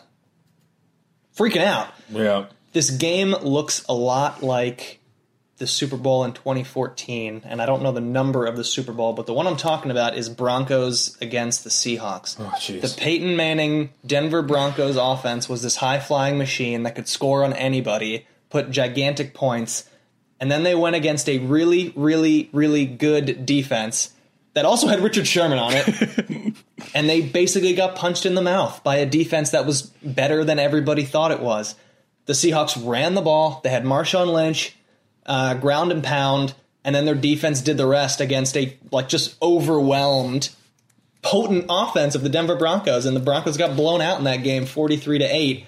freaking 1.36 1.64
out. 1.64 1.94
Yeah. 2.10 2.46
This 2.74 2.90
game 2.92 3.32
looks 3.32 3.84
a 3.90 3.94
lot 3.94 4.44
like 4.44 5.00
the 5.58 5.68
Super 5.68 5.98
Bowl 5.98 6.24
in 6.24 6.34
2014, 6.34 7.42
and 7.46 7.62
I 7.62 7.66
don't 7.66 7.82
know 7.82 7.92
the 7.92 8.00
number 8.00 8.46
of 8.46 8.56
the 8.56 8.64
Super 8.64 8.94
Bowl, 8.94 9.14
but 9.14 9.26
the 9.26 9.34
one 9.34 9.46
I'm 9.46 9.58
talking 9.58 9.92
about 9.92 10.18
is 10.18 10.30
Broncos 10.30 11.18
against 11.22 11.64
the 11.64 11.70
Seahawks. 11.70 12.38
Oh. 12.40 12.80
The 12.80 12.96
Peyton 12.98 13.36
Manning 13.36 13.90
Denver 14.06 14.42
Broncos 14.42 14.96
offense 14.96 15.50
was 15.50 15.62
this 15.62 15.78
high 15.78 16.00
flying 16.00 16.38
machine 16.38 16.84
that 16.84 16.96
could 16.96 17.10
score 17.10 17.44
on 17.44 17.54
anybody, 17.54 18.26
put 18.50 18.72
gigantic 18.72 19.34
points, 19.34 19.90
and 20.40 20.50
then 20.50 20.64
they 20.64 20.76
went 20.76 20.96
against 20.96 21.28
a 21.28 21.40
really, 21.40 21.92
really, 21.96 22.50
really 22.54 22.86
good 22.86 23.46
defense 23.46 24.14
that 24.60 24.66
also 24.66 24.88
had 24.88 25.00
Richard 25.00 25.26
Sherman 25.26 25.58
on 25.58 25.72
it. 25.74 26.54
and 26.94 27.10
they 27.10 27.22
basically 27.22 27.74
got 27.74 27.96
punched 27.96 28.26
in 28.26 28.36
the 28.36 28.42
mouth 28.42 28.84
by 28.84 28.98
a 28.98 29.06
defense 29.06 29.52
that 29.52 29.66
was 29.66 29.84
better 30.04 30.44
than 30.44 30.60
everybody 30.60 31.06
thought 31.06 31.32
it 31.32 31.40
was. 31.40 31.76
The 32.26 32.34
Seahawks 32.34 32.78
ran 32.86 33.14
the 33.16 33.22
ball, 33.22 33.62
they 33.64 33.70
had 33.70 33.86
Marshawn 33.86 34.34
Lynch, 34.34 34.76
uh, 35.26 35.54
ground 35.54 35.94
and 35.94 36.04
pound, 36.04 36.56
and 36.84 36.94
then 36.94 37.06
their 37.06 37.16
defense 37.16 37.62
did 37.62 37.78
the 37.78 37.86
rest 37.86 38.20
against 38.20 38.58
a 38.58 38.78
like 38.92 39.08
just 39.08 39.42
overwhelmed 39.42 40.50
potent 41.22 41.68
offense 41.70 42.14
of 42.16 42.22
the 42.22 42.30
Denver 42.30 42.58
Broncos, 42.58 43.06
and 43.06 43.16
the 43.16 43.22
Broncos 43.22 43.56
got 43.56 43.78
blown 43.78 44.02
out 44.02 44.18
in 44.18 44.26
that 44.26 44.44
game, 44.44 44.66
forty-three 44.66 45.20
to 45.20 45.26
eight. 45.26 45.68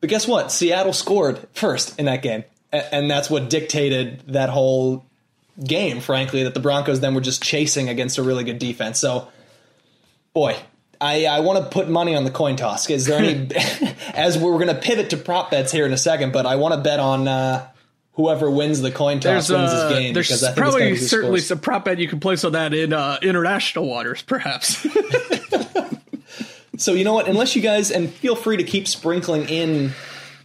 But 0.00 0.10
guess 0.10 0.26
what? 0.26 0.50
Seattle 0.50 0.92
scored 0.92 1.46
first 1.52 1.96
in 1.98 2.06
that 2.06 2.22
game, 2.22 2.42
and 2.72 3.08
that's 3.08 3.30
what 3.30 3.48
dictated 3.48 4.24
that 4.28 4.48
whole 4.48 5.04
game. 5.64 6.00
Frankly, 6.00 6.44
that 6.44 6.54
the 6.54 6.60
Broncos 6.60 7.00
then 7.00 7.14
were 7.14 7.20
just 7.20 7.42
chasing 7.42 7.88
against 7.88 8.18
a 8.18 8.22
really 8.22 8.44
good 8.44 8.58
defense. 8.58 8.98
So, 8.98 9.28
boy. 10.32 10.56
I, 11.02 11.24
I 11.24 11.40
want 11.40 11.64
to 11.64 11.70
put 11.70 11.88
money 11.88 12.14
on 12.14 12.24
the 12.24 12.30
coin 12.30 12.56
toss. 12.56 12.90
Is 12.90 13.06
there 13.06 13.18
any? 13.18 13.48
as 14.14 14.36
we're 14.36 14.52
going 14.52 14.66
to 14.66 14.74
pivot 14.74 15.10
to 15.10 15.16
prop 15.16 15.50
bets 15.50 15.72
here 15.72 15.86
in 15.86 15.94
a 15.94 15.96
second, 15.96 16.30
but 16.30 16.44
I 16.44 16.56
want 16.56 16.74
to 16.74 16.80
bet 16.82 17.00
on 17.00 17.26
uh, 17.26 17.66
whoever 18.12 18.50
wins 18.50 18.82
the 18.82 18.90
coin 18.90 19.18
toss 19.18 19.48
There's, 19.48 19.58
wins 19.58 19.72
uh, 19.72 19.88
this 19.88 19.98
game 19.98 20.12
there's 20.12 20.28
because 20.28 20.44
I 20.44 20.48
think 20.48 20.58
probably 20.58 20.96
certainly 20.96 21.40
scores. 21.40 21.46
some 21.46 21.60
prop 21.60 21.86
bet 21.86 21.98
you 21.98 22.06
can 22.06 22.20
place 22.20 22.44
on 22.44 22.52
that 22.52 22.74
in 22.74 22.92
uh, 22.92 23.16
international 23.22 23.88
waters, 23.88 24.20
perhaps. 24.20 24.86
So 26.80 26.94
you 26.94 27.04
know 27.04 27.12
what? 27.12 27.28
Unless 27.28 27.56
you 27.56 27.60
guys 27.62 27.90
and 27.90 28.10
feel 28.10 28.34
free 28.34 28.56
to 28.56 28.64
keep 28.64 28.88
sprinkling 28.88 29.46
in, 29.50 29.92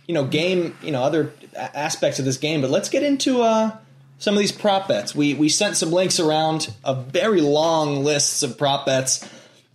you 0.05 0.13
know, 0.13 0.25
game, 0.25 0.77
you 0.81 0.91
know, 0.91 1.01
other 1.01 1.31
aspects 1.55 2.19
of 2.19 2.25
this 2.25 2.35
game. 2.35 2.59
But 2.59 2.71
let's 2.71 2.89
get 2.89 3.03
into 3.03 3.41
uh, 3.41 3.77
some 4.17 4.33
of 4.33 4.39
these 4.39 4.51
prop 4.51 4.87
bets. 4.87 5.15
We 5.15 5.33
we 5.33 5.49
sent 5.49 5.77
some 5.77 5.91
links 5.91 6.19
around 6.19 6.73
a 6.83 6.95
very 6.95 7.41
long 7.41 8.03
lists 8.03 8.43
of 8.43 8.57
prop 8.57 8.85
bets. 8.85 9.27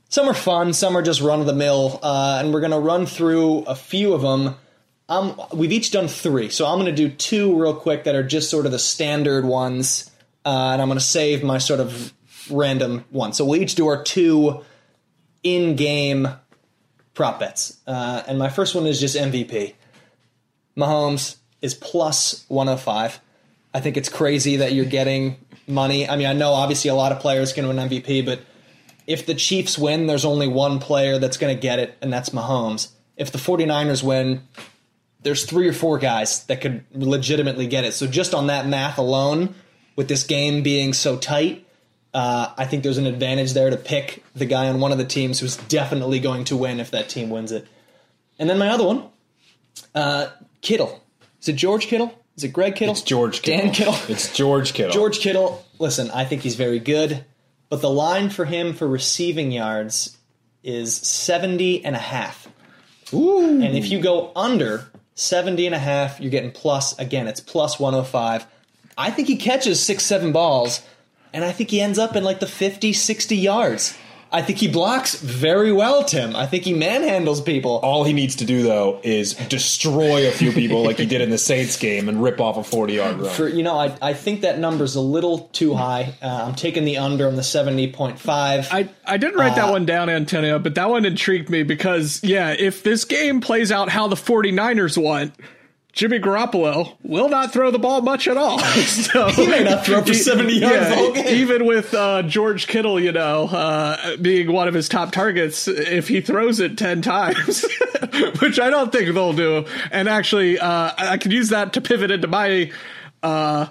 Some 0.08 0.28
are 0.28 0.34
fun, 0.34 0.72
some 0.72 0.96
are 0.96 1.02
just 1.02 1.20
run 1.20 1.40
of 1.40 1.46
the 1.46 1.52
mill, 1.52 2.00
uh, 2.02 2.38
and 2.40 2.52
we're 2.52 2.60
gonna 2.60 2.80
run 2.80 3.06
through 3.06 3.60
a 3.62 3.74
few 3.74 4.12
of 4.12 4.22
them. 4.22 4.56
Um, 5.08 5.40
we've 5.52 5.72
each 5.72 5.90
done 5.90 6.08
three, 6.08 6.48
so 6.50 6.66
I'm 6.66 6.78
gonna 6.78 6.92
do 6.92 7.08
two 7.08 7.60
real 7.60 7.74
quick 7.74 8.04
that 8.04 8.14
are 8.14 8.22
just 8.22 8.50
sort 8.50 8.66
of 8.66 8.72
the 8.72 8.78
standard 8.78 9.44
ones, 9.44 10.10
uh, 10.44 10.70
and 10.72 10.82
I'm 10.82 10.88
gonna 10.88 11.00
save 11.00 11.44
my 11.44 11.58
sort 11.58 11.80
of 11.80 12.12
random 12.50 13.04
one. 13.10 13.32
So 13.32 13.44
we'll 13.44 13.60
each 13.60 13.74
do 13.74 13.86
our 13.86 14.02
two 14.02 14.64
in-game 15.42 16.28
prop 17.14 17.38
bets. 17.40 17.78
Uh, 17.86 18.22
and 18.26 18.38
my 18.38 18.48
first 18.48 18.74
one 18.74 18.86
is 18.86 19.00
just 19.00 19.16
MVP. 19.16 19.74
Mahomes 20.76 21.36
is 21.60 21.74
plus 21.74 22.44
105. 22.48 23.20
I 23.72 23.80
think 23.80 23.96
it's 23.96 24.08
crazy 24.08 24.56
that 24.56 24.72
you're 24.72 24.84
getting 24.84 25.36
money. 25.66 26.08
I 26.08 26.16
mean, 26.16 26.26
I 26.26 26.32
know 26.32 26.52
obviously 26.52 26.90
a 26.90 26.94
lot 26.94 27.12
of 27.12 27.20
players 27.20 27.52
can 27.52 27.68
win 27.68 27.76
MVP, 27.76 28.24
but 28.24 28.40
if 29.06 29.26
the 29.26 29.34
Chiefs 29.34 29.78
win, 29.78 30.06
there's 30.06 30.24
only 30.24 30.48
one 30.48 30.78
player 30.78 31.18
that's 31.18 31.36
going 31.36 31.54
to 31.54 31.60
get 31.60 31.78
it, 31.78 31.96
and 32.00 32.12
that's 32.12 32.30
Mahomes. 32.30 32.90
If 33.16 33.32
the 33.32 33.38
49ers 33.38 34.02
win, 34.02 34.46
there's 35.22 35.44
three 35.44 35.68
or 35.68 35.72
four 35.72 35.98
guys 35.98 36.44
that 36.46 36.60
could 36.60 36.84
legitimately 36.92 37.66
get 37.66 37.84
it. 37.84 37.92
So 37.92 38.06
just 38.06 38.34
on 38.34 38.48
that 38.48 38.66
math 38.66 38.98
alone, 38.98 39.54
with 39.96 40.08
this 40.08 40.22
game 40.22 40.62
being 40.62 40.92
so 40.92 41.16
tight, 41.16 41.66
uh, 42.14 42.52
I 42.56 42.64
think 42.64 42.82
there's 42.82 42.98
an 42.98 43.06
advantage 43.06 43.52
there 43.52 43.70
to 43.70 43.76
pick 43.76 44.24
the 44.34 44.46
guy 44.46 44.68
on 44.68 44.80
one 44.80 44.92
of 44.92 44.98
the 44.98 45.04
teams 45.04 45.38
who's 45.40 45.56
definitely 45.56 46.20
going 46.20 46.44
to 46.44 46.56
win 46.56 46.80
if 46.80 46.90
that 46.92 47.08
team 47.08 47.30
wins 47.30 47.52
it. 47.52 47.66
And 48.38 48.48
then 48.48 48.58
my 48.58 48.68
other 48.68 48.86
one, 48.86 49.04
uh, 49.94 50.28
Kittle. 50.62 51.02
Is 51.40 51.48
it 51.48 51.54
George 51.54 51.86
Kittle? 51.86 52.18
Is 52.40 52.44
it 52.44 52.54
Greg 52.54 52.74
Kittle? 52.74 52.92
It's 52.92 53.02
George 53.02 53.42
Kittle. 53.42 53.66
Dan 53.66 53.74
Kittle. 53.74 53.94
It's 54.08 54.34
George 54.34 54.72
Kittle. 54.72 54.94
George 54.94 55.18
Kittle, 55.18 55.62
listen, 55.78 56.10
I 56.10 56.24
think 56.24 56.40
he's 56.40 56.56
very 56.56 56.78
good, 56.78 57.22
but 57.68 57.82
the 57.82 57.90
line 57.90 58.30
for 58.30 58.46
him 58.46 58.72
for 58.72 58.88
receiving 58.88 59.52
yards 59.52 60.16
is 60.62 60.96
70 60.96 61.84
and 61.84 61.94
a 61.94 61.98
half. 61.98 62.48
Ooh. 63.12 63.60
And 63.60 63.76
if 63.76 63.90
you 63.90 64.00
go 64.00 64.32
under 64.34 64.90
70 65.16 65.66
and 65.66 65.74
a 65.74 65.78
half, 65.78 66.18
you're 66.18 66.30
getting 66.30 66.50
plus, 66.50 66.98
again, 66.98 67.28
it's 67.28 67.40
plus 67.40 67.78
105. 67.78 68.46
I 68.96 69.10
think 69.10 69.28
he 69.28 69.36
catches 69.36 69.78
six, 69.78 70.02
seven 70.02 70.32
balls, 70.32 70.80
and 71.34 71.44
I 71.44 71.52
think 71.52 71.68
he 71.68 71.82
ends 71.82 71.98
up 71.98 72.16
in 72.16 72.24
like 72.24 72.40
the 72.40 72.46
50, 72.46 72.94
60 72.94 73.36
yards. 73.36 73.98
I 74.32 74.42
think 74.42 74.58
he 74.58 74.68
blocks 74.68 75.16
very 75.16 75.72
well, 75.72 76.04
Tim. 76.04 76.36
I 76.36 76.46
think 76.46 76.62
he 76.64 76.72
manhandles 76.72 77.44
people. 77.44 77.80
All 77.82 78.04
he 78.04 78.12
needs 78.12 78.36
to 78.36 78.44
do 78.44 78.62
though 78.62 79.00
is 79.02 79.34
destroy 79.34 80.28
a 80.28 80.30
few 80.30 80.52
people 80.52 80.84
like 80.84 80.98
he 80.98 81.06
did 81.06 81.20
in 81.20 81.30
the 81.30 81.38
Saints 81.38 81.76
game 81.76 82.08
and 82.08 82.22
rip 82.22 82.40
off 82.40 82.56
a 82.56 82.62
forty 82.62 82.94
yard 82.94 83.18
run. 83.18 83.30
For 83.34 83.48
you 83.48 83.62
know, 83.64 83.76
I, 83.76 83.96
I 84.00 84.12
think 84.14 84.42
that 84.42 84.58
number's 84.58 84.94
a 84.94 85.00
little 85.00 85.48
too 85.52 85.74
high. 85.74 86.14
Uh, 86.22 86.44
I'm 86.46 86.54
taking 86.54 86.84
the 86.84 86.98
under 86.98 87.26
on 87.26 87.34
the 87.36 87.42
70.5. 87.42 88.18
I, 88.28 88.88
I 89.04 89.16
didn't 89.16 89.36
write 89.38 89.52
Uh, 89.52 89.66
that 89.66 89.70
one 89.72 89.84
down, 89.86 90.08
Antonio, 90.08 90.58
but 90.58 90.74
that 90.76 90.88
one 90.88 91.04
intrigued 91.04 91.50
me 91.50 91.62
because, 91.62 92.20
yeah, 92.22 92.54
if 92.58 92.82
this 92.82 93.04
game 93.04 93.40
plays 93.40 93.72
out 93.72 93.88
how 93.88 94.08
the 94.08 94.16
49ers 94.16 94.96
want, 95.02 95.34
Jimmy 95.92 96.20
Garoppolo 96.20 96.96
will 97.02 97.28
not 97.28 97.52
throw 97.52 97.70
the 97.70 97.78
ball 97.78 98.00
much 98.00 98.28
at 98.28 98.36
all. 98.36 98.58
so, 98.58 99.28
He 99.28 99.46
may 99.46 99.64
not 99.64 99.84
throw 99.84 100.02
for 100.02 100.14
70 100.14 100.52
yards 100.52 100.88
the 100.88 100.94
whole 100.94 101.12
game. 101.12 101.26
Even 101.28 101.66
with 101.66 101.92
uh, 101.94 102.22
George 102.22 102.66
Kittle, 102.66 103.00
you 103.00 103.12
know, 103.12 103.44
uh, 103.46 104.16
being 104.18 104.52
one 104.52 104.68
of 104.68 104.74
his 104.74 104.88
top 104.88 105.12
targets, 105.12 105.66
if 105.66 106.08
he 106.08 106.20
throws 106.20 106.60
it 106.60 106.78
10 106.78 107.02
times, 107.02 107.64
which 108.40 108.60
I 108.60 108.70
don't 108.70 108.92
think 108.92 109.12
they'll 109.14 109.32
do. 109.32 109.66
And 109.90 110.08
actually, 110.08 110.58
uh, 110.58 110.92
I 110.96 111.18
could 111.18 111.32
use 111.32 111.48
that 111.48 111.72
to 111.74 111.80
pivot 111.80 112.10
into 112.10 112.28
my. 112.28 112.70
Uh, 113.22 113.66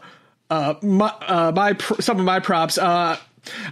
uh, 0.52 0.74
my, 0.82 1.14
uh, 1.28 1.52
my 1.56 1.74
pr- 1.74 2.02
some 2.02 2.18
of 2.18 2.26
my 2.26 2.40
props. 2.40 2.80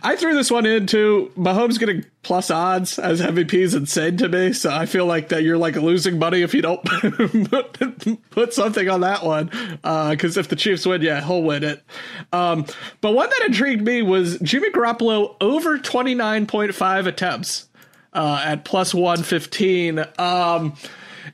I 0.01 0.15
threw 0.15 0.33
this 0.33 0.51
one 0.51 0.65
in 0.65 0.87
too. 0.87 1.31
Mahomes 1.37 1.79
getting 1.79 2.05
plus 2.23 2.51
odds 2.51 2.99
as 2.99 3.21
MVP 3.21 3.53
is 3.53 3.73
insane 3.73 4.17
to 4.17 4.29
me. 4.29 4.53
So 4.53 4.69
I 4.69 4.85
feel 4.85 5.05
like 5.05 5.29
that 5.29 5.43
you're 5.43 5.57
like 5.57 5.75
losing 5.75 6.19
money 6.19 6.41
if 6.41 6.53
you 6.53 6.61
don't 6.61 6.83
put 8.31 8.53
something 8.53 8.89
on 8.89 9.01
that 9.01 9.23
one. 9.23 9.47
Because 9.81 10.37
uh, 10.37 10.39
if 10.39 10.49
the 10.49 10.55
Chiefs 10.55 10.85
win, 10.85 11.01
yeah, 11.01 11.23
he'll 11.23 11.43
win 11.43 11.63
it. 11.63 11.83
Um, 12.33 12.65
but 13.01 13.13
one 13.13 13.29
that 13.29 13.45
intrigued 13.47 13.85
me 13.85 14.01
was 14.01 14.37
Jimmy 14.39 14.71
Garoppolo 14.71 15.35
over 15.41 15.77
29.5 15.77 17.07
attempts 17.07 17.69
uh, 18.13 18.41
at 18.43 18.65
plus 18.65 18.93
115. 18.93 20.05
Um, 20.17 20.75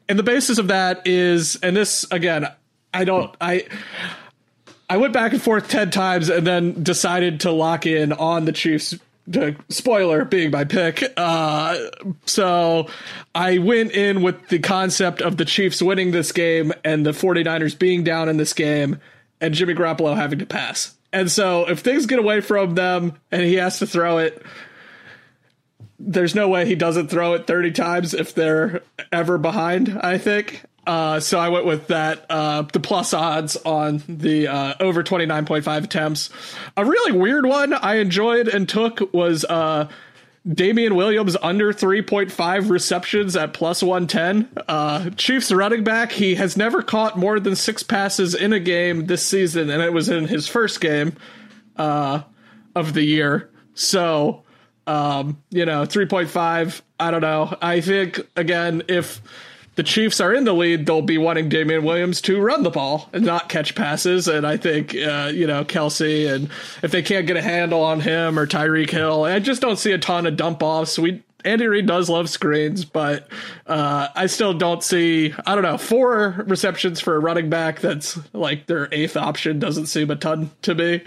and 0.10 0.20
the 0.20 0.24
basis 0.24 0.58
of 0.58 0.68
that 0.68 1.06
is, 1.06 1.56
and 1.58 1.76
this 1.76 2.06
again, 2.12 2.48
I 2.94 3.06
don't, 3.06 3.36
I. 3.42 3.68
I 4.94 4.98
went 4.98 5.12
back 5.12 5.34
and 5.34 5.42
forth 5.42 5.70
10 5.70 5.90
times 5.90 6.30
and 6.30 6.46
then 6.46 6.84
decided 6.84 7.40
to 7.40 7.52
lock 7.52 7.88
in 7.88 8.14
on 8.14 8.46
the 8.46 8.52
Chiefs. 8.52 8.94
Spoiler 9.68 10.24
being 10.24 10.52
my 10.52 10.66
pick. 10.66 11.04
Uh, 11.18 11.80
so 12.28 12.88
I 13.34 13.58
went 13.58 13.94
in 13.94 14.22
with 14.22 14.50
the 14.50 14.60
concept 14.60 15.20
of 15.20 15.38
the 15.38 15.46
Chiefs 15.46 15.82
winning 15.82 16.12
this 16.12 16.32
game 16.32 16.74
and 16.86 17.04
the 17.04 17.10
49ers 17.10 17.80
being 17.80 18.04
down 18.04 18.30
in 18.30 18.38
this 18.38 18.54
game 18.54 19.00
and 19.42 19.56
Jimmy 19.56 19.74
Garoppolo 19.74 20.16
having 20.16 20.38
to 20.38 20.46
pass. 20.46 20.94
And 21.12 21.32
so 21.32 21.68
if 21.68 21.80
things 21.80 22.06
get 22.06 22.20
away 22.20 22.42
from 22.42 22.76
them 22.76 23.20
and 23.32 23.42
he 23.42 23.56
has 23.56 23.80
to 23.80 23.88
throw 23.88 24.20
it, 24.20 24.46
there's 25.98 26.36
no 26.36 26.50
way 26.50 26.68
he 26.68 26.76
doesn't 26.76 27.08
throw 27.08 27.34
it 27.34 27.48
30 27.48 27.72
times 27.72 28.14
if 28.14 28.36
they're 28.36 28.84
ever 29.12 29.40
behind, 29.40 29.98
I 30.04 30.20
think. 30.20 30.62
Uh, 30.86 31.20
so 31.20 31.40
I 31.40 31.50
went 31.50 31.66
with 31.66 31.88
that, 31.88 32.26
uh, 32.30 32.64
the 32.64 32.80
plus 32.80 33.14
odds 33.14 33.56
on 33.58 34.04
the 34.08 34.48
uh, 34.48 34.74
over 34.80 35.04
29.5 35.04 35.84
attempts. 35.84 36.30
A 36.76 36.84
really 36.84 37.18
weird 37.18 37.46
one 37.46 37.74
I 37.74 37.96
enjoyed 37.96 38.50
and 38.50 38.68
took 38.68 39.14
was 39.14 39.46
uh, 39.46 39.88
Damien 40.48 40.96
Williams 40.96 41.38
under 41.42 41.72
3.5 41.72 42.70
receptions 42.70 43.38
at 43.38 43.54
plus 43.54 43.82
110. 43.82 44.50
Uh, 44.68 45.10
Chiefs 45.12 45.54
running 45.54 45.86
back, 45.86 46.12
he 46.12 46.36
has 46.36 46.58
never 46.58 46.82
caught 46.82 47.18
more 47.18 47.40
than 47.40 47.56
six 47.56 47.82
passes 47.82 48.36
in 48.36 48.52
a 48.52 48.60
game 48.60 49.06
this 49.06 49.26
season, 49.26 49.70
and 49.70 49.82
it 49.82 49.94
was 49.94 50.10
in 50.10 50.28
his 50.28 50.50
first 50.50 50.82
game 50.82 51.16
uh, 51.78 52.24
of 52.76 52.94
the 52.94 53.04
year. 53.04 53.50
So, 53.74 54.44
um, 54.86 55.42
you 55.50 55.66
know, 55.66 55.84
3.5, 55.84 56.82
I 57.00 57.12
don't 57.12 57.22
know. 57.22 57.58
I 57.62 57.80
think, 57.80 58.20
again, 58.36 58.84
if 58.90 59.22
the 59.76 59.84
Chiefs 59.84 60.22
are 60.22 60.34
in 60.34 60.44
the 60.44 60.54
lead, 60.54 60.86
they'll 60.86 61.02
be 61.02 61.18
wanting 61.18 61.50
Damien 61.50 61.84
Williams 61.84 62.22
to 62.22 62.40
run 62.40 62.64
the 62.64 62.70
ball 62.70 63.10
and 63.14 63.26
not 63.26 63.50
catch 63.50 63.76
passes. 63.76 64.28
And 64.28 64.46
I 64.46 64.58
think, 64.58 64.96
uh, 64.96 65.32
you 65.34 65.48
know, 65.48 65.66
Kelce, 65.66 66.32
and 66.32 66.50
if 66.82 66.92
they 66.92 67.02
can't 67.02 67.26
get 67.26 67.38
a 67.38 67.42
handle 67.42 67.82
on 67.82 68.00
him 68.00 68.38
or 68.38 68.46
Tyreek 68.46 68.90
Hill, 68.90 69.24
I 69.24 69.40
just 69.40 69.62
don't 69.62 69.78
see 69.78 69.92
a 69.92 69.98
ton 69.98 70.26
of 70.26 70.38
dump 70.38 70.62
offs. 70.62 71.00
We 71.00 71.24
Andy 71.46 71.68
Reid 71.68 71.88
does 71.88 72.10
love 72.10 72.30
screens, 72.30 72.86
but 72.86 73.28
uh, 73.68 74.08
I 74.16 74.28
still 74.28 74.54
don't 74.54 74.84
see. 74.84 75.34
I 75.46 75.56
don't 75.56 75.64
know 75.64 75.78
four 75.78 76.44
receptions 76.48 77.00
for 77.00 77.16
a 77.16 77.20
running 77.20 77.50
back. 77.50 77.82
That's 77.82 78.18
like 78.34 78.68
their 78.68 78.88
eighth 78.92 79.18
option. 79.18 79.60
Doesn't 79.60 79.88
seem 79.88 80.10
a 80.10 80.16
ton 80.16 80.52
to 80.62 80.76
me. 80.76 81.02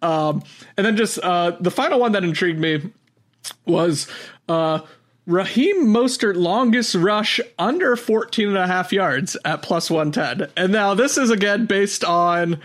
Um, 0.00 0.42
and 0.76 0.86
then 0.86 0.96
just 0.96 1.18
uh, 1.18 1.56
the 1.60 1.70
final 1.70 2.00
one 2.00 2.12
that 2.12 2.24
intrigued 2.24 2.58
me 2.58 2.92
was 3.66 4.06
uh, 4.48 4.80
Raheem 5.26 5.86
Mostert 5.86 6.36
longest 6.36 6.94
rush 6.94 7.40
under 7.58 7.96
14 7.96 8.48
and 8.48 8.58
a 8.58 8.66
half 8.66 8.92
yards 8.92 9.36
at 9.44 9.62
plus 9.62 9.90
110. 9.90 10.50
And 10.56 10.72
now 10.72 10.94
this 10.94 11.16
is 11.16 11.30
again 11.30 11.66
based 11.66 12.04
on 12.04 12.60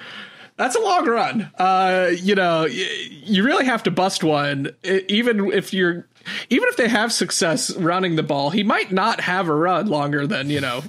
that's 0.58 0.76
a 0.76 0.82
long 0.82 1.08
run. 1.08 1.50
Uh, 1.58 2.10
you 2.14 2.36
know, 2.36 2.66
you 2.66 3.46
really 3.46 3.66
have 3.66 3.84
to 3.84 3.92
bust 3.92 4.26
one 4.26 4.76
even 4.84 5.52
if 5.54 5.74
you're 5.74 6.06
even 6.50 6.68
if 6.68 6.76
they 6.76 6.90
have 6.90 7.14
success 7.14 7.74
running 7.78 8.18
the 8.18 8.24
ball, 8.24 8.50
he 8.50 8.64
might 8.64 8.92
not 8.92 9.22
have 9.22 9.48
a 9.48 9.56
run 9.56 9.88
longer 9.88 10.28
than, 10.28 10.50
you 10.50 10.60
know, 10.60 10.84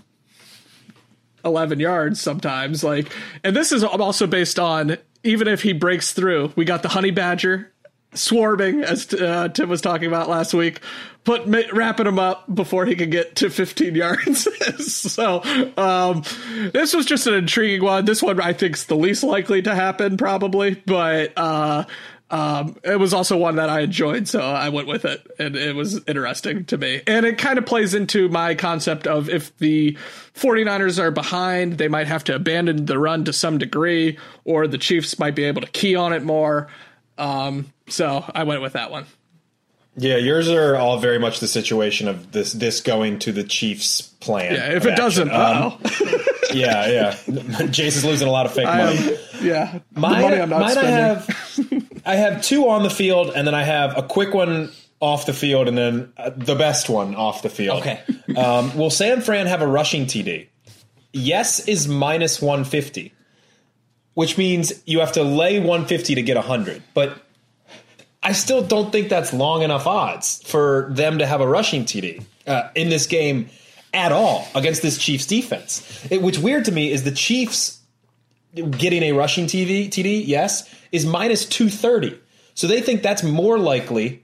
11 1.45 1.79
yards 1.81 2.21
sometimes 2.21 2.85
like 2.85 3.11
and 3.45 3.57
this 3.57 3.73
is 3.73 3.83
also 3.83 4.27
based 4.27 4.59
on 4.59 4.99
even 5.23 5.47
if 5.47 5.63
he 5.63 5.73
breaks 5.73 6.13
through. 6.13 6.53
We 6.57 6.65
got 6.65 6.83
the 6.83 6.89
honey 6.89 7.13
badger 7.13 7.71
swarming, 8.15 8.83
as 8.83 9.13
uh, 9.15 9.49
Tim 9.49 9.69
was 9.69 9.81
talking 9.81 10.09
about 10.09 10.29
last 10.29 10.55
week, 10.55 10.81
put 11.25 11.47
wrapping 11.73 12.07
him 12.07 12.19
up 12.19 12.53
before 12.53 12.87
he 12.87 12.97
could 12.97 13.11
get 13.11 13.37
to 13.37 13.51
15 13.51 13.95
yards. 13.95 14.49
so 14.93 15.43
um, 15.77 16.23
this 16.73 16.95
was 16.95 17.07
just 17.07 17.27
an 17.27 17.35
intriguing 17.35 17.83
one. 17.83 18.05
This 18.05 18.23
one 18.23 18.41
I 18.41 18.53
think 18.53 18.77
is 18.77 18.87
the 18.87 18.97
least 18.97 19.23
likely 19.23 19.63
to 19.63 19.75
happen, 19.75 20.17
probably, 20.17 20.83
but. 20.87 21.33
Uh, 21.37 21.85
um, 22.33 22.77
it 22.85 22.99
was 23.01 23.13
also 23.13 23.37
one 23.37 23.57
that 23.57 23.69
I 23.69 23.81
enjoyed, 23.81 24.29
so 24.29 24.41
I 24.41 24.69
went 24.69 24.87
with 24.87 25.05
it, 25.05 25.27
and 25.41 25.57
it 25.57 25.75
was 25.75 26.01
interesting 26.07 26.65
to 26.67 26.79
me. 26.79 27.03
And 27.07 27.27
it 27.27 27.39
kind 27.39 27.59
of 27.59 27.67
plays 27.67 27.93
into 27.93 28.29
my 28.29 28.55
concept 28.55 29.09
of 29.09 29.29
if 29.29 29.57
the 29.59 29.99
49ers 30.35 31.01
are 31.01 31.11
behind, 31.11 31.79
they 31.79 31.89
might 31.89 32.07
have 32.07 32.23
to 32.25 32.37
abandon 32.37 32.87
the 32.87 33.01
run 33.01 33.25
to 33.25 33.33
some 33.33 33.59
degree, 33.59 34.17
or 34.45 34.69
the 34.69 34.79
Chiefs 34.79 35.19
might 35.19 35.35
be 35.35 35.43
able 35.43 35.61
to 35.61 35.67
key 35.73 35.97
on 35.97 36.13
it 36.13 36.23
more. 36.23 36.69
Um, 37.19 37.73
so 37.89 38.25
I 38.33 38.45
went 38.45 38.63
with 38.63 38.75
that 38.75 38.93
one. 38.93 39.07
Yeah, 39.97 40.17
yours 40.17 40.49
are 40.49 40.77
all 40.77 40.99
very 40.99 41.19
much 41.19 41.41
the 41.41 41.49
situation 41.49 42.09
of 42.09 42.33
this 42.33 42.53
this 42.53 42.81
going 42.81 43.19
to 43.21 43.33
the 43.33 43.43
Chiefs' 43.45 44.01
plan. 44.01 44.55
Yeah, 44.55 44.77
if 44.77 44.87
it 44.87 44.93
action. 44.93 45.29
doesn't, 45.29 45.33
um, 45.33 45.79
yeah, 46.55 47.17
yeah. 47.27 47.67
Jason's 47.71 48.05
losing 48.05 48.29
a 48.29 48.31
lot 48.31 48.47
of 48.47 48.53
fake 48.53 48.67
money. 48.67 49.17
yeah, 49.43 49.81
mine, 49.93 50.23
money 50.23 50.47
mine 50.47 50.79
I 50.79 50.85
have 50.85 52.03
I 52.07 52.15
have 52.17 52.43
two 52.43 52.69
on 52.69 52.83
the 52.83 52.91
field, 52.91 53.33
and 53.35 53.47
then 53.47 53.55
I 53.55 53.65
have 53.65 53.99
a 53.99 54.03
quick 54.03 54.33
one 54.33 54.71
off 55.01 55.27
the 55.27 55.33
field, 55.33 55.67
and 55.67 55.77
then 55.77 56.13
uh, 56.17 56.31
the 56.37 56.55
best 56.55 56.89
one 56.89 57.15
off 57.17 57.43
the 57.43 57.49
field. 57.51 57.81
Okay. 57.81 58.01
um, 58.37 58.77
will 58.77 58.91
San 58.91 59.21
Fran 59.23 59.47
have 59.47 59.61
a 59.61 59.67
rushing 59.67 60.07
TD? 60.07 60.47
Yes 61.13 61.67
is 61.67 61.89
minus 61.89 62.41
one 62.41 62.65
fifty, 62.65 63.13
which 64.15 64.39
means 64.39 64.73
you 64.87 65.01
have 65.01 65.13
to 65.13 65.25
lay 65.25 65.59
one 65.59 65.87
fifty 65.87 66.15
to 66.15 66.23
get 66.23 66.37
hundred, 66.37 66.83
but 66.95 67.27
I 68.23 68.33
still 68.33 68.63
don't 68.63 68.93
think 68.93 69.09
that's 69.09 69.33
long 69.33 69.63
enough 69.63 69.87
odds 69.87 70.43
for 70.45 70.89
them 70.91 71.19
to 71.19 71.27
have 71.27 71.41
a 71.41 71.47
rushing 71.47 71.85
TD 71.85 72.23
uh, 72.47 72.69
in 72.75 72.91
this 72.91 73.07
game 73.07 73.49
at 73.95 74.13
all 74.13 74.47
against 74.55 74.83
this 74.83 74.99
Chiefs 74.99 75.27
defense. 75.27 76.07
It, 76.11 76.23
which 76.23 76.39
weird 76.39 76.67
to 76.67 76.73
me 76.73 76.93
is 76.93 77.05
the 77.05 77.13
Chiefs 77.13 77.81
getting 78.55 79.03
a 79.03 79.13
rushing 79.13 79.47
TD, 79.47 79.89
TD, 79.89 80.25
yes, 80.27 80.69
is 80.93 81.07
minus 81.07 81.47
230. 81.47 82.19
So 82.55 82.67
they 82.67 82.83
think 82.83 83.03
that's 83.03 83.23
more 83.23 83.59
likely 83.59 84.23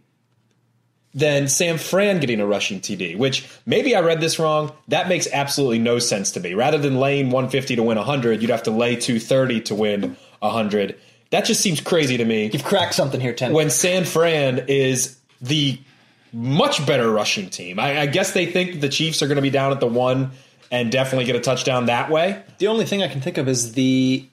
than 1.14 1.49
San 1.49 1.78
Fran 1.78 2.20
getting 2.20 2.40
a 2.40 2.47
rushing 2.47 2.80
TD, 2.80 3.16
which 3.16 3.49
maybe 3.64 3.97
I 3.97 4.01
read 4.01 4.20
this 4.20 4.38
wrong. 4.38 4.72
That 4.88 5.09
makes 5.09 5.26
absolutely 5.32 5.78
no 5.78 5.99
sense 5.99 6.32
to 6.32 6.40
me. 6.40 6.53
Rather 6.53 6.76
than 6.76 7.01
laying 7.01 7.30
150 7.30 7.76
to 7.76 7.82
win 7.82 7.97
100, 7.97 8.42
you'd 8.42 8.51
have 8.51 8.64
to 8.64 8.70
lay 8.70 8.97
230 8.97 9.62
to 9.62 9.74
win 9.74 10.16
100. 10.40 10.99
That 11.31 11.45
just 11.45 11.61
seems 11.61 11.81
crazy 11.81 12.16
to 12.16 12.24
me. 12.24 12.51
You've 12.53 12.64
cracked 12.64 12.95
something 12.95 13.20
here, 13.20 13.33
Tim. 13.33 13.53
When 13.53 13.70
San 13.70 14.05
Fran 14.05 14.66
is 14.68 15.18
the 15.41 15.79
much 16.33 16.85
better 16.86 17.11
rushing 17.11 17.48
team. 17.48 17.78
I, 17.81 18.01
I 18.01 18.07
guess 18.07 18.32
they 18.32 18.47
think 18.47 18.81
the 18.81 18.89
Chiefs 18.89 19.23
are 19.23 19.27
going 19.27 19.36
to 19.36 19.43
be 19.43 19.51
down 19.51 19.73
at 19.73 19.81
the 19.81 19.86
one 19.86 20.32
and 20.70 20.90
definitely 20.93 21.24
get 21.24 21.36
a 21.36 21.40
touchdown 21.40 21.86
that 21.86 22.11
way. 22.11 22.43
The 22.59 22.66
only 22.66 22.85
thing 22.85 23.03
I 23.03 23.09
can 23.09 23.20
think 23.20 23.39
of 23.39 23.48
is 23.48 23.73
the 23.73 24.28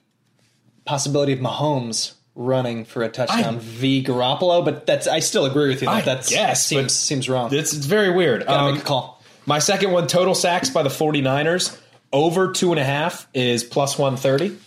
possibility 0.84 1.32
of 1.32 1.38
Mahomes 1.38 2.12
running 2.34 2.84
for 2.84 3.02
a 3.02 3.08
touchdown 3.08 3.56
I, 3.56 3.58
v 3.58 4.04
Garoppolo, 4.04 4.64
but 4.64 4.86
that's 4.86 5.06
I 5.06 5.20
still 5.20 5.46
agree 5.46 5.68
with 5.68 5.82
you. 5.82 5.88
That 5.88 6.04
that's 6.04 6.32
yes, 6.32 6.66
seems 6.66 6.92
seems 6.92 7.28
wrong. 7.28 7.54
It's, 7.54 7.72
it's 7.72 7.86
very 7.86 8.10
weird. 8.10 8.44
Gotta 8.44 8.64
um, 8.64 8.74
make 8.74 8.82
a 8.82 8.84
call. 8.84 9.22
My 9.46 9.58
second 9.58 9.92
one, 9.92 10.06
total 10.06 10.34
sacks 10.34 10.70
by 10.70 10.82
the 10.82 10.88
49ers, 10.88 11.78
over 12.12 12.52
two 12.52 12.70
and 12.70 12.80
a 12.80 12.84
half 12.84 13.28
is 13.34 13.62
plus 13.62 13.98
130. 13.98 14.58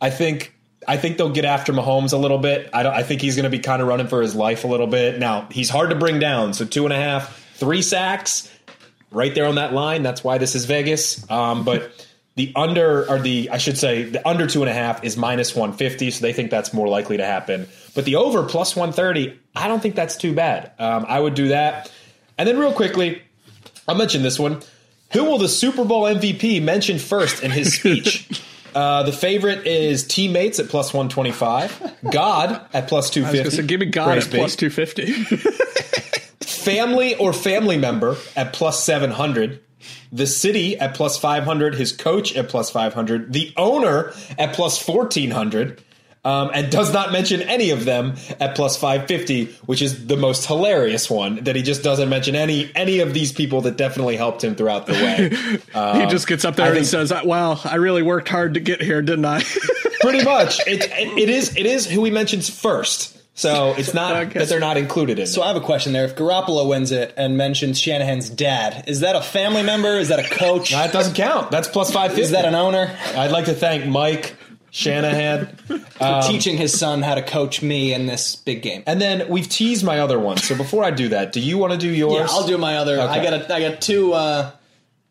I 0.00 0.10
think 0.10 0.54
I 0.86 0.96
think 0.96 1.16
they'll 1.16 1.30
get 1.30 1.44
after 1.44 1.72
Mahomes 1.72 2.12
a 2.12 2.16
little 2.16 2.38
bit. 2.38 2.70
I, 2.72 2.86
I 2.86 3.02
think 3.02 3.20
he's 3.20 3.36
going 3.36 3.44
to 3.44 3.50
be 3.50 3.58
kind 3.58 3.82
of 3.82 3.88
running 3.88 4.08
for 4.08 4.22
his 4.22 4.34
life 4.34 4.64
a 4.64 4.66
little 4.66 4.86
bit. 4.86 5.18
Now, 5.18 5.48
he's 5.50 5.70
hard 5.70 5.90
to 5.90 5.96
bring 5.96 6.18
down. 6.18 6.54
So, 6.54 6.64
two 6.64 6.84
and 6.84 6.92
a 6.92 6.96
half, 6.96 7.36
three 7.54 7.82
sacks, 7.82 8.50
right 9.10 9.34
there 9.34 9.46
on 9.46 9.56
that 9.56 9.72
line. 9.72 10.02
That's 10.02 10.24
why 10.24 10.38
this 10.38 10.54
is 10.54 10.64
Vegas. 10.64 11.28
Um, 11.30 11.64
but 11.64 12.06
the 12.36 12.52
under, 12.56 13.08
or 13.08 13.18
the, 13.18 13.50
I 13.50 13.58
should 13.58 13.78
say, 13.78 14.04
the 14.04 14.26
under 14.26 14.46
two 14.46 14.62
and 14.62 14.70
a 14.70 14.74
half 14.74 15.04
is 15.04 15.16
minus 15.16 15.54
150. 15.54 16.10
So, 16.10 16.22
they 16.22 16.32
think 16.32 16.50
that's 16.50 16.72
more 16.72 16.88
likely 16.88 17.16
to 17.18 17.24
happen. 17.24 17.68
But 17.94 18.04
the 18.04 18.16
over 18.16 18.44
plus 18.44 18.74
130, 18.74 19.38
I 19.54 19.68
don't 19.68 19.80
think 19.80 19.94
that's 19.94 20.16
too 20.16 20.34
bad. 20.34 20.72
Um, 20.78 21.06
I 21.08 21.20
would 21.20 21.34
do 21.34 21.48
that. 21.48 21.90
And 22.38 22.48
then, 22.48 22.58
real 22.58 22.72
quickly, 22.72 23.22
I'll 23.86 23.94
mention 23.94 24.22
this 24.22 24.38
one. 24.38 24.62
Who 25.12 25.24
will 25.24 25.38
the 25.38 25.48
Super 25.48 25.84
Bowl 25.84 26.04
MVP 26.04 26.62
mention 26.62 26.98
first 26.98 27.42
in 27.42 27.50
his 27.50 27.74
speech? 27.74 28.42
Uh, 28.74 29.02
the 29.02 29.12
favorite 29.12 29.66
is 29.66 30.06
teammates 30.06 30.58
at 30.58 30.68
plus 30.68 30.92
125. 30.92 31.96
God 32.10 32.60
at 32.72 32.88
plus 32.88 33.10
250. 33.10 33.56
Say, 33.56 33.62
give 33.66 33.80
me 33.80 33.86
God 33.86 34.18
at 34.18 34.30
plus 34.30 34.56
250. 34.56 35.12
family 36.40 37.14
or 37.16 37.32
family 37.32 37.76
member 37.76 38.16
at 38.36 38.52
plus 38.52 38.82
700. 38.84 39.60
The 40.12 40.26
city 40.26 40.78
at 40.78 40.94
plus 40.94 41.18
500. 41.18 41.74
His 41.74 41.92
coach 41.92 42.36
at 42.36 42.48
plus 42.48 42.70
500. 42.70 43.32
The 43.32 43.52
owner 43.56 44.12
at 44.38 44.54
plus 44.54 44.86
1400. 44.86 45.82
Um, 46.24 46.50
and 46.54 46.70
does 46.70 46.92
not 46.92 47.10
mention 47.12 47.42
any 47.42 47.70
of 47.70 47.84
them 47.84 48.14
at 48.38 48.54
plus 48.54 48.76
550, 48.76 49.46
which 49.66 49.82
is 49.82 50.06
the 50.06 50.16
most 50.16 50.46
hilarious 50.46 51.10
one 51.10 51.42
that 51.44 51.56
he 51.56 51.62
just 51.62 51.82
doesn't 51.82 52.08
mention 52.08 52.36
any 52.36 52.70
any 52.74 53.00
of 53.00 53.12
these 53.12 53.32
people 53.32 53.62
that 53.62 53.76
definitely 53.76 54.16
helped 54.16 54.44
him 54.44 54.54
throughout 54.54 54.86
the 54.86 54.92
way. 54.92 55.58
Um, 55.74 56.00
he 56.00 56.06
just 56.06 56.26
gets 56.26 56.44
up 56.44 56.56
there 56.56 56.66
I 56.66 56.68
and 56.68 56.76
think- 56.78 56.86
says, 56.86 57.12
"Wow, 57.24 57.58
I 57.64 57.76
really 57.76 58.02
worked 58.02 58.28
hard 58.28 58.54
to 58.54 58.60
get 58.60 58.82
here, 58.82 59.00
didn't 59.00 59.24
I?" 59.24 59.42
pretty 60.00 60.22
much 60.22 60.60
it, 60.66 60.82
it, 60.84 61.18
it 61.18 61.30
is 61.30 61.56
it 61.56 61.64
is 61.64 61.86
who 61.86 62.04
he 62.04 62.10
mentions 62.10 62.50
first. 62.50 63.18
So 63.34 63.74
it's 63.78 63.94
not 63.94 64.30
that 64.34 64.48
they're 64.48 64.60
not 64.60 64.76
included 64.76 65.18
in. 65.18 65.26
So 65.26 65.40
it. 65.40 65.44
I 65.44 65.48
have 65.48 65.56
a 65.56 65.60
question 65.64 65.92
there. 65.94 66.04
If 66.04 66.14
Garoppolo 66.16 66.68
wins 66.68 66.92
it 66.92 67.14
and 67.16 67.38
mentions 67.38 67.80
Shanahan's 67.80 68.28
dad, 68.28 68.84
is 68.86 69.00
that 69.00 69.16
a 69.16 69.22
family 69.22 69.62
member? 69.62 69.96
Is 69.96 70.08
that 70.08 70.18
a 70.18 70.28
coach? 70.34 70.70
that 70.72 70.92
doesn't 70.92 71.14
count. 71.14 71.50
That's 71.50 71.68
plus 71.68 71.88
550. 71.88 72.20
Is 72.22 72.30
that 72.32 72.44
an 72.44 72.54
owner? 72.54 72.94
I'd 73.16 73.30
like 73.30 73.46
to 73.46 73.54
thank 73.54 73.86
Mike 73.86 74.36
Shanahan. 74.72 75.46
For 75.66 76.22
teaching 76.26 76.56
his 76.56 76.76
son 76.76 77.02
how 77.02 77.14
to 77.14 77.22
coach 77.22 77.62
me 77.62 77.92
in 77.92 78.06
this 78.06 78.34
big 78.34 78.62
game. 78.62 78.82
And 78.86 79.00
then 79.00 79.28
we've 79.28 79.48
teased 79.48 79.84
my 79.84 80.00
other 80.00 80.18
one. 80.18 80.38
So 80.38 80.56
before 80.56 80.82
I 80.82 80.90
do 80.90 81.10
that, 81.10 81.30
do 81.30 81.40
you 81.40 81.58
want 81.58 81.74
to 81.74 81.78
do 81.78 81.88
yours? 81.88 82.14
Yeah, 82.14 82.26
I'll 82.30 82.46
do 82.46 82.58
my 82.58 82.78
other. 82.78 82.98
I 82.98 83.22
got 83.22 83.34
a, 83.34 83.54
I 83.54 83.60
got 83.60 83.80
two. 83.82 84.14
Uh, 84.14 84.50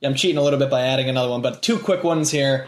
I'm 0.04 0.16
cheating 0.16 0.38
a 0.38 0.42
little 0.42 0.58
bit 0.60 0.72
by 0.72 0.82
adding 0.82 1.08
another 1.08 1.30
one, 1.30 1.42
but 1.44 1.62
two 1.62 1.78
quick 1.78 2.04
ones 2.04 2.32
here. 2.32 2.68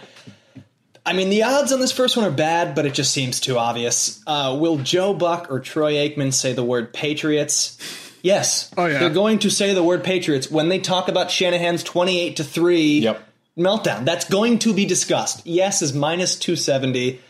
I 1.06 1.14
mean, 1.14 1.30
the 1.32 1.44
odds 1.44 1.74
on 1.74 1.80
this 1.82 1.92
first 1.92 2.16
one 2.16 2.26
are 2.26 2.32
bad, 2.32 2.76
but 2.76 2.86
it 2.86 2.94
just 2.94 3.12
seems 3.12 3.40
too 3.40 3.58
obvious. 3.58 4.22
Uh, 4.26 4.56
will 4.58 4.78
Joe 4.78 5.14
Buck 5.14 5.52
or 5.52 5.60
Troy 5.60 5.94
Aikman 5.96 6.32
say 6.32 6.54
the 6.54 6.64
word 6.64 6.94
Patriots? 6.94 7.78
Yes. 8.22 8.72
Oh, 8.78 8.86
yeah. 8.86 9.00
They're 9.00 9.10
going 9.10 9.40
to 9.40 9.50
say 9.50 9.74
the 9.74 9.84
word 9.84 10.04
Patriots 10.04 10.50
when 10.50 10.70
they 10.70 10.80
talk 10.80 11.10
about 11.10 11.30
Shanahan's 11.30 11.84
28 11.84 12.38
to 12.38 12.44
3 12.44 13.00
Yep. 13.00 13.30
Meltdown. 13.58 14.06
That's 14.06 14.26
going 14.30 14.60
to 14.60 14.74
be 14.74 14.86
discussed. 14.86 15.46
Yes 15.46 15.82
is 15.82 15.94
minus 15.94 16.36
270. 16.38 17.22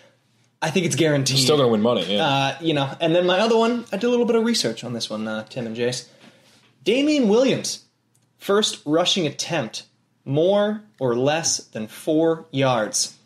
I 0.61 0.69
think 0.69 0.85
it's 0.85 0.95
guaranteed. 0.95 1.39
Still 1.39 1.57
going 1.57 1.67
to 1.67 1.71
win 1.71 1.81
money. 1.81 2.05
Yeah. 2.15 2.25
Uh, 2.25 2.57
you 2.61 2.73
know, 2.73 2.89
and 3.01 3.13
then 3.13 3.25
my 3.25 3.39
other 3.39 3.57
one, 3.57 3.85
I 3.91 3.97
did 3.97 4.07
a 4.07 4.09
little 4.09 4.25
bit 4.25 4.37
of 4.37 4.45
research 4.45 4.83
on 4.85 4.93
this 4.93 5.09
one, 5.09 5.27
uh, 5.27 5.43
Tim 5.49 5.65
and 5.67 5.75
Jace. 5.75 6.07
Damien 6.83 7.27
Williams, 7.27 7.83
first 8.37 8.81
rushing 8.85 9.27
attempt, 9.27 9.83
more 10.23 10.81
or 10.99 11.15
less 11.15 11.57
than 11.57 11.87
four 11.87 12.45
yards. 12.51 13.17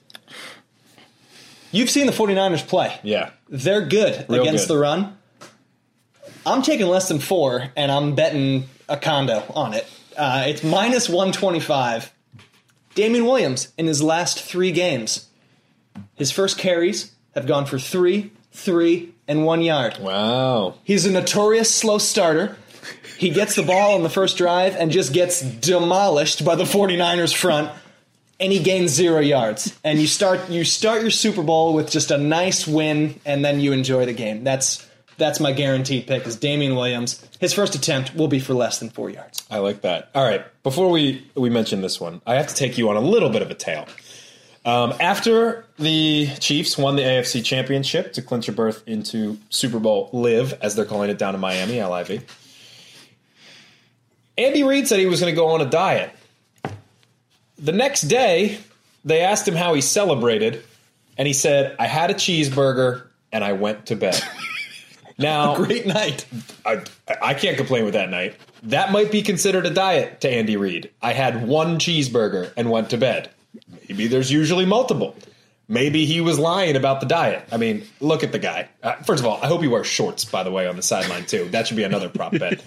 You've 1.72 1.90
seen 1.90 2.06
the 2.08 2.12
49ers 2.12 2.66
play. 2.68 3.00
yeah. 3.04 3.32
They're 3.50 3.86
good 3.86 4.26
Real 4.28 4.42
against 4.42 4.68
good. 4.68 4.74
the 4.74 4.78
run. 4.80 5.18
I'm 6.46 6.62
taking 6.62 6.88
less 6.88 7.08
than 7.08 7.20
four, 7.20 7.72
and 7.78 7.92
I'm 7.92 8.16
betting 8.16 8.66
a 8.90 8.98
condo 8.98 9.44
on 9.54 9.74
it. 9.74 9.86
Uh, 10.18 10.46
it's 10.48 10.64
minus 10.64 11.08
125. 11.08 12.12
Damien 12.98 13.28
Williams, 13.28 13.72
in 13.78 13.86
his 13.86 14.02
last 14.02 14.42
three 14.42 14.72
games, 14.72 15.28
his 16.16 16.32
first 16.32 16.58
carries 16.58 17.12
have 17.36 17.46
gone 17.46 17.68
for 17.68 17.78
three, 17.78 18.32
three, 18.52 19.14
and 19.28 19.46
one 19.46 19.62
yard. 19.62 20.00
Wow. 20.00 20.74
He's 20.84 21.06
a 21.06 21.12
notorious 21.12 21.74
slow 21.74 22.00
starter. 22.00 22.58
He 23.20 23.30
gets 23.30 23.54
the 23.54 23.62
ball 23.62 23.94
on 23.94 24.02
the 24.02 24.10
first 24.10 24.36
drive 24.36 24.76
and 24.76 24.90
just 24.90 25.14
gets 25.14 25.42
demolished 25.42 26.44
by 26.44 26.56
the 26.56 26.64
49ers 26.64 27.36
front 27.36 27.70
and 28.40 28.52
he 28.52 28.58
gains 28.64 28.94
0 28.94 29.20
yards. 29.20 29.78
And 29.84 30.00
you 30.00 30.08
start 30.08 30.50
you 30.50 30.64
start 30.64 31.04
your 31.04 31.12
Super 31.12 31.44
Bowl 31.44 31.76
with 31.76 31.92
just 31.92 32.10
a 32.10 32.18
nice 32.18 32.66
win 32.66 33.20
and 33.28 33.46
then 33.46 33.60
you 33.60 33.74
enjoy 33.74 34.08
the 34.08 34.14
game. 34.14 34.44
That's 34.44 34.84
that's 35.18 35.40
my 35.40 35.52
guaranteed 35.52 36.08
pick 36.08 36.26
is 36.26 36.36
Damien 36.36 36.76
Williams. 36.76 37.24
His 37.40 37.54
first 37.54 37.76
attempt 37.76 38.16
will 38.16 38.28
be 38.28 38.40
for 38.40 38.54
less 38.54 38.80
than 38.80 38.90
4 38.90 39.10
yards. 39.10 39.46
I 39.50 39.60
like 39.60 39.82
that. 39.82 40.10
All 40.16 40.24
right. 40.24 40.46
Before 40.64 40.90
we 40.90 41.26
we 41.36 41.50
mention 41.50 41.82
this 41.82 42.02
one, 42.02 42.22
I 42.26 42.36
have 42.36 42.48
to 42.48 42.56
take 42.56 42.78
you 42.78 42.90
on 42.90 42.98
a 42.98 43.02
little 43.02 43.30
bit 43.30 43.42
of 43.42 43.52
a 43.52 43.56
tale. 43.56 43.88
Um, 44.66 44.94
after 45.00 45.66
the 45.80 46.28
Chiefs 46.40 46.78
won 46.78 46.98
the 46.98 47.02
AFC 47.02 47.44
Championship 47.44 48.12
to 48.14 48.22
clinch 48.22 48.50
a 48.50 48.52
berth 48.52 48.84
into 48.86 49.38
Super 49.50 49.80
Bowl 49.80 50.10
Live, 50.12 50.54
as 50.62 50.76
they're 50.76 50.84
calling 50.84 51.10
it 51.10 51.18
down 51.18 51.36
in 51.36 51.40
Miami, 51.40 51.82
LIV, 51.82 52.26
Andy 54.38 54.64
Reid 54.64 54.88
said 54.88 55.00
he 55.00 55.06
was 55.06 55.22
going 55.22 55.32
to 55.34 55.36
go 55.36 55.48
on 55.48 55.62
a 55.62 55.70
diet. 55.70 56.12
The 57.58 57.72
next 57.72 58.02
day, 58.04 58.60
they 59.06 59.22
asked 59.22 59.48
him 59.48 59.56
how 59.56 59.74
he 59.74 59.80
celebrated, 59.80 60.64
and 61.18 61.28
he 61.28 61.34
said, 61.34 61.76
"I 61.80 61.88
had 61.88 62.12
a 62.12 62.14
cheeseburger 62.14 63.08
and 63.32 63.44
I 63.46 63.54
went 63.54 63.86
to 63.86 63.96
bed." 63.96 64.22
Now, 65.20 65.56
Great 65.56 65.88
night. 65.88 66.28
I, 66.64 66.84
I 67.20 67.34
can't 67.34 67.58
complain 67.58 67.86
with 67.86 67.96
that 67.96 68.12
night. 68.12 68.36
That 68.62 68.92
might 68.92 69.12
be 69.12 69.24
considered 69.24 69.66
a 69.66 69.72
diet 69.72 70.22
to 70.22 70.30
Andy 70.30 70.58
Reid. 70.58 70.92
I 71.02 71.14
had 71.14 71.48
one 71.48 71.80
cheeseburger 71.80 72.54
and 72.56 72.70
went 72.70 72.92
to 72.92 72.98
bed. 72.98 73.32
Maybe 73.90 74.06
there's 74.06 74.32
usually 74.32 74.66
multiple. 74.66 75.16
Maybe 75.70 76.06
he 76.06 76.22
was 76.22 76.40
lying 76.40 76.78
about 76.78 77.02
the 77.02 77.06
diet. 77.06 77.44
I 77.52 77.58
mean, 77.58 77.84
look 78.00 78.24
at 78.24 78.32
the 78.32 78.40
guy. 78.40 78.70
Uh, 78.82 78.94
first 78.98 79.20
of 79.20 79.26
all, 79.26 79.38
I 79.44 79.48
hope 79.48 79.62
he 79.62 79.68
wears 79.68 79.88
shorts, 79.88 80.24
by 80.24 80.44
the 80.44 80.52
way, 80.52 80.66
on 80.66 80.78
the 80.78 80.82
sideline 80.82 81.26
too. 81.26 81.50
That 81.50 81.68
should 81.68 81.76
be 81.76 81.84
another 81.84 82.08
prop 82.08 82.32
bet. 82.32 82.64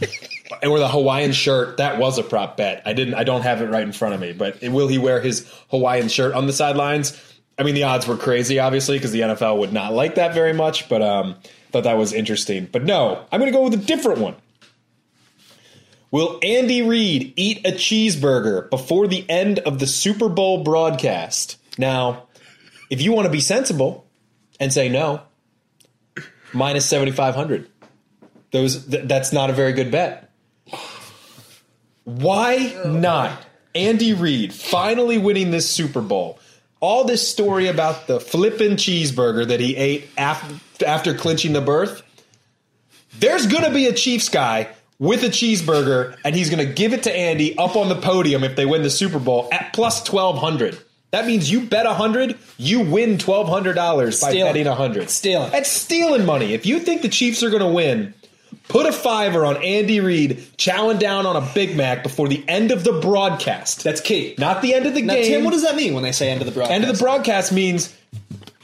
and 0.62 0.70
with 0.70 0.82
a 0.82 0.88
Hawaiian 0.88 1.32
shirt, 1.32 1.78
that 1.78 1.98
was 1.98 2.18
a 2.18 2.22
prop 2.22 2.58
bet. 2.58 2.82
I 2.84 2.92
didn't. 2.92 3.14
I 3.14 3.24
don't 3.24 3.40
have 3.42 3.62
it 3.62 3.70
right 3.70 3.82
in 3.82 3.92
front 3.92 4.14
of 4.14 4.20
me. 4.20 4.34
But 4.34 4.60
will 4.62 4.88
he 4.88 4.98
wear 4.98 5.20
his 5.20 5.50
Hawaiian 5.70 6.08
shirt 6.08 6.34
on 6.34 6.46
the 6.46 6.52
sidelines? 6.52 7.18
I 7.58 7.62
mean, 7.62 7.74
the 7.74 7.84
odds 7.84 8.06
were 8.06 8.18
crazy, 8.18 8.58
obviously, 8.58 8.98
because 8.98 9.12
the 9.12 9.20
NFL 9.20 9.58
would 9.60 9.72
not 9.72 9.94
like 9.94 10.16
that 10.16 10.34
very 10.34 10.52
much. 10.52 10.88
But 10.88 11.00
um, 11.00 11.36
thought 11.70 11.84
that 11.84 11.96
was 11.96 12.12
interesting. 12.12 12.68
But 12.70 12.84
no, 12.84 13.24
I'm 13.30 13.40
going 13.40 13.52
to 13.52 13.56
go 13.56 13.64
with 13.64 13.74
a 13.74 13.78
different 13.78 14.20
one. 14.20 14.36
Will 16.10 16.40
Andy 16.42 16.82
Reid 16.82 17.32
eat 17.36 17.64
a 17.66 17.70
cheeseburger 17.70 18.68
before 18.68 19.06
the 19.06 19.28
end 19.30 19.60
of 19.60 19.78
the 19.78 19.86
Super 19.86 20.28
Bowl 20.28 20.64
broadcast? 20.64 21.56
Now, 21.78 22.26
if 22.90 23.00
you 23.00 23.12
want 23.12 23.26
to 23.26 23.32
be 23.32 23.40
sensible 23.40 24.06
and 24.58 24.72
say 24.72 24.88
no, 24.88 25.22
minus 26.52 26.86
7500. 26.86 27.68
Those 28.50 28.86
th- 28.86 29.06
that's 29.06 29.32
not 29.32 29.50
a 29.50 29.52
very 29.52 29.72
good 29.72 29.90
bet. 29.90 30.30
Why 32.04 32.74
not? 32.84 33.46
Andy 33.74 34.12
Reid 34.12 34.52
finally 34.52 35.18
winning 35.18 35.52
this 35.52 35.70
Super 35.70 36.00
Bowl. 36.00 36.40
All 36.80 37.04
this 37.04 37.28
story 37.28 37.68
about 37.68 38.06
the 38.06 38.18
flippin' 38.18 38.72
cheeseburger 38.72 39.46
that 39.46 39.60
he 39.60 39.76
ate 39.76 40.08
after, 40.16 40.56
after 40.82 41.14
clinching 41.14 41.52
the 41.52 41.60
berth. 41.60 42.02
There's 43.18 43.46
going 43.46 43.64
to 43.64 43.72
be 43.72 43.86
a 43.86 43.92
Chiefs 43.92 44.28
guy 44.28 44.68
with 44.98 45.22
a 45.24 45.28
cheeseburger, 45.28 46.16
and 46.24 46.36
he's 46.36 46.50
going 46.50 46.66
to 46.66 46.72
give 46.72 46.92
it 46.92 47.04
to 47.04 47.16
Andy 47.16 47.56
up 47.58 47.74
on 47.74 47.88
the 47.88 47.96
podium 47.96 48.44
if 48.44 48.54
they 48.54 48.66
win 48.66 48.82
the 48.82 48.90
Super 48.90 49.18
Bowl 49.18 49.48
at 49.50 49.72
plus 49.72 50.00
1200. 50.08 50.78
That 51.10 51.26
means 51.26 51.50
you 51.50 51.62
bet 51.62 51.86
100, 51.86 52.38
you 52.56 52.80
win 52.80 53.18
$1,200 53.18 54.20
by 54.22 54.32
betting 54.32 54.66
100. 54.66 55.10
Stealing. 55.10 55.50
That's 55.50 55.70
stealing 55.70 56.24
money. 56.24 56.54
If 56.54 56.66
you 56.66 56.78
think 56.78 57.02
the 57.02 57.08
Chiefs 57.08 57.42
are 57.42 57.50
going 57.50 57.62
to 57.62 57.68
win, 57.68 58.14
put 58.68 58.86
a 58.86 58.92
fiver 58.92 59.44
on 59.44 59.56
Andy 59.56 59.98
Reid 59.98 60.38
chowing 60.56 61.00
down 61.00 61.26
on 61.26 61.34
a 61.34 61.50
Big 61.52 61.76
Mac 61.76 62.04
before 62.04 62.28
the 62.28 62.44
end 62.46 62.70
of 62.70 62.84
the 62.84 62.92
broadcast. 62.92 63.82
That's 63.82 64.00
key. 64.00 64.36
Not 64.38 64.62
the 64.62 64.74
end 64.74 64.86
of 64.86 64.94
the 64.94 65.02
Now, 65.02 65.14
game. 65.14 65.24
Tim, 65.24 65.44
what 65.44 65.52
does 65.52 65.64
that 65.64 65.74
mean 65.74 65.94
when 65.94 66.04
they 66.04 66.12
say 66.12 66.30
end 66.30 66.42
of 66.42 66.46
the 66.46 66.52
broadcast? 66.52 66.74
End 66.74 66.84
of 66.84 66.96
the 66.96 67.02
broadcast 67.02 67.50
means 67.52 67.92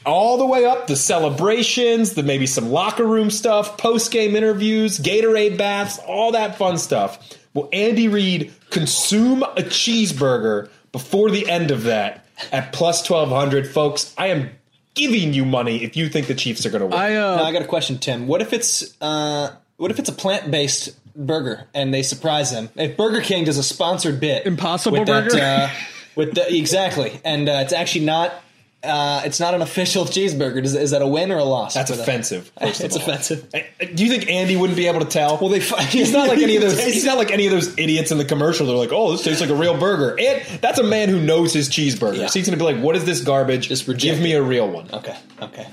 all 0.07 0.37
the 0.37 0.45
way 0.45 0.65
up 0.65 0.87
the 0.87 0.95
celebrations, 0.95 2.13
the 2.13 2.23
maybe 2.23 2.47
some 2.47 2.71
locker 2.71 3.05
room 3.05 3.29
stuff, 3.29 3.77
post 3.77 4.11
game 4.11 4.35
interviews, 4.35 4.97
Gatorade 4.99 5.57
baths, 5.57 5.99
all 5.99 6.31
that 6.31 6.57
fun 6.57 6.77
stuff. 6.77 7.19
Will 7.53 7.69
Andy 7.73 8.07
Reid 8.07 8.53
consume 8.69 9.43
a 9.43 9.63
cheeseburger 9.63 10.69
before 10.91 11.29
the 11.29 11.49
end 11.49 11.71
of 11.71 11.83
that 11.83 12.25
at 12.51 12.71
plus 12.73 13.03
twelve 13.03 13.29
hundred, 13.29 13.67
folks? 13.67 14.13
I 14.17 14.27
am 14.27 14.49
giving 14.93 15.33
you 15.33 15.45
money 15.45 15.83
if 15.83 15.95
you 15.95 16.09
think 16.09 16.27
the 16.27 16.35
Chiefs 16.35 16.65
are 16.65 16.69
going 16.69 16.81
to 16.81 16.87
win. 16.87 16.97
I 16.97 17.15
uh, 17.15 17.35
Now, 17.37 17.43
I 17.43 17.51
got 17.51 17.61
a 17.61 17.67
question, 17.67 17.99
Tim. 17.99 18.27
What 18.27 18.41
if 18.41 18.53
it's 18.53 18.95
uh, 19.01 19.55
what 19.77 19.91
if 19.91 19.99
it's 19.99 20.09
a 20.09 20.13
plant 20.13 20.49
based 20.49 20.97
burger 21.15 21.65
and 21.73 21.93
they 21.93 22.03
surprise 22.03 22.51
them? 22.51 22.69
If 22.75 22.95
Burger 22.97 23.21
King 23.21 23.43
does 23.43 23.57
a 23.57 23.63
sponsored 23.63 24.19
bit, 24.19 24.45
Impossible 24.45 24.99
with 24.99 25.07
that, 25.07 25.29
Burger? 25.29 25.43
uh, 25.43 25.69
with 26.15 26.35
the, 26.35 26.55
exactly, 26.55 27.19
and 27.25 27.49
uh, 27.49 27.61
it's 27.63 27.73
actually 27.73 28.05
not. 28.05 28.33
Uh, 28.83 29.23
it's 29.25 29.39
not 29.39 29.53
an 29.55 29.61
official 29.63 30.05
cheeseburger. 30.05 30.63
Is, 30.63 30.75
is 30.75 30.91
that 30.91 31.01
a 31.01 31.07
win 31.07 31.31
or 31.31 31.37
a 31.37 31.43
loss? 31.43 31.73
That's 31.73 31.89
for 31.89 31.97
them? 31.97 32.03
offensive. 32.03 32.51
first 32.61 32.79
of 32.79 32.85
It's 32.85 32.95
all. 32.95 33.01
offensive. 33.01 33.49
Do 33.95 34.05
you 34.05 34.09
think 34.11 34.29
Andy 34.29 34.55
wouldn't 34.55 34.77
be 34.77 34.85
able 34.87 34.99
to 34.99 35.05
tell? 35.07 35.37
Well, 35.39 35.49
they 35.49 35.59
he's 35.89 36.13
not 36.13 36.27
like 36.27 36.37
any 36.39 36.55
of 36.57 36.61
those. 36.61 36.81
He's 36.83 37.03
not 37.03 37.17
like 37.17 37.31
any 37.31 37.47
of 37.47 37.51
those 37.51 37.75
idiots 37.77 38.11
in 38.11 38.17
the 38.19 38.25
commercial. 38.25 38.67
They're 38.67 38.75
like, 38.75 38.91
"Oh, 38.93 39.11
this 39.11 39.23
tastes 39.23 39.41
like 39.41 39.49
a 39.49 39.55
real 39.55 39.77
burger." 39.77 40.15
And 40.19 40.43
that's 40.61 40.77
a 40.79 40.83
man 40.83 41.09
who 41.09 41.19
knows 41.19 41.53
his 41.53 41.69
cheeseburger. 41.69 42.17
Yeah. 42.17 42.29
He's 42.29 42.47
going 42.47 42.57
to 42.57 42.63
be 42.63 42.71
like, 42.71 42.77
"What 42.81 42.95
is 42.95 43.03
this 43.03 43.21
garbage? 43.23 43.67
Just 43.67 43.87
give 43.97 44.19
me 44.21 44.33
a 44.33 44.43
real 44.43 44.69
one." 44.69 44.89
Okay. 44.93 45.17
Okay. 45.41 45.67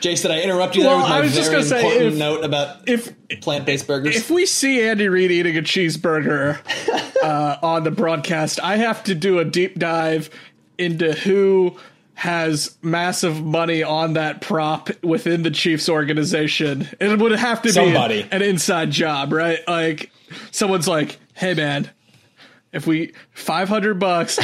Jace, 0.00 0.22
did 0.22 0.30
I 0.32 0.40
interrupt 0.40 0.74
you 0.74 0.82
there 0.82 0.90
Well, 0.90 1.02
with 1.02 1.10
my 1.10 1.18
I 1.18 1.20
was 1.20 1.32
just 1.34 1.52
gonna 1.52 1.62
say, 1.62 1.80
important 1.84 2.12
if- 2.14 2.18
note 2.18 2.44
about 2.44 2.88
if 2.88 3.12
plant 3.40 3.66
based 3.66 3.86
burgers? 3.86 4.16
if 4.16 4.30
we 4.30 4.46
see 4.46 4.82
Andy 4.82 5.08
Reid 5.08 5.30
eating 5.30 5.56
a 5.56 5.62
cheeseburger 5.62 6.58
uh, 7.22 7.56
on 7.62 7.84
the 7.84 7.92
broadcast, 7.92 8.58
I 8.62 8.76
have 8.76 9.04
to 9.04 9.14
do 9.14 9.38
a 9.38 9.44
deep 9.44 9.78
dive 9.78 10.28
into 10.78 11.12
who 11.12 11.76
has 12.14 12.76
massive 12.82 13.42
money 13.42 13.82
on 13.82 14.14
that 14.14 14.40
prop 14.40 14.90
within 15.02 15.42
the 15.42 15.50
Chiefs 15.50 15.88
organization. 15.88 16.88
It 17.00 17.18
would 17.18 17.32
have 17.32 17.62
to 17.62 17.68
be 17.68 17.72
Somebody. 17.72 18.26
an 18.30 18.42
inside 18.42 18.90
job, 18.90 19.32
right? 19.32 19.60
Like 19.66 20.10
someone's 20.50 20.88
like, 20.88 21.18
"Hey, 21.34 21.54
man." 21.54 21.90
If 22.72 22.86
we 22.86 23.12
five 23.32 23.68
hundred 23.68 23.98
bucks, 23.98 24.38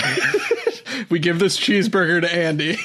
we 1.10 1.18
give 1.18 1.38
this 1.38 1.56
cheeseburger 1.58 2.20
to 2.20 2.30
Andy. 2.30 2.76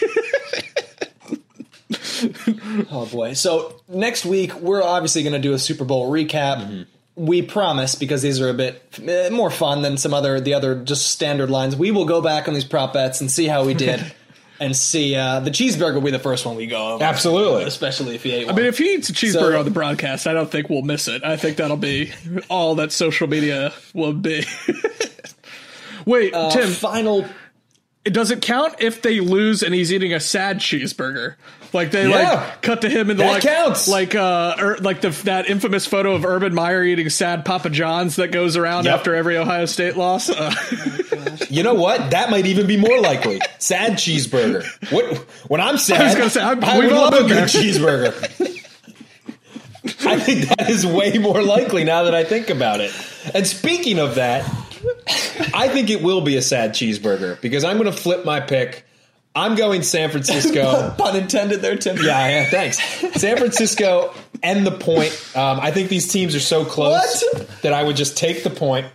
oh 2.92 3.06
boy. 3.08 3.34
So 3.34 3.82
next 3.88 4.26
week 4.26 4.54
we're 4.56 4.82
obviously 4.82 5.24
going 5.24 5.34
to 5.34 5.40
do 5.40 5.54
a 5.54 5.60
Super 5.60 5.84
Bowl 5.86 6.10
recap. 6.10 6.60
Mm-hmm. 6.60 6.82
We 7.16 7.42
promise 7.44 7.94
because 7.96 8.22
these 8.24 8.42
are 8.42 8.50
a 8.50 8.54
bit 8.56 8.82
eh, 9.08 9.30
more 9.30 9.52
fun 9.52 9.82
than 9.84 9.98
some 9.98 10.14
other 10.14 10.40
the 10.42 10.54
other 10.56 10.76
just 10.84 11.12
standard 11.12 11.50
lines. 11.50 11.76
We 11.76 11.92
will 11.92 12.06
go 12.06 12.22
back 12.22 12.48
on 12.48 12.54
these 12.56 12.66
prop 12.66 12.94
bets 12.94 13.22
and 13.22 13.30
see 13.30 13.46
how 13.48 13.64
we 13.66 13.74
did. 13.74 14.04
And 14.60 14.76
see, 14.78 15.16
uh, 15.16 15.40
the 15.42 15.50
cheeseburger 15.50 15.96
will 15.96 16.02
be 16.02 16.12
the 16.12 16.20
first 16.20 16.46
one 16.46 16.56
we 16.56 16.68
go 16.68 16.94
over. 16.94 17.04
Absolutely. 17.04 17.64
Especially 17.64 18.16
if 18.16 18.24
he 18.24 18.32
ate 18.32 18.46
One. 18.46 18.54
I 18.54 18.58
mean, 18.58 18.68
if 18.68 18.78
he 18.78 18.94
eats 18.94 19.10
a 19.10 19.14
cheeseburger 19.14 19.34
So- 19.54 19.60
on 19.60 19.66
the 19.66 19.72
broadcast, 19.72 20.26
I 20.26 20.32
don't 20.32 20.50
think 20.50 20.70
we'll 20.70 20.84
miss 20.84 21.08
it. 21.10 21.22
I 21.24 21.36
think 21.36 21.58
that'll 21.58 21.76
be 21.76 22.14
all 22.50 22.76
that 22.76 22.92
social 22.94 23.28
media 23.28 23.74
will 23.94 24.14
be. 24.14 24.46
Wait, 26.06 26.34
Uh, 26.34 26.50
Tim, 26.52 26.70
final 26.70 27.26
does 28.06 28.32
it 28.32 28.42
count 28.42 28.76
if 28.80 29.02
they 29.02 29.20
lose 29.20 29.64
and 29.64 29.74
he's 29.74 29.92
eating 29.94 30.14
a 30.14 30.20
sad 30.20 30.60
cheeseburger? 30.60 31.36
Like 31.72 31.90
they 31.92 32.08
Yeah. 32.08 32.34
like 32.34 32.62
cut 32.62 32.82
to 32.82 32.90
him 32.90 33.10
in 33.10 33.18
the 33.18 33.24
That 33.24 33.32
like 33.32 33.42
counts. 33.44 33.88
like 33.88 34.14
uh 34.14 34.56
er, 34.60 34.78
like 34.82 35.02
the 35.02 35.10
that 35.24 35.50
infamous 35.50 35.86
photo 35.88 36.14
of 36.14 36.24
Urban 36.26 36.54
Meyer 36.54 36.84
eating 36.84 37.10
sad 37.10 37.46
Papa 37.46 37.70
John's 37.72 38.18
that 38.18 38.32
goes 38.32 38.58
around 38.58 38.86
Yep. 38.86 38.94
after 38.96 39.16
every 39.16 39.38
Ohio 39.38 39.66
State 39.66 39.96
loss. 39.98 40.30
Uh, 40.30 40.54
You 41.50 41.64
know 41.64 41.74
what? 41.74 42.12
That 42.12 42.30
might 42.30 42.46
even 42.46 42.68
be 42.68 42.78
more 42.78 43.00
likely. 43.00 43.40
Sad 43.60 43.94
cheeseburger. 43.94 44.66
What? 44.92 45.18
When 45.50 45.62
I'm 45.62 45.78
sad, 45.78 46.02
I 46.02 46.06
was 46.06 46.16
gonna 46.16 46.30
say, 46.30 46.42
I'm- 46.42 46.64
I 46.64 46.78
we've 46.80 46.90
would 46.90 46.96
love 46.98 47.14
a 47.14 47.18
been 47.20 47.28
good 47.28 47.38
there. 47.38 47.46
cheeseburger. 47.46 48.60
I 50.06 50.20
think 50.20 50.48
that 50.50 50.70
is 50.70 50.86
way 50.86 51.18
more 51.18 51.42
likely 51.42 51.84
now 51.84 52.04
that 52.04 52.16
I 52.16 52.24
think 52.24 52.50
about 52.50 52.80
it. 52.82 52.92
And 53.34 53.46
speaking 53.48 54.00
of 54.00 54.16
that, 54.16 54.50
I 55.54 55.68
think 55.70 55.90
it 55.90 56.02
will 56.02 56.22
be 56.22 56.36
a 56.38 56.42
sad 56.42 56.72
cheeseburger 56.72 57.40
because 57.42 57.64
I'm 57.64 57.78
going 57.78 57.92
to 57.92 57.98
flip 57.98 58.26
my 58.26 58.40
pick. 58.40 58.86
I'm 59.36 59.56
going 59.56 59.82
San 59.82 60.12
Francisco. 60.12 60.94
pun 60.98 61.16
intended 61.16 61.62
there, 61.62 61.76
Tim. 61.76 61.98
Yeah, 61.98 62.28
yeah, 62.30 62.50
thanks. 62.50 62.78
San 63.20 63.38
Francisco 63.38 64.14
and 64.44 64.66
the 64.66 64.72
point. 64.72 65.12
Um, 65.36 65.60
I 65.60 65.72
think 65.72 65.90
these 65.90 66.08
teams 66.12 66.36
are 66.36 66.40
so 66.40 66.64
close 66.66 67.24
What? 67.34 67.48
that 67.64 67.74
I 67.74 67.82
would 67.84 67.96
just 67.96 68.16
take 68.18 68.44
the 68.44 68.50
point. 68.52 68.88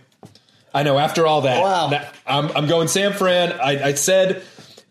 I 0.73 0.83
know. 0.83 0.97
After 0.97 1.27
all 1.27 1.41
that, 1.41 1.61
Wow. 1.61 1.87
that- 1.87 2.15
I'm, 2.25 2.49
I'm 2.55 2.67
going 2.67 2.87
San 2.87 3.11
Fran. 3.13 3.51
I, 3.53 3.87
I 3.89 3.93
said 3.95 4.43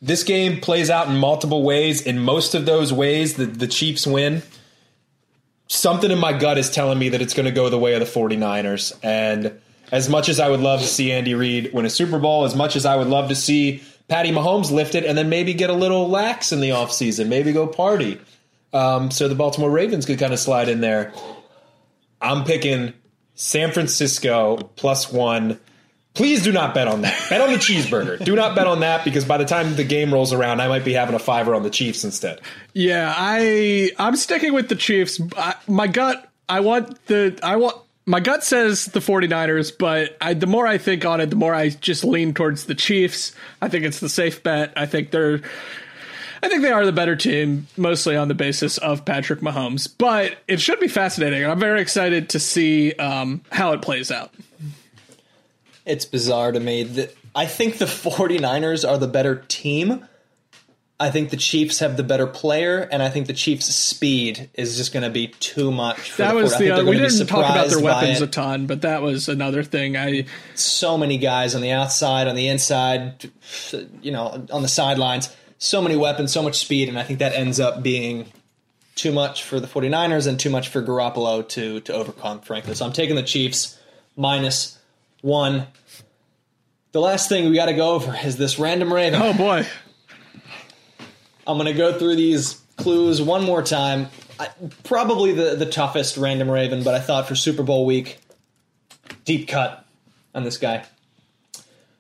this 0.03 0.23
game 0.25 0.61
plays 0.61 0.91
out 0.91 1.09
in 1.09 1.17
multiple 1.17 1.63
ways. 1.63 2.03
In 2.03 2.19
most 2.19 2.55
of 2.55 2.67
those 2.67 2.93
ways, 2.93 3.35
the, 3.35 3.47
the 3.47 3.69
Chiefs 3.69 4.07
win. 4.07 4.43
Something 5.69 6.11
in 6.11 6.19
my 6.19 6.33
gut 6.33 6.57
is 6.59 6.71
telling 6.71 6.99
me 6.99 7.11
that 7.11 7.21
it's 7.23 7.35
going 7.35 7.45
to 7.47 7.53
go 7.53 7.69
the 7.69 7.79
way 7.79 7.95
of 7.95 8.01
the 8.01 8.07
49ers. 8.07 8.93
And 9.03 9.61
as 9.93 10.09
much 10.09 10.29
as 10.29 10.41
I 10.41 10.49
would 10.49 10.61
love 10.61 10.81
to 10.81 10.87
see 10.87 11.13
Andy 11.13 11.35
Reid 11.35 11.73
win 11.73 11.87
a 11.87 11.91
Super 11.91 12.19
Bowl, 12.19 12.45
as 12.45 12.55
much 12.55 12.77
as 12.77 12.85
I 12.87 12.97
would 12.97 13.09
love 13.09 13.29
to 13.29 13.35
see 13.35 13.83
Patty 14.09 14.31
Mahomes 14.31 14.71
lift 14.71 14.95
it 14.95 15.05
and 15.05 15.17
then 15.17 15.29
maybe 15.29 15.55
get 15.55 15.71
a 15.71 15.75
little 15.75 16.09
lax 16.09 16.53
in 16.53 16.61
the 16.61 16.71
offseason, 16.71 17.29
maybe 17.29 17.53
go 17.53 17.67
party. 17.67 18.21
Um, 18.73 19.11
so 19.11 19.29
the 19.29 19.35
Baltimore 19.35 19.71
Ravens 19.71 20.07
could 20.07 20.19
kind 20.19 20.33
of 20.33 20.39
slide 20.39 20.69
in 20.69 20.81
there. 20.81 21.13
I'm 22.21 22.45
picking 22.45 22.93
San 23.35 23.73
Francisco 23.73 24.57
plus 24.77 25.13
one. 25.13 25.61
Please 26.15 26.43
do 26.43 26.51
not 26.51 26.75
bet 26.75 26.89
on 26.89 27.03
that. 27.03 27.17
Bet 27.31 27.41
on 27.41 27.53
the 27.53 27.59
cheeseburger. 27.59 28.23
Do 28.23 28.35
not 28.35 28.57
bet 28.57 28.67
on 28.67 28.81
that 28.81 29.05
because 29.05 29.25
by 29.25 29.37
the 29.37 29.45
time 29.45 29.77
the 29.77 29.85
game 29.85 30.13
rolls 30.13 30.33
around, 30.33 30.61
I 30.61 30.67
might 30.67 30.85
be 30.85 30.93
having 30.93 31.15
a 31.15 31.19
fiver 31.21 31.55
on 31.55 31.63
the 31.63 31.71
Chiefs 31.71 32.03
instead. 32.03 32.41
yeah, 32.75 33.15
I 33.17 33.93
I'm 33.99 34.17
sticking 34.17 34.53
with 34.53 34.69
the 34.69 34.75
Chiefs. 34.75 35.21
I, 35.37 35.55
my 35.69 35.87
gut, 35.87 36.29
I 36.49 36.61
want 36.61 37.07
the 37.07 37.39
I 37.43 37.57
want 37.57 37.77
my 38.09 38.21
gut 38.21 38.43
says 38.43 38.87
the 38.87 39.01
49ers, 39.01 39.77
but 39.77 40.17
I, 40.21 40.33
the 40.33 40.47
more 40.47 40.67
I 40.67 40.79
think 40.79 41.05
on 41.05 41.21
it, 41.21 41.29
the 41.29 41.37
more 41.37 41.55
I 41.55 41.69
just 41.69 42.05
lean 42.05 42.33
towards 42.33 42.65
the 42.65 42.75
Chiefs. 42.75 43.33
I 43.61 43.69
think 43.69 43.85
it's 43.85 44.01
the 44.01 44.09
safe 44.09 44.43
bet. 44.43 44.73
I 44.77 44.87
think 44.87 45.11
they're 45.11 45.43
I 46.43 46.49
think 46.49 46.63
they 46.63 46.71
are 46.71 46.87
the 46.87 46.93
better 46.93 47.17
team, 47.17 47.67
mostly 47.77 48.17
on 48.17 48.29
the 48.29 48.35
basis 48.35 48.79
of 48.79 49.05
Patrick 49.05 49.41
Mahomes. 49.41 49.93
But 49.99 50.39
it 50.47 50.61
should 50.61 50.81
be 50.81 50.89
fascinating, 50.89 51.45
I'm 51.45 51.61
very 51.61 51.83
excited 51.83 52.31
to 52.31 52.41
see 52.41 52.93
um, 52.95 53.43
how 53.51 53.73
it 53.73 53.83
plays 53.83 54.11
out. 54.11 54.33
It's 55.85 56.05
bizarre 56.05 56.53
to 56.53 56.61
me 56.61 56.85
that 56.85 57.15
I 57.35 57.47
think 57.47 57.79
the 57.79 57.87
49ers 57.87 58.89
are 58.89 58.99
the 58.99 59.09
better 59.09 59.45
team. 59.49 60.07
I 61.01 61.11
think 61.11 61.31
the 61.31 61.37
Chiefs 61.37 61.79
have 61.79 61.97
the 61.97 62.03
better 62.03 62.27
player, 62.27 62.81
and 62.81 63.03
I 63.03 63.09
think 63.09 63.29
the 63.29 63.33
Chiefs' 63.33 63.73
speed 63.73 64.51
is 64.55 64.77
just 64.77 64.93
going 64.93 65.05
to 65.05 65.11
be 65.11 65.29
too 65.29 65.71
much. 65.71 66.11
For 66.11 66.23
That 66.23 66.35
the 66.35 66.43
was 66.43 66.53
40 66.55 66.73
I 66.73 66.75
the 66.77 66.83
uh, 66.83 66.91
we 66.91 66.99
didn't 66.99 67.27
talk 67.27 67.49
about 67.49 67.69
their 67.69 67.81
weapons 67.81 68.21
a 68.21 68.27
ton, 68.27 68.67
but 68.67 68.83
that 68.83 69.01
was 69.01 69.29
another 69.29 69.63
thing. 69.63 69.97
I 69.97 70.25
so 70.55 70.99
many 70.99 71.17
guys 71.19 71.55
on 71.55 71.63
the 71.63 71.71
outside, 71.71 72.27
on 72.27 72.35
the 72.35 72.49
inside, 72.49 73.31
you 74.03 74.11
know, 74.11 74.45
on 74.51 74.63
the 74.63 74.69
sidelines. 74.69 75.35
So 75.59 75.81
many 75.81 75.97
weapons, 75.97 76.33
so 76.33 76.43
much 76.43 76.59
speed, 76.59 76.89
and 76.89 76.99
I 76.99 77.05
think 77.05 77.21
that 77.21 77.33
ends 77.33 77.61
up 77.61 77.83
being 77.83 78.27
too 78.97 79.13
much 79.13 79.45
for 79.45 79.61
the 79.61 79.69
49ers 79.69 80.27
and 80.27 80.39
too 80.39 80.51
much 80.51 80.69
for 80.69 80.83
Garoppolo 80.83 81.49
to 81.51 81.81
to 81.81 81.93
overcome, 81.93 82.41
frankly. 82.41 82.75
So 82.75 82.85
I'm 82.85 82.93
taking 82.93 83.15
the 83.15 83.23
Chiefs 83.23 83.79
minus 84.17 84.79
one. 85.21 85.69
The 86.91 87.01
last 87.01 87.29
thing 87.29 87.49
we 87.49 87.55
got 87.55 87.67
to 87.67 87.75
go 87.75 87.93
over 87.93 88.17
is 88.25 88.37
this 88.37 88.59
random 88.59 88.93
raven. 88.93 89.21
oh 89.23 89.33
boy, 89.33 89.65
I'm 91.49 91.57
going 91.57 91.67
to 91.67 91.73
go 91.73 91.99
through 91.99 92.17
these 92.17 92.61
clues 92.77 93.23
one 93.23 93.43
more 93.43 93.63
time. 93.63 94.09
I, 94.39 94.51
probably 94.85 95.33
the, 95.33 95.57
the 95.57 95.65
toughest 95.65 96.19
random 96.19 96.51
raven, 96.51 96.85
but 96.85 96.95
I 96.95 97.01
thought 97.01 97.27
for 97.27 97.35
Super 97.35 97.63
Bowl 97.63 97.87
week, 97.87 98.19
deep 99.25 99.49
cut 99.49 99.85
on 100.35 100.45
this 100.45 100.59
guy. 100.59 100.85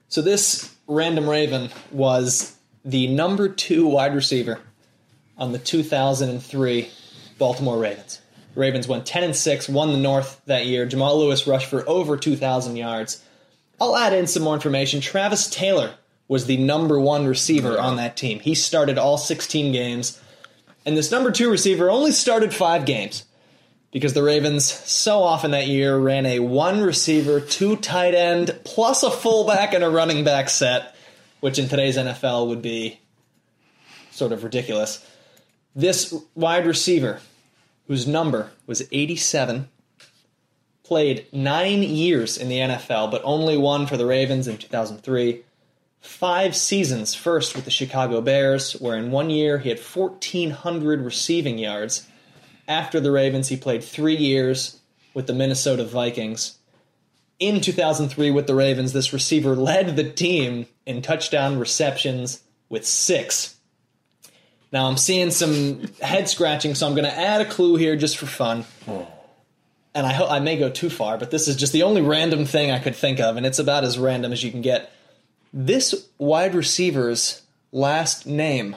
So 0.08 0.20
this 0.20 0.74
random 0.86 1.28
raven 1.28 1.70
was 1.90 2.56
the 2.84 3.06
number 3.06 3.48
two 3.48 3.86
wide 3.86 4.14
receiver 4.14 4.60
on 5.38 5.52
the 5.52 5.58
2003 5.58 6.90
Baltimore 7.38 7.78
Ravens. 7.78 8.20
Ravens 8.54 8.86
went 8.86 9.06
10 9.06 9.24
and 9.24 9.36
6, 9.36 9.68
won 9.70 9.92
the 9.92 9.98
North 9.98 10.42
that 10.44 10.66
year. 10.66 10.84
Jamal 10.84 11.18
Lewis 11.18 11.46
rushed 11.46 11.70
for 11.70 11.88
over 11.88 12.18
2,000 12.18 12.76
yards. 12.76 13.24
I'll 13.80 13.96
add 13.96 14.12
in 14.12 14.26
some 14.26 14.42
more 14.42 14.54
information. 14.54 15.00
Travis 15.00 15.48
Taylor 15.48 15.94
was 16.28 16.44
the 16.44 16.58
number 16.58 17.00
one 17.00 17.26
receiver 17.26 17.78
on 17.78 17.96
that 17.96 18.16
team. 18.16 18.38
He 18.40 18.54
started 18.54 18.98
all 18.98 19.16
16 19.16 19.72
games. 19.72 20.20
And 20.84 20.96
this 20.96 21.10
number 21.10 21.30
two 21.30 21.50
receiver 21.50 21.90
only 21.90 22.12
started 22.12 22.54
five 22.54 22.84
games 22.84 23.24
because 23.90 24.12
the 24.12 24.22
Ravens 24.22 24.64
so 24.64 25.22
often 25.22 25.50
that 25.52 25.66
year 25.66 25.98
ran 25.98 26.26
a 26.26 26.40
one 26.40 26.82
receiver, 26.82 27.40
two 27.40 27.76
tight 27.76 28.14
end, 28.14 28.58
plus 28.64 29.02
a 29.02 29.10
fullback 29.10 29.72
and 29.72 29.82
a 29.82 29.90
running 29.90 30.24
back 30.24 30.50
set, 30.50 30.94
which 31.40 31.58
in 31.58 31.68
today's 31.68 31.96
NFL 31.96 32.48
would 32.48 32.62
be 32.62 33.00
sort 34.10 34.32
of 34.32 34.44
ridiculous. 34.44 35.04
This 35.74 36.14
wide 36.34 36.66
receiver, 36.66 37.20
whose 37.86 38.06
number 38.06 38.50
was 38.66 38.82
87, 38.92 39.68
played 40.82 41.26
nine 41.32 41.82
years 41.82 42.36
in 42.36 42.48
the 42.48 42.58
NFL, 42.58 43.10
but 43.10 43.22
only 43.24 43.56
one 43.56 43.86
for 43.86 43.96
the 43.96 44.06
Ravens 44.06 44.48
in 44.48 44.58
2003. 44.58 45.44
Five 46.00 46.56
seasons 46.56 47.14
first 47.14 47.54
with 47.54 47.64
the 47.64 47.70
Chicago 47.70 48.20
Bears, 48.20 48.72
where 48.72 48.96
in 48.96 49.10
one 49.10 49.30
year 49.30 49.58
he 49.58 49.68
had 49.68 49.80
1,400 49.80 51.00
receiving 51.00 51.58
yards. 51.58 52.06
After 52.66 53.00
the 53.00 53.10
Ravens, 53.10 53.48
he 53.48 53.56
played 53.56 53.82
three 53.82 54.16
years 54.16 54.80
with 55.14 55.26
the 55.26 55.32
Minnesota 55.32 55.84
Vikings. 55.84 56.58
In 57.38 57.60
2003, 57.60 58.30
with 58.30 58.46
the 58.46 58.54
Ravens, 58.54 58.92
this 58.92 59.12
receiver 59.12 59.54
led 59.54 59.96
the 59.96 60.10
team 60.10 60.66
in 60.86 61.02
touchdown 61.02 61.58
receptions 61.58 62.42
with 62.68 62.86
six. 62.86 63.56
Now 64.72 64.86
I'm 64.86 64.96
seeing 64.96 65.30
some 65.30 65.88
head 66.00 66.28
scratching, 66.28 66.74
so 66.74 66.86
I'm 66.86 66.94
going 66.94 67.04
to 67.04 67.18
add 67.18 67.40
a 67.40 67.44
clue 67.44 67.76
here 67.76 67.96
just 67.96 68.18
for 68.18 68.26
fun. 68.26 68.64
And 69.94 70.06
I 70.06 70.12
hope 70.12 70.30
I 70.30 70.40
may 70.40 70.58
go 70.58 70.68
too 70.68 70.90
far, 70.90 71.16
but 71.16 71.30
this 71.30 71.48
is 71.48 71.56
just 71.56 71.72
the 71.72 71.82
only 71.84 72.02
random 72.02 72.44
thing 72.44 72.70
I 72.70 72.78
could 72.78 72.94
think 72.94 73.18
of, 73.18 73.36
and 73.36 73.46
it's 73.46 73.58
about 73.58 73.84
as 73.84 73.98
random 73.98 74.32
as 74.32 74.44
you 74.44 74.50
can 74.50 74.62
get. 74.62 74.92
This 75.60 76.08
wide 76.18 76.54
receiver's 76.54 77.42
last 77.72 78.28
name 78.28 78.76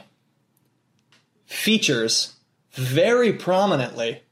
features 1.46 2.34
very 2.72 3.32
prominently 3.34 4.24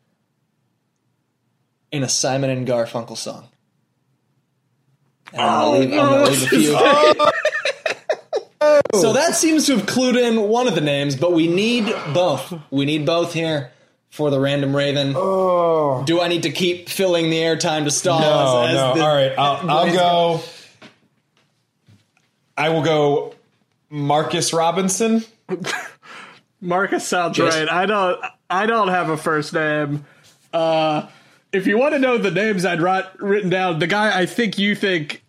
in 1.92 2.02
a 2.02 2.10
Simon 2.10 2.50
and 2.50 2.68
Garfunkel 2.68 3.16
song. 3.16 3.50
And 5.32 5.42
I'm 5.44 5.90
gonna 5.92 6.18
oh, 6.18 6.24
leave, 6.24 6.44
a 6.44 6.48
few. 6.48 7.32
So 9.00 9.14
that 9.14 9.36
seems 9.36 9.68
to 9.68 9.78
have 9.78 9.86
clued 9.86 10.18
in 10.18 10.50
one 10.50 10.68
of 10.68 10.74
the 10.74 10.82
names, 10.82 11.16
but 11.16 11.32
we 11.32 11.48
need 11.48 11.86
both. 12.14 12.52
We 12.72 12.86
need 12.86 13.06
both 13.06 13.32
here 13.32 13.72
for 14.10 14.32
the 14.32 14.40
random 14.40 14.76
Raven. 14.76 15.14
Oh. 15.16 16.04
Do 16.04 16.20
I 16.20 16.28
need 16.28 16.44
to 16.44 16.50
keep 16.50 16.90
filling 16.90 17.30
the 17.30 17.38
airtime 17.38 17.84
to 17.84 17.92
stall? 17.92 18.20
No, 18.20 18.64
as, 18.64 18.70
as 18.70 18.76
no. 18.76 18.94
the- 18.96 19.02
All 19.02 19.16
right, 19.16 19.34
I'll, 19.38 19.70
I'll 19.70 19.94
go. 19.94 20.44
I 22.60 22.70
will 22.70 22.84
go. 22.84 23.34
Marcus 23.90 24.54
Robinson. 24.54 25.24
Marcus 26.62 27.08
sounds 27.08 27.38
Yes. 27.38 27.56
right. 27.56 27.70
I 27.70 27.86
don't. 27.86 28.20
I 28.50 28.66
don't 28.66 28.90
have 28.90 29.10
a 29.10 29.18
first 29.18 29.54
name. 29.54 30.06
Uh, 30.54 31.08
if 31.52 31.66
you 31.68 31.78
want 31.78 31.94
to 31.94 32.00
know 32.00 32.18
the 32.18 32.32
names 32.32 32.66
I'd 32.66 32.82
write, 32.82 33.06
written 33.20 33.50
down, 33.50 33.80
the 33.80 33.88
guy 33.88 34.20
I 34.20 34.26
think 34.26 34.58
you 34.60 34.76
think 34.76 35.24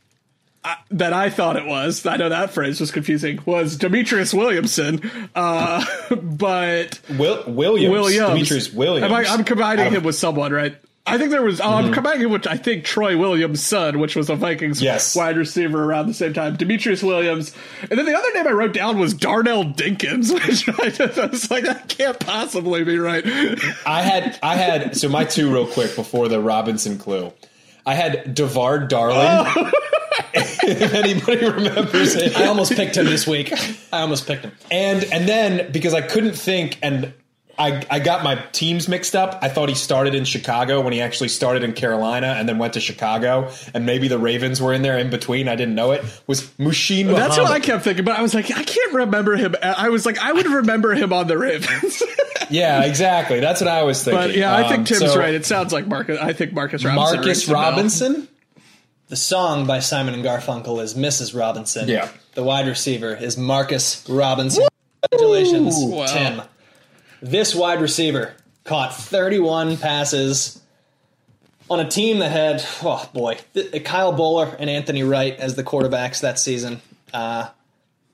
uh, 0.64 0.74
that 0.90 1.12
I 1.12 1.30
thought 1.30 1.56
it 1.56 1.64
was, 1.66 2.04
I 2.04 2.16
know 2.16 2.28
that 2.28 2.50
phrase 2.50 2.80
was 2.80 2.90
confusing, 2.90 3.38
was 3.46 3.76
Demetrius 3.76 4.34
Williamson. 4.34 5.10
Uh, 5.34 5.84
but 6.22 7.00
Will, 7.16 7.44
Williams, 7.46 7.92
Williams. 7.92 8.28
Demetrius 8.28 8.72
Williams. 8.72 9.12
I, 9.12 9.32
I'm 9.32 9.44
combining 9.44 9.92
him 9.92 10.02
with 10.02 10.16
someone, 10.16 10.52
right? 10.52 10.76
I 11.06 11.18
think 11.18 11.30
there 11.30 11.42
was. 11.42 11.60
Oh, 11.60 11.70
I'm 11.70 11.92
combining 11.92 12.22
him 12.22 12.30
with 12.30 12.46
I 12.46 12.56
think 12.56 12.84
Troy 12.84 13.16
Williamson, 13.16 13.98
which 13.98 14.14
was 14.14 14.28
a 14.28 14.36
Vikings 14.36 14.82
Yes. 14.82 15.16
wide 15.16 15.36
receiver 15.36 15.82
around 15.82 16.06
the 16.08 16.14
same 16.14 16.34
time. 16.34 16.56
Demetrius 16.56 17.02
Williams, 17.02 17.54
and 17.82 17.98
then 17.98 18.04
the 18.04 18.16
other 18.16 18.32
name 18.34 18.46
I 18.46 18.52
wrote 18.52 18.74
down 18.74 18.98
was 18.98 19.14
Darnell 19.14 19.64
Dinkins, 19.64 20.32
which 20.34 20.68
I, 20.78 20.90
just, 20.90 21.18
I 21.18 21.26
was 21.26 21.50
like, 21.50 21.64
that 21.64 21.88
can't 21.88 22.20
possibly 22.20 22.84
be 22.84 22.98
right. 22.98 23.24
I 23.86 24.02
had 24.02 24.38
I 24.42 24.56
had 24.56 24.96
so 24.96 25.08
my 25.08 25.24
two 25.24 25.52
real 25.52 25.66
quick 25.66 25.96
before 25.96 26.28
the 26.28 26.40
Robinson 26.40 26.98
clue. 26.98 27.32
I 27.86 27.94
had 27.94 28.34
Devard 28.36 28.88
Darling. 28.88 29.16
Oh. 29.26 29.70
if 30.34 30.94
anybody 30.94 31.48
remembers 31.48 32.14
it. 32.14 32.36
I 32.36 32.46
almost 32.46 32.72
picked 32.72 32.96
him 32.96 33.06
this 33.06 33.26
week. 33.26 33.52
I 33.92 34.02
almost 34.02 34.26
picked 34.26 34.44
him. 34.44 34.52
And 34.70 35.02
and 35.04 35.28
then 35.28 35.72
because 35.72 35.94
I 35.94 36.02
couldn't 36.02 36.34
think 36.34 36.78
and 36.82 37.12
I, 37.60 37.84
I 37.90 37.98
got 38.00 38.24
my 38.24 38.36
teams 38.52 38.88
mixed 38.88 39.14
up. 39.14 39.38
I 39.42 39.48
thought 39.48 39.68
he 39.68 39.74
started 39.74 40.14
in 40.14 40.24
Chicago 40.24 40.80
when 40.80 40.92
he 40.92 41.00
actually 41.00 41.28
started 41.28 41.62
in 41.62 41.74
Carolina 41.74 42.34
and 42.38 42.48
then 42.48 42.58
went 42.58 42.72
to 42.74 42.80
Chicago. 42.80 43.50
And 43.74 43.84
maybe 43.86 44.08
the 44.08 44.18
Ravens 44.18 44.60
were 44.62 44.72
in 44.72 44.82
there 44.82 44.98
in 44.98 45.10
between. 45.10 45.46
I 45.46 45.56
didn't 45.56 45.74
know 45.74 45.92
it. 45.92 46.02
Was 46.26 46.42
Muhsin 46.58 47.14
That's 47.14 47.36
what 47.36 47.50
I 47.50 47.60
kept 47.60 47.84
thinking, 47.84 48.04
but 48.04 48.18
I 48.18 48.22
was 48.22 48.34
like, 48.34 48.50
I 48.50 48.64
can't 48.64 48.94
remember 48.94 49.36
him. 49.36 49.54
I 49.62 49.90
was 49.90 50.06
like, 50.06 50.18
I 50.18 50.32
would 50.32 50.46
remember 50.46 50.94
him 50.94 51.12
on 51.12 51.26
the 51.26 51.38
Ravens. 51.38 52.02
Yeah, 52.52 52.82
exactly. 52.82 53.38
That's 53.38 53.60
what 53.60 53.68
I 53.68 53.84
was 53.84 54.02
thinking. 54.02 54.20
but 54.30 54.34
yeah, 54.36 54.52
I 54.52 54.62
think 54.64 54.78
Um, 54.80 54.84
Tim's 54.86 55.12
so 55.12 55.16
right. 55.16 55.32
It 55.34 55.46
sounds 55.46 55.72
like 55.72 55.86
Marcus. 55.86 56.18
I 56.20 56.32
think 56.32 56.52
Marcus 56.52 56.84
Robinson. 56.84 57.16
Marcus 57.16 57.46
the. 57.46 57.52
Robinson? 57.54 58.28
The 59.06 59.14
song 59.14 59.66
by 59.68 59.78
Simon 59.78 60.14
and 60.14 60.24
Garfunkel 60.24 60.82
is 60.82 60.94
Mrs. 60.94 61.38
Robinson. 61.38 61.86
Yeah. 61.88 62.08
The 62.34 62.42
wide 62.42 62.66
receiver 62.66 63.14
is 63.14 63.36
Marcus 63.38 64.04
Robinson. 64.08 64.64
Congratulations, 65.12 65.74
Wow. 65.78 66.06
Tim. 66.06 66.42
This 67.22 67.54
wide 67.54 67.80
receiver 67.80 68.34
caught 68.64 68.94
31 68.94 69.76
passes 69.76 70.60
on 71.68 71.80
a 71.80 71.88
team 71.88 72.18
that 72.18 72.30
had, 72.30 72.64
oh 72.82 73.08
boy, 73.14 73.38
Kyle 73.84 74.12
Boller 74.12 74.56
and 74.58 74.68
Anthony 74.68 75.02
Wright 75.02 75.36
as 75.38 75.54
the 75.54 75.62
quarterbacks 75.62 76.20
that 76.20 76.38
season. 76.38 76.80
Uh, 77.12 77.48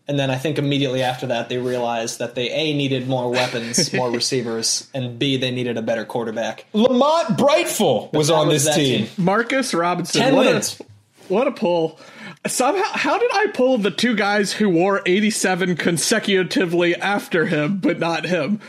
and 0.09 0.19
then 0.19 0.31
I 0.31 0.37
think 0.37 0.59
immediately 0.59 1.03
after 1.03 1.27
that, 1.29 1.49
they 1.49 1.59
realized 1.59 2.21
that 2.21 2.35
they 2.35 2.51
A, 2.51 2.75
needed 2.75 3.09
more 3.09 3.31
weapons, 3.31 3.93
more 3.95 4.11
receivers, 4.11 4.89
and 4.95 5.19
B, 5.19 5.37
they 5.37 5.51
needed 5.51 5.77
a 5.77 5.83
better 5.83 6.05
quarterback. 6.05 6.65
Lamont 6.73 7.37
Brightful 7.37 8.13
was 8.13 8.31
on 8.31 8.49
was 8.49 8.65
this 8.65 8.75
that 8.75 8.81
team. 8.81 9.07
team. 9.07 9.25
Marcus 9.25 9.75
Robinson. 9.75 10.21
10 10.21 10.35
what 10.35 10.47
wins. 10.47 10.81
A, 10.81 10.85
what 11.33 11.47
a 11.49 11.53
pull. 11.53 11.99
Somehow, 12.47 12.85
how 12.93 13.19
did 13.19 13.31
I 13.33 13.49
pull 13.49 13.79
the 13.79 13.91
two 13.91 14.15
guys 14.15 14.53
who 14.53 14.69
wore 14.69 15.03
87 15.05 15.75
consecutively 15.77 16.95
after 16.95 17.47
him, 17.47 17.79
but 17.79 17.99
not 17.99 18.27
him? 18.27 18.61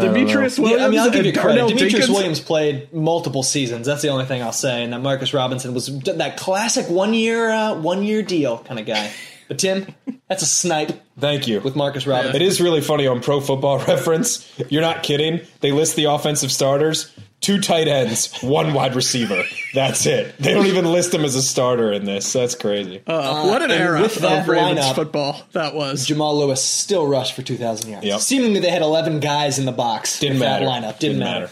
Demetrius 0.00 0.58
Williams 0.58 0.80
Yeah, 0.80 0.86
I 0.86 0.90
mean, 0.90 0.98
I'll 1.00 1.10
give 1.10 1.26
you 1.26 1.32
credit. 1.32 1.58
Darnell 1.58 1.68
Demetrius 1.68 2.06
Dinkins? 2.06 2.12
Williams 2.14 2.40
played 2.40 2.92
multiple 2.92 3.42
seasons. 3.42 3.86
That's 3.86 4.02
the 4.02 4.08
only 4.08 4.24
thing 4.24 4.42
I'll 4.42 4.52
say. 4.52 4.82
And 4.82 4.92
that 4.92 5.00
Marcus 5.00 5.32
Robinson 5.34 5.74
was 5.74 5.86
that 6.00 6.36
classic 6.36 6.88
one 6.88 7.14
year, 7.14 7.50
uh, 7.50 7.74
one 7.74 8.02
year 8.02 8.22
deal 8.22 8.58
kind 8.58 8.80
of 8.80 8.86
guy. 8.86 9.10
But 9.48 9.58
Tim, 9.58 9.94
that's 10.28 10.42
a 10.42 10.46
snipe 10.46 11.02
Thank 11.18 11.46
you. 11.46 11.60
with 11.60 11.76
Marcus 11.76 12.06
Robinson. 12.06 12.36
It 12.36 12.40
is 12.40 12.58
really 12.58 12.80
funny 12.80 13.06
on 13.06 13.20
Pro 13.20 13.38
Football 13.38 13.78
Reference. 13.86 14.50
You're 14.70 14.80
not 14.80 15.02
kidding. 15.02 15.40
They 15.60 15.72
list 15.72 15.94
the 15.94 16.04
offensive 16.04 16.50
starters: 16.50 17.12
two 17.42 17.60
tight 17.60 17.86
ends, 17.88 18.32
one 18.40 18.72
wide 18.72 18.94
receiver. 18.94 19.42
That's 19.74 20.06
it. 20.06 20.34
They 20.38 20.54
don't 20.54 20.66
even 20.66 20.86
list 20.86 21.12
him 21.12 21.24
as 21.24 21.34
a 21.34 21.42
starter 21.42 21.92
in 21.92 22.04
this. 22.06 22.32
That's 22.32 22.54
crazy. 22.54 23.02
Uh, 23.06 23.44
what 23.46 23.60
an 23.62 23.70
and 23.70 23.80
era 23.80 24.00
with 24.00 24.14
that 24.16 24.42
of 24.42 24.48
Ravens 24.48 24.80
lineup- 24.80 24.94
football 24.94 25.42
that 25.52 25.74
was. 25.74 26.06
Jamal 26.06 26.38
Lewis 26.38 26.62
still 26.64 27.06
rushed 27.06 27.34
for 27.34 27.42
2,000 27.42 27.90
yards. 27.90 28.06
Yep. 28.06 28.20
Seemingly, 28.20 28.60
they 28.60 28.70
had 28.70 28.80
11 28.82 29.20
guys 29.20 29.58
in 29.58 29.66
the 29.66 29.72
box. 29.72 30.18
Didn't 30.20 30.34
with 30.38 30.40
matter. 30.48 30.64
That 30.64 30.82
lineup 30.82 30.98
didn't, 30.98 31.18
matter. 31.18 31.50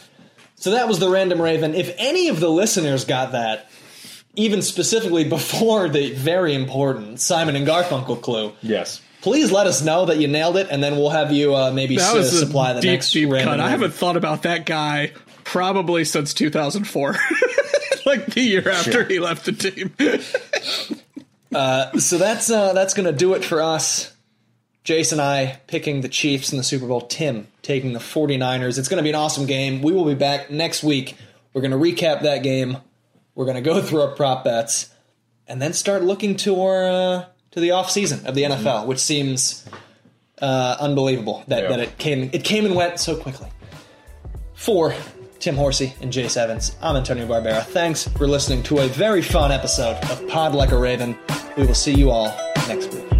So 0.56 0.70
that 0.72 0.88
was 0.88 0.98
the 0.98 1.08
random 1.10 1.40
Raven. 1.40 1.74
If 1.74 1.94
any 1.98 2.28
of 2.28 2.40
the 2.40 2.48
listeners 2.50 3.04
got 3.04 3.32
that, 3.32 3.68
even 4.36 4.62
specifically 4.62 5.24
before 5.28 5.88
the 5.88 6.12
very 6.12 6.54
important 6.54 7.20
Simon 7.20 7.56
and 7.56 7.66
Garfunkel 7.66 8.20
clue, 8.22 8.52
Yes. 8.62 9.00
please 9.22 9.50
let 9.50 9.66
us 9.66 9.82
know 9.82 10.04
that 10.06 10.18
you 10.18 10.28
nailed 10.28 10.56
it, 10.56 10.68
and 10.70 10.82
then 10.84 10.96
we'll 10.96 11.10
have 11.10 11.32
you 11.32 11.54
uh, 11.56 11.72
maybe 11.72 11.96
That 11.96 12.10
s- 12.10 12.14
was 12.14 12.32
a 12.34 12.38
supply 12.46 12.74
the 12.74 12.80
deep, 12.82 12.90
next 12.90 13.12
deep 13.12 13.30
random 13.30 13.54
cut. 13.56 13.60
I 13.60 13.70
haven't 13.70 13.94
thought 13.94 14.16
about 14.16 14.42
that 14.42 14.66
guy 14.66 15.12
probably 15.50 16.04
since 16.04 16.32
2004. 16.34 17.16
like 18.06 18.26
the 18.26 18.40
year 18.40 18.68
after 18.68 19.04
he 19.04 19.18
left 19.18 19.44
the 19.44 19.52
team. 19.52 19.94
So 21.52 22.16
that's 22.18 22.48
uh, 22.50 22.72
that's 22.74 22.94
going 22.94 23.06
to 23.06 23.12
do 23.12 23.34
it 23.34 23.44
for 23.44 23.60
us. 23.60 24.12
Jason 24.84 25.18
and 25.18 25.28
I 25.28 25.60
picking 25.66 26.00
the 26.00 26.08
Chiefs 26.08 26.52
in 26.52 26.58
the 26.58 26.64
Super 26.64 26.86
Bowl. 26.86 27.00
Tim 27.02 27.48
taking 27.62 27.92
the 27.92 27.98
49ers. 27.98 28.78
It's 28.78 28.88
going 28.88 28.98
to 28.98 29.02
be 29.02 29.08
an 29.10 29.14
awesome 29.16 29.46
game. 29.46 29.82
We 29.82 29.92
will 29.92 30.04
be 30.04 30.14
back 30.14 30.50
next 30.50 30.82
week. 30.84 31.16
We're 31.52 31.60
going 31.60 31.72
to 31.72 31.76
recap 31.76 32.22
that 32.22 32.42
game. 32.44 32.78
We're 33.34 33.44
going 33.46 33.56
to 33.56 33.62
go 33.62 33.82
through 33.82 34.02
our 34.02 34.14
prop 34.14 34.44
bets 34.44 34.90
and 35.48 35.60
then 35.60 35.72
start 35.72 36.02
looking 36.04 36.36
to 36.36 36.62
our 36.62 36.84
uh, 36.88 37.24
to 37.50 37.60
the 37.60 37.72
off 37.72 37.90
season 37.90 38.26
of 38.26 38.34
the 38.36 38.44
NFL, 38.44 38.86
which 38.86 39.00
seems 39.00 39.66
uh, 40.40 40.76
unbelievable 40.80 41.42
that, 41.48 41.64
Yeah. 41.64 41.68
that 41.70 41.80
it 41.80 41.98
came 41.98 42.30
it 42.32 42.44
came 42.44 42.64
and 42.64 42.76
went 42.76 43.00
so 43.00 43.16
quickly. 43.16 43.48
For 44.54 44.94
Tim 45.40 45.56
Horsey 45.56 45.94
and 46.02 46.12
Jace 46.12 46.36
Evans, 46.36 46.76
I'm 46.82 46.96
Antonio 46.96 47.26
Barbera. 47.26 47.64
Thanks 47.64 48.06
for 48.06 48.28
listening 48.28 48.62
to 48.64 48.80
a 48.80 48.88
very 48.88 49.22
fun 49.22 49.50
episode 49.50 49.96
of 50.10 50.28
Pod 50.28 50.54
Like 50.54 50.70
a 50.70 50.78
Raven. 50.78 51.18
We 51.56 51.66
will 51.66 51.74
see 51.74 51.94
you 51.94 52.10
all 52.10 52.26
next 52.68 52.92
week. 52.92 53.19